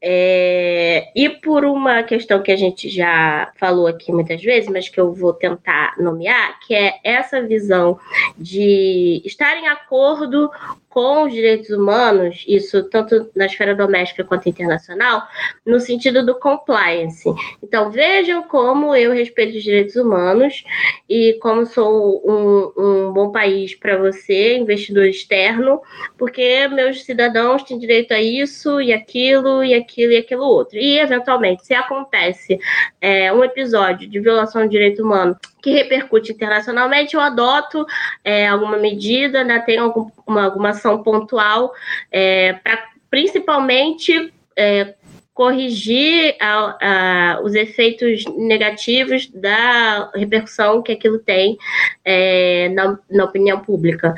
É, 0.00 1.10
e 1.16 1.30
por 1.30 1.64
uma 1.64 2.02
questão 2.02 2.42
que 2.42 2.52
a 2.52 2.56
gente 2.56 2.90
já 2.90 3.50
falou 3.56 3.86
aqui 3.86 4.12
muitas 4.12 4.42
vezes, 4.42 4.68
mas 4.68 4.88
que 4.88 5.00
eu 5.00 5.12
vou 5.12 5.32
tentar 5.32 5.94
nomear, 5.98 6.60
que 6.60 6.74
é 6.74 6.98
essa 7.02 7.40
visão 7.42 7.98
de 8.36 9.22
estar 9.24 9.56
em 9.56 9.66
acordo 9.66 10.50
com 10.98 11.22
os 11.22 11.32
direitos 11.32 11.70
humanos, 11.70 12.44
isso 12.48 12.82
tanto 12.90 13.30
na 13.36 13.46
esfera 13.46 13.72
doméstica 13.72 14.24
quanto 14.24 14.48
internacional, 14.48 15.22
no 15.64 15.78
sentido 15.78 16.26
do 16.26 16.34
compliance. 16.40 17.22
Então, 17.62 17.88
vejam 17.88 18.42
como 18.42 18.96
eu 18.96 19.12
respeito 19.12 19.56
os 19.56 19.62
direitos 19.62 19.94
humanos 19.94 20.64
e 21.08 21.38
como 21.40 21.64
sou 21.66 22.20
um, 22.28 22.72
um 22.76 23.12
bom 23.12 23.30
país 23.30 23.76
para 23.76 23.96
você, 23.96 24.56
investidor 24.56 25.04
externo, 25.04 25.80
porque 26.18 26.66
meus 26.66 27.04
cidadãos 27.04 27.62
têm 27.62 27.78
direito 27.78 28.12
a 28.12 28.20
isso 28.20 28.80
e 28.80 28.92
aquilo 28.92 29.62
e 29.62 29.74
aquilo 29.74 30.10
e 30.14 30.16
aquilo 30.16 30.42
outro. 30.42 30.78
E, 30.78 30.98
eventualmente, 30.98 31.64
se 31.64 31.74
acontece 31.74 32.58
é, 33.00 33.32
um 33.32 33.44
episódio 33.44 34.08
de 34.08 34.18
violação 34.18 34.62
de 34.62 34.70
direito 34.70 35.04
humano 35.04 35.36
que 35.62 35.70
repercute 35.70 36.32
internacionalmente, 36.32 37.14
eu 37.14 37.20
adoto 37.20 37.84
é, 38.24 38.46
alguma 38.46 38.76
medida, 38.76 39.44
né, 39.44 39.58
tenho 39.60 39.84
algum, 39.84 40.10
uma, 40.26 40.44
alguma 40.44 40.70
ação 40.70 40.87
pontual 41.02 41.72
é, 42.10 42.54
para 42.54 42.88
principalmente 43.10 44.32
é, 44.56 44.94
corrigir 45.38 46.34
a, 46.40 46.78
a, 46.82 47.40
os 47.42 47.54
efeitos 47.54 48.24
negativos 48.36 49.30
da 49.30 50.10
repercussão 50.12 50.82
que 50.82 50.90
aquilo 50.90 51.20
tem 51.20 51.56
é, 52.04 52.68
na, 52.70 52.98
na, 53.08 53.24
opinião 53.24 53.60
pública. 53.60 54.16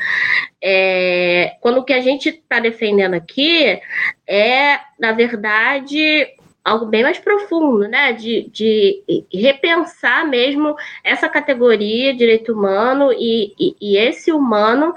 É, 0.64 1.56
quando 1.60 1.78
o 1.78 1.84
que 1.84 1.92
a 1.92 2.00
gente 2.00 2.30
está 2.30 2.58
defendendo 2.58 3.12
aqui 3.12 3.78
é, 4.26 4.80
na 4.98 5.12
verdade, 5.12 6.26
algo 6.64 6.86
bem 6.86 7.02
mais 7.02 7.18
profundo, 7.18 7.88
né? 7.88 8.12
De, 8.12 8.48
de 8.52 9.02
repensar 9.32 10.26
mesmo 10.26 10.74
essa 11.02 11.28
categoria 11.28 12.14
direito 12.14 12.52
humano 12.52 13.12
e, 13.12 13.54
e, 13.58 13.76
e, 13.80 13.96
esse 13.96 14.32
humano, 14.32 14.94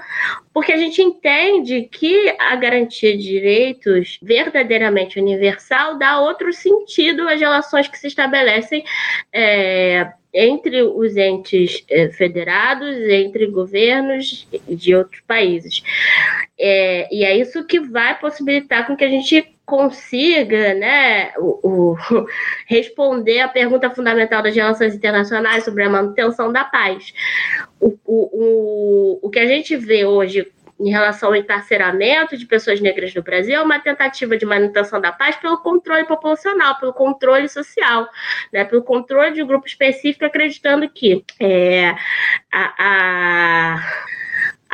porque 0.54 0.72
a 0.72 0.76
gente 0.76 1.02
entende 1.02 1.88
que 1.90 2.34
a 2.38 2.54
garantia 2.54 3.16
de 3.16 3.24
direitos 3.24 4.20
verdadeiramente 4.22 5.18
universal 5.20 5.98
dá 5.98 6.20
outro 6.20 6.52
sentido 6.52 7.28
às 7.28 7.40
relações 7.40 7.88
que 7.88 7.98
se 7.98 8.06
estabelecem. 8.06 8.84
É, 9.32 10.12
entre 10.36 10.82
os 10.82 11.16
entes 11.16 11.84
eh, 11.88 12.08
federados, 12.08 12.96
entre 13.08 13.46
governos 13.46 14.48
de 14.68 14.92
outros 14.92 15.20
países. 15.20 15.80
É, 16.58 17.08
e 17.14 17.24
é 17.24 17.36
isso 17.36 17.64
que 17.64 17.78
vai 17.78 18.18
possibilitar 18.18 18.84
com 18.84 18.96
que 18.96 19.04
a 19.04 19.08
gente 19.08 19.54
consiga 19.64 20.74
né, 20.74 21.32
o, 21.38 21.94
o, 21.94 21.96
responder 22.66 23.40
a 23.40 23.48
pergunta 23.48 23.90
fundamental 23.90 24.42
das 24.42 24.54
relações 24.54 24.94
internacionais 24.94 25.64
sobre 25.64 25.84
a 25.84 25.90
manutenção 25.90 26.52
da 26.52 26.64
paz. 26.64 27.14
O, 27.86 27.98
o, 28.06 29.18
o, 29.26 29.30
que 29.30 29.38
a 29.38 29.46
gente 29.46 29.76
vê 29.76 30.06
hoje 30.06 30.50
em 30.80 30.90
relação 30.90 31.28
ao 31.28 31.36
encarceramento 31.36 32.36
de 32.36 32.46
pessoas 32.46 32.80
negras 32.80 33.14
no 33.14 33.22
Brasil 33.22 33.54
é 33.54 33.60
uma 33.60 33.78
tentativa 33.78 34.38
de 34.38 34.46
manutenção 34.46 35.00
da 35.00 35.12
paz 35.12 35.36
pelo 35.36 35.58
controle 35.58 36.04
populacional, 36.06 36.78
pelo 36.78 36.94
controle 36.94 37.46
social, 37.46 38.08
né, 38.50 38.64
pelo 38.64 38.82
controle 38.82 39.34
de 39.34 39.42
um 39.42 39.46
grupo 39.46 39.66
específico, 39.66 40.24
acreditando 40.24 40.88
que 40.88 41.22
é, 41.38 41.94
a, 42.50 42.74
a 42.78 43.76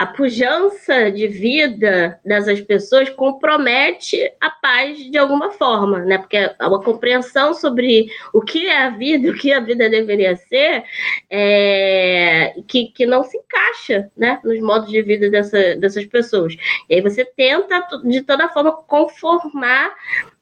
a 0.00 0.06
pujança 0.06 1.12
de 1.12 1.28
vida 1.28 2.18
dessas 2.24 2.58
pessoas 2.62 3.10
compromete 3.10 4.32
a 4.40 4.48
paz 4.48 4.96
de 4.96 5.18
alguma 5.18 5.50
forma, 5.50 5.98
né? 5.98 6.16
Porque 6.16 6.38
uma 6.58 6.82
compreensão 6.82 7.52
sobre 7.52 8.06
o 8.32 8.40
que 8.40 8.66
é 8.66 8.84
a 8.84 8.88
vida, 8.88 9.30
o 9.30 9.34
que 9.34 9.52
a 9.52 9.60
vida 9.60 9.90
deveria 9.90 10.34
ser, 10.36 10.84
é, 11.28 12.54
que, 12.66 12.86
que 12.86 13.04
não 13.04 13.22
se 13.22 13.36
encaixa, 13.36 14.10
né? 14.16 14.40
Nos 14.42 14.58
modos 14.62 14.88
de 14.88 15.02
vida 15.02 15.28
dessa, 15.28 15.76
dessas 15.76 16.06
pessoas. 16.06 16.56
E 16.88 16.94
aí 16.94 17.02
você 17.02 17.22
tenta, 17.22 17.86
de 18.02 18.22
toda 18.22 18.48
forma, 18.48 18.72
conformar 18.72 19.94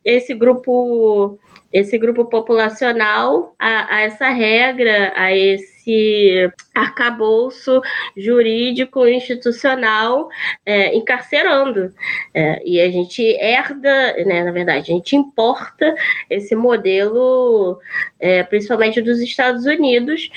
esse 0.04 0.34
grupo 0.34 1.36
esse 1.70 1.98
grupo 1.98 2.24
populacional 2.24 3.54
a, 3.58 3.96
a 3.96 4.00
essa 4.00 4.28
regra, 4.30 5.12
a 5.14 5.36
esse 5.36 5.77
arcabouço 6.74 7.80
jurídico 8.16 9.06
institucional 9.06 10.28
é, 10.64 10.94
encarcerando. 10.94 11.92
É, 12.32 12.62
e 12.64 12.80
a 12.80 12.90
gente 12.90 13.22
herda, 13.22 14.12
né, 14.24 14.44
na 14.44 14.52
verdade, 14.52 14.92
a 14.92 14.94
gente 14.94 15.16
importa 15.16 15.94
esse 16.30 16.54
modelo, 16.54 17.78
é, 18.18 18.42
principalmente 18.42 19.00
dos 19.00 19.20
Estados 19.20 19.64
Unidos, 19.64 20.30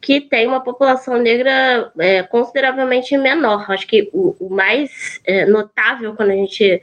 que 0.00 0.20
tem 0.20 0.46
uma 0.46 0.62
população 0.62 1.18
negra 1.18 1.92
é, 1.98 2.22
consideravelmente 2.22 3.16
menor. 3.16 3.70
Acho 3.70 3.86
que 3.86 4.08
o, 4.12 4.36
o 4.38 4.48
mais 4.48 5.20
é, 5.24 5.44
notável 5.46 6.14
quando 6.14 6.30
a 6.30 6.36
gente 6.36 6.80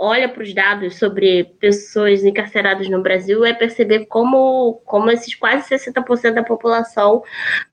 olha 0.00 0.30
para 0.30 0.42
os 0.42 0.54
dados 0.54 0.98
sobre 0.98 1.44
pessoas 1.60 2.24
encarceradas 2.24 2.88
no 2.88 3.02
Brasil 3.02 3.44
é 3.44 3.52
perceber 3.52 4.06
como, 4.06 4.80
como 4.86 5.10
esses 5.10 5.34
quase 5.34 5.68
60% 5.68 6.32
da 6.32 6.42
população 6.42 7.22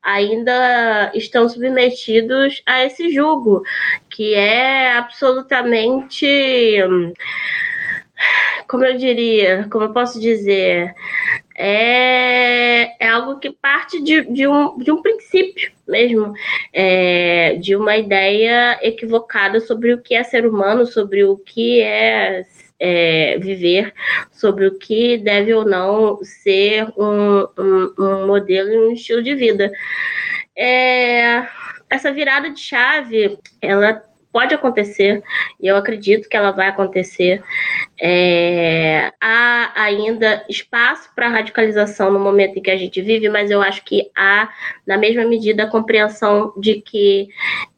ainda 0.04 1.10
estão 1.16 1.48
submetidos 1.48 2.62
a 2.66 2.84
esse 2.84 3.10
julgo, 3.14 3.64
que 4.10 4.36
é 4.36 4.92
absolutamente. 4.92 6.28
Como 8.68 8.84
eu 8.84 8.98
diria, 8.98 9.66
como 9.72 9.86
eu 9.86 9.94
posso 9.94 10.20
dizer, 10.20 10.94
é, 11.58 13.04
é 13.04 13.10
algo 13.10 13.40
que 13.40 13.52
parte 13.52 14.00
de, 14.02 14.22
de, 14.32 14.48
um, 14.48 14.78
de 14.78 14.92
um 14.92 15.02
princípio 15.02 15.72
mesmo, 15.88 16.34
é, 16.72 17.56
de 17.56 17.76
uma 17.76 17.98
ideia 17.98 18.78
equivocada 18.82 19.60
sobre 19.60 19.92
o 19.94 20.02
que 20.02 20.14
é 20.14 20.24
ser 20.24 20.46
humano, 20.46 20.86
sobre 20.86 21.24
o 21.24 21.36
que 21.36 21.82
é, 21.82 22.46
é 22.80 23.40
viver, 23.40 23.92
sobre 24.32 24.68
o 24.68 24.78
que 24.78 25.18
deve 25.18 25.52
ou 25.54 25.66
não 25.66 26.20
ser 26.24 26.88
um, 26.96 27.48
um, 27.58 27.94
um 27.98 28.28
modelo 28.28 28.70
e 28.70 28.78
um 28.78 28.92
estilo 28.92 29.24
de 29.24 29.34
vida. 29.34 29.72
É, 30.56 31.48
essa 31.90 32.12
virada 32.12 32.52
de 32.52 32.60
chave, 32.60 33.40
ela 33.62 34.04
pode 34.38 34.54
acontecer, 34.54 35.24
e 35.60 35.66
eu 35.66 35.76
acredito 35.76 36.30
que 36.30 36.38
ela 36.38 36.52
vai 36.52 36.68
acontecer. 36.68 37.42
É, 38.00 39.12
há 39.20 39.72
ainda 39.74 40.46
espaço 40.48 41.10
para 41.16 41.28
radicalização 41.28 42.12
no 42.12 42.20
momento 42.20 42.60
em 42.60 42.62
que 42.62 42.70
a 42.70 42.78
gente 42.78 43.02
vive, 43.02 43.30
mas 43.30 43.50
eu 43.50 43.64
acho 43.64 43.84
que 43.84 44.12
há, 44.16 44.48
na 44.86 44.96
mesma 44.96 45.26
medida, 45.26 45.64
a 45.64 45.70
compreensão 45.72 46.54
de 46.56 46.76
que 46.82 47.30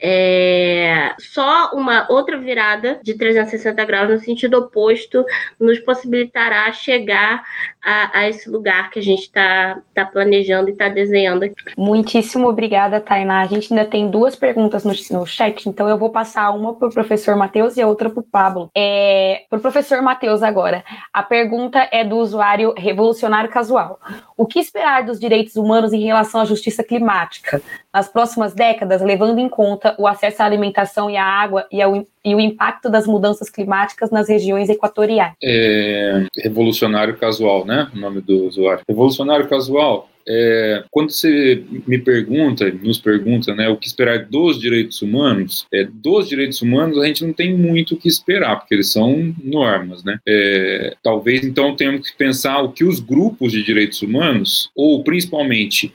é, 0.02 1.15
só 1.18 1.72
uma 1.73 2.06
outra 2.11 2.38
virada 2.38 2.99
de 3.02 3.14
360 3.14 3.86
graus 3.86 4.10
no 4.10 4.19
sentido 4.19 4.57
oposto 4.57 5.23
nos 5.57 5.80
possibilitará 5.80 6.69
chegar 6.73 7.41
a, 7.81 8.19
a 8.19 8.30
esse 8.30 8.49
lugar 8.49 8.90
que 8.90 8.99
a 8.99 9.02
gente 9.02 9.22
está 9.22 9.81
tá 9.94 10.06
planejando 10.06 10.68
e 10.68 10.73
está 10.73 10.90
desenhando 10.90 11.44
aqui. 11.44 11.56
Muitíssimo 11.77 12.49
obrigada, 12.49 12.99
Tainá. 12.99 13.40
A 13.40 13.45
gente 13.45 13.73
ainda 13.73 13.86
tem 13.86 14.10
duas 14.10 14.36
perguntas 14.36 14.84
no, 14.84 14.91
no 15.18 15.26
chat, 15.26 15.69
então 15.69 15.88
eu 15.88 15.98
vou 15.98 16.10
passar 16.10 16.49
uma 16.52 16.74
para 16.74 16.88
o 16.88 16.94
professor 16.94 17.36
Matheus 17.36 17.78
e 17.78 17.82
a 17.82 17.88
outra 17.88 18.10
para 18.10 18.20
o 18.20 18.24
Pablo. 18.24 18.70
É, 18.76 19.44
para 19.50 19.60
o 19.60 19.62
professor 19.62 20.02
Matheus 20.02 20.44
agora, 20.44 20.84
a 21.14 21.24
pergunta 21.24 21.88
é 21.92 22.04
do 22.04 22.18
usuário 22.18 22.74
Revolucionário 22.76 23.50
Casual. 23.50 24.00
O 24.38 24.46
que 24.46 24.60
esperar 24.60 25.04
dos 25.04 25.20
direitos 25.20 25.56
humanos 25.56 25.94
em 25.94 26.02
relação 26.02 26.42
à 26.42 26.46
justiça 26.46 26.84
climática 26.84 27.62
nas 27.94 28.08
próximas 28.08 28.54
décadas, 28.54 29.02
levando 29.02 29.40
em 29.40 29.50
conta 29.50 29.96
o 29.98 30.08
acesso 30.08 30.42
à 30.42 30.46
alimentação 30.46 31.10
e 31.10 31.18
à 31.18 31.24
água 31.24 31.66
e, 31.72 31.82
ao, 31.82 32.06
e 32.24 32.36
o 32.36 32.40
impacto 32.40 32.90
das 32.90 33.08
mudanças 33.08 33.50
climáticas 33.50 34.12
nas 34.12 34.28
regiões 34.28 34.70
equatoriais? 34.70 35.34
É, 35.44 36.26
revolucionário 36.38 37.18
Casual, 37.18 37.66
né? 37.66 37.90
O 37.94 37.98
nome 37.98 38.22
do 38.22 38.46
usuário. 38.46 38.84
Revolucionário 38.88 39.48
Casual 39.48 40.09
é, 40.30 40.84
quando 40.92 41.12
você 41.12 41.64
me 41.88 41.98
pergunta, 41.98 42.70
nos 42.84 43.00
pergunta, 43.00 43.56
né, 43.56 43.68
o 43.68 43.78
que 43.78 43.88
esperar 43.88 44.26
dos 44.26 44.60
direitos 44.60 45.02
humanos, 45.02 45.66
é, 45.74 45.84
dos 45.84 46.30
direitos 46.30 46.62
humanos 46.62 47.00
a 47.00 47.06
gente 47.08 47.26
não 47.26 47.34
tem 47.34 47.58
muito 47.58 47.96
o 47.96 47.98
que 47.98 48.08
esperar, 48.08 48.58
porque 48.58 48.76
eles 48.76 48.92
são 48.92 49.34
normas, 49.44 50.04
né? 50.04 50.20
É, 50.28 50.96
talvez 51.02 51.44
então 51.44 51.76
tenhamos 51.76 52.12
que 52.12 52.16
pensar 52.16 52.62
o 52.62 52.72
que 52.72 52.84
os 52.84 53.00
grupos 53.00 53.52
de 53.52 53.64
direitos 53.64 54.04
humanos, 54.04 54.70
ou 54.76 55.04
principalmente 55.04 55.92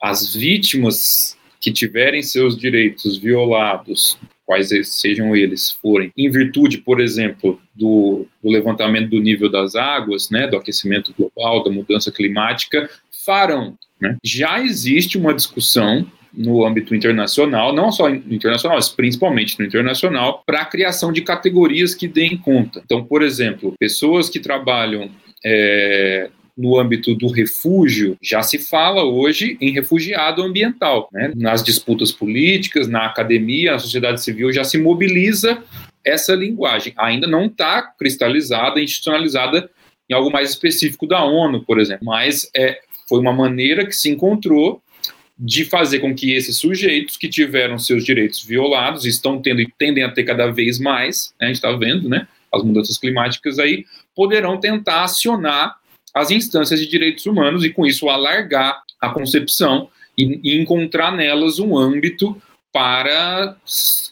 as 0.00 0.34
vítimas 0.34 1.36
que 1.60 1.70
tiverem 1.70 2.22
seus 2.22 2.56
direitos 2.56 3.18
violados, 3.18 4.18
quais 4.48 4.70
sejam 4.98 5.36
eles 5.36 5.72
forem, 5.72 6.10
em 6.16 6.30
virtude, 6.30 6.78
por 6.78 7.00
exemplo, 7.00 7.60
do, 7.74 8.26
do, 8.42 8.50
levantamento 8.50 9.10
do 9.10 9.20
nível 9.20 9.50
das 9.50 9.74
águas, 9.74 10.30
né, 10.30 10.46
do 10.46 10.56
aquecimento 10.56 11.12
global, 11.12 11.62
da 11.62 11.70
mudança 11.70 12.10
climática, 12.10 12.88
farão. 13.24 13.76
Né? 14.00 14.16
Já 14.24 14.60
existe 14.60 15.18
uma 15.18 15.34
discussão 15.34 16.06
no 16.32 16.64
âmbito 16.64 16.94
internacional, 16.94 17.72
não 17.72 17.90
só 17.90 18.08
internacional, 18.08 18.76
mas 18.76 18.88
principalmente 18.88 19.58
no 19.58 19.64
internacional, 19.64 20.42
para 20.46 20.60
a 20.60 20.66
criação 20.66 21.12
de 21.12 21.22
categorias 21.22 21.94
que 21.94 22.06
deem 22.06 22.36
conta. 22.36 22.82
Então, 22.84 23.04
por 23.04 23.22
exemplo, 23.22 23.74
pessoas 23.78 24.28
que 24.28 24.38
trabalham 24.38 25.10
é, 25.44 26.30
no 26.56 26.78
âmbito 26.78 27.14
do 27.14 27.28
refúgio, 27.28 28.16
já 28.20 28.42
se 28.42 28.58
fala 28.58 29.04
hoje 29.04 29.56
em 29.60 29.72
refugiado 29.72 30.42
ambiental. 30.42 31.08
Né? 31.12 31.32
Nas 31.36 31.62
disputas 31.62 32.10
políticas, 32.10 32.88
na 32.88 33.06
academia, 33.06 33.72
na 33.72 33.78
sociedade 33.78 34.22
civil, 34.22 34.52
já 34.52 34.64
se 34.64 34.76
mobiliza 34.76 35.62
essa 36.04 36.34
linguagem. 36.34 36.92
Ainda 36.96 37.26
não 37.26 37.46
está 37.46 37.82
cristalizada, 37.82 38.80
institucionalizada 38.80 39.70
em 40.10 40.14
algo 40.14 40.32
mais 40.32 40.50
específico 40.50 41.06
da 41.06 41.22
ONU, 41.22 41.64
por 41.64 41.78
exemplo, 41.78 42.06
mas 42.06 42.50
é, 42.56 42.80
foi 43.08 43.18
uma 43.20 43.32
maneira 43.32 43.86
que 43.86 43.92
se 43.92 44.10
encontrou 44.10 44.82
de 45.38 45.64
fazer 45.64 46.00
com 46.00 46.14
que 46.14 46.32
esses 46.32 46.58
sujeitos 46.58 47.16
que 47.16 47.28
tiveram 47.28 47.78
seus 47.78 48.04
direitos 48.04 48.42
violados, 48.42 49.04
estão 49.04 49.40
tendo 49.40 49.60
e 49.60 49.72
tendem 49.78 50.02
a 50.02 50.10
ter 50.10 50.24
cada 50.24 50.50
vez 50.50 50.80
mais, 50.80 51.32
né, 51.40 51.46
a 51.46 51.48
gente 51.48 51.56
está 51.56 51.72
vendo, 51.72 52.08
né, 52.08 52.26
as 52.52 52.62
mudanças 52.64 52.98
climáticas 52.98 53.58
aí, 53.58 53.84
poderão 54.16 54.58
tentar 54.58 55.04
acionar 55.04 55.76
as 56.12 56.30
instâncias 56.30 56.80
de 56.80 56.88
direitos 56.88 57.24
humanos 57.24 57.64
e, 57.64 57.70
com 57.70 57.86
isso, 57.86 58.08
alargar 58.08 58.82
a 59.00 59.10
concepção 59.10 59.88
e, 60.16 60.40
e 60.42 60.60
encontrar 60.60 61.14
nelas 61.14 61.60
um 61.60 61.76
âmbito 61.78 62.40
para 62.72 63.56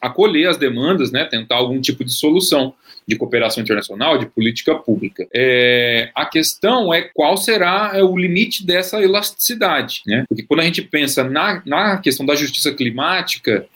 acolher 0.00 0.48
as 0.48 0.56
demandas, 0.56 1.10
né, 1.10 1.24
tentar 1.24 1.56
algum 1.56 1.80
tipo 1.80 2.04
de 2.04 2.12
solução 2.12 2.72
de 3.06 3.16
cooperação 3.16 3.62
internacional, 3.62 4.18
de 4.18 4.26
política 4.26 4.74
pública. 4.74 5.26
É, 5.32 6.10
a 6.14 6.26
questão 6.26 6.92
é 6.92 7.02
qual 7.02 7.36
será 7.36 7.92
é, 7.94 8.02
o 8.02 8.16
limite 8.16 8.66
dessa 8.66 9.00
elasticidade, 9.00 10.02
né? 10.06 10.24
Porque 10.28 10.42
quando 10.42 10.60
a 10.60 10.64
gente 10.64 10.82
pensa 10.82 11.22
na, 11.22 11.62
na 11.64 11.98
questão 11.98 12.26
da 12.26 12.34
justiça 12.34 12.72
climática, 12.72 13.66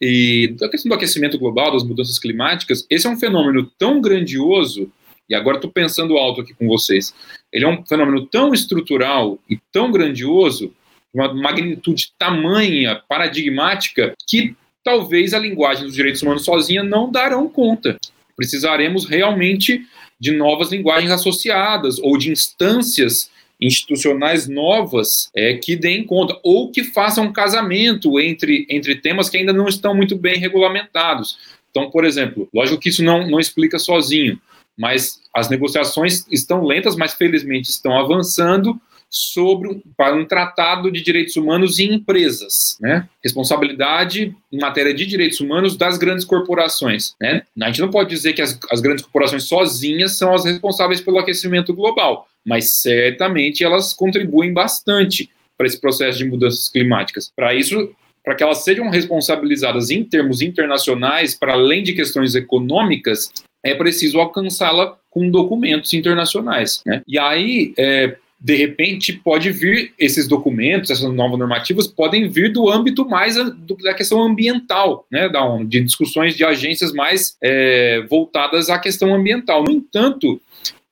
e 0.00 0.54
da 0.58 0.68
questão 0.68 0.90
do 0.90 0.94
aquecimento 0.94 1.38
global, 1.38 1.72
das 1.72 1.82
mudanças 1.82 2.18
climáticas, 2.18 2.86
esse 2.90 3.06
é 3.06 3.10
um 3.10 3.18
fenômeno 3.18 3.70
tão 3.78 4.00
grandioso, 4.00 4.92
e 5.28 5.34
agora 5.34 5.56
estou 5.56 5.70
pensando 5.70 6.16
alto 6.16 6.42
aqui 6.42 6.54
com 6.54 6.68
vocês, 6.68 7.14
ele 7.52 7.64
é 7.64 7.68
um 7.68 7.84
fenômeno 7.84 8.26
tão 8.26 8.52
estrutural 8.52 9.38
e 9.48 9.58
tão 9.72 9.90
grandioso, 9.90 10.72
uma 11.12 11.32
magnitude 11.32 12.12
tamanha, 12.18 13.02
paradigmática, 13.08 14.14
que 14.28 14.54
talvez 14.84 15.32
a 15.32 15.38
linguagem 15.38 15.84
dos 15.84 15.94
direitos 15.94 16.22
humanos 16.22 16.44
sozinha 16.44 16.82
não 16.82 17.10
darão 17.10 17.48
conta. 17.48 17.96
Precisaremos 18.36 19.06
realmente 19.06 19.86
de 20.18 20.32
novas 20.32 20.70
linguagens 20.70 21.10
associadas 21.10 21.98
ou 21.98 22.16
de 22.16 22.30
instâncias 22.30 23.30
institucionais 23.60 24.46
novas 24.46 25.30
é, 25.34 25.54
que 25.54 25.76
deem 25.76 26.04
conta, 26.04 26.38
ou 26.42 26.70
que 26.70 26.84
façam 26.84 27.24
um 27.24 27.32
casamento 27.32 28.20
entre, 28.20 28.66
entre 28.68 28.96
temas 28.96 29.30
que 29.30 29.38
ainda 29.38 29.52
não 29.52 29.66
estão 29.66 29.94
muito 29.94 30.16
bem 30.16 30.38
regulamentados. 30.38 31.38
Então, 31.70 31.90
por 31.90 32.04
exemplo, 32.04 32.48
lógico 32.54 32.80
que 32.80 32.90
isso 32.90 33.02
não, 33.02 33.26
não 33.26 33.40
explica 33.40 33.78
sozinho, 33.78 34.38
mas 34.76 35.20
as 35.34 35.48
negociações 35.48 36.26
estão 36.30 36.64
lentas, 36.64 36.96
mas 36.96 37.14
felizmente 37.14 37.70
estão 37.70 37.98
avançando 37.98 38.78
sobre 39.08 39.82
para 39.96 40.16
um 40.16 40.24
tratado 40.24 40.90
de 40.90 41.02
direitos 41.02 41.36
humanos 41.36 41.78
em 41.78 41.94
empresas, 41.94 42.76
né? 42.80 43.08
Responsabilidade 43.22 44.34
em 44.52 44.58
matéria 44.58 44.92
de 44.92 45.06
direitos 45.06 45.40
humanos 45.40 45.76
das 45.76 45.96
grandes 45.96 46.24
corporações, 46.24 47.14
né? 47.20 47.42
A 47.60 47.66
gente 47.66 47.80
não 47.80 47.90
pode 47.90 48.10
dizer 48.10 48.32
que 48.32 48.42
as, 48.42 48.58
as 48.70 48.80
grandes 48.80 49.04
corporações 49.04 49.44
sozinhas 49.44 50.16
são 50.16 50.34
as 50.34 50.44
responsáveis 50.44 51.00
pelo 51.00 51.18
aquecimento 51.18 51.72
global, 51.72 52.28
mas 52.44 52.76
certamente 52.76 53.64
elas 53.64 53.94
contribuem 53.94 54.52
bastante 54.52 55.30
para 55.56 55.66
esse 55.66 55.80
processo 55.80 56.18
de 56.18 56.24
mudanças 56.24 56.68
climáticas. 56.68 57.32
Para 57.34 57.54
isso, 57.54 57.90
para 58.24 58.34
que 58.34 58.42
elas 58.42 58.64
sejam 58.64 58.90
responsabilizadas 58.90 59.90
em 59.90 60.04
termos 60.04 60.42
internacionais, 60.42 61.34
para 61.34 61.54
além 61.54 61.82
de 61.82 61.94
questões 61.94 62.34
econômicas, 62.34 63.30
é 63.64 63.74
preciso 63.74 64.20
alcançá-la 64.20 64.96
com 65.10 65.30
documentos 65.30 65.92
internacionais. 65.94 66.82
Né? 66.84 67.02
E 67.06 67.18
aí, 67.18 67.72
é, 67.78 68.16
de 68.46 68.54
repente 68.54 69.12
pode 69.12 69.50
vir 69.50 69.92
esses 69.98 70.28
documentos, 70.28 70.88
essas 70.88 71.12
novas 71.12 71.36
normativas 71.36 71.88
podem 71.88 72.28
vir 72.28 72.52
do 72.52 72.70
âmbito 72.70 73.04
mais 73.04 73.34
da 73.34 73.92
questão 73.92 74.22
ambiental, 74.22 75.04
né, 75.10 75.28
da 75.28 75.44
ONU, 75.44 75.66
de 75.66 75.80
discussões 75.80 76.36
de 76.36 76.44
agências 76.44 76.92
mais 76.92 77.36
é, 77.42 78.06
voltadas 78.08 78.70
à 78.70 78.78
questão 78.78 79.12
ambiental. 79.12 79.64
No 79.64 79.72
entanto, 79.72 80.40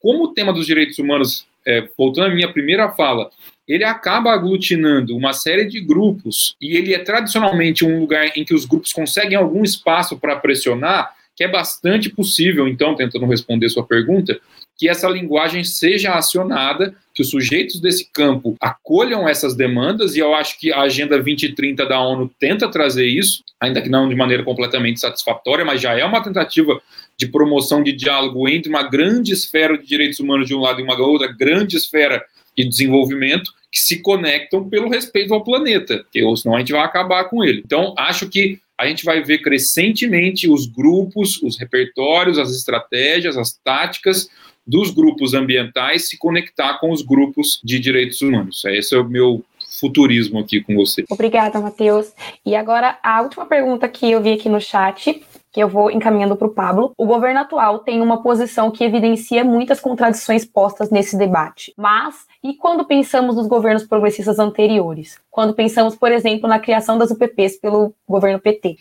como 0.01 0.25
o 0.25 0.33
tema 0.33 0.51
dos 0.51 0.65
direitos 0.65 0.99
humanos, 0.99 1.47
é, 1.65 1.87
voltando 1.97 2.25
à 2.25 2.29
minha 2.29 2.51
primeira 2.51 2.89
fala, 2.89 3.29
ele 3.65 3.85
acaba 3.85 4.33
aglutinando 4.33 5.15
uma 5.15 5.31
série 5.31 5.63
de 5.63 5.79
grupos 5.79 6.57
e 6.61 6.75
ele 6.75 6.93
é 6.93 6.99
tradicionalmente 6.99 7.85
um 7.85 8.01
lugar 8.01 8.37
em 8.37 8.43
que 8.43 8.53
os 8.53 8.65
grupos 8.65 8.91
conseguem 8.91 9.37
algum 9.37 9.63
espaço 9.63 10.17
para 10.17 10.35
pressionar, 10.35 11.09
que 11.33 11.45
é 11.45 11.47
bastante 11.47 12.09
possível, 12.09 12.67
então, 12.67 12.95
tentando 12.95 13.25
responder 13.25 13.69
sua 13.69 13.85
pergunta, 13.85 14.37
que 14.77 14.89
essa 14.89 15.07
linguagem 15.07 15.63
seja 15.63 16.13
acionada, 16.13 16.95
que 17.13 17.21
os 17.21 17.29
sujeitos 17.29 17.79
desse 17.79 18.09
campo 18.11 18.55
acolham 18.59 19.27
essas 19.27 19.55
demandas, 19.55 20.15
e 20.15 20.19
eu 20.19 20.35
acho 20.35 20.59
que 20.59 20.71
a 20.71 20.81
Agenda 20.81 21.15
2030 21.15 21.85
da 21.85 21.99
ONU 21.99 22.29
tenta 22.37 22.69
trazer 22.69 23.07
isso, 23.07 23.41
ainda 23.59 23.81
que 23.81 23.89
não 23.89 24.09
de 24.09 24.15
maneira 24.15 24.43
completamente 24.43 24.99
satisfatória, 24.99 25.63
mas 25.63 25.81
já 25.81 25.97
é 25.97 26.03
uma 26.03 26.21
tentativa 26.21 26.81
de 27.17 27.27
promoção 27.27 27.81
de 27.81 27.93
diálogo 27.93 28.49
entre 28.49 28.69
uma 28.69 28.83
grande 28.83 29.31
esfera 29.31 29.77
de 29.77 29.85
direitos 29.85 30.19
humanos 30.19 30.47
de 30.47 30.53
um 30.53 30.59
lado 30.59 30.81
e 30.81 30.83
uma 30.83 30.99
outra 30.99 31.31
grande 31.31 31.77
esfera 31.77 32.23
de 32.57 32.67
desenvolvimento, 32.67 33.51
que 33.71 33.79
se 33.79 34.01
conectam 34.01 34.69
pelo 34.69 34.89
respeito 34.89 35.33
ao 35.33 35.43
planeta, 35.43 35.99
porque 35.99 36.23
senão 36.37 36.55
a 36.55 36.59
gente 36.59 36.71
vai 36.71 36.81
acabar 36.81 37.25
com 37.25 37.43
ele. 37.43 37.61
Então, 37.65 37.93
acho 37.97 38.29
que 38.29 38.59
a 38.77 38.87
gente 38.87 39.05
vai 39.05 39.21
ver 39.21 39.39
crescentemente 39.39 40.49
os 40.49 40.65
grupos, 40.65 41.41
os 41.41 41.57
repertórios, 41.57 42.37
as 42.37 42.51
estratégias, 42.51 43.37
as 43.37 43.53
táticas 43.63 44.29
dos 44.65 44.91
grupos 44.91 45.33
ambientais 45.33 46.09
se 46.09 46.17
conectar 46.17 46.79
com 46.79 46.91
os 46.91 47.01
grupos 47.01 47.59
de 47.63 47.79
direitos 47.79 48.21
humanos. 48.21 48.63
Esse 48.65 48.95
é 48.95 48.97
o 48.97 49.05
meu 49.05 49.43
futurismo 49.79 50.39
aqui 50.39 50.61
com 50.61 50.75
você. 50.75 51.03
Obrigada, 51.09 51.59
Matheus. 51.59 52.13
E 52.45 52.55
agora 52.55 52.97
a 53.03 53.21
última 53.21 53.45
pergunta 53.45 53.87
que 53.87 54.09
eu 54.09 54.21
vi 54.21 54.33
aqui 54.33 54.49
no 54.49 54.61
chat, 54.61 55.21
que 55.51 55.61
eu 55.63 55.69
vou 55.69 55.91
encaminhando 55.91 56.35
para 56.35 56.47
o 56.47 56.53
Pablo. 56.53 56.91
O 56.97 57.05
governo 57.05 57.39
atual 57.39 57.79
tem 57.79 58.01
uma 58.01 58.21
posição 58.21 58.71
que 58.71 58.83
evidencia 58.83 59.43
muitas 59.43 59.79
contradições 59.79 60.43
postas 60.45 60.89
nesse 60.89 61.17
debate. 61.17 61.73
Mas 61.77 62.25
e 62.43 62.53
quando 62.53 62.85
pensamos 62.85 63.35
nos 63.35 63.47
governos 63.47 63.83
progressistas 63.83 64.39
anteriores? 64.39 65.17
Quando 65.31 65.53
pensamos, 65.53 65.95
por 65.95 66.11
exemplo, 66.11 66.49
na 66.49 66.59
criação 66.59 66.97
das 66.97 67.11
UPPs 67.11 67.57
pelo 67.57 67.93
governo 68.07 68.39
PT? 68.39 68.75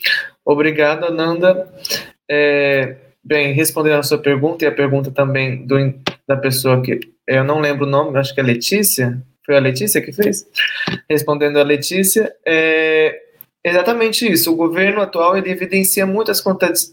Obrigado, 0.44 1.12
Nanda. 1.12 1.72
É, 2.28 2.96
Bem, 3.24 3.52
respondendo 3.52 3.98
a 3.98 4.02
sua 4.02 4.18
pergunta 4.18 4.64
e 4.64 4.68
a 4.68 4.72
pergunta 4.72 5.10
também 5.10 5.66
do, 5.66 5.76
da 6.28 6.36
pessoa 6.36 6.82
que 6.82 7.00
eu 7.26 7.42
não 7.42 7.60
lembro 7.60 7.86
o 7.86 7.90
nome, 7.90 8.18
acho 8.18 8.34
que 8.34 8.40
é 8.40 8.42
Letícia. 8.42 9.22
Foi 9.46 9.56
a 9.56 9.60
Letícia 9.60 10.00
que 10.00 10.12
fez? 10.12 10.46
Respondendo 11.08 11.58
a 11.58 11.62
Letícia, 11.62 12.34
é, 12.46 13.18
Exatamente 13.66 14.30
isso. 14.30 14.52
O 14.52 14.56
governo 14.56 15.00
atual 15.00 15.38
ele 15.38 15.50
evidencia 15.50 16.04
muitas 16.04 16.44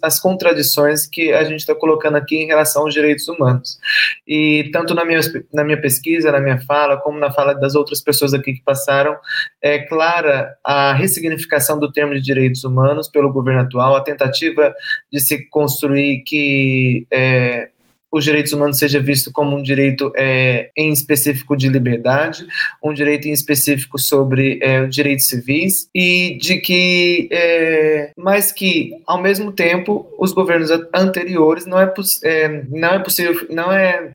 as 0.02 0.22
contradições 0.22 1.06
que 1.06 1.34
a 1.34 1.44
gente 1.44 1.60
está 1.60 1.76
colocando 1.76 2.16
aqui 2.16 2.38
em 2.38 2.48
relação 2.48 2.84
aos 2.84 2.94
direitos 2.94 3.28
humanos. 3.28 3.78
E 4.26 4.70
tanto 4.72 4.96
na 4.96 5.04
minha, 5.04 5.20
na 5.54 5.66
minha 5.66 5.82
pesquisa, 5.82 6.32
na 6.32 6.40
minha 6.40 6.62
fala, 6.62 6.96
como 6.96 7.20
na 7.20 7.30
fala 7.30 7.54
das 7.54 7.76
outras 7.76 8.00
pessoas 8.00 8.34
aqui 8.34 8.54
que 8.54 8.64
passaram, 8.64 9.18
é 9.62 9.80
clara 9.80 10.56
a 10.64 10.94
ressignificação 10.94 11.78
do 11.78 11.92
termo 11.92 12.14
de 12.14 12.22
direitos 12.22 12.64
humanos 12.64 13.10
pelo 13.10 13.34
governo 13.34 13.64
atual, 13.64 13.98
a 13.98 14.02
tentativa 14.02 14.74
de 15.12 15.20
se 15.20 15.50
construir 15.50 16.24
que 16.26 17.06
é, 17.12 17.71
os 18.12 18.24
direitos 18.24 18.52
humanos 18.52 18.78
seja 18.78 19.00
visto 19.00 19.32
como 19.32 19.56
um 19.56 19.64
direito 19.64 20.12
é, 20.16 20.70
em 20.76 20.92
específico 20.92 21.56
de 21.56 21.70
liberdade, 21.70 22.46
um 22.84 22.94
direito 22.94 23.28
em 23.28 23.32
específico 23.32 23.98
sobre 23.98 24.60
é, 24.62 24.86
direitos 24.86 25.28
civis 25.28 25.88
e 25.96 26.38
de 26.42 26.58
que, 26.58 27.30
é, 27.32 28.12
mas 28.18 28.52
que 28.52 29.02
ao 29.08 29.22
mesmo 29.22 29.52
tempo 29.52 30.12
os 30.20 30.34
governos 30.34 30.70
anteriores 30.94 31.66
não 31.66 31.80
é, 31.80 31.92
é 32.24 32.64
não 32.70 32.90
é 32.90 33.00
possível, 33.00 33.48
não 33.50 33.72
é 33.72 34.12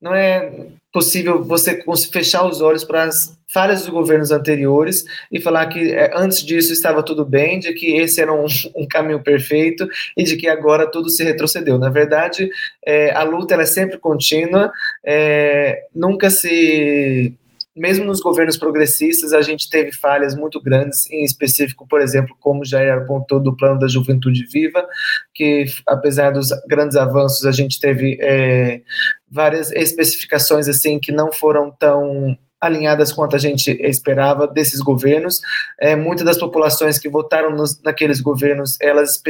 não 0.00 0.14
é 0.14 0.50
possível 0.92 1.44
você 1.44 1.82
fechar 2.10 2.46
os 2.46 2.60
olhos 2.60 2.84
para 2.84 3.04
as 3.04 3.37
falhas 3.52 3.80
dos 3.82 3.88
governos 3.88 4.30
anteriores 4.30 5.04
e 5.32 5.40
falar 5.40 5.66
que 5.66 5.92
é, 5.92 6.10
antes 6.14 6.44
disso 6.44 6.72
estava 6.72 7.02
tudo 7.02 7.24
bem, 7.24 7.58
de 7.58 7.72
que 7.72 7.96
esse 7.96 8.20
era 8.20 8.32
um, 8.32 8.46
um 8.76 8.86
caminho 8.86 9.22
perfeito 9.22 9.88
e 10.16 10.22
de 10.24 10.36
que 10.36 10.48
agora 10.48 10.90
tudo 10.90 11.10
se 11.10 11.24
retrocedeu. 11.24 11.78
Na 11.78 11.88
verdade, 11.88 12.50
é, 12.84 13.10
a 13.12 13.22
luta 13.22 13.54
é 13.54 13.64
sempre 13.64 13.98
contínua, 13.98 14.70
é, 15.04 15.86
nunca 15.94 16.30
se 16.30 17.34
mesmo 17.78 18.04
nos 18.04 18.20
governos 18.20 18.56
progressistas, 18.56 19.32
a 19.32 19.40
gente 19.40 19.70
teve 19.70 19.92
falhas 19.92 20.34
muito 20.34 20.60
grandes, 20.60 21.08
em 21.10 21.22
específico, 21.22 21.86
por 21.86 22.00
exemplo, 22.00 22.36
como 22.40 22.64
já 22.64 22.96
apontou 22.96 23.40
do 23.40 23.56
plano 23.56 23.78
da 23.78 23.86
Juventude 23.86 24.44
Viva, 24.52 24.84
que 25.32 25.64
apesar 25.86 26.32
dos 26.32 26.48
grandes 26.66 26.96
avanços, 26.96 27.46
a 27.46 27.52
gente 27.52 27.78
teve 27.78 28.18
é, 28.20 28.82
várias 29.30 29.70
especificações 29.70 30.68
assim 30.68 30.98
que 30.98 31.12
não 31.12 31.32
foram 31.32 31.70
tão 31.70 32.36
alinhadas 32.60 33.12
quanto 33.12 33.36
a 33.36 33.38
gente 33.38 33.70
esperava 33.80 34.46
desses 34.46 34.80
governos. 34.80 35.40
É, 35.80 35.94
muitas 35.94 36.24
das 36.24 36.38
populações 36.38 36.98
que 36.98 37.08
votaram 37.08 37.50
nos, 37.50 37.80
naqueles 37.82 38.20
governos, 38.20 38.76
elas 38.80 39.22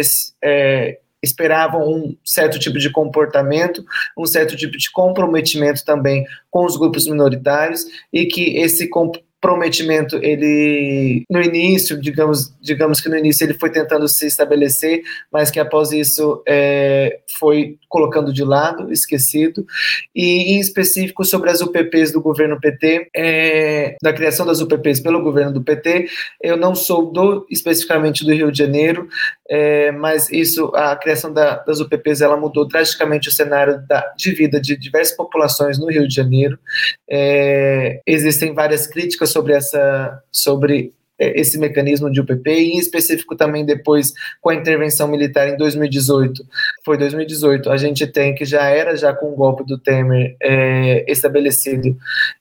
é, 0.42 0.98
esperavam 1.22 1.88
um 1.88 2.16
certo 2.24 2.58
tipo 2.58 2.78
de 2.78 2.90
comportamento, 2.90 3.84
um 4.16 4.26
certo 4.26 4.56
tipo 4.56 4.76
de 4.76 4.90
comprometimento 4.90 5.84
também 5.84 6.24
com 6.50 6.64
os 6.64 6.76
grupos 6.76 7.06
minoritários 7.06 7.84
e 8.12 8.26
que 8.26 8.58
esse 8.58 8.88
comprometimento 9.40 10.16
ele 10.16 11.24
no 11.30 11.40
início 11.40 12.00
digamos 12.00 12.52
digamos 12.60 13.00
que 13.00 13.08
no 13.08 13.16
início 13.16 13.44
ele 13.44 13.54
foi 13.54 13.70
tentando 13.70 14.08
se 14.08 14.26
estabelecer 14.26 15.02
mas 15.32 15.50
que 15.50 15.60
após 15.60 15.92
isso 15.92 16.42
é, 16.46 17.20
foi 17.38 17.78
colocando 17.88 18.32
de 18.32 18.44
lado 18.44 18.92
esquecido. 18.92 19.66
E 20.14 20.54
em 20.54 20.60
específico 20.60 21.24
sobre 21.24 21.50
as 21.50 21.60
UPPs 21.60 22.12
do 22.12 22.20
governo 22.20 22.60
PT 22.60 23.08
é, 23.16 23.96
da 24.02 24.12
criação 24.12 24.44
das 24.44 24.60
UPPs 24.60 25.00
pelo 25.00 25.22
governo 25.22 25.52
do 25.52 25.62
PT 25.62 26.08
eu 26.42 26.56
não 26.56 26.74
sou 26.74 27.10
do 27.10 27.46
especificamente 27.50 28.24
do 28.24 28.32
Rio 28.32 28.50
de 28.50 28.58
Janeiro 28.58 29.08
é, 29.48 29.92
mas 29.92 30.30
isso 30.30 30.70
a 30.74 30.96
criação 30.96 31.32
da, 31.32 31.56
das 31.56 31.80
UPPs 31.80 32.20
ela 32.20 32.36
mudou 32.36 32.66
drasticamente 32.66 33.28
o 33.28 33.32
cenário 33.32 33.80
da, 33.86 34.12
de 34.16 34.32
vida 34.32 34.60
de 34.60 34.76
diversas 34.76 35.16
populações 35.16 35.78
no 35.78 35.86
Rio 35.86 36.06
de 36.06 36.14
Janeiro. 36.14 36.58
É, 37.08 38.00
existem 38.06 38.52
várias 38.52 38.86
críticas 38.86 39.27
sobre 39.28 39.52
essa 39.52 40.22
sobre 40.32 40.92
é, 41.18 41.40
esse 41.40 41.58
mecanismo 41.58 42.08
de 42.10 42.20
UPP, 42.20 42.48
e 42.48 42.72
em 42.74 42.78
específico 42.78 43.34
também 43.34 43.66
depois 43.66 44.12
com 44.40 44.50
a 44.50 44.54
intervenção 44.54 45.08
militar 45.08 45.48
em 45.48 45.56
2018. 45.56 46.46
Foi 46.84 46.96
2018, 46.96 47.70
a 47.70 47.76
gente 47.76 48.06
tem 48.06 48.34
que 48.34 48.44
já 48.44 48.62
era 48.68 48.96
já 48.96 49.12
com 49.12 49.32
o 49.32 49.34
golpe 49.34 49.64
do 49.64 49.76
Temer 49.76 50.36
é, 50.40 51.04
estabelecido. 51.10 51.96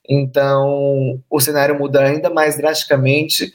Então, 0.08 1.20
o 1.28 1.40
cenário 1.40 1.78
muda 1.78 2.04
ainda 2.04 2.30
mais 2.30 2.56
drasticamente. 2.56 3.52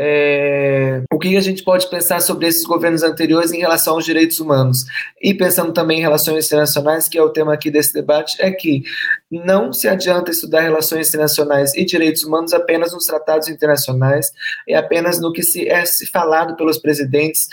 É, 0.00 1.02
o 1.12 1.18
que 1.18 1.36
a 1.36 1.40
gente 1.40 1.64
pode 1.64 1.90
pensar 1.90 2.20
sobre 2.20 2.46
esses 2.46 2.62
governos 2.62 3.02
anteriores 3.02 3.52
em 3.52 3.58
relação 3.58 3.94
aos 3.94 4.04
direitos 4.04 4.38
humanos? 4.38 4.84
E 5.20 5.34
pensando 5.34 5.72
também 5.72 5.98
em 5.98 6.02
relações 6.02 6.46
internacionais, 6.46 7.08
que 7.08 7.18
é 7.18 7.22
o 7.22 7.30
tema 7.30 7.52
aqui 7.52 7.68
desse 7.68 7.92
debate, 7.92 8.40
é 8.40 8.52
que 8.52 8.84
não 9.28 9.72
se 9.72 9.88
adianta 9.88 10.30
estudar 10.30 10.60
relações 10.60 11.08
internacionais 11.08 11.74
e 11.74 11.84
direitos 11.84 12.22
humanos 12.22 12.54
apenas 12.54 12.92
nos 12.92 13.06
tratados 13.06 13.48
internacionais 13.48 14.30
e 14.68 14.74
apenas 14.74 15.20
no 15.20 15.32
que 15.32 15.42
se 15.42 15.68
é 15.68 15.84
falado 16.12 16.54
pelos 16.54 16.78
presidentes 16.78 17.48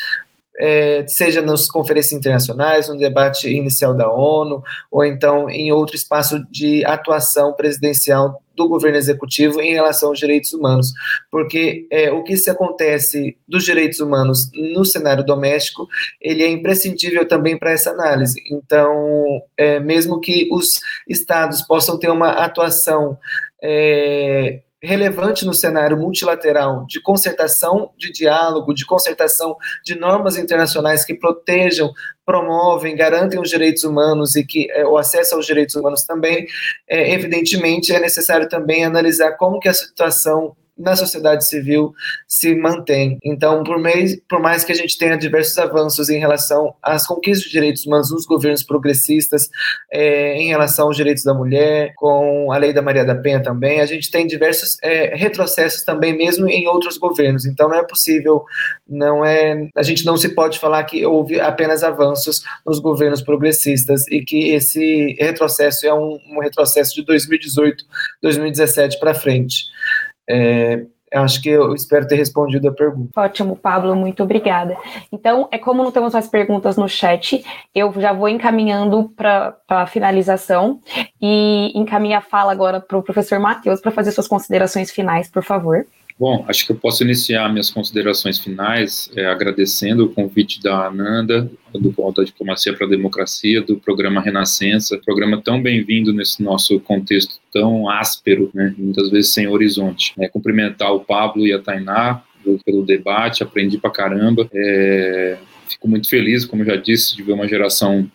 é, 0.59 1.05
seja 1.07 1.41
nas 1.41 1.67
conferências 1.67 2.13
internacionais, 2.13 2.87
no 2.87 2.97
debate 2.97 3.49
inicial 3.49 3.93
da 3.93 4.11
ONU, 4.11 4.63
ou 4.91 5.03
então 5.03 5.49
em 5.49 5.71
outro 5.71 5.95
espaço 5.95 6.43
de 6.49 6.85
atuação 6.85 7.53
presidencial 7.53 8.41
do 8.55 8.69
governo 8.69 8.97
executivo 8.97 9.59
em 9.61 9.73
relação 9.73 10.09
aos 10.09 10.19
direitos 10.19 10.53
humanos, 10.53 10.93
porque 11.29 11.87
é, 11.91 12.09
o 12.11 12.23
que 12.23 12.37
se 12.37 12.49
acontece 12.49 13.37
dos 13.45 13.65
direitos 13.65 13.99
humanos 13.99 14.49
no 14.53 14.85
cenário 14.85 15.25
doméstico, 15.25 15.87
ele 16.21 16.41
é 16.41 16.47
imprescindível 16.49 17.27
também 17.27 17.57
para 17.57 17.71
essa 17.71 17.91
análise. 17.91 18.41
Então, 18.49 19.41
é, 19.57 19.79
mesmo 19.79 20.21
que 20.21 20.47
os 20.51 20.79
estados 21.07 21.61
possam 21.63 21.99
ter 21.99 22.09
uma 22.09 22.29
atuação 22.29 23.17
é, 23.61 24.61
relevante 24.85 25.45
no 25.45 25.53
cenário 25.53 25.97
multilateral 25.97 26.85
de 26.87 27.01
concertação 27.01 27.91
de 27.97 28.11
diálogo, 28.11 28.73
de 28.73 28.85
concertação 28.85 29.57
de 29.83 29.95
normas 29.95 30.37
internacionais 30.37 31.03
que 31.03 31.13
protejam, 31.13 31.91
promovem, 32.25 32.95
garantem 32.95 33.39
os 33.39 33.49
direitos 33.49 33.83
humanos 33.83 34.35
e 34.35 34.45
que 34.45 34.69
é, 34.71 34.85
o 34.85 34.97
acesso 34.97 35.35
aos 35.35 35.45
direitos 35.45 35.75
humanos 35.75 36.03
também, 36.03 36.45
é, 36.87 37.13
evidentemente 37.13 37.93
é 37.93 37.99
necessário 37.99 38.47
também 38.47 38.85
analisar 38.85 39.33
como 39.33 39.59
que 39.59 39.69
a 39.69 39.73
situação 39.73 40.55
na 40.77 40.95
sociedade 40.95 41.47
civil 41.47 41.93
se 42.27 42.53
mantém. 42.53 43.17
Então, 43.23 43.63
por, 43.63 43.77
por 44.27 44.39
mais 44.39 44.63
que 44.63 44.71
a 44.71 44.75
gente 44.75 44.97
tenha 44.97 45.17
diversos 45.17 45.57
avanços 45.57 46.09
em 46.09 46.19
relação 46.19 46.75
às 46.81 47.07
conquistas 47.07 47.45
de 47.45 47.51
direitos 47.51 47.85
humanos 47.85 48.11
nos 48.11 48.25
governos 48.25 48.63
progressistas, 48.63 49.49
é, 49.91 50.35
em 50.37 50.47
relação 50.47 50.87
aos 50.87 50.97
direitos 50.97 51.23
da 51.23 51.33
mulher, 51.33 51.93
com 51.95 52.51
a 52.51 52.57
lei 52.57 52.73
da 52.73 52.81
Maria 52.81 53.05
da 53.05 53.15
Penha 53.15 53.41
também, 53.41 53.79
a 53.79 53.85
gente 53.85 54.11
tem 54.11 54.27
diversos 54.27 54.77
é, 54.83 55.15
retrocessos 55.15 55.83
também 55.83 56.15
mesmo 56.15 56.47
em 56.49 56.67
outros 56.67 56.97
governos. 56.97 57.45
Então, 57.45 57.69
não 57.69 57.77
é 57.77 57.83
possível, 57.83 58.43
não 58.87 59.23
é, 59.23 59.69
a 59.75 59.83
gente 59.83 60.05
não 60.05 60.17
se 60.17 60.29
pode 60.29 60.59
falar 60.59 60.83
que 60.83 61.05
houve 61.05 61.39
apenas 61.39 61.83
avanços 61.83 62.43
nos 62.65 62.79
governos 62.79 63.21
progressistas 63.21 64.07
e 64.09 64.21
que 64.21 64.49
esse 64.49 65.15
retrocesso 65.19 65.87
é 65.87 65.93
um, 65.93 66.19
um 66.29 66.39
retrocesso 66.41 66.95
de 66.95 67.05
2018, 67.05 67.83
2017 68.21 68.99
para 68.99 69.13
frente. 69.13 69.65
É, 70.27 70.85
acho 71.13 71.41
que 71.41 71.49
eu 71.49 71.73
espero 71.73 72.07
ter 72.07 72.15
respondido 72.15 72.67
a 72.67 72.73
pergunta. 72.73 73.19
Ótimo, 73.19 73.55
Pablo, 73.55 73.95
muito 73.95 74.23
obrigada. 74.23 74.75
Então, 75.11 75.47
é 75.51 75.57
como 75.57 75.83
não 75.83 75.91
temos 75.91 76.13
mais 76.13 76.27
perguntas 76.27 76.77
no 76.77 76.89
chat, 76.89 77.43
eu 77.73 77.93
já 77.99 78.11
vou 78.11 78.27
encaminhando 78.27 79.09
para 79.15 79.55
a 79.69 79.87
finalização 79.87 80.79
e 81.21 81.71
encaminho 81.75 82.17
a 82.17 82.21
fala 82.21 82.51
agora 82.51 82.79
para 82.79 82.97
o 82.97 83.03
professor 83.03 83.39
Matheus 83.39 83.81
para 83.81 83.91
fazer 83.91 84.11
suas 84.11 84.27
considerações 84.27 84.91
finais, 84.91 85.29
por 85.29 85.43
favor. 85.43 85.85
Bom, 86.17 86.45
acho 86.47 86.65
que 86.65 86.71
eu 86.71 86.77
posso 86.77 87.03
iniciar 87.03 87.51
minhas 87.51 87.69
considerações 87.69 88.39
finais 88.39 89.11
é, 89.17 89.25
agradecendo 89.25 90.05
o 90.05 90.09
convite 90.09 90.63
da 90.63 90.87
Ananda, 90.87 91.51
do 91.73 91.91
Polo 91.91 92.13
da 92.13 92.23
Diplomacia 92.23 92.73
para 92.73 92.87
a 92.87 92.89
Democracia, 92.89 93.61
do 93.61 93.77
programa 93.77 94.21
Renascença, 94.21 94.97
programa 95.03 95.41
tão 95.41 95.61
bem-vindo 95.61 96.13
nesse 96.13 96.41
nosso 96.41 96.79
contexto 96.79 97.35
tão 97.51 97.89
áspero, 97.89 98.49
né, 98.53 98.73
muitas 98.77 99.09
vezes 99.09 99.33
sem 99.33 99.47
horizonte. 99.49 100.13
É, 100.17 100.29
cumprimentar 100.29 100.93
o 100.93 101.01
Pablo 101.01 101.45
e 101.45 101.51
a 101.51 101.59
Tainá 101.59 102.23
pelo 102.63 102.85
debate, 102.85 103.43
aprendi 103.43 103.77
pra 103.77 103.89
caramba. 103.89 104.47
É, 104.53 105.37
fico 105.67 105.85
muito 105.85 106.07
feliz, 106.07 106.45
como 106.45 106.63
já 106.63 106.77
disse, 106.77 107.13
de 107.13 107.23
ver 107.23 107.33
uma 107.33 107.47
geração 107.47 108.09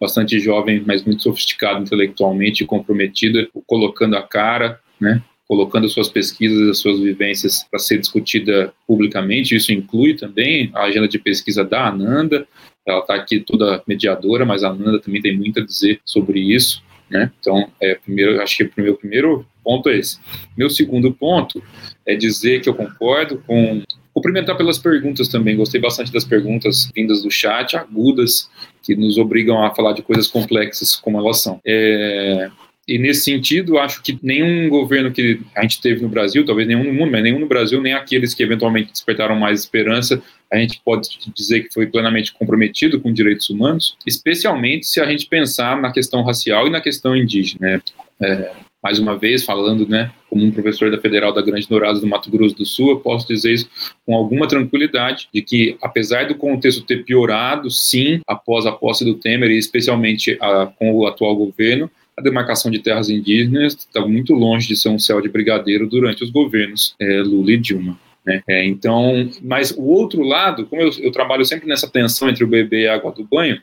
bastante 0.00 0.40
jovem, 0.40 0.82
mas 0.84 1.04
muito 1.04 1.22
sofisticada 1.22 1.78
intelectualmente 1.78 2.64
e 2.64 2.66
comprometida, 2.66 3.46
colocando 3.66 4.16
a 4.16 4.22
cara, 4.22 4.80
né, 5.00 5.22
colocando 5.48 5.88
suas 5.88 6.08
pesquisas 6.08 6.58
e 6.68 6.80
suas 6.80 6.98
vivências 6.98 7.64
para 7.70 7.78
ser 7.78 7.98
discutida 7.98 8.72
publicamente. 8.86 9.54
Isso 9.54 9.72
inclui 9.72 10.14
também 10.14 10.70
a 10.74 10.82
agenda 10.82 11.08
de 11.08 11.18
pesquisa 11.18 11.64
da 11.64 11.88
Ananda. 11.88 12.46
Ela 12.86 13.00
está 13.00 13.14
aqui 13.14 13.40
toda 13.40 13.82
mediadora, 13.86 14.44
mas 14.44 14.64
a 14.64 14.70
Ananda 14.70 15.00
também 15.00 15.20
tem 15.22 15.36
muito 15.36 15.60
a 15.60 15.64
dizer 15.64 16.00
sobre 16.04 16.40
isso. 16.40 16.82
Né? 17.08 17.30
Então, 17.38 17.70
é, 17.80 17.94
primeiro, 17.94 18.40
acho 18.42 18.56
que 18.56 18.64
o 18.64 18.82
meu 18.82 18.96
primeiro 18.96 19.46
ponto 19.62 19.88
é 19.88 19.98
esse. 19.98 20.18
Meu 20.56 20.68
segundo 20.68 21.12
ponto 21.12 21.62
é 22.04 22.14
dizer 22.14 22.60
que 22.60 22.68
eu 22.68 22.74
concordo 22.74 23.42
com 23.46 23.82
cumprimentar 24.12 24.56
pelas 24.56 24.78
perguntas 24.78 25.28
também. 25.28 25.56
Gostei 25.56 25.80
bastante 25.80 26.10
das 26.10 26.24
perguntas 26.24 26.90
vindas 26.94 27.22
do 27.22 27.30
chat, 27.30 27.76
agudas, 27.76 28.48
que 28.82 28.96
nos 28.96 29.18
obrigam 29.18 29.62
a 29.62 29.74
falar 29.74 29.92
de 29.92 30.02
coisas 30.02 30.26
complexas 30.26 30.96
como 30.96 31.18
elas 31.18 31.42
são. 31.42 31.60
É, 31.66 32.50
e 32.88 32.98
nesse 32.98 33.24
sentido, 33.24 33.78
acho 33.78 34.00
que 34.00 34.16
nenhum 34.22 34.68
governo 34.68 35.10
que 35.10 35.40
a 35.56 35.62
gente 35.62 35.80
teve 35.80 36.02
no 36.02 36.08
Brasil, 36.08 36.44
talvez 36.44 36.68
nenhum 36.68 36.84
no 36.84 36.92
mundo, 36.92 37.10
mas 37.10 37.22
nenhum 37.22 37.40
no 37.40 37.46
Brasil, 37.46 37.80
nem 37.80 37.92
aqueles 37.92 38.32
que 38.32 38.44
eventualmente 38.44 38.92
despertaram 38.92 39.34
mais 39.34 39.60
esperança, 39.60 40.22
a 40.52 40.56
gente 40.56 40.80
pode 40.84 41.08
dizer 41.34 41.62
que 41.62 41.74
foi 41.74 41.86
plenamente 41.88 42.32
comprometido 42.32 43.00
com 43.00 43.12
direitos 43.12 43.50
humanos, 43.50 43.96
especialmente 44.06 44.86
se 44.86 45.00
a 45.00 45.06
gente 45.06 45.26
pensar 45.26 45.80
na 45.80 45.92
questão 45.92 46.22
racial 46.22 46.68
e 46.68 46.70
na 46.70 46.80
questão 46.80 47.16
indígena. 47.16 47.68
Né? 47.68 47.82
É, 48.20 48.52
mais 48.80 49.00
uma 49.00 49.18
vez, 49.18 49.44
falando 49.44 49.88
né, 49.88 50.12
como 50.30 50.44
um 50.44 50.52
professor 50.52 50.88
da 50.88 51.00
Federal 51.00 51.32
da 51.32 51.42
Grande 51.42 51.68
Dourada 51.68 51.98
do 51.98 52.06
Mato 52.06 52.30
Grosso 52.30 52.54
do 52.54 52.64
Sul, 52.64 52.90
eu 52.90 53.00
posso 53.00 53.26
dizer 53.26 53.52
isso 53.52 53.68
com 54.06 54.14
alguma 54.14 54.46
tranquilidade, 54.46 55.28
de 55.34 55.42
que, 55.42 55.76
apesar 55.82 56.28
do 56.28 56.36
contexto 56.36 56.86
ter 56.86 57.04
piorado, 57.04 57.68
sim, 57.68 58.20
após 58.28 58.64
a 58.64 58.70
posse 58.70 59.04
do 59.04 59.16
Temer, 59.16 59.50
e 59.50 59.58
especialmente 59.58 60.38
a, 60.40 60.66
com 60.66 60.94
o 60.94 61.04
atual 61.04 61.34
governo, 61.34 61.90
a 62.18 62.22
demarcação 62.22 62.70
de 62.70 62.78
terras 62.78 63.10
indígenas 63.10 63.74
está 63.74 64.00
muito 64.06 64.32
longe 64.32 64.66
de 64.66 64.76
ser 64.76 64.88
um 64.88 64.98
céu 64.98 65.20
de 65.20 65.28
brigadeiro 65.28 65.86
durante 65.86 66.24
os 66.24 66.30
governos 66.30 66.94
é, 67.00 67.20
Lula 67.20 67.52
e 67.52 67.58
Dilma. 67.58 67.98
Né? 68.24 68.42
É, 68.48 68.64
então, 68.66 69.30
mas 69.42 69.70
o 69.70 69.84
outro 69.84 70.22
lado, 70.22 70.66
como 70.66 70.82
eu, 70.82 70.90
eu, 70.98 71.12
trabalho 71.12 71.44
sempre 71.44 71.68
nessa 71.68 71.88
tensão 71.88 72.28
entre 72.28 72.42
o 72.42 72.48
bebê 72.48 72.82
e 72.82 72.88
a 72.88 72.94
água 72.94 73.12
do 73.12 73.22
banho, 73.24 73.60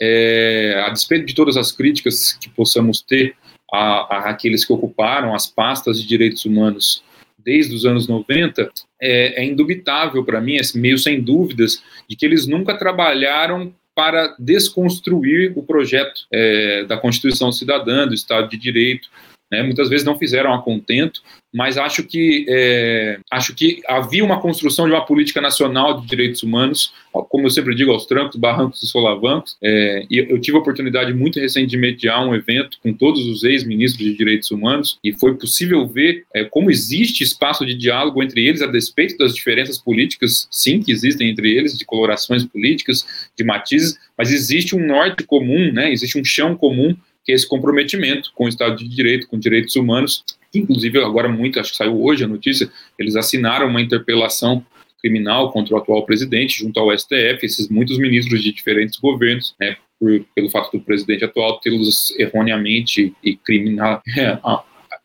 é, 0.00 0.82
a 0.86 0.90
despeito 0.90 1.26
de 1.26 1.34
todas 1.34 1.56
as 1.56 1.72
críticas 1.72 2.32
que 2.32 2.48
possamos 2.48 3.02
ter 3.02 3.34
a, 3.72 4.16
a 4.16 4.30
aqueles 4.30 4.64
que 4.64 4.72
ocuparam 4.72 5.34
as 5.34 5.46
pastas 5.46 6.00
de 6.00 6.06
direitos 6.06 6.44
humanos 6.44 7.02
desde 7.44 7.74
os 7.74 7.84
anos 7.84 8.08
90, 8.08 8.70
é, 9.00 9.42
é 9.42 9.44
indubitável 9.44 10.24
para 10.24 10.40
mim, 10.40 10.56
é 10.56 10.78
meio 10.78 10.96
sem 10.96 11.20
dúvidas, 11.20 11.82
de 12.08 12.16
que 12.16 12.24
eles 12.24 12.46
nunca 12.46 12.74
trabalharam 12.74 13.72
para 13.94 14.34
desconstruir 14.38 15.52
o 15.54 15.62
projeto 15.62 16.26
é, 16.32 16.84
da 16.84 16.96
Constituição 16.96 17.52
Cidadã, 17.52 18.06
do 18.06 18.14
Estado 18.14 18.48
de 18.48 18.56
Direito. 18.56 19.08
Né? 19.50 19.62
Muitas 19.62 19.88
vezes 19.88 20.04
não 20.04 20.18
fizeram 20.18 20.52
a 20.52 20.62
contento, 20.62 21.22
mas 21.52 21.78
acho 21.78 22.02
que, 22.02 22.44
é, 22.48 23.20
acho 23.30 23.54
que 23.54 23.80
havia 23.86 24.24
uma 24.24 24.40
construção 24.40 24.86
de 24.86 24.92
uma 24.92 25.06
política 25.06 25.40
nacional 25.40 26.00
de 26.00 26.06
direitos 26.06 26.42
humanos, 26.42 26.92
como 27.12 27.46
eu 27.46 27.50
sempre 27.50 27.76
digo, 27.76 27.92
aos 27.92 28.06
trancos, 28.06 28.36
barrancos 28.36 28.82
e 28.82 28.86
solavancos. 28.88 29.56
É, 29.62 30.04
e 30.10 30.18
eu 30.18 30.40
tive 30.40 30.56
a 30.56 30.60
oportunidade 30.60 31.14
muito 31.14 31.38
recente 31.38 31.70
de 31.70 31.76
mediar 31.76 32.26
um 32.26 32.34
evento 32.34 32.78
com 32.82 32.92
todos 32.92 33.24
os 33.26 33.44
ex-ministros 33.44 34.04
de 34.04 34.16
direitos 34.16 34.50
humanos 34.50 34.98
e 35.04 35.12
foi 35.12 35.36
possível 35.36 35.86
ver 35.86 36.24
é, 36.34 36.44
como 36.44 36.70
existe 36.70 37.22
espaço 37.22 37.64
de 37.64 37.74
diálogo 37.74 38.20
entre 38.20 38.44
eles, 38.44 38.60
a 38.60 38.66
despeito 38.66 39.16
das 39.16 39.34
diferenças 39.34 39.78
políticas, 39.78 40.48
sim, 40.50 40.82
que 40.82 40.90
existem 40.90 41.30
entre 41.30 41.52
eles, 41.56 41.78
de 41.78 41.84
colorações 41.84 42.44
políticas, 42.44 43.06
de 43.38 43.44
matizes, 43.44 43.96
mas 44.18 44.32
existe 44.32 44.74
um 44.74 44.84
norte 44.84 45.22
comum, 45.24 45.72
né, 45.72 45.92
existe 45.92 46.18
um 46.18 46.24
chão 46.24 46.56
comum 46.56 46.96
que 47.24 47.32
é 47.32 47.34
esse 47.34 47.48
comprometimento 47.48 48.30
com 48.34 48.44
o 48.44 48.48
Estado 48.48 48.76
de 48.76 48.88
Direito, 48.88 49.28
com 49.28 49.38
direitos 49.38 49.74
humanos, 49.76 50.24
inclusive 50.54 50.98
agora 50.98 51.28
muito, 51.28 51.58
acho 51.58 51.70
que 51.70 51.76
saiu 51.76 52.02
hoje 52.02 52.24
a 52.24 52.28
notícia, 52.28 52.70
eles 52.98 53.16
assinaram 53.16 53.66
uma 53.66 53.80
interpelação 53.80 54.64
criminal 55.00 55.52
contra 55.52 55.74
o 55.74 55.78
atual 55.78 56.04
presidente 56.06 56.58
junto 56.58 56.78
ao 56.80 56.96
STF, 56.96 57.44
esses 57.44 57.68
muitos 57.68 57.98
ministros 57.98 58.42
de 58.42 58.52
diferentes 58.52 58.98
governos, 58.98 59.54
né, 59.60 59.76
por, 59.98 60.24
pelo 60.34 60.50
fato 60.50 60.76
do 60.76 60.84
presidente 60.84 61.24
atual 61.24 61.60
tê-los 61.60 62.14
erroneamente 62.18 63.14
e 63.22 63.36
criminal 63.36 64.02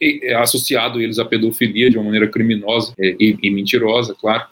é, 0.02 0.34
associado 0.36 1.02
eles 1.02 1.20
à 1.20 1.26
pedofilia 1.26 1.90
de 1.90 1.98
uma 1.98 2.06
maneira 2.06 2.28
criminosa 2.28 2.94
é, 2.98 3.16
e, 3.20 3.38
e, 3.42 3.50
mentirosa, 3.50 4.16
claro. 4.16 4.46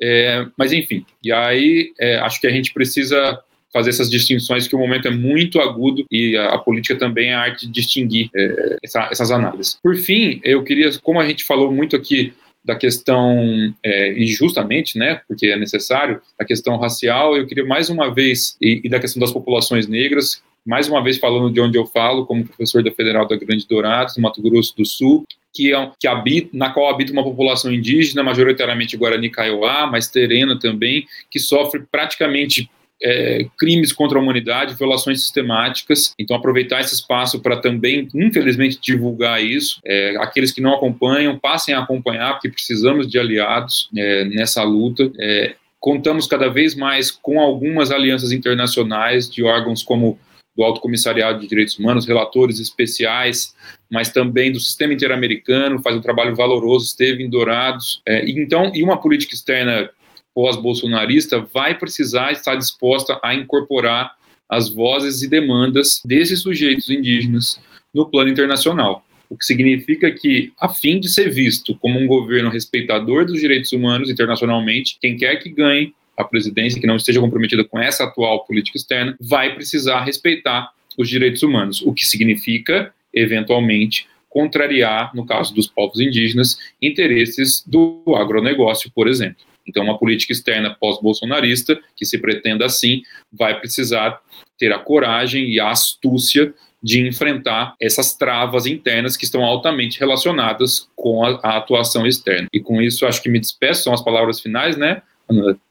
É, 0.00 0.46
mas 0.56 0.72
enfim, 0.72 1.04
e 1.22 1.32
aí 1.32 1.92
é, 1.98 2.18
acho 2.18 2.40
que 2.40 2.46
a 2.46 2.50
gente 2.50 2.72
precisa 2.72 3.40
fazer 3.72 3.90
essas 3.90 4.10
distinções, 4.10 4.66
que 4.66 4.74
o 4.74 4.78
momento 4.78 5.08
é 5.08 5.10
muito 5.10 5.60
agudo 5.60 6.04
e 6.10 6.36
a, 6.36 6.54
a 6.54 6.58
política 6.58 6.96
também 6.96 7.30
é 7.30 7.34
a 7.34 7.40
arte 7.40 7.66
de 7.66 7.72
distinguir 7.72 8.30
é, 8.34 8.78
essa, 8.82 9.08
essas 9.10 9.30
análises. 9.30 9.78
Por 9.82 9.96
fim, 9.96 10.40
eu 10.42 10.62
queria, 10.64 10.90
como 11.02 11.20
a 11.20 11.26
gente 11.26 11.44
falou 11.44 11.70
muito 11.72 11.94
aqui 11.94 12.32
da 12.64 12.74
questão, 12.74 13.72
é, 13.82 14.12
e 14.12 14.26
justamente, 14.26 14.98
né, 14.98 15.20
porque 15.28 15.46
é 15.46 15.56
necessário, 15.56 16.20
da 16.38 16.44
questão 16.44 16.76
racial, 16.76 17.36
eu 17.36 17.46
queria 17.46 17.64
mais 17.64 17.88
uma 17.88 18.12
vez, 18.12 18.56
e, 18.60 18.80
e 18.82 18.88
da 18.88 18.98
questão 18.98 19.20
das 19.20 19.30
populações 19.30 19.86
negras, 19.86 20.42
mais 20.66 20.88
uma 20.88 21.02
vez 21.02 21.16
falando 21.16 21.52
de 21.52 21.60
onde 21.60 21.78
eu 21.78 21.86
falo, 21.86 22.26
como 22.26 22.44
professor 22.44 22.82
da 22.82 22.90
Federal 22.90 23.26
da 23.26 23.36
Grande 23.36 23.68
Dourados, 23.68 24.16
no 24.16 24.22
Mato 24.24 24.42
Grosso 24.42 24.76
do 24.76 24.84
Sul, 24.84 25.24
que, 25.54 25.72
é, 25.72 25.90
que 25.98 26.08
habita, 26.08 26.50
na 26.52 26.70
qual 26.70 26.92
habita 26.92 27.12
uma 27.12 27.22
população 27.22 27.72
indígena, 27.72 28.24
majoritariamente 28.24 28.96
Guarani 28.96 29.30
Kaiowá, 29.30 29.86
mas 29.86 30.08
terena 30.08 30.58
também, 30.58 31.06
que 31.30 31.38
sofre 31.38 31.84
praticamente 31.90 32.68
é, 33.02 33.46
crimes 33.58 33.92
contra 33.92 34.18
a 34.18 34.22
humanidade, 34.22 34.74
violações 34.74 35.20
sistemáticas. 35.20 36.14
Então, 36.18 36.36
aproveitar 36.36 36.80
esse 36.80 36.94
espaço 36.94 37.40
para 37.40 37.56
também, 37.56 38.08
infelizmente, 38.14 38.78
divulgar 38.80 39.42
isso. 39.42 39.80
É, 39.84 40.16
aqueles 40.18 40.52
que 40.52 40.60
não 40.60 40.74
acompanham, 40.74 41.38
passem 41.38 41.74
a 41.74 41.80
acompanhar, 41.80 42.32
porque 42.32 42.48
precisamos 42.48 43.08
de 43.08 43.18
aliados 43.18 43.88
é, 43.96 44.24
nessa 44.24 44.62
luta. 44.62 45.10
É, 45.18 45.54
contamos 45.78 46.26
cada 46.26 46.48
vez 46.48 46.74
mais 46.74 47.10
com 47.10 47.40
algumas 47.40 47.90
alianças 47.90 48.32
internacionais 48.32 49.30
de 49.30 49.44
órgãos 49.44 49.82
como 49.82 50.18
do 50.56 50.64
Alto 50.64 50.80
Comissariado 50.80 51.38
de 51.38 51.46
Direitos 51.46 51.78
Humanos, 51.78 52.06
relatores 52.06 52.58
especiais, 52.58 53.54
mas 53.92 54.08
também 54.08 54.50
do 54.50 54.58
sistema 54.58 54.94
interamericano, 54.94 55.82
faz 55.82 55.94
um 55.94 56.00
trabalho 56.00 56.34
valoroso, 56.34 56.86
esteve 56.86 57.22
em 57.22 57.28
Dourados. 57.28 58.00
É, 58.08 58.28
então, 58.28 58.72
e 58.74 58.82
uma 58.82 58.98
política 58.98 59.34
externa 59.34 59.90
pós-bolsonarista 60.36 61.40
vai 61.40 61.78
precisar 61.78 62.30
estar 62.30 62.56
disposta 62.56 63.18
a 63.24 63.34
incorporar 63.34 64.12
as 64.46 64.68
vozes 64.68 65.22
e 65.22 65.28
demandas 65.28 66.02
desses 66.04 66.42
sujeitos 66.42 66.90
indígenas 66.90 67.58
no 67.92 68.04
plano 68.04 68.28
internacional. 68.28 69.02
O 69.30 69.36
que 69.36 69.46
significa 69.46 70.10
que, 70.10 70.52
a 70.60 70.68
fim 70.68 71.00
de 71.00 71.08
ser 71.08 71.30
visto 71.30 71.74
como 71.76 71.98
um 71.98 72.06
governo 72.06 72.50
respeitador 72.50 73.24
dos 73.24 73.40
direitos 73.40 73.72
humanos 73.72 74.10
internacionalmente, 74.10 74.98
quem 75.00 75.16
quer 75.16 75.36
que 75.36 75.48
ganhe 75.48 75.94
a 76.14 76.22
presidência, 76.22 76.78
que 76.78 76.86
não 76.86 76.96
esteja 76.96 77.18
comprometida 77.18 77.64
com 77.64 77.78
essa 77.78 78.04
atual 78.04 78.44
política 78.44 78.76
externa, 78.76 79.16
vai 79.18 79.54
precisar 79.54 80.04
respeitar 80.04 80.70
os 80.98 81.08
direitos 81.08 81.42
humanos, 81.42 81.80
o 81.80 81.94
que 81.94 82.04
significa, 82.04 82.92
eventualmente, 83.12 84.06
contrariar, 84.28 85.14
no 85.14 85.24
caso 85.24 85.54
dos 85.54 85.66
povos 85.66 85.98
indígenas, 85.98 86.58
interesses 86.80 87.64
do 87.66 88.02
agronegócio, 88.14 88.90
por 88.94 89.08
exemplo. 89.08 89.42
Então, 89.66 89.82
uma 89.82 89.98
política 89.98 90.32
externa 90.32 90.76
pós-bolsonarista, 90.78 91.78
que 91.96 92.04
se 92.04 92.18
pretenda 92.18 92.64
assim, 92.64 93.02
vai 93.32 93.58
precisar 93.58 94.20
ter 94.58 94.72
a 94.72 94.78
coragem 94.78 95.50
e 95.50 95.60
a 95.60 95.70
astúcia 95.70 96.54
de 96.82 97.06
enfrentar 97.06 97.74
essas 97.80 98.14
travas 98.14 98.66
internas 98.66 99.16
que 99.16 99.24
estão 99.24 99.44
altamente 99.44 99.98
relacionadas 99.98 100.88
com 100.94 101.24
a, 101.24 101.40
a, 101.42 101.56
atuação 101.56 102.06
externa. 102.06 102.46
E 102.52 102.60
com 102.60 102.80
isso, 102.80 103.06
acho 103.06 103.22
que 103.22 103.28
me 103.28 103.40
despeço, 103.40 103.82
são 103.82 103.92
as 103.92 104.04
palavras 104.04 104.40
finais, 104.40 104.76
né? 104.76 105.02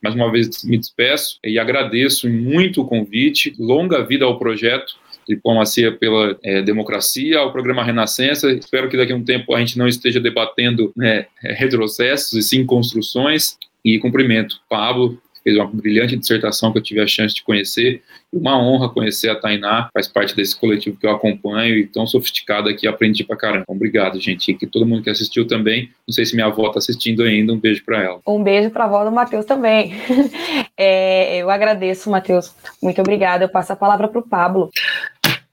Mais 0.04 0.14
uma 0.14 0.30
vez 0.30 0.64
me 0.66 0.78
despeço 0.78 1.40
e 1.44 1.58
agradeço 1.58 2.30
muito 2.30 2.82
o 2.82 2.86
convite. 2.86 3.56
Longa 3.58 4.04
vida 4.04 4.26
ao 4.26 4.38
projeto 4.38 4.96
Diplomacia 5.28 5.92
pela 5.92 6.38
é, 6.44 6.62
Democracia, 6.62 7.40
ao 7.40 7.52
programa 7.52 7.84
Renascença. 7.84 8.52
Espero 8.52 8.90
que 8.90 8.98
daqui 8.98 9.12
a 9.12 9.16
um 9.16 9.24
tempo 9.24 9.56
a 9.56 9.60
gente 9.60 9.78
não 9.78 9.88
esteja 9.88 10.20
debatendo 10.20 10.92
né, 10.96 11.26
retrocessos 11.42 12.34
e 12.34 12.44
sim 12.44 12.66
construções. 12.66 13.58
E 13.86 14.00
cumprimento 14.00 14.60
Pablo, 14.68 15.22
fez 15.46 15.56
uma 15.56 15.68
brilhante 15.68 16.18
dissertação 16.18 16.72
que 16.72 16.80
eu 16.80 16.82
tive 16.82 17.00
a 17.00 17.06
chance 17.06 17.36
de 17.36 17.44
conhecer. 17.44 18.02
Uma 18.34 18.58
honra 18.60 18.90
conhecer 18.90 19.30
a 19.30 19.36
Tainá, 19.36 19.90
faz 19.94 20.08
parte 20.08 20.36
desse 20.36 20.60
coletivo 20.60 20.98
que 20.98 21.06
eu 21.06 21.12
acompanho 21.12 21.78
e 21.78 21.86
tão 21.86 22.08
sofisticada 22.08 22.74
que 22.74 22.88
aprendi 22.88 23.24
pra 23.24 23.38
caramba. 23.38 23.66
Obrigado, 23.68 24.20
gente. 24.20 24.50
E 24.50 24.56
que 24.56 24.66
todo 24.66 24.88
mundo 24.88 25.04
que 25.04 25.10
assistiu 25.12 25.46
também. 25.46 25.92
Não 26.08 26.14
sei 26.14 26.26
se 26.26 26.34
minha 26.34 26.48
avó 26.48 26.68
tá 26.70 26.80
assistindo 26.80 27.22
ainda. 27.22 27.54
Um 27.54 27.60
beijo 27.60 27.86
para 27.86 28.02
ela. 28.02 28.20
Um 28.28 28.42
beijo 28.42 28.72
pra 28.72 28.86
avó 28.86 29.06
do 29.06 29.12
Matheus 29.12 29.46
também. 29.46 29.94
é, 30.76 31.38
eu 31.38 31.52
agradeço, 31.52 32.10
Matheus. 32.10 32.52
Muito 32.82 33.00
obrigada. 33.00 33.44
Eu 33.44 33.50
passo 33.50 33.72
a 33.72 33.76
palavra 33.76 34.08
pro 34.08 34.28
Pablo. 34.28 34.72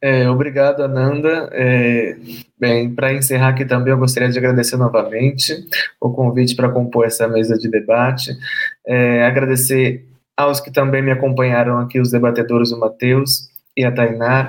É, 0.02 0.28
obrigado, 0.28 0.82
Ananda. 0.82 1.48
É, 1.52 2.16
bem, 2.58 2.92
para 2.92 3.14
encerrar 3.14 3.50
aqui 3.50 3.64
também, 3.64 3.92
eu 3.92 3.98
gostaria 3.98 4.28
de 4.28 4.36
agradecer 4.36 4.76
novamente 4.76 5.54
o 6.00 6.10
convite 6.10 6.56
para 6.56 6.68
compor 6.70 7.06
essa 7.06 7.28
mesa 7.28 7.56
de 7.56 7.70
debate. 7.70 8.36
É, 8.84 9.24
agradecer 9.24 10.04
aos 10.36 10.60
que 10.60 10.72
também 10.72 11.02
me 11.02 11.12
acompanharam 11.12 11.78
aqui, 11.78 12.00
os 12.00 12.10
debatedores, 12.10 12.72
o 12.72 12.80
Matheus 12.80 13.48
e 13.76 13.84
a 13.84 13.92
Tainá, 13.92 14.48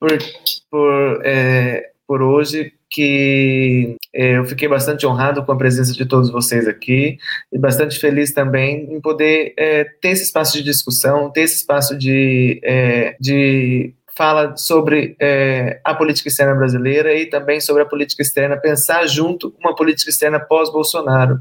por, 0.00 0.10
por, 0.68 1.20
é, 1.24 1.90
por 2.04 2.20
hoje, 2.20 2.72
que 2.90 3.96
é, 4.12 4.38
eu 4.38 4.44
fiquei 4.44 4.66
bastante 4.66 5.06
honrado 5.06 5.44
com 5.44 5.52
a 5.52 5.56
presença 5.56 5.92
de 5.92 6.04
todos 6.04 6.30
vocês 6.30 6.66
aqui 6.66 7.16
e 7.52 7.58
bastante 7.58 8.00
feliz 8.00 8.32
também 8.32 8.92
em 8.92 9.00
poder 9.00 9.54
é, 9.56 9.84
ter 9.84 10.08
esse 10.08 10.24
espaço 10.24 10.54
de 10.54 10.64
discussão, 10.64 11.30
ter 11.30 11.42
esse 11.42 11.58
espaço 11.58 11.96
de, 11.96 12.60
é, 12.64 13.16
de 13.20 13.94
fala 14.20 14.54
sobre 14.54 15.16
é, 15.18 15.80
a 15.82 15.94
política 15.94 16.28
externa 16.28 16.54
brasileira 16.54 17.14
e 17.14 17.24
também 17.24 17.58
sobre 17.58 17.82
a 17.82 17.86
política 17.86 18.20
externa, 18.20 18.54
pensar 18.54 19.06
junto 19.06 19.54
uma 19.58 19.74
política 19.74 20.10
externa 20.10 20.38
pós-Bolsonaro, 20.38 21.40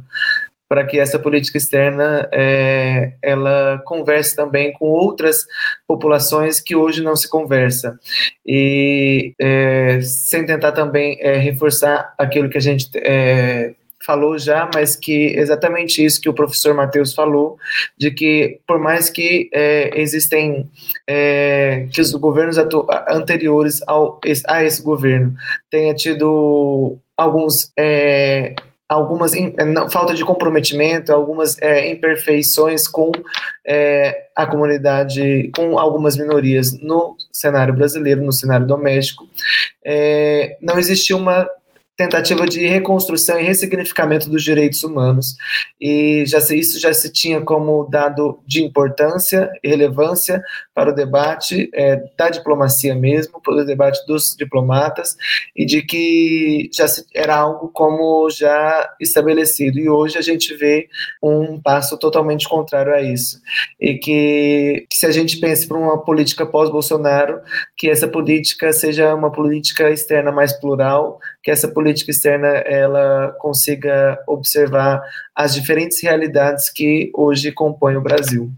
para 0.69 0.85
que 0.85 0.97
essa 0.97 1.19
política 1.19 1.57
externa 1.57 2.29
é, 2.31 3.15
ela 3.21 3.81
converse 3.85 4.33
também 4.33 4.71
com 4.71 4.85
outras 4.85 5.45
populações 5.85 6.61
que 6.61 6.73
hoje 6.73 7.03
não 7.03 7.17
se 7.17 7.29
conversa. 7.29 7.99
E 8.45 9.33
é, 9.37 9.99
sem 10.01 10.45
tentar 10.45 10.71
também 10.71 11.17
é, 11.19 11.33
reforçar 11.35 12.13
aquilo 12.17 12.49
que 12.49 12.57
a 12.57 12.61
gente 12.61 12.89
é, 12.95 13.75
falou 14.05 14.37
já, 14.37 14.69
mas 14.73 14.95
que 14.95 15.35
exatamente 15.35 16.03
isso 16.03 16.21
que 16.21 16.29
o 16.29 16.33
professor 16.33 16.73
Matheus 16.73 17.13
falou, 17.13 17.57
de 17.97 18.11
que 18.11 18.59
por 18.65 18.79
mais 18.79 19.09
que 19.09 19.49
é, 19.53 19.99
existem 19.99 20.69
é, 21.07 21.87
que 21.91 22.01
os 22.01 22.11
governos 22.13 22.57
anteriores 23.09 23.81
ao, 23.87 24.19
a 24.47 24.63
esse 24.63 24.81
governo 24.81 25.33
tenha 25.69 25.93
tido 25.93 26.97
alguns 27.17 27.71
é, 27.77 28.55
algumas 28.89 29.33
não, 29.67 29.87
falta 29.87 30.15
de 30.15 30.25
comprometimento, 30.25 31.13
algumas 31.13 31.61
é, 31.61 31.91
imperfeições 31.91 32.87
com 32.87 33.11
é, 33.65 34.29
a 34.35 34.47
comunidade, 34.47 35.51
com 35.55 35.77
algumas 35.77 36.17
minorias 36.17 36.71
no 36.81 37.15
cenário 37.31 37.73
brasileiro, 37.75 38.23
no 38.23 38.31
cenário 38.31 38.65
doméstico, 38.65 39.29
é, 39.85 40.57
não 40.59 40.79
existiu 40.79 41.17
uma 41.17 41.47
tentativa 41.99 42.45
de 42.45 42.65
reconstrução 42.65 43.37
e 43.37 43.43
ressignificamento 43.43 44.29
dos 44.29 44.41
direitos 44.41 44.83
humanos. 44.83 45.35
E 45.81 46.23
já 46.25 46.39
se, 46.39 46.57
isso 46.57 46.79
já 46.79 46.93
se 46.93 47.11
tinha 47.11 47.41
como 47.41 47.83
dado 47.89 48.39
de 48.47 48.63
importância 48.63 49.51
e 49.61 49.67
relevância 49.67 50.41
para 50.73 50.91
o 50.91 50.95
debate 50.95 51.69
é, 51.73 52.01
da 52.17 52.29
diplomacia 52.29 52.95
mesmo, 52.95 53.41
para 53.41 53.53
o 53.53 53.65
debate 53.65 53.99
dos 54.07 54.33
diplomatas, 54.37 55.17
e 55.53 55.65
de 55.65 55.81
que 55.81 56.69
já 56.73 56.87
se, 56.87 57.05
era 57.13 57.35
algo 57.35 57.67
como 57.67 58.29
já 58.29 58.89
estabelecido. 58.97 59.77
E 59.77 59.89
hoje 59.89 60.17
a 60.17 60.21
gente 60.21 60.55
vê 60.55 60.87
um 61.21 61.59
passo 61.61 61.99
totalmente 61.99 62.47
contrário 62.47 62.93
a 62.93 63.01
isso. 63.01 63.41
E 63.77 63.95
que, 63.95 64.87
que 64.89 64.95
se 64.95 65.05
a 65.05 65.11
gente 65.11 65.37
pensa 65.37 65.67
para 65.67 65.77
uma 65.77 66.01
política 66.01 66.45
pós-Bolsonaro, 66.45 67.41
que 67.75 67.89
essa 67.89 68.07
política 68.07 68.71
seja 68.71 69.13
uma 69.13 69.33
política 69.33 69.89
externa 69.89 70.31
mais 70.31 70.53
plural, 70.53 71.19
que 71.49 71.51
essa 71.51 71.67
política 71.67 72.11
externa 72.11 72.47
ela 72.47 73.35
consiga 73.39 74.19
observar 74.27 75.01
as 75.35 75.51
diferentes 75.51 75.99
realidades 76.03 76.69
que 76.69 77.09
hoje 77.11 77.51
compõem 77.51 77.97
o 77.97 78.01
Brasil. 78.01 78.51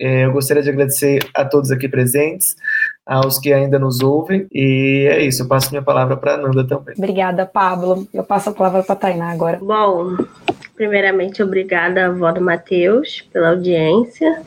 É, 0.00 0.24
eu 0.24 0.32
gostaria 0.32 0.62
de 0.62 0.70
agradecer 0.70 1.18
a 1.34 1.44
todos 1.44 1.70
aqui 1.70 1.86
presentes, 1.90 2.56
aos 3.04 3.38
que 3.38 3.52
ainda 3.52 3.78
nos 3.78 4.00
ouvem, 4.00 4.46
e 4.50 5.06
é 5.10 5.22
isso, 5.22 5.42
eu 5.42 5.48
passo 5.48 5.70
minha 5.72 5.82
palavra 5.82 6.16
para 6.16 6.34
a 6.34 6.36
Nanda 6.38 6.66
também. 6.66 6.94
Obrigada, 6.96 7.44
Pablo. 7.44 8.08
Eu 8.14 8.24
passo 8.24 8.48
a 8.48 8.54
palavra 8.54 8.82
para 8.82 8.94
a 8.94 8.96
Tainá 8.96 9.30
agora. 9.30 9.58
Bom, 9.60 10.16
primeiramente, 10.74 11.42
obrigada, 11.42 12.06
avó 12.06 12.32
do 12.32 12.40
Matheus, 12.40 13.20
pela 13.30 13.50
audiência. 13.50 14.42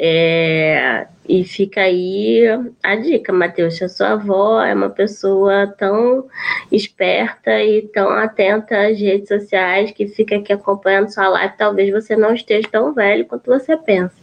É, 0.00 1.08
e 1.28 1.42
fica 1.42 1.80
aí 1.80 2.44
a 2.82 2.94
dica, 2.94 3.32
Matheus, 3.32 3.82
a 3.82 3.88
sua 3.88 4.12
avó 4.12 4.62
é 4.62 4.72
uma 4.72 4.90
pessoa 4.90 5.66
tão 5.76 6.26
esperta 6.70 7.60
e 7.60 7.82
tão 7.88 8.08
atenta 8.10 8.86
às 8.86 9.00
redes 9.00 9.26
sociais 9.26 9.90
que 9.90 10.06
fica 10.06 10.36
aqui 10.36 10.52
acompanhando 10.52 11.12
sua 11.12 11.28
live, 11.28 11.54
talvez 11.58 11.92
você 11.92 12.16
não 12.16 12.32
esteja 12.32 12.68
tão 12.70 12.94
velho 12.94 13.26
quanto 13.26 13.46
você 13.46 13.76
pensa, 13.76 14.14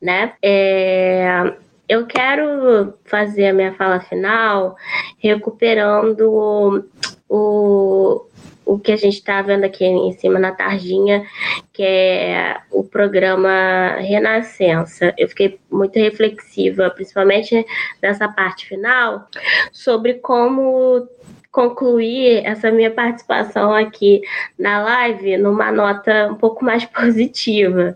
né? 0.00 0.32
É, 0.40 1.54
eu 1.88 2.06
quero 2.06 2.94
fazer 3.04 3.48
a 3.48 3.52
minha 3.52 3.74
fala 3.74 4.00
final 4.00 4.76
recuperando 5.18 6.82
o, 7.28 8.26
o 8.72 8.78
que 8.78 8.90
a 8.90 8.96
gente 8.96 9.14
está 9.14 9.42
vendo 9.42 9.64
aqui 9.64 9.84
em 9.84 10.12
cima 10.12 10.38
na 10.38 10.52
tarjinha, 10.52 11.24
que 11.72 11.82
é 11.82 12.56
o 12.70 12.82
programa 12.82 13.96
Renascença. 13.98 15.12
Eu 15.18 15.28
fiquei 15.28 15.58
muito 15.70 15.98
reflexiva, 15.98 16.88
principalmente 16.90 17.66
nessa 18.00 18.28
parte 18.28 18.66
final, 18.66 19.28
sobre 19.70 20.14
como 20.14 21.06
concluir 21.50 22.46
essa 22.46 22.70
minha 22.70 22.90
participação 22.90 23.74
aqui 23.74 24.22
na 24.58 24.82
live 24.82 25.36
numa 25.36 25.70
nota 25.70 26.28
um 26.32 26.36
pouco 26.36 26.64
mais 26.64 26.86
positiva 26.88 27.94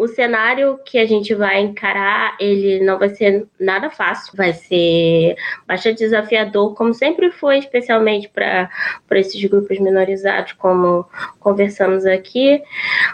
o 0.00 0.08
cenário 0.08 0.80
que 0.82 0.98
a 0.98 1.04
gente 1.04 1.34
vai 1.34 1.60
encarar, 1.60 2.34
ele 2.40 2.82
não 2.82 2.98
vai 2.98 3.10
ser 3.10 3.46
nada 3.58 3.90
fácil, 3.90 4.32
vai 4.34 4.54
ser 4.54 5.36
bastante 5.68 5.98
desafiador, 5.98 6.74
como 6.74 6.94
sempre 6.94 7.30
foi, 7.30 7.58
especialmente 7.58 8.26
para 8.30 8.70
esses 9.10 9.44
grupos 9.44 9.78
minorizados, 9.78 10.52
como 10.54 11.04
conversamos 11.38 12.06
aqui, 12.06 12.62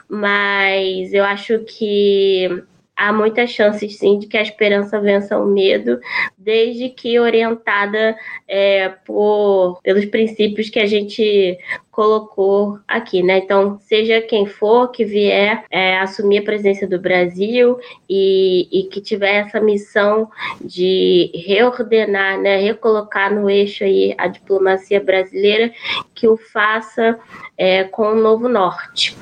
mas 0.08 1.12
eu 1.12 1.24
acho 1.24 1.58
que 1.64 2.62
há 2.97 3.12
muitas 3.12 3.51
chances 3.51 3.98
sim 3.98 4.18
de 4.18 4.27
que 4.27 4.39
a 4.39 4.43
esperança 4.43 4.98
vença 4.98 5.39
o 5.39 5.47
medo, 5.47 6.01
desde 6.39 6.89
que 6.89 7.20
orientada 7.20 8.16
é, 8.48 8.89
por, 9.05 9.81
pelos 9.82 10.06
princípios 10.06 10.70
que 10.70 10.78
a 10.78 10.86
gente 10.86 11.59
colocou 11.97 12.78
aqui, 12.86 13.23
né? 13.23 13.39
Então, 13.39 13.78
seja 13.81 14.20
quem 14.20 14.44
for 14.44 14.90
que 14.90 15.02
vier 15.02 15.64
é, 15.70 15.98
assumir 15.98 16.39
a 16.39 16.43
presidência 16.43 16.86
do 16.86 17.01
Brasil 17.01 17.78
e, 18.06 18.68
e, 18.70 18.82
que 18.85 19.01
tiver 19.01 19.47
essa 19.47 19.59
missão 19.59 20.31
de 20.60 21.31
reordenar, 21.35 22.39
né, 22.39 22.59
recolocar 22.59 23.35
no 23.35 23.48
eixo 23.48 23.82
aí 23.82 24.14
a 24.18 24.28
diplomacia 24.28 25.01
brasileira, 25.01 25.73
que 26.14 26.28
o 26.28 26.36
faça 26.36 27.18
é, 27.56 27.85
com 27.85 28.09
um 28.09 28.20
novo 28.20 28.47
norte. 28.47 29.16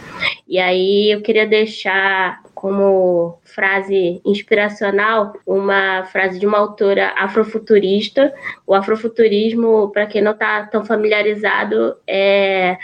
E 0.48 0.58
aí 0.58 1.12
eu 1.12 1.22
queria 1.22 1.46
deixar 1.46 2.42
como 2.54 3.38
frase 3.42 4.20
inspiracional 4.24 5.34
uma 5.46 6.04
frase 6.04 6.38
de 6.38 6.46
uma 6.46 6.58
autora 6.58 7.12
afrofuturista. 7.16 8.32
O 8.66 8.74
afrofuturismo, 8.74 9.90
para 9.90 10.06
quem 10.06 10.22
não 10.22 10.32
está 10.32 10.64
tão 10.66 10.84
familiarizado, 10.84 11.96
é 12.06 12.78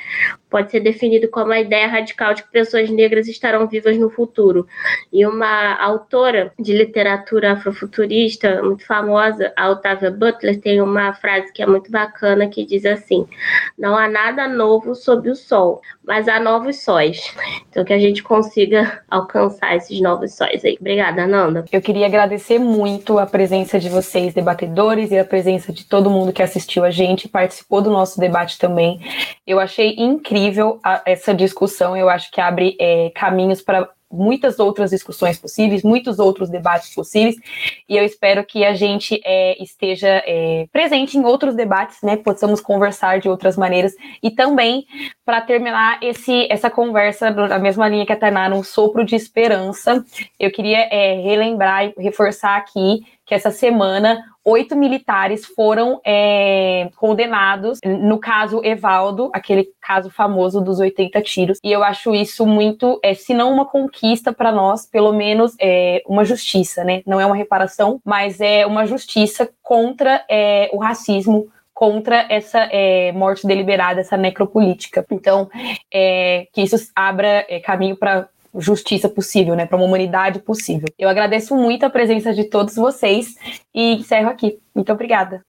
pode 0.51 0.70
ser 0.70 0.81
definido 0.81 1.28
como 1.28 1.52
a 1.52 1.60
ideia 1.60 1.86
radical 1.86 2.35
de 2.35 2.43
que 2.43 2.51
pessoas 2.51 2.90
negras 2.90 3.28
estarão 3.28 3.68
vivas 3.68 3.97
no 3.97 4.10
futuro. 4.10 4.66
E 5.12 5.24
uma 5.24 5.81
autora 5.81 6.52
de 6.59 6.77
literatura 6.77 7.52
afrofuturista 7.52 8.62
muito 8.62 8.85
famosa, 8.85 9.52
a 9.56 9.70
Octavia 9.70 10.10
Butler, 10.10 10.60
tem 10.60 10.81
uma 10.81 11.14
frase 11.14 11.52
que 11.52 11.62
é 11.62 11.66
muito 11.66 11.90
bacana 11.90 12.48
que 12.48 12.66
diz 12.66 12.85
assim: 12.85 13.27
Não 13.78 13.97
há 13.97 14.09
nada 14.09 14.48
novo 14.48 14.94
sob 14.94 15.31
o 15.31 15.36
sol, 15.36 15.81
mas 16.05 16.27
há 16.27 16.40
novos 16.40 16.82
sóis. 16.82 17.35
Então 17.70 17.85
que 17.85 17.93
a 17.93 17.98
gente 17.98 18.22
consiga 18.22 19.02
alcançar 19.09 19.77
esses 19.77 20.01
novos 20.01 20.35
sóis 20.35 20.64
aí. 20.64 20.77
Obrigada, 20.81 21.27
Nanda. 21.27 21.64
Eu 21.70 21.81
queria 21.81 22.06
agradecer 22.06 22.59
muito 22.59 23.18
a 23.18 23.27
presença 23.27 23.78
de 23.78 23.89
vocês, 23.89 24.35
debatedores, 24.35 25.12
e 25.12 25.18
a 25.18 25.24
presença 25.24 25.72
de 25.72 25.85
todo 25.85 26.10
mundo 26.10 26.32
que 26.32 26.43
assistiu 26.43 26.85
a 26.85 26.90
gente, 26.90 27.28
participou 27.28 27.81
do 27.81 27.90
nosso 27.90 28.18
debate 28.18 28.59
também. 28.59 28.98
Eu 29.47 29.60
achei 29.60 29.94
incrível 29.97 30.40
incrível 30.41 30.81
a, 30.83 31.03
essa 31.05 31.35
discussão. 31.35 31.97
Eu 31.97 32.09
acho 32.09 32.31
que 32.31 32.41
abre 32.41 32.77
é, 32.81 33.11
caminhos 33.15 33.61
para 33.61 33.89
muitas 34.12 34.59
outras 34.59 34.91
discussões 34.91 35.39
possíveis, 35.39 35.85
muitos 35.85 36.19
outros 36.19 36.51
debates 36.51 36.93
possíveis, 36.93 37.37
e 37.89 37.97
eu 37.97 38.05
espero 38.05 38.45
que 38.45 38.65
a 38.65 38.75
gente 38.75 39.21
é, 39.25 39.62
esteja 39.62 40.09
é, 40.27 40.67
presente 40.73 41.17
em 41.17 41.25
outros 41.25 41.55
debates, 41.55 41.99
né? 42.03 42.17
Possamos 42.17 42.61
conversar 42.61 43.21
de 43.21 43.29
outras 43.29 43.57
maneiras 43.57 43.93
e 44.21 44.29
também 44.29 44.85
para 45.25 45.41
terminar 45.41 46.01
esse, 46.03 46.49
essa 46.51 46.69
conversa 46.69 47.31
na 47.31 47.61
mesma 47.61 47.89
linha 47.89 48.05
que 48.05 48.12
a 48.12 48.17
Tainá, 48.17 48.49
um 48.49 48.65
sopro 48.65 49.05
de 49.05 49.15
esperança. 49.15 50.05
Eu 50.41 50.51
queria 50.51 50.89
é, 50.91 51.15
relembrar 51.21 51.85
e 51.85 51.95
reforçar 51.97 52.57
aqui 52.57 53.07
que 53.25 53.35
essa 53.35 53.53
semana 53.53 54.25
oito 54.51 54.77
militares 54.77 55.47
foram 55.47 56.01
é, 56.05 56.90
condenados, 56.97 57.78
no 57.85 58.18
caso 58.18 58.60
Evaldo, 58.64 59.31
aquele 59.32 59.68
caso 59.81 60.10
famoso 60.10 60.60
dos 60.60 60.78
80 60.78 61.20
tiros. 61.22 61.59
E 61.64 61.72
eu 61.72 61.82
acho 61.82 62.14
isso 62.14 62.47
muito, 62.47 63.01
é, 63.02 63.14
se 63.14 63.32
não 63.35 63.52
uma 63.52 63.64
conquista 63.64 64.32
para 64.32 64.52
nós, 64.52 64.86
pelo 64.86 65.12
menos 65.12 65.55
é, 65.60 66.02
uma 66.06 66.24
justiça, 66.24 66.85
né? 66.85 67.02
Não 67.06 67.20
é 67.20 67.27
uma 67.27 67.36
reparação, 67.36 68.01
mas 68.05 68.40
é 68.40 68.66
uma 68.66 68.86
justiça 68.86 69.48
contra 69.62 70.24
é, 70.28 70.68
o 70.72 70.78
racismo 70.78 71.48
contra 71.81 72.27
essa 72.28 72.68
é, 72.70 73.10
morte 73.12 73.47
deliberada, 73.47 74.02
essa 74.02 74.14
necropolítica. 74.14 75.02
Então, 75.10 75.48
é, 75.90 76.47
que 76.52 76.60
isso 76.60 76.77
abra 76.94 77.47
é, 77.48 77.59
caminho 77.59 77.97
para 77.97 78.28
justiça 78.55 79.09
possível, 79.09 79.55
né, 79.55 79.66
para 79.66 79.77
uma 79.77 79.86
humanidade 79.86 80.40
possível. 80.40 80.89
Eu 80.98 81.09
agradeço 81.09 81.55
muito 81.56 81.85
a 81.85 81.90
presença 81.90 82.32
de 82.32 82.44
todos 82.44 82.74
vocês 82.74 83.35
e 83.74 83.94
encerro 83.94 84.28
aqui. 84.28 84.59
Muito 84.74 84.93
obrigada. 84.93 85.44